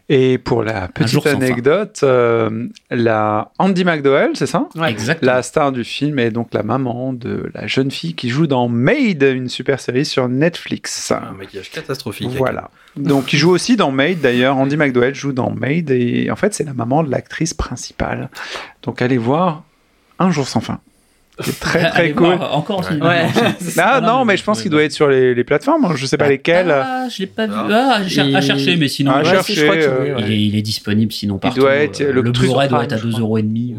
Et 0.09 0.39
pour 0.39 0.63
la 0.63 0.89
petite 0.89 1.27
anecdote, 1.27 2.01
euh, 2.03 2.69
la 2.91 3.53
Andy 3.59 3.85
McDowell, 3.85 4.31
c'est 4.35 4.47
ça? 4.47 4.69
Exactement. 4.87 5.33
La 5.33 5.43
star 5.43 5.73
du 5.73 5.85
film 5.85 6.19
est 6.19 6.31
donc 6.31 6.53
la 6.53 6.63
maman 6.63 7.13
de 7.13 7.51
la 7.55 7.67
jeune 7.67 7.91
fille 7.91 8.15
qui 8.15 8.29
joue 8.29 8.47
dans 8.47 8.69
Maid, 8.69 9.23
une 9.23 9.49
super 9.49 9.81
série 9.81 10.05
sur 10.05 10.29
Netflix. 10.29 11.13
Un 11.13 11.33
maquillage 11.33 11.71
catastrophique. 11.71 12.29
Voilà. 12.31 12.71
Donc, 12.97 13.33
il 13.33 13.39
joue 13.39 13.51
aussi 13.51 13.77
dans 13.77 13.93
Maid 13.93 14.21
d'ailleurs. 14.21 14.57
Andy 14.57 14.77
McDowell 14.77 15.15
joue 15.15 15.33
dans 15.33 15.51
Maid 15.51 15.91
et 15.91 16.31
en 16.31 16.37
fait, 16.37 16.55
c'est 16.55 16.65
la 16.65 16.75
maman 16.75 17.03
de 17.03 17.11
l'actrice 17.11 17.55
principale. 17.55 18.31
Donc, 18.83 19.03
allez 19.03 19.19
voir 19.19 19.63
Un 20.19 20.31
jour 20.31 20.49
sans 20.49 20.61
fin. 20.61 20.81
C'est 21.45 21.61
très 21.61 21.91
très 21.91 22.01
Allez 22.03 22.13
cool. 22.13 22.27
voir, 22.37 22.57
encore. 22.57 22.81
Ouais. 22.91 23.27
Ah 23.79 24.01
non, 24.01 24.25
mais- 24.25 24.37
je 24.37 24.45
pense 24.45 24.63
qu'il 24.63 24.71
doit 24.71 24.83
être 24.83 24.93
sur 24.93 25.09
les, 25.09 25.35
les 25.35 25.45
plateformes. 25.45 25.85
hein. 25.85 25.93
Je 25.97 26.07
sais 26.07 26.17
pas 26.17 26.29
lesquelles. 26.29 26.71
Ah, 26.71 27.07
je 27.09 27.21
l'ai 27.21 27.27
pas 27.27 27.47
vu. 27.47 27.53
Ah, 27.57 28.01
cher- 28.09 28.27
à 28.37 28.41
chercher, 28.41 28.77
mais 28.77 28.89
sinon. 28.89 29.13
À 29.13 29.25
chercher, 29.25 29.55
je 29.55 29.63
crois 29.65 29.77
qu'il 29.77 29.85
euh, 29.85 30.19
est. 30.19 30.23
Il, 30.23 30.33
est, 30.33 30.41
il 30.47 30.57
est 30.57 30.63
disponible 30.63 31.13
sinon 31.13 31.39
partout. 31.39 31.61
doit 31.61 31.75
être- 31.75 32.01
Euh, 32.01 32.13
le 32.13 32.23
le 32.23 32.33
truc 32.33 32.49
Blu-ray 32.49 32.69
doit 32.69 32.85
être 32.85 32.93
à 32.95 32.97
Prime, 32.99 33.11
je 33.13 33.17
2,5€. 33.19 33.75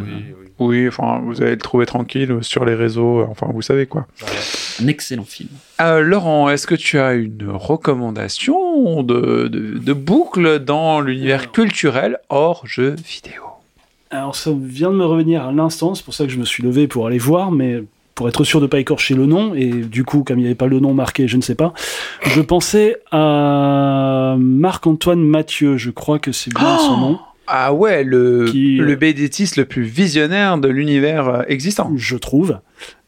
Oui, 0.59 0.87
enfin, 0.87 1.21
vous 1.25 1.41
allez 1.41 1.51
le 1.51 1.57
trouver 1.57 1.87
tranquille 1.87 2.37
sur 2.41 2.65
les 2.65 2.75
réseaux. 2.75 3.25
Enfin, 3.31 3.47
vous 3.51 3.63
savez 3.63 3.87
quoi. 3.87 4.05
Un 4.81 4.87
excellent 4.87 5.23
film. 5.23 5.49
Euh, 5.81 6.01
Laurent, 6.01 6.49
est-ce 6.49 6.67
que 6.67 6.75
tu 6.75 6.99
as 6.99 7.13
une 7.13 7.49
recommandation 7.49 9.01
de, 9.03 9.47
de, 9.47 9.77
de 9.79 9.93
boucle 9.93 10.59
dans 10.59 11.01
l'univers 11.01 11.51
culturel 11.51 12.19
hors 12.29 12.65
jeu 12.67 12.95
vidéo? 13.07 13.41
Alors 14.11 14.35
ça 14.35 14.51
vient 14.53 14.91
de 14.91 14.97
me 14.97 15.05
revenir 15.05 15.47
à 15.47 15.51
l'instant, 15.53 15.95
c'est 15.95 16.03
pour 16.03 16.13
ça 16.13 16.25
que 16.25 16.31
je 16.31 16.37
me 16.37 16.43
suis 16.43 16.61
levé 16.61 16.87
pour 16.87 17.07
aller 17.07 17.17
voir, 17.17 17.49
mais 17.49 17.81
pour 18.13 18.27
être 18.27 18.43
sûr 18.43 18.59
de 18.59 18.67
pas 18.67 18.79
écorcher 18.79 19.15
le 19.15 19.25
nom, 19.25 19.55
et 19.55 19.69
du 19.69 20.03
coup, 20.03 20.23
comme 20.23 20.37
il 20.37 20.41
n'y 20.41 20.47
avait 20.47 20.55
pas 20.55 20.67
le 20.67 20.81
nom 20.81 20.93
marqué, 20.93 21.29
je 21.29 21.37
ne 21.37 21.41
sais 21.41 21.55
pas, 21.55 21.73
je 22.23 22.41
pensais 22.41 22.97
à 23.11 24.35
Marc-Antoine 24.37 25.21
Mathieu, 25.21 25.77
je 25.77 25.91
crois 25.91 26.19
que 26.19 26.33
c'est 26.33 26.53
bien 26.53 26.77
Oh 26.77 26.83
son 26.85 26.97
nom. 26.97 27.19
Ah 27.47 27.73
ouais, 27.73 28.03
le, 28.03 28.45
Qui, 28.49 28.77
le 28.77 28.93
euh, 28.93 28.95
BDTiste 28.95 29.57
le 29.57 29.65
plus 29.65 29.83
visionnaire 29.83 30.57
de 30.57 30.67
l'univers 30.67 31.27
euh, 31.27 31.41
existant. 31.47 31.91
je 31.95 32.15
trouve, 32.15 32.59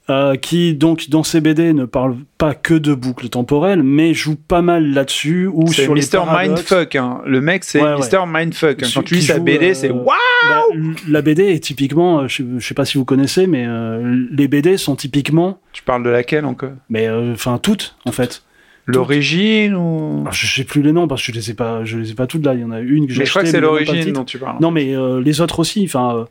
euh, 0.10 0.36
qui 0.36 0.74
donc 0.76 1.10
dans 1.10 1.24
ses 1.24 1.40
BD 1.40 1.72
ne 1.74 1.86
parle 1.86 2.18
pas 2.38 2.54
que 2.54 2.74
de 2.74 2.94
boucles 2.94 3.30
temporelles, 3.30 3.84
mais 3.84 4.14
joue 4.14 4.36
pas 4.36 4.62
mal 4.62 4.92
là-dessus 4.94 5.48
ou 5.52 5.72
sur 5.72 5.96
les 5.96 6.02
paradoxes. 6.06 6.72
Mindfuck. 6.72 6.96
hein. 6.96 7.22
Le 7.26 7.40
mec, 7.42 7.64
c'est 7.64 7.82
Ouais, 7.82 7.94
ouais. 7.94 8.00
Mr. 8.12 8.26
Mindfuck. 8.28 8.84
hein. 8.84 8.88
Quand 8.94 9.04
tu 9.04 9.16
lis 9.16 9.22
sa 9.24 9.40
BD, 9.40 9.72
euh, 9.72 9.74
c'est 9.74 9.92
waouh 9.92 10.06
Bah, 10.50 10.64
la 11.08 11.22
BD 11.22 11.44
est 11.54 11.64
typiquement, 11.64 12.20
euh, 12.22 12.28
je, 12.28 12.44
je 12.58 12.68
sais 12.68 12.74
pas 12.74 12.86
si 12.86 12.98
vous 12.98 13.06
connaissez, 13.06 13.48
mais 13.48 13.66
euh, 13.66 14.26
les 14.32 14.48
BD 14.50 14.78
sont 14.78 14.96
typiquement, 14.96 15.60
Tu 15.72 15.84
parles 15.84 16.04
de 16.04 16.10
laquelle 16.10 16.46
encore? 16.46 16.72
Mais 16.90 17.10
enfin 17.10 17.58
toutes 17.58 17.96
en 18.06 18.12
fait. 18.12 18.44
L'origine 18.86 19.76
ou. 19.76 20.26
Ah, 20.28 20.32
je 20.32 20.46
sais 20.46 20.66
plus 20.66 20.82
les 20.82 20.92
noms 20.92 21.08
parce 21.08 21.26
que 21.26 21.32
je 21.32 21.38
les 21.38 21.52
ai 21.52 21.54
pas, 21.54 21.86
je 21.86 21.98
les 21.98 22.12
ai 22.12 22.14
pas 22.16 22.28
toutes 22.28 22.46
là. 22.46 22.54
Il 22.54 22.60
y 22.60 22.64
en 22.66 22.72
a 22.72 22.82
une 22.82 23.08
que 23.08 23.14
j'ai 23.14 23.20
Mais 23.20 23.26
je 23.26 23.30
crois 23.30 23.44
que 23.44 23.48
c'est 23.48 23.62
l'origine 23.62 24.12
dont 24.12 24.26
tu 24.26 24.38
parles. 24.38 24.58
Non, 24.60 24.72
mais 24.72 24.94
euh, 24.94 25.22
les 25.22 25.40
autres 25.40 25.60
aussi. 25.60 25.84
Enfin, 25.86 26.16
euh, 26.16 26.26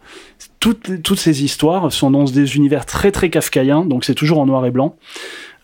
toutes, 0.60 1.02
toutes 1.02 1.18
ces 1.18 1.44
histoires 1.44 1.90
sont 1.90 2.10
dans 2.10 2.24
des 2.24 2.56
univers 2.56 2.84
très 2.84 3.10
très 3.10 3.30
kafkaïens, 3.30 3.86
donc 3.86 4.04
c'est 4.04 4.14
toujours 4.14 4.38
en 4.38 4.46
noir 4.46 4.66
et 4.66 4.70
blanc. 4.70 4.96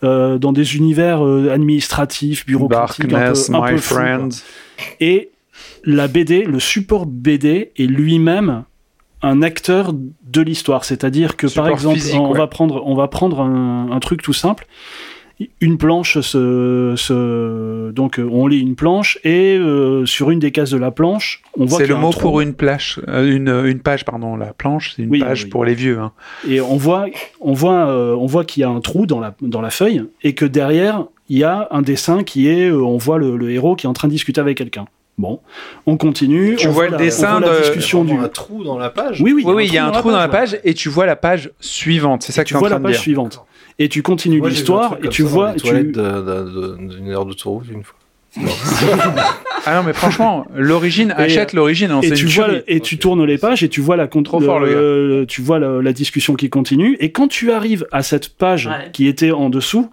Euh, 0.01 0.37
dans 0.37 0.53
des 0.53 0.77
univers 0.77 1.25
euh, 1.25 1.51
administratifs, 1.51 2.45
bureaucratiques, 2.45 3.05
un 3.05 3.07
Darkness, 3.19 3.49
peu, 3.49 3.55
un 3.55 3.65
my 3.65 3.71
peu 3.71 3.77
friend. 3.77 4.33
Et 5.01 5.31
la 5.83 6.07
BD, 6.07 6.43
le 6.45 6.59
support 6.59 7.05
BD 7.05 7.71
est 7.77 7.85
lui-même 7.85 8.63
un 9.21 9.41
acteur 9.41 9.91
de 9.93 10.41
l'histoire. 10.41 10.85
C'est-à-dire 10.85 11.35
que, 11.35 11.47
par 11.53 11.67
exemple, 11.67 11.95
physique, 11.95 12.15
on, 12.15 12.31
ouais. 12.31 12.37
va 12.37 12.47
prendre, 12.47 12.81
on 12.85 12.95
va 12.95 13.09
prendre 13.09 13.41
un, 13.41 13.91
un 13.91 13.99
truc 13.99 14.21
tout 14.21 14.31
simple. 14.31 14.67
Une 15.61 15.77
planche, 15.77 16.19
se, 16.19 16.95
se- 16.97 17.91
donc 17.91 18.19
euh, 18.19 18.27
on 18.29 18.47
lit 18.47 18.59
une 18.59 18.75
planche 18.75 19.17
et 19.23 19.57
euh, 19.57 20.05
sur 20.05 20.31
une 20.31 20.39
des 20.39 20.51
cases 20.51 20.71
de 20.71 20.77
la 20.77 20.91
planche, 20.91 21.41
on 21.57 21.63
voit 21.65 21.77
C'est 21.79 21.83
qu'il 21.85 21.85
y 21.85 21.89
le 21.89 21.95
a 21.95 21.97
un 21.99 22.01
mot 22.01 22.11
trou. 22.11 22.21
pour 22.21 22.41
une 22.41 22.53
plage, 22.53 22.99
euh, 23.07 23.33
une, 23.35 23.47
une 23.65 23.79
page, 23.79 24.03
pardon, 24.03 24.35
la 24.35 24.53
planche, 24.53 24.93
c'est 24.95 25.03
une 25.03 25.09
Oui, 25.09 25.19
page 25.19 25.45
oui. 25.45 25.49
pour 25.49 25.63
les 25.63 25.75
vieux. 25.75 25.97
hein. 25.99 26.11
et 26.47 26.59
on 26.59 26.75
voit, 26.75 27.05
on 27.39 27.53
voit, 27.53 27.87
euh, 27.87 28.15
on 28.15 28.25
voit 28.25 28.43
qu'il 28.43 28.61
y 28.61 28.63
a 28.65 28.69
un 28.69 28.81
trou 28.81 29.05
dans 29.05 29.21
la, 29.21 29.33
dans 29.41 29.61
la 29.61 29.69
feuille 29.69 30.03
et 30.23 30.33
que 30.35 30.43
derrière 30.45 31.05
il 31.29 31.37
y 31.37 31.43
a 31.45 31.67
un 31.71 31.83
dessin 31.83 32.23
qui 32.23 32.47
est, 32.49 32.69
euh, 32.69 32.83
on 32.83 32.97
voit 32.97 33.17
le, 33.17 33.37
le 33.37 33.51
héros 33.51 33.75
qui 33.77 33.85
est 33.85 33.89
en 33.89 33.93
train 33.93 34.07
de 34.09 34.13
discuter 34.13 34.41
avec 34.41 34.57
quelqu'un. 34.57 34.85
Bon, 35.17 35.41
on 35.85 35.97
continue. 35.97 36.55
Tu 36.55 36.67
on 36.67 36.71
vois 36.71 36.83
voit 36.83 36.85
le 36.85 36.91
la- 36.91 36.97
dessin 36.97 37.39
voit 37.39 37.49
la 37.49 37.55
de- 37.55 37.61
discussion 37.61 38.05
du. 38.05 38.13
un 38.13 38.29
trou 38.29 38.63
dans 38.63 38.77
la 38.77 38.89
page. 38.89 39.21
Oui, 39.21 39.33
oui, 39.33 39.43
Oui, 39.45 39.67
il 39.67 39.73
y 39.73 39.77
a 39.77 39.85
un 39.85 39.91
trou 39.91 40.11
dans 40.11 40.17
la 40.17 40.29
page 40.29 40.57
et 40.63 40.73
tu 40.73 40.87
vois 40.87 41.05
la 41.05 41.17
page 41.17 41.51
suivante. 41.59 42.23
C'est 42.23 42.31
ça 42.31 42.43
que 42.43 42.47
tu 42.47 42.53
tu 42.53 42.55
es 42.55 42.57
en 42.57 42.59
vois 42.61 42.69
la 42.69 42.77
de 42.77 42.83
page 42.83 42.93
dire. 42.93 43.01
suivante. 43.01 43.45
Et 43.79 43.87
tu 43.89 44.01
continues 44.03 44.41
l'histoire 44.47 44.97
et 45.03 45.07
tu 45.09 45.23
ça 45.23 45.27
vois. 45.29 45.53
les 45.53 45.59
tu- 45.61 45.83
d'une 45.83 47.09
heure 47.09 47.25
d'autoroute 47.25 47.65
une 47.71 47.83
fois. 47.83 47.95
Ah 49.65 49.75
non, 49.75 49.83
mais 49.83 49.93
franchement, 49.93 50.45
l'origine, 50.55 51.11
achète 51.17 51.53
l'origine. 51.53 51.91
hein, 51.91 51.99
Et 52.01 52.11
tu, 52.11 52.25
vois, 52.27 52.45
tuerie. 52.45 52.63
et 52.67 52.79
tu 52.79 52.97
tournes 52.97 53.25
les 53.25 53.37
pages 53.37 53.61
et 53.63 53.69
tu 53.69 53.81
vois 53.81 53.97
la 53.97 54.07
con- 54.07 54.23
Trop 54.23 54.39
fort, 54.39 54.59
le 54.59 55.25
tu 55.27 55.41
vois 55.41 55.59
la, 55.59 55.81
la 55.81 55.93
discussion 55.93 56.35
qui 56.35 56.49
continue 56.49 56.95
et 57.01 57.11
quand 57.11 57.27
tu 57.27 57.51
arrives 57.51 57.85
à 57.91 58.01
cette 58.01 58.29
page 58.37 58.67
Ouais. 58.67 58.89
qui 58.93 59.07
était 59.07 59.31
en 59.31 59.49
dessous, 59.49 59.89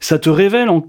ça 0.00 0.18
te 0.18 0.28
révèle 0.28 0.68
en- 0.68 0.86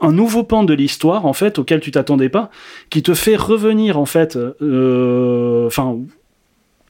un 0.00 0.12
nouveau 0.12 0.42
pan 0.42 0.62
de 0.64 0.74
l'histoire 0.74 1.24
en 1.24 1.32
fait 1.32 1.58
auquel 1.58 1.80
tu 1.80 1.90
t'attendais 1.90 2.28
pas, 2.28 2.50
qui 2.90 3.02
te 3.02 3.14
fait 3.14 3.36
revenir 3.36 3.98
en 3.98 4.06
fait. 4.06 4.36
euh, 4.36 5.66
Enfin, 5.66 5.96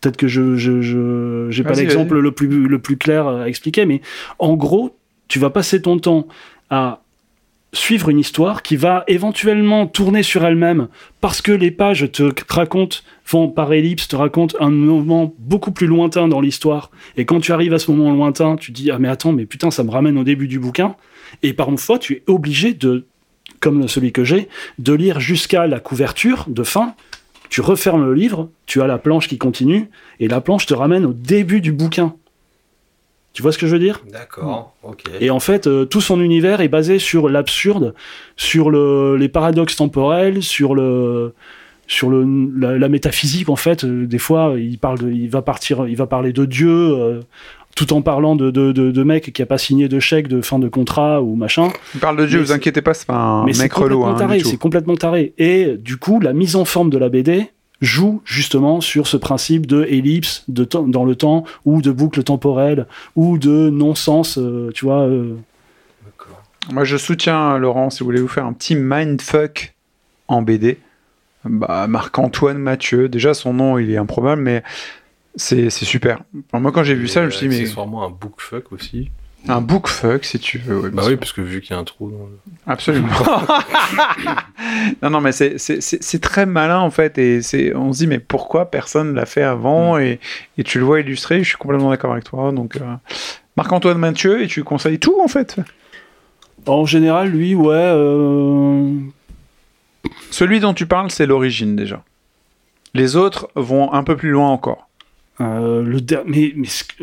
peut-être 0.05 0.17
que 0.17 0.29
je 0.29 0.57
je 0.57 0.81
je- 0.83 1.47
j'ai 1.51 1.63
pas 1.65 1.71
l'exemple 1.87 2.19
le 2.19 2.31
plus 2.33 2.69
le 2.69 2.79
plus 2.79 2.97
clair 2.97 3.27
à 3.27 3.49
expliquer, 3.49 3.87
mais 3.87 4.01
en 4.39 4.55
gros, 4.55 4.97
tu 5.29 5.39
vas 5.39 5.51
passer 5.51 5.81
ton 5.83 5.99
temps 5.99 6.29
à 6.71 7.01
suivre 7.73 8.09
une 8.09 8.21
histoire 8.21 8.63
qui 8.63 8.77
va 8.77 9.03
éventuellement 9.09 9.89
tourner 9.89 10.23
sur 10.23 10.45
elle-même 10.45 10.87
parce 11.21 11.43
que 11.43 11.51
les 11.51 11.73
pages 11.73 12.09
te 12.13 12.31
racontent, 12.49 12.99
vont 13.29 13.49
par 13.49 13.73
ellipse, 13.73 14.07
te 14.07 14.15
racontent 14.15 14.57
un 14.61 14.71
moment 14.71 15.35
beaucoup 15.41 15.73
plus 15.73 15.89
lointain 15.89 16.29
dans 16.29 16.41
l'histoire. 16.41 16.93
Et 17.17 17.25
quand 17.25 17.41
tu 17.41 17.53
arrives 17.53 17.75
à 17.75 17.81
ce 17.81 17.91
moment 17.91 18.13
lointain, 18.13 18.55
tu 18.55 18.71
dis 18.71 18.93
Ah, 18.93 18.99
mais 19.01 19.09
attends, 19.09 19.33
mais 19.33 19.45
putain, 19.45 19.73
ça 19.73 19.83
me 19.83 19.91
ramène 19.91 20.17
au 20.19 20.23
début 20.25 20.47
du 20.47 20.61
bouquin. 20.61 20.95
Et 21.43 21.53
par 21.53 21.69
une 21.69 21.79
fois, 21.79 21.99
tu 21.99 22.13
es 22.15 22.23
obligé 22.29 22.75
de, 22.75 23.07
comme 23.59 23.89
celui 23.89 24.13
que 24.13 24.23
j'ai, 24.23 24.49
de 24.79 24.93
lire 24.93 25.19
jusqu'à 25.19 25.67
la 25.67 25.81
couverture 25.81 26.45
de 26.49 26.63
fin. 26.63 26.95
Tu 27.49 27.61
refermes 27.61 28.05
le 28.05 28.15
livre, 28.15 28.49
tu 28.67 28.83
as 28.83 28.87
la 28.87 28.99
planche 28.99 29.29
qui 29.29 29.39
continue, 29.39 29.91
et 30.21 30.29
la 30.29 30.41
planche 30.41 30.67
te 30.67 30.75
ramène 30.75 31.05
au 31.05 31.13
début 31.13 31.61
du 31.61 31.73
bouquin. 31.73 32.15
Tu 33.33 33.43
vois 33.43 33.51
ce 33.51 33.59
que 33.59 33.67
je 33.67 33.73
veux 33.73 33.81
dire? 33.81 34.01
D'accord, 34.13 34.75
ok. 34.85 35.03
et 35.21 35.29
en 35.31 35.41
fait, 35.41 35.67
euh, 35.67 35.85
tout 35.85 36.01
son 36.01 36.21
univers 36.21 36.61
est 36.61 36.69
basé 36.69 37.01
sur 37.01 37.29
l'absurde, 37.29 37.95
sur 38.37 38.71
le, 38.71 39.17
les 39.17 39.29
paradoxes 39.29 39.75
temporels, 39.77 40.43
sur 40.43 40.75
le 40.75 41.35
sur 41.87 42.09
le, 42.11 42.25
la, 42.57 42.79
la 42.79 42.89
métaphysique 42.89 43.49
en 43.49 43.57
fait. 43.57 43.85
Euh, 43.85 44.07
des 44.07 44.19
fois, 44.19 44.55
il 44.57 44.79
parle, 44.79 45.01
de, 45.01 45.11
il 45.11 45.29
va 45.29 45.43
partir, 45.43 45.87
il 45.89 45.97
va 45.97 46.07
parler 46.07 46.33
de 46.33 46.45
Dieu, 46.45 46.71
euh, 46.71 47.21
tout 47.77 47.93
en 47.93 48.03
parlant 48.03 48.37
de 48.37 48.51
de, 48.51 48.73
de, 48.73 48.91
de 48.91 49.03
mec 49.03 49.33
qui 49.33 49.43
a 49.43 49.47
pas 49.47 49.59
signé 49.59 49.89
de 49.89 49.99
chèque 50.01 50.29
de 50.29 50.41
fin 50.41 50.59
de 50.59 50.69
contrat 50.69 51.23
ou 51.23 51.35
machin. 51.35 51.69
On 51.95 51.99
parle 51.99 52.17
de 52.19 52.27
Dieu, 52.27 52.39
Mais 52.39 52.45
vous 52.45 52.53
inquiétez 52.53 52.83
pas, 52.83 52.95
c'est 52.95 53.07
pas 53.07 53.15
un 53.17 53.45
Mais 53.45 53.53
mec 53.59 53.73
relou. 53.73 54.05
Hein, 54.05 54.17
c'est 54.45 54.57
complètement 54.59 54.97
taré. 54.97 55.35
Et 55.39 55.77
du 55.79 55.97
coup, 55.97 56.21
la 56.21 56.33
mise 56.33 56.57
en 56.57 56.65
forme 56.65 56.91
de 56.91 56.99
la 56.99 57.09
BD 57.09 57.49
joue 57.81 58.23
justement 58.25 58.81
sur 58.81 59.07
ce 59.07 59.17
principe 59.17 59.67
de 59.67 59.85
ellipse 59.85 60.45
de 60.49 60.65
dans 60.65 61.05
le 61.05 61.17
temps 61.17 61.45
ou 61.65 61.83
de 61.83 61.91
boucle 61.91 62.23
temporelle 62.23 62.87
ou 63.17 63.37
de 63.37 63.69
non-sens, 63.71 64.39
euh, 64.39 64.71
tu 64.75 64.85
vois. 64.85 65.03
euh, 65.03 65.35
D'accord. 66.05 66.41
Moi, 66.73 66.85
je 66.85 66.97
soutiens 66.97 67.59
Laurent 67.59 67.91
si 67.91 68.01
vous 68.01 68.07
voulez 68.07 68.21
vous 68.21 68.29
faire 68.29 68.47
un 68.47 68.53
petit 68.53 68.77
mindfuck 68.77 69.75
en 70.29 70.41
BD. 70.43 70.79
Bah, 71.45 71.87
Marc-Antoine 71.89 72.57
Mathieu, 72.57 73.11
déjà 73.11 73.35
son 73.35 73.53
nom 73.53 73.77
il 73.79 73.91
est 73.91 73.99
improbable, 73.99 74.41
mais 74.41 74.63
c'est 75.37 75.71
c'est 75.71 75.85
super. 75.85 76.21
Enfin, 76.49 76.61
moi, 76.61 76.73
quand 76.73 76.83
j'ai 76.85 76.95
vu 76.95 77.09
ça, 77.09 77.21
je 77.23 77.27
me 77.27 77.31
suis 77.31 77.49
dit, 77.49 77.55
mais 77.55 77.61
Accessoirement 77.63 78.05
un 78.05 78.11
bookfuck 78.11 78.73
aussi. 78.73 79.11
un 79.49 79.61
bookfuck 79.61 80.25
si 80.25 80.39
tu 80.39 80.59
veux. 80.59 80.79
ouais, 80.81 80.91
Bah 80.91 81.03
oui, 81.07 81.17
parce 81.17 81.33
que 81.33 81.41
vu 81.41 81.61
qu'il 81.61 81.73
y 81.75 81.77
a 81.77 81.81
un 81.81 81.85
trou 81.85 82.11
dans 82.11 82.27
le... 82.27 82.39
Absolument. 82.67 83.09
non, 85.03 85.11
non, 85.11 85.21
mais 85.21 85.33
c'est- 85.33 85.59
c'est 85.59 85.81
c'est- 85.83 86.03
c'est 86.03 86.21
très 86.21 86.47
malin 86.47 86.79
en 86.81 86.91
fait. 86.91 87.19
Et 87.19 87.43
c'est- 87.43 87.75
on 87.75 87.93
se 87.93 87.99
dit, 87.99 88.07
mais 88.07 88.19
pourquoi 88.21 88.71
personne 88.71 89.15
l'a 89.15 89.27
fait 89.27 89.43
avant 89.43 89.99
et, 89.99 90.19
et 90.59 90.65
tu 90.65 90.79
le 90.79 90.85
vois 90.85 91.01
illustré, 91.01 91.43
je 91.43 91.49
suis 91.49 91.59
complètement 91.59 91.91
d'accord 91.91 92.13
avec 92.13 92.25
toi. 92.25 92.53
Donc, 92.53 92.77
euh, 92.77 92.81
Marc-Antoine 93.57 93.99
Mathieu, 93.99 94.43
et 94.43 94.47
tu 94.47 94.65
conseilles 94.65 94.99
tout 94.99 95.21
en 95.23 95.29
fait? 95.29 95.57
En 96.67 96.87
général, 96.87 97.29
lui, 97.29 97.55
ouais. 97.55 97.75
euh, 97.75 98.89
Celui 100.31 100.61
dont 100.61 100.75
tu 100.75 100.87
parles, 100.87 101.11
c'est 101.11 101.27
l'origine 101.27 101.77
déjà. 101.77 102.03
Les 102.95 103.17
autres 103.17 103.49
vont 103.55 103.93
un 103.93 104.03
peu 104.05 104.17
plus 104.17 104.31
loin 104.31 104.49
encore. 104.49 104.84
Euh, 105.41 105.83
le 105.83 105.99
mais, 106.27 106.55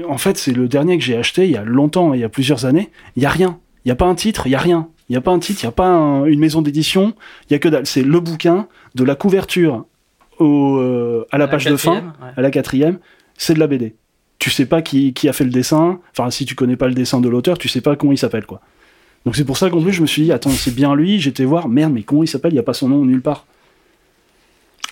en 0.07 0.17
fait, 0.17 0.37
c'est 0.37 0.53
le 0.53 0.67
dernier 0.67 0.97
que 0.97 1.03
j'ai 1.03 1.17
acheté 1.17 1.45
il 1.45 1.51
y 1.51 1.57
a 1.57 1.63
longtemps, 1.63 2.13
il 2.13 2.19
y 2.21 2.23
a 2.23 2.29
plusieurs 2.29 2.65
années. 2.65 2.89
Il 3.15 3.23
y 3.23 3.25
a 3.25 3.29
rien. 3.29 3.59
Il 3.83 3.89
n'y 3.89 3.91
a 3.91 3.95
pas 3.95 4.05
un 4.05 4.15
titre, 4.15 4.47
il 4.47 4.51
y 4.51 4.55
a 4.55 4.59
rien. 4.59 4.87
Il 5.09 5.13
n'y 5.13 5.17
a 5.17 5.21
pas 5.21 5.31
un 5.31 5.39
titre, 5.39 5.61
il 5.63 5.65
n'y 5.65 5.69
a 5.69 5.73
pas 5.73 5.87
un- 5.87 6.25
une 6.25 6.39
maison 6.39 6.61
d'édition. 6.61 7.13
Il 7.49 7.53
y 7.53 7.55
a 7.55 7.59
que 7.59 7.67
dalle. 7.67 7.85
C'est 7.85 8.03
le 8.03 8.19
bouquin 8.19 8.67
de 8.95 9.03
la 9.03 9.15
couverture 9.15 9.85
au, 10.39 10.77
euh, 10.77 11.25
à 11.31 11.37
la 11.37 11.47
page 11.47 11.65
de 11.65 11.75
fin, 11.75 11.95
ouais. 11.95 12.27
à 12.37 12.41
la 12.41 12.51
quatrième. 12.51 12.99
C'est 13.37 13.53
de 13.53 13.59
la 13.59 13.67
BD. 13.67 13.95
Tu 14.39 14.49
sais 14.49 14.65
pas 14.65 14.81
qui, 14.81 15.13
qui 15.13 15.27
a 15.29 15.33
fait 15.33 15.43
le 15.43 15.49
dessin. 15.51 15.99
Enfin, 16.17 16.29
si 16.31 16.45
tu 16.45 16.55
connais 16.55 16.75
pas 16.77 16.87
le 16.87 16.93
dessin 16.93 17.19
de 17.19 17.27
l'auteur, 17.29 17.57
tu 17.57 17.67
sais 17.67 17.81
pas 17.81 17.95
comment 17.95 18.11
il 18.13 18.17
s'appelle, 18.17 18.45
quoi. 18.45 18.61
Donc 19.25 19.35
c'est 19.35 19.45
pour 19.45 19.57
ça 19.57 19.69
qu'en 19.69 19.81
plus, 19.81 19.93
je 19.93 20.01
me 20.01 20.07
suis 20.07 20.23
dit, 20.23 20.31
attends, 20.31 20.49
c'est 20.49 20.73
bien 20.73 20.95
lui. 20.95 21.19
J'étais 21.19 21.43
voir, 21.45 21.67
merde, 21.67 21.91
mais 21.93 22.01
comment 22.03 22.23
il 22.23 22.27
s'appelle? 22.27 22.51
Il 22.51 22.55
n'y 22.55 22.59
a 22.59 22.63
pas 22.63 22.73
son 22.73 22.89
nom 22.89 23.03
nulle 23.05 23.21
part. 23.21 23.45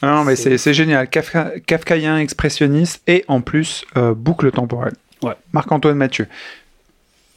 Non, 0.02 0.24
mais 0.24 0.36
c'est 0.36 0.58
c'est 0.58 0.74
génial. 0.74 1.10
Kafka, 1.10 1.52
Kafkaïen, 1.66 2.18
expressionniste 2.18 3.02
et 3.08 3.26
en 3.28 3.42
plus 3.42 3.84
euh, 3.98 4.14
boucle 4.14 4.50
temporelle. 4.52 4.94
Ouais. 5.22 5.34
Marc-Antoine 5.54 5.98
Mathieu. 5.98 6.28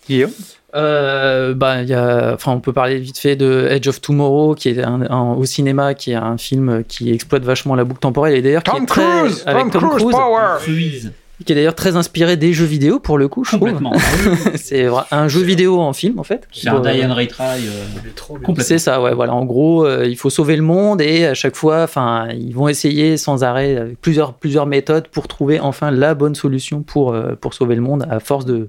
Guillaume? 0.09 0.31
Euh, 0.75 1.53
bah, 1.55 1.83
il 1.83 1.89
y 1.89 1.95
a, 1.95 2.33
enfin, 2.35 2.53
on 2.53 2.61
peut 2.61 2.73
parler 2.73 2.99
vite 2.99 3.19
fait 3.19 3.37
de 3.37 3.67
Edge 3.71 3.89
of 3.89 4.01
Tomorrow, 4.01 4.55
qui 4.55 4.71
est 4.71 4.83
un, 4.83 5.03
un- 5.11 5.33
au 5.35 5.45
cinéma, 5.45 5.95
qui 5.95 6.13
est 6.13 6.17
un 6.17 6.39
film 6.39 6.83
qui 6.85 7.13
exploite 7.13 7.43
vachement 7.45 7.75
la 7.75 7.85
boucle 7.85 8.01
temporelle 8.01 8.35
et 8.37 8.43
d'ailleurs 8.43 8.63
qui 8.63 8.71
Tom 8.71 8.85
est 8.85 8.87
très, 8.87 9.03
Cruise 9.03 9.43
avec 9.45 9.71
Tom, 9.71 9.89
Cruise, 9.91 10.11
Power 10.13 10.57
Cruise. 10.61 11.13
Qui 11.45 11.53
est 11.53 11.55
d'ailleurs 11.55 11.75
très 11.75 11.97
inspiré 11.97 12.37
des 12.37 12.53
jeux 12.53 12.65
vidéo 12.65 12.99
pour 13.01 13.19
le 13.19 13.29
coup, 13.29 13.45
je 13.45 13.57
trouve. 13.57 13.61
Complètement. 13.73 13.93
C'est 14.57 14.87
un 15.11 15.29
jeu 15.29 15.41
vidéo 15.43 15.81
en 15.81 15.93
film 15.93 16.19
en 16.19 16.23
fait. 16.25 16.47
C'est 16.53 16.69
un 16.69 16.77
Euh, 16.85 16.93
Diane 16.93 17.13
Retry. 17.13 17.43
euh, 17.67 17.85
Il 18.03 18.09
est 18.09 18.15
trop 18.15 18.35
bien. 18.35 18.47
Complètement. 18.47 18.69
C'est 18.69 18.79
ça, 18.79 19.01
ouais, 19.03 19.15
voilà. 19.15 19.35
En 19.35 19.45
gros, 19.45 19.85
euh, 19.87 20.07
il 20.07 20.17
faut 20.17 20.31
sauver 20.31 20.57
le 20.57 20.63
monde 20.63 21.01
et 21.01 21.27
à 21.27 21.35
chaque 21.35 21.57
fois, 21.57 21.83
enfin, 21.83 22.29
ils 22.33 22.55
vont 22.55 22.69
essayer 22.69 23.17
sans 23.17 23.45
arrêt 23.45 23.77
avec 23.77 24.01
plusieurs, 24.01 24.35
plusieurs 24.35 24.67
méthodes 24.67 25.09
pour 25.09 25.29
trouver 25.29 25.61
enfin 25.61 25.91
la 25.91 26.15
bonne 26.15 26.35
solution 26.35 26.83
pour, 26.83 27.13
euh, 27.13 27.35
pour 27.41 27.55
sauver 27.55 27.75
le 27.75 27.83
monde 27.83 28.07
à 28.11 28.21
force 28.21 28.45
de, 28.45 28.69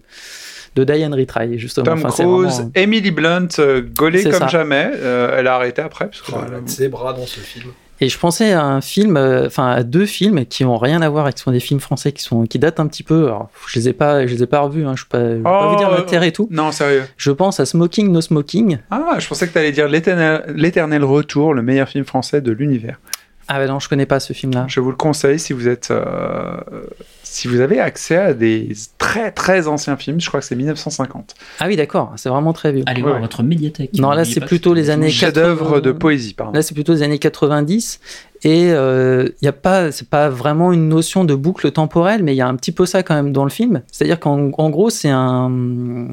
de 0.76 0.84
die 0.84 1.06
and 1.06 1.16
retry, 1.16 1.60
justement. 1.60 1.86
Tom 1.86 2.00
Enfin, 2.00 2.10
c'est 2.10 2.24
Cruise, 2.24 2.54
vraiment- 2.56 2.72
Emily 2.76 3.12
Blunt, 3.12 3.48
euh, 3.60 3.82
gaulée 3.96 4.24
comme 4.24 4.34
ça. 4.34 4.48
jamais. 4.48 4.90
Euh, 4.96 5.36
elle 5.38 5.48
a 5.48 5.56
arrêté 5.56 5.82
après. 5.82 6.06
Parce 6.06 6.22
que, 6.22 6.32
Oh, 6.34 6.40
elle 6.48 6.56
a 6.56 6.62
de 6.62 6.70
ses 6.70 6.88
bras 6.90 7.14
dans 7.14 7.26
ce 7.28 7.40
film. 7.40 7.70
Et 8.04 8.10
je 8.10 8.20
pensais 8.20 8.52
à 8.52 8.66
un 8.66 8.82
film, 8.82 9.16
euh, 9.16 9.48
enfin 9.48 9.70
à 9.70 9.84
deux 9.84 10.06
films 10.06 10.46
qui 10.46 10.66
ont 10.66 10.78
rien 10.78 11.02
à 11.02 11.08
voir 11.08 11.24
avec 11.24 11.38
ce 11.38 11.46
sont 11.46 11.52
des 11.52 11.62
films 11.62 11.80
français 11.80 12.12
qui 12.12 12.22
sont 12.22 12.46
qui 12.46 12.60
datent 12.60 12.82
un 12.82 12.88
petit 12.88 13.02
peu. 13.02 13.28
Alors, 13.28 13.50
je 13.66 13.80
les 13.80 13.88
ai 13.88 13.94
pas, 13.94 14.28
je 14.28 14.34
les 14.36 14.44
ai 14.44 14.46
pas 14.46 14.60
revus. 14.60 14.86
Hein, 14.86 14.96
je 14.98 15.06
peux 15.06 15.18
pas, 15.18 15.36
je 15.38 15.42
pas 15.42 15.68
Oh, 15.68 15.70
vous 15.70 15.78
dire 15.78 15.88
euh, 15.88 16.00
l'intérêt 16.00 16.28
et 16.28 16.32
tout. 16.34 16.50
Non, 16.52 16.74
sérieux. 16.74 17.04
Je 17.16 17.32
pense 17.32 17.62
à 17.62 17.66
Smoking 17.66 18.12
No 18.12 18.20
Smoking. 18.20 18.80
Ah, 18.92 19.16
je 19.20 19.28
pensais 19.30 19.48
que 19.48 19.54
tu 19.54 19.58
allais 19.58 19.72
dire 19.72 19.88
L'éternel 19.88 20.44
l'éternel 20.54 21.06
retour, 21.06 21.54
le 21.54 21.62
meilleur 21.62 21.88
film 21.88 22.04
français 22.04 22.42
de 22.42 22.52
l'univers. 22.52 23.00
Ah 23.48 23.58
ben 23.58 23.70
non, 23.70 23.80
je 23.80 23.88
connais 23.88 24.06
pas 24.06 24.20
ce 24.20 24.34
film-là. 24.34 24.66
Je 24.68 24.82
vous 24.82 24.90
le 24.90 24.98
conseille 24.98 25.40
si 25.40 25.54
vous 25.54 25.70
êtes, 25.70 25.90
euh, 25.92 26.58
si 27.34 27.48
vous 27.48 27.60
avez 27.62 27.80
accès 27.80 28.16
à 28.18 28.34
des 28.34 28.70
très 28.98 29.32
très 29.32 29.68
anciens 29.68 29.98
films. 29.98 30.22
Je 30.22 30.28
crois 30.28 30.40
que 30.40 30.46
c'est 30.46 30.56
1950. 30.56 31.36
Ah 31.60 31.66
oui, 31.68 31.76
d'accord. 31.76 32.14
C'est 32.16 32.30
vraiment 32.30 32.54
très 32.54 32.72
vieux. 32.72 32.84
Allez 32.86 33.02
Ouais, 33.02 33.08
voir 33.08 33.16
ouais. 33.16 33.22
votre 33.22 33.42
médiathèque. 33.44 33.92
Non, 33.98 34.12
là, 34.12 34.24
c'est 34.24 34.40
plutôt 34.42 34.74
les 34.74 34.90
années 34.90 35.10
Chef-d'œuvre 35.10 35.66
80. 35.78 35.82
de 35.82 35.92
poésie, 35.94 36.34
pardon. 36.34 36.54
Là, 36.54 36.62
c'est 36.62 36.74
plutôt 36.76 36.94
les 36.94 37.02
années 37.04 37.20
90 37.20 38.00
et 38.44 38.68
il 38.70 39.32
y 39.42 39.48
a 39.48 39.52
pas, 39.54 39.92
c'est 39.92 40.10
pas 40.10 40.30
vraiment 40.30 40.72
une 40.74 40.88
notion 40.90 41.24
de 41.26 41.34
boucle 41.34 41.72
temporelle, 41.72 42.24
mais 42.24 42.34
il 42.34 42.38
y 42.38 42.42
a 42.42 42.48
un 42.48 42.56
petit 42.56 42.72
peu 42.72 42.86
ça 42.86 43.02
quand 43.04 43.16
même 43.16 43.32
dans 43.32 43.44
le 43.46 43.50
film. 43.50 43.82
C'est-à-dire 43.92 44.20
qu'en 44.20 44.52
en 44.58 44.70
gros, 44.70 44.90
c'est 44.90 45.10
un, 45.10 46.08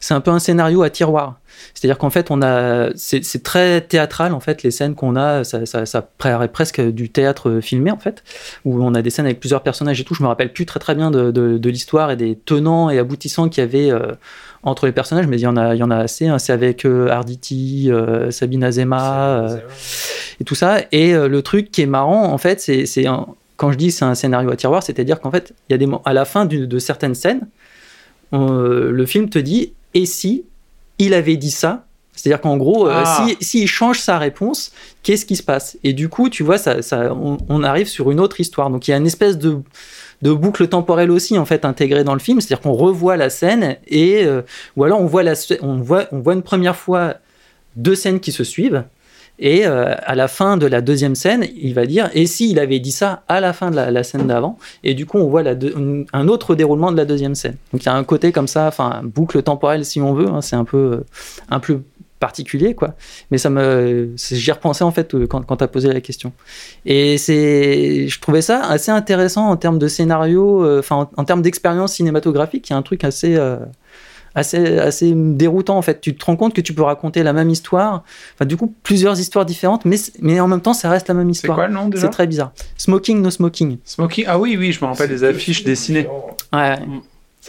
c'est 0.00 0.14
un 0.14 0.20
peu 0.20 0.30
un 0.30 0.38
scénario 0.38 0.82
à 0.82 0.90
tiroir. 0.90 1.38
C'est-à-dire 1.74 1.98
qu'en 1.98 2.10
fait, 2.10 2.30
on 2.30 2.42
a, 2.42 2.88
c'est 2.96 3.24
c'est 3.24 3.42
très 3.42 3.80
théâtral 3.80 4.32
en 4.32 4.40
fait 4.40 4.62
les 4.62 4.70
scènes 4.70 4.94
qu'on 4.94 5.16
a, 5.16 5.44
ça, 5.44 5.66
ça, 5.66 5.86
ça 5.86 6.02
paraît 6.02 6.48
presque 6.48 6.80
du 6.80 7.10
théâtre 7.10 7.60
filmé 7.60 7.90
en 7.90 7.98
fait, 7.98 8.22
où 8.64 8.82
on 8.82 8.94
a 8.94 9.02
des 9.02 9.10
scènes 9.10 9.26
avec 9.26 9.40
plusieurs 9.40 9.62
personnages 9.62 10.00
et 10.00 10.04
tout. 10.04 10.14
Je 10.14 10.22
me 10.22 10.28
rappelle 10.28 10.52
plus 10.52 10.66
très 10.66 10.80
très 10.80 10.94
bien 10.94 11.10
de, 11.10 11.30
de, 11.30 11.58
de 11.58 11.70
l'histoire 11.70 12.10
et 12.10 12.16
des 12.16 12.36
tenants 12.36 12.90
et 12.90 12.98
aboutissants 12.98 13.48
qu'il 13.48 13.62
y 13.62 13.66
avait 13.66 13.90
euh, 13.90 14.12
entre 14.62 14.86
les 14.86 14.92
personnages, 14.92 15.26
mais 15.28 15.36
il 15.36 15.42
y 15.42 15.46
en 15.46 15.56
a, 15.56 15.74
il 15.74 15.78
y 15.78 15.82
en 15.82 15.90
a 15.90 15.96
assez. 15.98 16.26
hein. 16.26 16.38
C'est 16.38 16.52
avec 16.52 16.84
euh, 16.84 17.08
Arditi, 17.10 17.90
euh, 17.90 18.30
Sabine 18.30 18.64
Azema 18.64 19.42
euh, 19.42 19.56
et 20.40 20.44
tout 20.44 20.54
ça. 20.56 20.78
Et 20.92 21.14
euh, 21.14 21.28
le 21.28 21.42
truc 21.42 21.70
qui 21.70 21.82
est 21.82 21.86
marrant 21.86 22.24
en 22.32 22.38
fait, 22.38 22.60
c'est 22.60 22.84
quand 23.56 23.72
je 23.72 23.76
dis 23.76 23.90
c'est 23.92 24.04
un 24.04 24.14
scénario 24.14 24.50
à 24.50 24.56
tiroir, 24.56 24.82
c'est-à-dire 24.82 25.20
qu'en 25.20 25.30
fait, 25.30 25.52
il 25.68 25.72
y 25.72 25.74
a 25.74 25.78
des 25.78 25.88
à 26.04 26.12
la 26.12 26.24
fin 26.24 26.44
de 26.44 26.78
certaines 26.78 27.14
scènes, 27.14 27.40
on- 28.32 28.48
le 28.50 29.06
film 29.06 29.28
te 29.30 29.38
dit 29.38 29.72
et 29.94 30.06
si 30.06 30.44
il 30.98 31.14
avait 31.14 31.36
dit 31.36 31.50
ça 31.50 31.84
c'est-à-dire 32.14 32.40
qu'en 32.40 32.56
gros, 32.56 32.88
euh, 32.88 33.02
Ah. 33.06 33.26
si 33.28 33.36
s'il 33.40 33.68
change 33.68 34.00
sa 34.00 34.18
réponse, 34.18 34.72
qu'est-ce 35.04 35.24
qui 35.24 35.36
se 35.36 35.42
passe? 35.44 35.78
Et 35.84 35.92
du 35.92 36.08
coup, 36.08 36.28
tu 36.28 36.42
vois, 36.42 36.58
ça, 36.58 36.82
ça, 36.82 37.14
on, 37.14 37.38
on 37.48 37.62
arrive 37.62 37.86
sur 37.86 38.10
une 38.10 38.18
autre 38.18 38.40
histoire. 38.40 38.70
Donc 38.70 38.88
il 38.88 38.90
y 38.90 38.94
a 38.94 38.96
une 38.96 39.06
espèce 39.06 39.38
de, 39.38 39.58
de 40.22 40.32
boucle 40.32 40.66
temporelle 40.66 41.12
aussi 41.12 41.38
en 41.38 41.44
fait 41.44 41.64
intégrée 41.64 42.02
dans 42.02 42.14
le 42.14 42.18
film, 42.18 42.40
c'est-à-dire 42.40 42.60
qu'on 42.60 42.72
revoit 42.72 43.16
la 43.16 43.30
scène 43.30 43.76
et 43.86 44.24
euh, 44.24 44.42
ou 44.76 44.82
alors 44.82 45.00
on 45.00 45.06
voit 45.06 45.22
la, 45.22 45.34
on 45.62 45.76
voit, 45.76 46.06
on 46.10 46.18
voit 46.18 46.34
une 46.34 46.42
première 46.42 46.74
fois 46.74 47.14
deux 47.76 47.94
scènes 47.94 48.18
qui 48.18 48.32
se 48.32 48.42
suivent. 48.42 48.82
Et 49.38 49.66
euh, 49.66 49.94
à 49.98 50.14
la 50.14 50.26
fin 50.26 50.56
de 50.56 50.66
la 50.66 50.80
deuxième 50.80 51.14
scène, 51.14 51.46
il 51.56 51.74
va 51.74 51.86
dire 51.86 52.10
et 52.12 52.26
si 52.26 52.50
il 52.50 52.58
avait 52.58 52.80
dit 52.80 52.90
ça 52.90 53.22
à 53.28 53.40
la 53.40 53.52
fin 53.52 53.70
de 53.70 53.76
la, 53.76 54.02
scène 54.02 54.26
d'avant 54.26 54.58
Et 54.82 54.94
du 54.94 55.06
coup, 55.06 55.18
on 55.18 55.28
voit 55.28 55.42
un 56.12 56.28
autre 56.28 56.54
déroulement 56.54 56.90
de 56.90 56.96
la 56.96 57.04
deuxième 57.04 57.34
scène. 57.34 57.56
Donc 57.72 57.82
il 57.82 57.86
y 57.86 57.88
a 57.88 57.94
un 57.94 58.04
côté 58.04 58.32
comme 58.32 58.48
ça, 58.48 58.66
enfin 58.66 59.00
boucle 59.04 59.42
temporelle 59.42 59.84
si 59.84 60.00
on 60.00 60.12
veut. 60.12 60.28
hein, 60.28 60.40
c'est 60.40 60.56
un 60.56 60.64
peu 60.64 60.76
euh, 60.76 61.06
un 61.50 61.60
peu 61.60 61.82
particulier 62.18 62.74
quoi. 62.74 62.94
Mais 63.30 63.38
ça 63.38 63.48
me, 63.48 64.10
j'y 64.16 64.50
repensais 64.50 64.82
en 64.82 64.90
fait 64.90 65.14
euh, 65.14 65.28
quand, 65.28 65.46
quand 65.46 65.58
tu 65.58 65.64
as 65.64 65.68
posé 65.68 65.92
la 65.92 66.00
question. 66.00 66.32
Et 66.84 67.16
c'est, 67.16 68.08
je 68.08 68.20
trouvais 68.20 68.42
ça 68.42 68.64
assez 68.64 68.90
intéressant 68.90 69.48
en 69.48 69.56
termes 69.56 69.78
de 69.78 69.86
scénario, 69.86 70.78
enfin 70.80 71.08
en, 71.16 71.24
termes 71.24 71.42
d'expérience 71.42 71.92
cinématographique. 71.92 72.68
Il 72.70 72.72
y 72.72 72.74
a 72.74 72.76
un 72.76 72.82
truc 72.82 73.04
assez 73.04 73.38
assez, 74.34 74.78
assez 74.78 75.12
déroutant 75.14 75.76
en 75.78 75.82
fait. 75.82 76.00
Tu 76.00 76.14
te 76.16 76.24
rends 76.24 76.36
compte 76.36 76.54
que 76.54 76.60
tu 76.60 76.72
peux 76.74 76.82
raconter 76.82 77.22
la 77.22 77.32
même 77.32 77.50
histoire, 77.50 78.04
enfin 78.34 78.44
du 78.44 78.56
coup 78.56 78.74
plusieurs 78.82 79.18
histoires 79.18 79.44
différentes, 79.46 79.84
mais, 79.84 79.96
mais 80.20 80.40
en 80.40 80.48
même 80.48 80.60
temps 80.60 80.74
ça 80.74 80.90
reste 80.90 81.08
la 81.08 81.14
même 81.14 81.28
C'est 81.32 81.38
histoire. 81.42 81.56
quoi 81.56 81.66
le 81.68 81.74
nom 81.74 81.88
déjà 81.88 82.06
C'est 82.06 82.10
très 82.12 82.26
bizarre. 82.26 82.52
Smoking, 82.76 83.20
no 83.22 83.30
smoking. 83.30 83.78
Smoking? 83.84 84.24
Ah 84.28 84.38
oui, 84.38 84.56
oui, 84.58 84.72
je 84.72 84.84
me 84.84 84.90
rappelle 84.90 85.08
des 85.08 85.24
affiches 85.24 85.64
dessinées. 85.64 86.06
Ouais, 86.52 86.76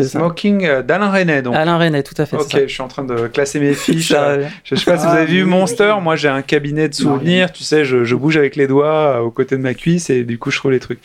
c'est 0.04 0.10
ça. 0.12 0.20
Smoking 0.20 0.66
euh, 0.66 0.82
d'Alain 0.82 1.10
René, 1.12 1.42
donc. 1.42 1.56
Alain 1.56 1.78
René, 1.78 2.04
tout 2.04 2.14
à 2.18 2.26
fait. 2.26 2.36
Ok, 2.38 2.56
je 2.62 2.68
suis 2.68 2.82
en 2.82 2.88
train 2.88 3.04
de 3.04 3.28
classer 3.28 3.60
mes 3.60 3.74
fiches. 3.74 4.10
Ça, 4.10 4.30
Euh, 4.30 4.46
Je 4.64 4.76
sais 4.76 4.86
pas 4.90 4.98
si 4.98 5.06
vous 5.06 5.12
Ah, 5.14 5.18
avez 5.18 5.26
vu 5.26 5.44
oui, 5.44 5.50
Monster. 5.50 5.96
Moi, 6.02 6.16
j'ai 6.16 6.28
un 6.30 6.42
cabinet 6.42 6.90
de 6.90 6.94
souvenirs. 6.94 7.52
Tu 7.52 7.64
sais, 7.64 7.86
je, 7.86 8.04
je 8.04 8.16
bouge 8.16 8.38
avec 8.38 8.56
les 8.56 8.68
doigts 8.68 9.18
euh, 9.18 9.20
aux 9.20 9.32
côtés 9.32 9.56
de 9.58 9.62
ma 9.62 9.74
cuisse 9.74 10.10
et 10.10 10.24
du 10.24 10.38
coup, 10.38 10.52
je 10.52 10.58
trouve 10.58 10.72
les 10.72 10.80
trucs. 10.80 11.00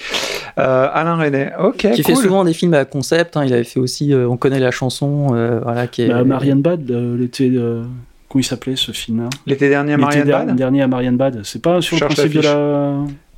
Euh, 0.59 0.89
Alain 0.93 1.17
René. 1.17 1.49
Ok, 1.63 1.77
qui 1.77 1.89
cool. 2.03 2.05
fait 2.05 2.15
souvent 2.15 2.45
des 2.45 2.53
films 2.55 2.75
à 2.75 2.85
concept. 2.85 3.37
hein. 3.37 3.45
Il 3.45 3.53
avait 3.53 3.65
fait 3.65 3.81
aussi, 3.81 4.13
euh, 4.13 4.29
on 4.29 4.37
connaît 4.37 4.61
la 4.61 4.71
chanson, 4.71 5.29
euh, 5.35 5.61
voilà, 5.63 5.87
qui 5.87 6.03
est. 6.03 6.09
Bah, 6.09 6.25
Marianne 6.25 6.63
Bad, 6.63 6.91
euh, 6.91 7.17
l'été. 7.19 7.51
Comment 8.29 8.41
il 8.41 8.45
s'appelait 8.45 8.75
ce 8.75 8.91
film-là? 8.91 9.29
L'été 9.47 9.69
dernier, 9.69 9.93
L'été 9.93 10.03
Marianne 10.03 10.29
Bad? 10.29 10.57
dernier 10.57 10.83
à 10.83 10.89
Marianne 10.89 11.17
Bad. 11.17 11.41
C'est 11.45 11.63
pas 11.63 11.81
sur 11.81 11.95
le 11.95 12.01
Cherche 12.01 12.15
principe 12.17 12.35
de 12.35 12.41
la, 12.43 12.95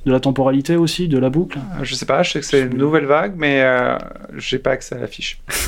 de 0.07 0.11
la 0.13 0.19
temporalité 0.21 0.77
aussi, 0.77 1.09
de 1.09 1.19
la 1.19 1.29
boucle 1.29 1.57
Euh, 1.57 1.83
Je 1.83 1.93
sais 1.93 2.05
pas, 2.05 2.23
je 2.23 2.31
sais 2.31 2.39
que 2.39 2.45
c'est 2.45 2.61
une 2.61 2.77
nouvelle 2.77 3.05
vague, 3.05 3.33
mais 3.37 3.59
euh, 3.61 3.97
j'ai 4.37 4.57
pas 4.57 4.71
accès 4.71 4.95
à 4.95 4.99
l'affiche. 4.99 5.37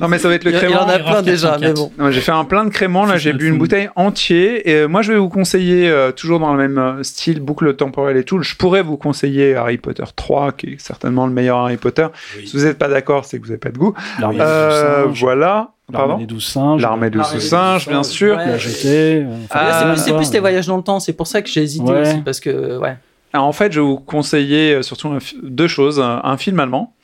non, 0.00 0.08
mais 0.08 0.18
ça 0.18 0.28
va 0.28 0.34
être 0.34 0.44
le 0.44 0.50
y, 0.50 0.54
il 0.54 0.56
y 0.56 0.60
crément. 0.60 0.80
en 0.82 0.88
a 0.88 0.98
plein 0.98 1.22
déjà, 1.22 1.50
404. 1.58 1.60
mais 1.60 1.72
bon. 1.72 1.92
Non, 1.98 2.10
j'ai 2.10 2.20
fait 2.20 2.32
un 2.32 2.44
plein 2.44 2.64
de 2.64 2.70
créments, 2.70 3.06
là 3.06 3.16
j'ai 3.18 3.32
bu 3.32 3.48
une 3.48 3.58
bouteille 3.58 3.88
entière. 3.94 4.60
Et 4.64 4.74
euh, 4.74 4.88
moi 4.88 5.02
je 5.02 5.12
vais 5.12 5.18
vous 5.18 5.28
conseiller, 5.28 5.88
euh, 5.88 6.10
toujours 6.12 6.40
dans 6.40 6.52
le 6.54 6.68
même 6.68 7.04
style, 7.04 7.40
boucle 7.40 7.74
temporelle 7.76 8.16
et 8.16 8.24
tout, 8.24 8.42
je 8.42 8.56
pourrais 8.56 8.82
vous 8.82 8.96
conseiller 8.96 9.54
Harry 9.54 9.78
Potter 9.78 10.02
3, 10.14 10.52
qui 10.52 10.66
est 10.74 10.80
certainement 10.80 11.26
le 11.26 11.32
meilleur 11.32 11.58
Harry 11.58 11.76
Potter. 11.76 12.08
Si 12.44 12.56
vous 12.56 12.64
n'êtes 12.64 12.78
pas 12.78 12.88
d'accord, 12.88 13.24
c'est 13.24 13.38
que 13.38 13.42
vous 13.44 13.48
n'avez 13.50 13.58
pas 13.60 13.70
de 13.70 13.78
goût. 13.78 13.94
Euh, 14.22 15.06
voilà. 15.08 15.70
L'armée 15.90 16.18
des 16.18 16.26
douze 16.26 16.46
singes. 16.46 16.80
L'armée 16.82 17.10
des 17.10 17.18
bien 17.18 18.02
sûr. 18.02 18.36
Ouais. 18.36 18.46
La 18.46 18.52
euh, 18.54 19.24
enfin, 19.44 19.60
Ah, 19.60 19.96
c'est 19.96 20.10
plus, 20.12 20.16
plus 20.28 20.32
les 20.32 20.40
voyages 20.40 20.66
dans 20.66 20.76
le 20.76 20.82
temps, 20.82 21.00
c'est 21.00 21.12
pour 21.12 21.26
ça 21.26 21.42
que 21.42 21.48
j'ai 21.48 21.62
hésité 21.62 21.84
Ouais. 21.90 22.00
aussi, 22.00 22.20
parce 22.22 22.40
que, 22.40 22.78
ouais. 22.78 22.96
Alors, 23.34 23.46
en 23.46 23.52
fait, 23.52 23.72
je 23.72 23.80
vais 23.80 23.86
vous 23.86 23.96
conseiller 23.98 24.74
euh, 24.74 24.82
surtout 24.82 25.16
deux 25.42 25.68
choses. 25.68 26.00
Un, 26.00 26.20
un 26.22 26.36
film 26.36 26.60
allemand 26.60 26.94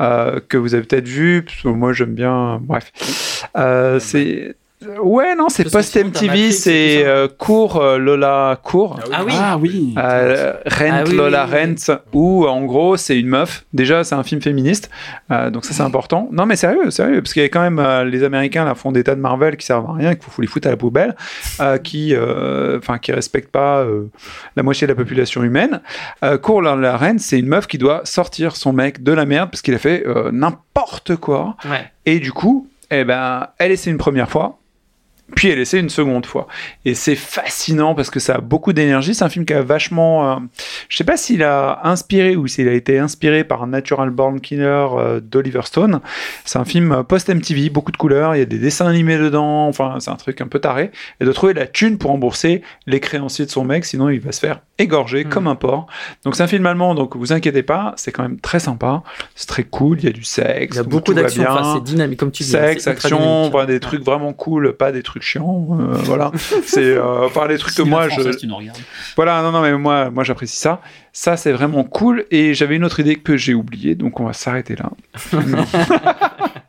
euh, 0.00 0.38
que 0.48 0.56
vous 0.56 0.74
avez 0.74 0.84
peut-être 0.84 1.08
vu, 1.08 1.42
parce 1.44 1.62
que 1.62 1.68
moi 1.68 1.92
j'aime 1.92 2.14
bien. 2.14 2.58
Bref. 2.62 2.92
Euh, 3.56 3.98
c'est. 3.98 4.54
Ouais, 5.02 5.34
non, 5.34 5.48
c'est 5.48 5.64
Matrix 5.74 6.38
et 6.38 6.52
c'est 6.52 7.04
euh, 7.04 7.26
court, 7.26 7.78
euh, 7.80 7.98
Lola 7.98 8.58
court. 8.62 9.00
Ah 9.12 9.22
oui. 9.24 9.32
Ah 9.36 9.58
oui. 9.58 9.94
Euh, 9.98 10.52
Rent, 10.66 10.90
Ah 10.92 11.02
oui, 11.04 11.16
Lola. 11.16 11.46
Rent, 11.46 11.98
où 12.12 12.46
en 12.46 12.64
gros 12.64 12.96
c'est 12.96 13.18
une 13.18 13.26
meuf. 13.26 13.64
Déjà, 13.72 14.04
c'est 14.04 14.14
un 14.14 14.22
film 14.22 14.40
féministe, 14.40 14.88
euh, 15.32 15.50
donc 15.50 15.64
ça 15.64 15.72
c'est 15.72 15.82
important. 15.82 16.28
Non, 16.30 16.46
mais 16.46 16.54
sérieux, 16.54 16.90
sérieux, 16.90 17.20
parce 17.22 17.32
qu'il 17.32 17.42
y 17.42 17.44
a 17.44 17.48
quand 17.48 17.60
même 17.60 17.80
euh, 17.80 18.04
les 18.04 18.22
Américains 18.22 18.64
là 18.64 18.74
font 18.76 18.92
des 18.92 19.02
tas 19.02 19.16
de 19.16 19.20
Marvel 19.20 19.56
qui 19.56 19.66
servent 19.66 19.90
à 19.90 19.94
rien, 19.94 20.14
qu'il 20.14 20.30
faut 20.30 20.42
les 20.42 20.48
foutre 20.48 20.68
à 20.68 20.70
la 20.70 20.76
poubelle, 20.76 21.16
euh, 21.60 21.78
qui, 21.78 22.14
euh, 22.14 22.78
enfin, 22.78 22.98
qui 22.98 23.10
respectent 23.10 23.50
pas 23.50 23.78
euh, 23.80 24.04
la 24.54 24.62
moitié 24.62 24.86
de 24.86 24.92
la 24.92 24.96
population 24.96 25.42
humaine. 25.42 25.80
Euh, 26.24 26.38
Court 26.38 26.62
Lola 26.62 26.96
Rent, 26.96 27.16
c'est 27.18 27.38
une 27.40 27.48
meuf 27.48 27.66
qui 27.66 27.78
doit 27.78 28.02
sortir 28.04 28.54
son 28.54 28.72
mec 28.72 29.02
de 29.02 29.12
la 29.12 29.24
merde 29.24 29.50
parce 29.50 29.62
qu'il 29.62 29.74
a 29.74 29.78
fait 29.78 30.04
euh, 30.06 30.30
n'importe 30.32 31.16
quoi. 31.16 31.56
Ouais. 31.64 31.90
Et 32.06 32.20
du 32.20 32.32
coup, 32.32 32.68
eh 32.90 33.04
ben, 33.04 33.48
elle 33.58 33.72
essaie 33.72 33.90
une 33.90 33.98
première 33.98 34.30
fois, 34.30 34.57
puis 35.34 35.48
elle 35.50 35.58
essaie 35.58 35.78
une 35.78 35.90
seconde 35.90 36.26
fois. 36.26 36.46
Et 36.84 36.94
c'est 36.94 37.14
fascinant 37.14 37.94
parce 37.94 38.10
que 38.10 38.18
ça 38.20 38.36
a 38.36 38.40
beaucoup 38.40 38.72
d'énergie. 38.72 39.14
C'est 39.14 39.24
un 39.24 39.28
film 39.28 39.44
qui 39.44 39.52
a 39.54 39.62
vachement. 39.62 40.32
euh, 40.32 40.36
je 40.88 40.96
sais 40.96 41.04
pas 41.04 41.16
s'il 41.16 41.42
a 41.42 41.80
inspiré 41.86 42.34
ou 42.36 42.46
s'il 42.46 42.66
a 42.68 42.72
été 42.72 42.98
inspiré 42.98 43.44
par 43.44 43.66
Natural 43.66 44.10
Born 44.10 44.40
Killer 44.40 44.86
euh, 44.96 45.20
d'Oliver 45.20 45.60
Stone. 45.64 46.00
C'est 46.44 46.58
un 46.58 46.64
film 46.64 46.92
euh, 46.92 47.02
post-MTV, 47.02 47.70
beaucoup 47.70 47.92
de 47.92 47.96
couleurs, 47.96 48.34
il 48.34 48.38
y 48.38 48.42
a 48.42 48.46
des 48.46 48.58
dessins 48.58 48.86
animés 48.86 49.18
dedans, 49.18 49.66
enfin, 49.68 49.96
c'est 50.00 50.10
un 50.10 50.16
truc 50.16 50.40
un 50.40 50.48
peu 50.48 50.58
taré. 50.60 50.90
Et 51.20 51.24
de 51.24 51.32
trouver 51.32 51.54
la 51.54 51.66
thune 51.66 51.98
pour 51.98 52.10
rembourser 52.10 52.62
les 52.86 53.00
créanciers 53.00 53.44
de 53.46 53.50
son 53.50 53.64
mec, 53.64 53.84
sinon 53.84 54.08
il 54.08 54.20
va 54.20 54.32
se 54.32 54.40
faire 54.40 54.60
égorger 54.78 55.24
Mm. 55.24 55.28
comme 55.28 55.46
un 55.48 55.56
porc. 55.56 55.86
Donc 56.24 56.36
c'est 56.36 56.42
un 56.42 56.46
film 56.46 56.64
allemand, 56.66 56.94
donc 56.94 57.16
vous 57.16 57.32
inquiétez 57.32 57.62
pas, 57.62 57.94
c'est 57.96 58.12
quand 58.12 58.22
même 58.22 58.38
très 58.40 58.60
sympa, 58.60 59.02
c'est 59.34 59.48
très 59.48 59.64
cool, 59.64 59.98
il 59.98 60.04
y 60.04 60.08
a 60.08 60.12
du 60.12 60.22
sexe, 60.24 60.74
Il 60.74 60.76
y 60.76 60.80
a 60.80 60.82
beaucoup 60.84 61.12
d'action, 61.14 61.44
enfin, 61.48 61.74
c'est 61.76 61.82
dynamique, 61.84 62.18
comme 62.18 62.30
tu 62.30 62.42
dis. 62.44 62.56
hein, 62.56 62.60
Sexe, 62.68 62.86
action, 62.86 63.50
voilà, 63.50 63.66
des 63.66 63.80
trucs 63.80 64.02
vraiment 64.04 64.32
cool, 64.32 64.72
pas 64.74 64.92
des 64.92 65.02
trucs 65.02 65.17
chiants. 65.20 65.68
euh, 65.72 65.94
voilà, 66.04 66.32
c'est 66.64 66.80
euh, 66.80 67.26
enfin 67.26 67.46
des 67.48 67.58
trucs 67.58 67.74
que 67.74 67.82
moi 67.82 68.08
je. 68.08 68.46
nous. 68.46 68.56
Voilà, 69.16 69.42
non, 69.42 69.52
non, 69.52 69.60
mais 69.60 69.72
moi, 69.76 70.10
moi 70.10 70.24
j'apprécie 70.24 70.56
ça. 70.56 70.80
Ça, 71.12 71.36
c'est 71.36 71.52
vraiment 71.52 71.84
cool. 71.84 72.26
Et 72.30 72.54
j'avais 72.54 72.76
une 72.76 72.84
autre 72.84 73.00
idée 73.00 73.16
que 73.16 73.36
j'ai 73.36 73.54
oubliée, 73.54 73.94
donc 73.94 74.20
on 74.20 74.24
va 74.26 74.32
s'arrêter 74.32 74.76
là. 74.76 74.90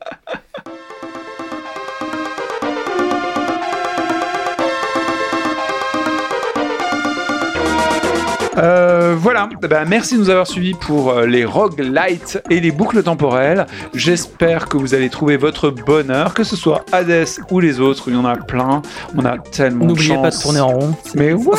Euh, 8.59 9.15
voilà, 9.17 9.47
Eh 9.63 9.67
ben, 9.67 9.85
merci 9.87 10.15
de 10.15 10.19
nous 10.19 10.29
avoir 10.29 10.45
suivis 10.47 10.73
pour 10.73 11.11
euh, 11.11 11.25
les 11.25 11.45
roguelites 11.45 12.41
et 12.49 12.59
les 12.59 12.71
boucles 12.71 13.01
temporelles. 13.03 13.65
J'espère 13.93 14.67
que 14.67 14.77
vous 14.77 14.93
allez 14.93 15.09
trouver 15.09 15.37
votre 15.37 15.69
bonheur, 15.69 16.33
que 16.33 16.43
ce 16.43 16.55
soit 16.55 16.83
Hades 16.91 17.25
ou 17.51 17.59
les 17.59 17.79
autres, 17.79 18.05
il 18.07 18.15
y 18.15 18.17
en 18.17 18.25
a 18.25 18.35
plein. 18.35 18.81
On 19.17 19.23
a 19.25 19.37
tellement 19.37 19.85
de 19.85 19.89
N'oubliez 19.89 20.15
pas 20.17 20.29
de 20.31 20.41
tourner 20.41 20.59
en 20.59 20.67
rond. 20.69 20.95
Mais 21.15 21.33
ouais 21.33 21.55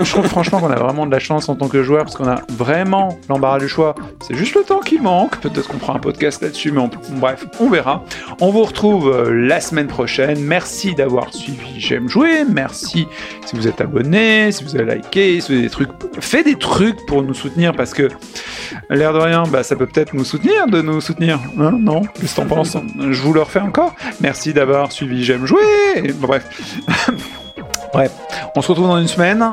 Je 0.00 0.10
trouve 0.10 0.26
franchement 0.26 0.58
qu'on 0.60 0.70
a 0.70 0.76
vraiment 0.76 1.06
de 1.06 1.12
la 1.12 1.18
chance 1.20 1.48
en 1.48 1.54
tant 1.54 1.68
que 1.68 1.82
joueur 1.82 2.04
parce 2.04 2.16
qu'on 2.16 2.28
a 2.28 2.40
vraiment 2.50 3.16
l'embarras 3.28 3.58
du 3.60 3.68
choix. 3.68 3.94
C'est 4.26 4.34
juste 4.34 4.54
le 4.56 4.62
temps 4.62 4.80
qui 4.80 4.98
manque. 4.98 5.36
Peut-être 5.40 5.68
qu'on 5.68 5.78
fera 5.78 5.94
un 5.94 5.98
podcast 6.00 6.42
là-dessus, 6.42 6.72
mais 6.72 6.80
on- 6.80 6.90
bref, 7.18 7.46
on 7.60 7.68
verra. 7.70 8.04
On 8.40 8.50
vous 8.50 8.64
retrouve 8.64 9.08
euh, 9.08 9.30
la 9.46 9.60
semaine 9.60 9.86
prochaine. 9.86 10.40
Merci 10.40 10.94
d'avoir 10.94 11.32
suivi 11.32 11.78
J'aime 11.78 12.08
jouer. 12.08 12.44
Merci 12.48 13.06
si 13.46 13.54
vous 13.56 13.68
êtes 13.68 13.80
abonné, 13.80 14.50
si 14.52 14.64
vous 14.64 14.74
avez 14.76 14.96
liké, 14.96 15.40
si 15.40 15.48
vous 15.52 15.58
avez 15.58 15.62
des 15.62 15.70
trucs. 15.70 15.90
Faites 16.24 16.46
des 16.46 16.56
trucs 16.56 17.04
pour 17.06 17.22
nous 17.22 17.34
soutenir 17.34 17.72
parce 17.74 17.92
que 17.92 18.08
l'air 18.88 19.12
de 19.12 19.18
rien, 19.18 19.44
bah, 19.44 19.62
ça 19.62 19.76
peut 19.76 19.86
peut-être 19.86 20.14
nous 20.14 20.24
soutenir 20.24 20.66
de 20.66 20.80
nous 20.80 21.00
soutenir. 21.00 21.38
Hein, 21.60 21.76
non? 21.78 22.02
Qu'est-ce 22.14 22.34
que 22.34 22.40
t'en 22.40 22.46
penses? 22.46 22.76
Je 22.98 23.20
vous 23.20 23.34
le 23.34 23.42
refais 23.42 23.60
encore. 23.60 23.94
Merci 24.20 24.54
d'avoir 24.54 24.90
suivi 24.90 25.22
J'aime 25.22 25.44
jouer. 25.44 25.60
Bref. 26.14 26.44
bref. 27.92 28.10
On 28.56 28.62
se 28.62 28.68
retrouve 28.68 28.88
dans 28.88 28.98
une 28.98 29.06
semaine. 29.06 29.52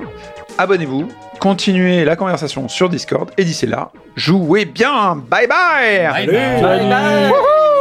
Abonnez-vous. 0.57 1.09
Continuez 1.39 2.05
la 2.05 2.15
conversation 2.15 2.69
sur 2.69 2.87
Discord. 2.87 3.29
Et 3.37 3.43
d'ici 3.43 3.67
là, 3.67 3.91
jouez 4.15 4.65
bien. 4.65 5.17
Bye 5.29 5.47
bye. 5.47 6.07
Bye 6.09 6.27
bye. 6.27 6.61
Salut. 6.61 7.33
Wouhou 7.33 7.80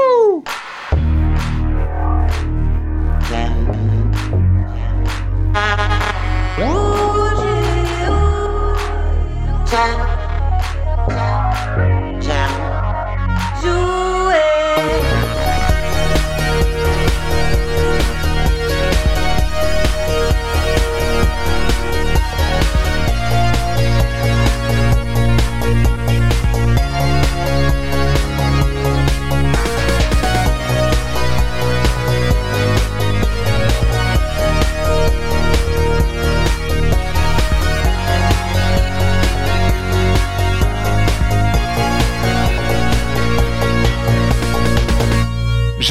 Jouer 9.71 10.10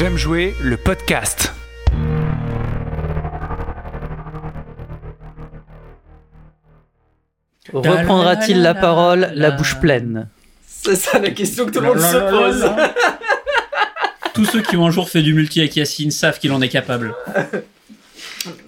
J'aime 0.00 0.16
jouer 0.16 0.54
le 0.62 0.78
podcast. 0.78 1.52
Reprendra-t-il 7.70 8.62
la 8.62 8.72
parole, 8.72 9.30
la 9.34 9.50
bouche 9.50 9.78
pleine? 9.78 10.30
C'est 10.66 10.96
ça 10.96 11.18
la 11.18 11.32
question 11.32 11.66
que 11.66 11.72
tout 11.72 11.80
le 11.80 11.88
monde 11.88 12.00
se 12.00 12.30
pose. 12.30 12.70
Tous 14.32 14.46
ceux 14.46 14.62
qui 14.62 14.78
ont 14.78 14.86
un 14.86 14.90
jour 14.90 15.06
fait 15.10 15.20
du 15.20 15.34
multi 15.34 15.60
avec 15.60 15.76
Yacine 15.76 16.10
savent 16.10 16.38
qu'il 16.38 16.52
en 16.52 16.62
est 16.62 16.70
capable. 16.70 17.14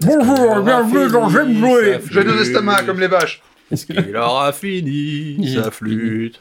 Bonjour, 0.02 0.60
bienvenue 0.60 1.10
dans 1.10 1.30
J'aime 1.30 1.58
jouer. 1.58 1.98
J'ai 2.10 2.24
deux 2.24 2.42
estomacs 2.42 2.84
comme 2.84 3.00
les 3.00 3.08
vaches. 3.08 3.40
Il 3.88 4.14
aura 4.18 4.52
fini 4.52 5.54
sa 5.54 5.70
flûte. 5.70 6.38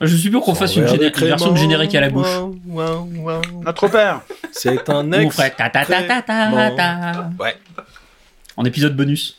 Je 0.00 0.14
suis 0.16 0.30
sûr 0.30 0.40
qu'on 0.40 0.54
fasse 0.54 0.76
une, 0.76 0.86
géné- 0.86 1.10
version 1.26 1.52
de 1.52 1.56
générique 1.56 1.94
à 1.94 2.00
la 2.00 2.10
bouche. 2.10 2.28
Ouin, 2.68 3.06
ouin. 3.16 3.40
Notre 3.64 3.88
père. 3.88 4.20
C'est 4.52 4.88
un 4.90 5.08
on 5.08 5.12
ex. 5.12 5.34
ferait 5.34 5.50
ta 5.50 5.68
ta 5.70 5.84
ta 5.84 6.02
ta 6.02 6.22
ta 6.22 6.70
ta. 6.70 7.30
Ouais. 7.40 7.56
En 8.56 8.64
épisode 8.64 8.94
bonus. 8.96 9.37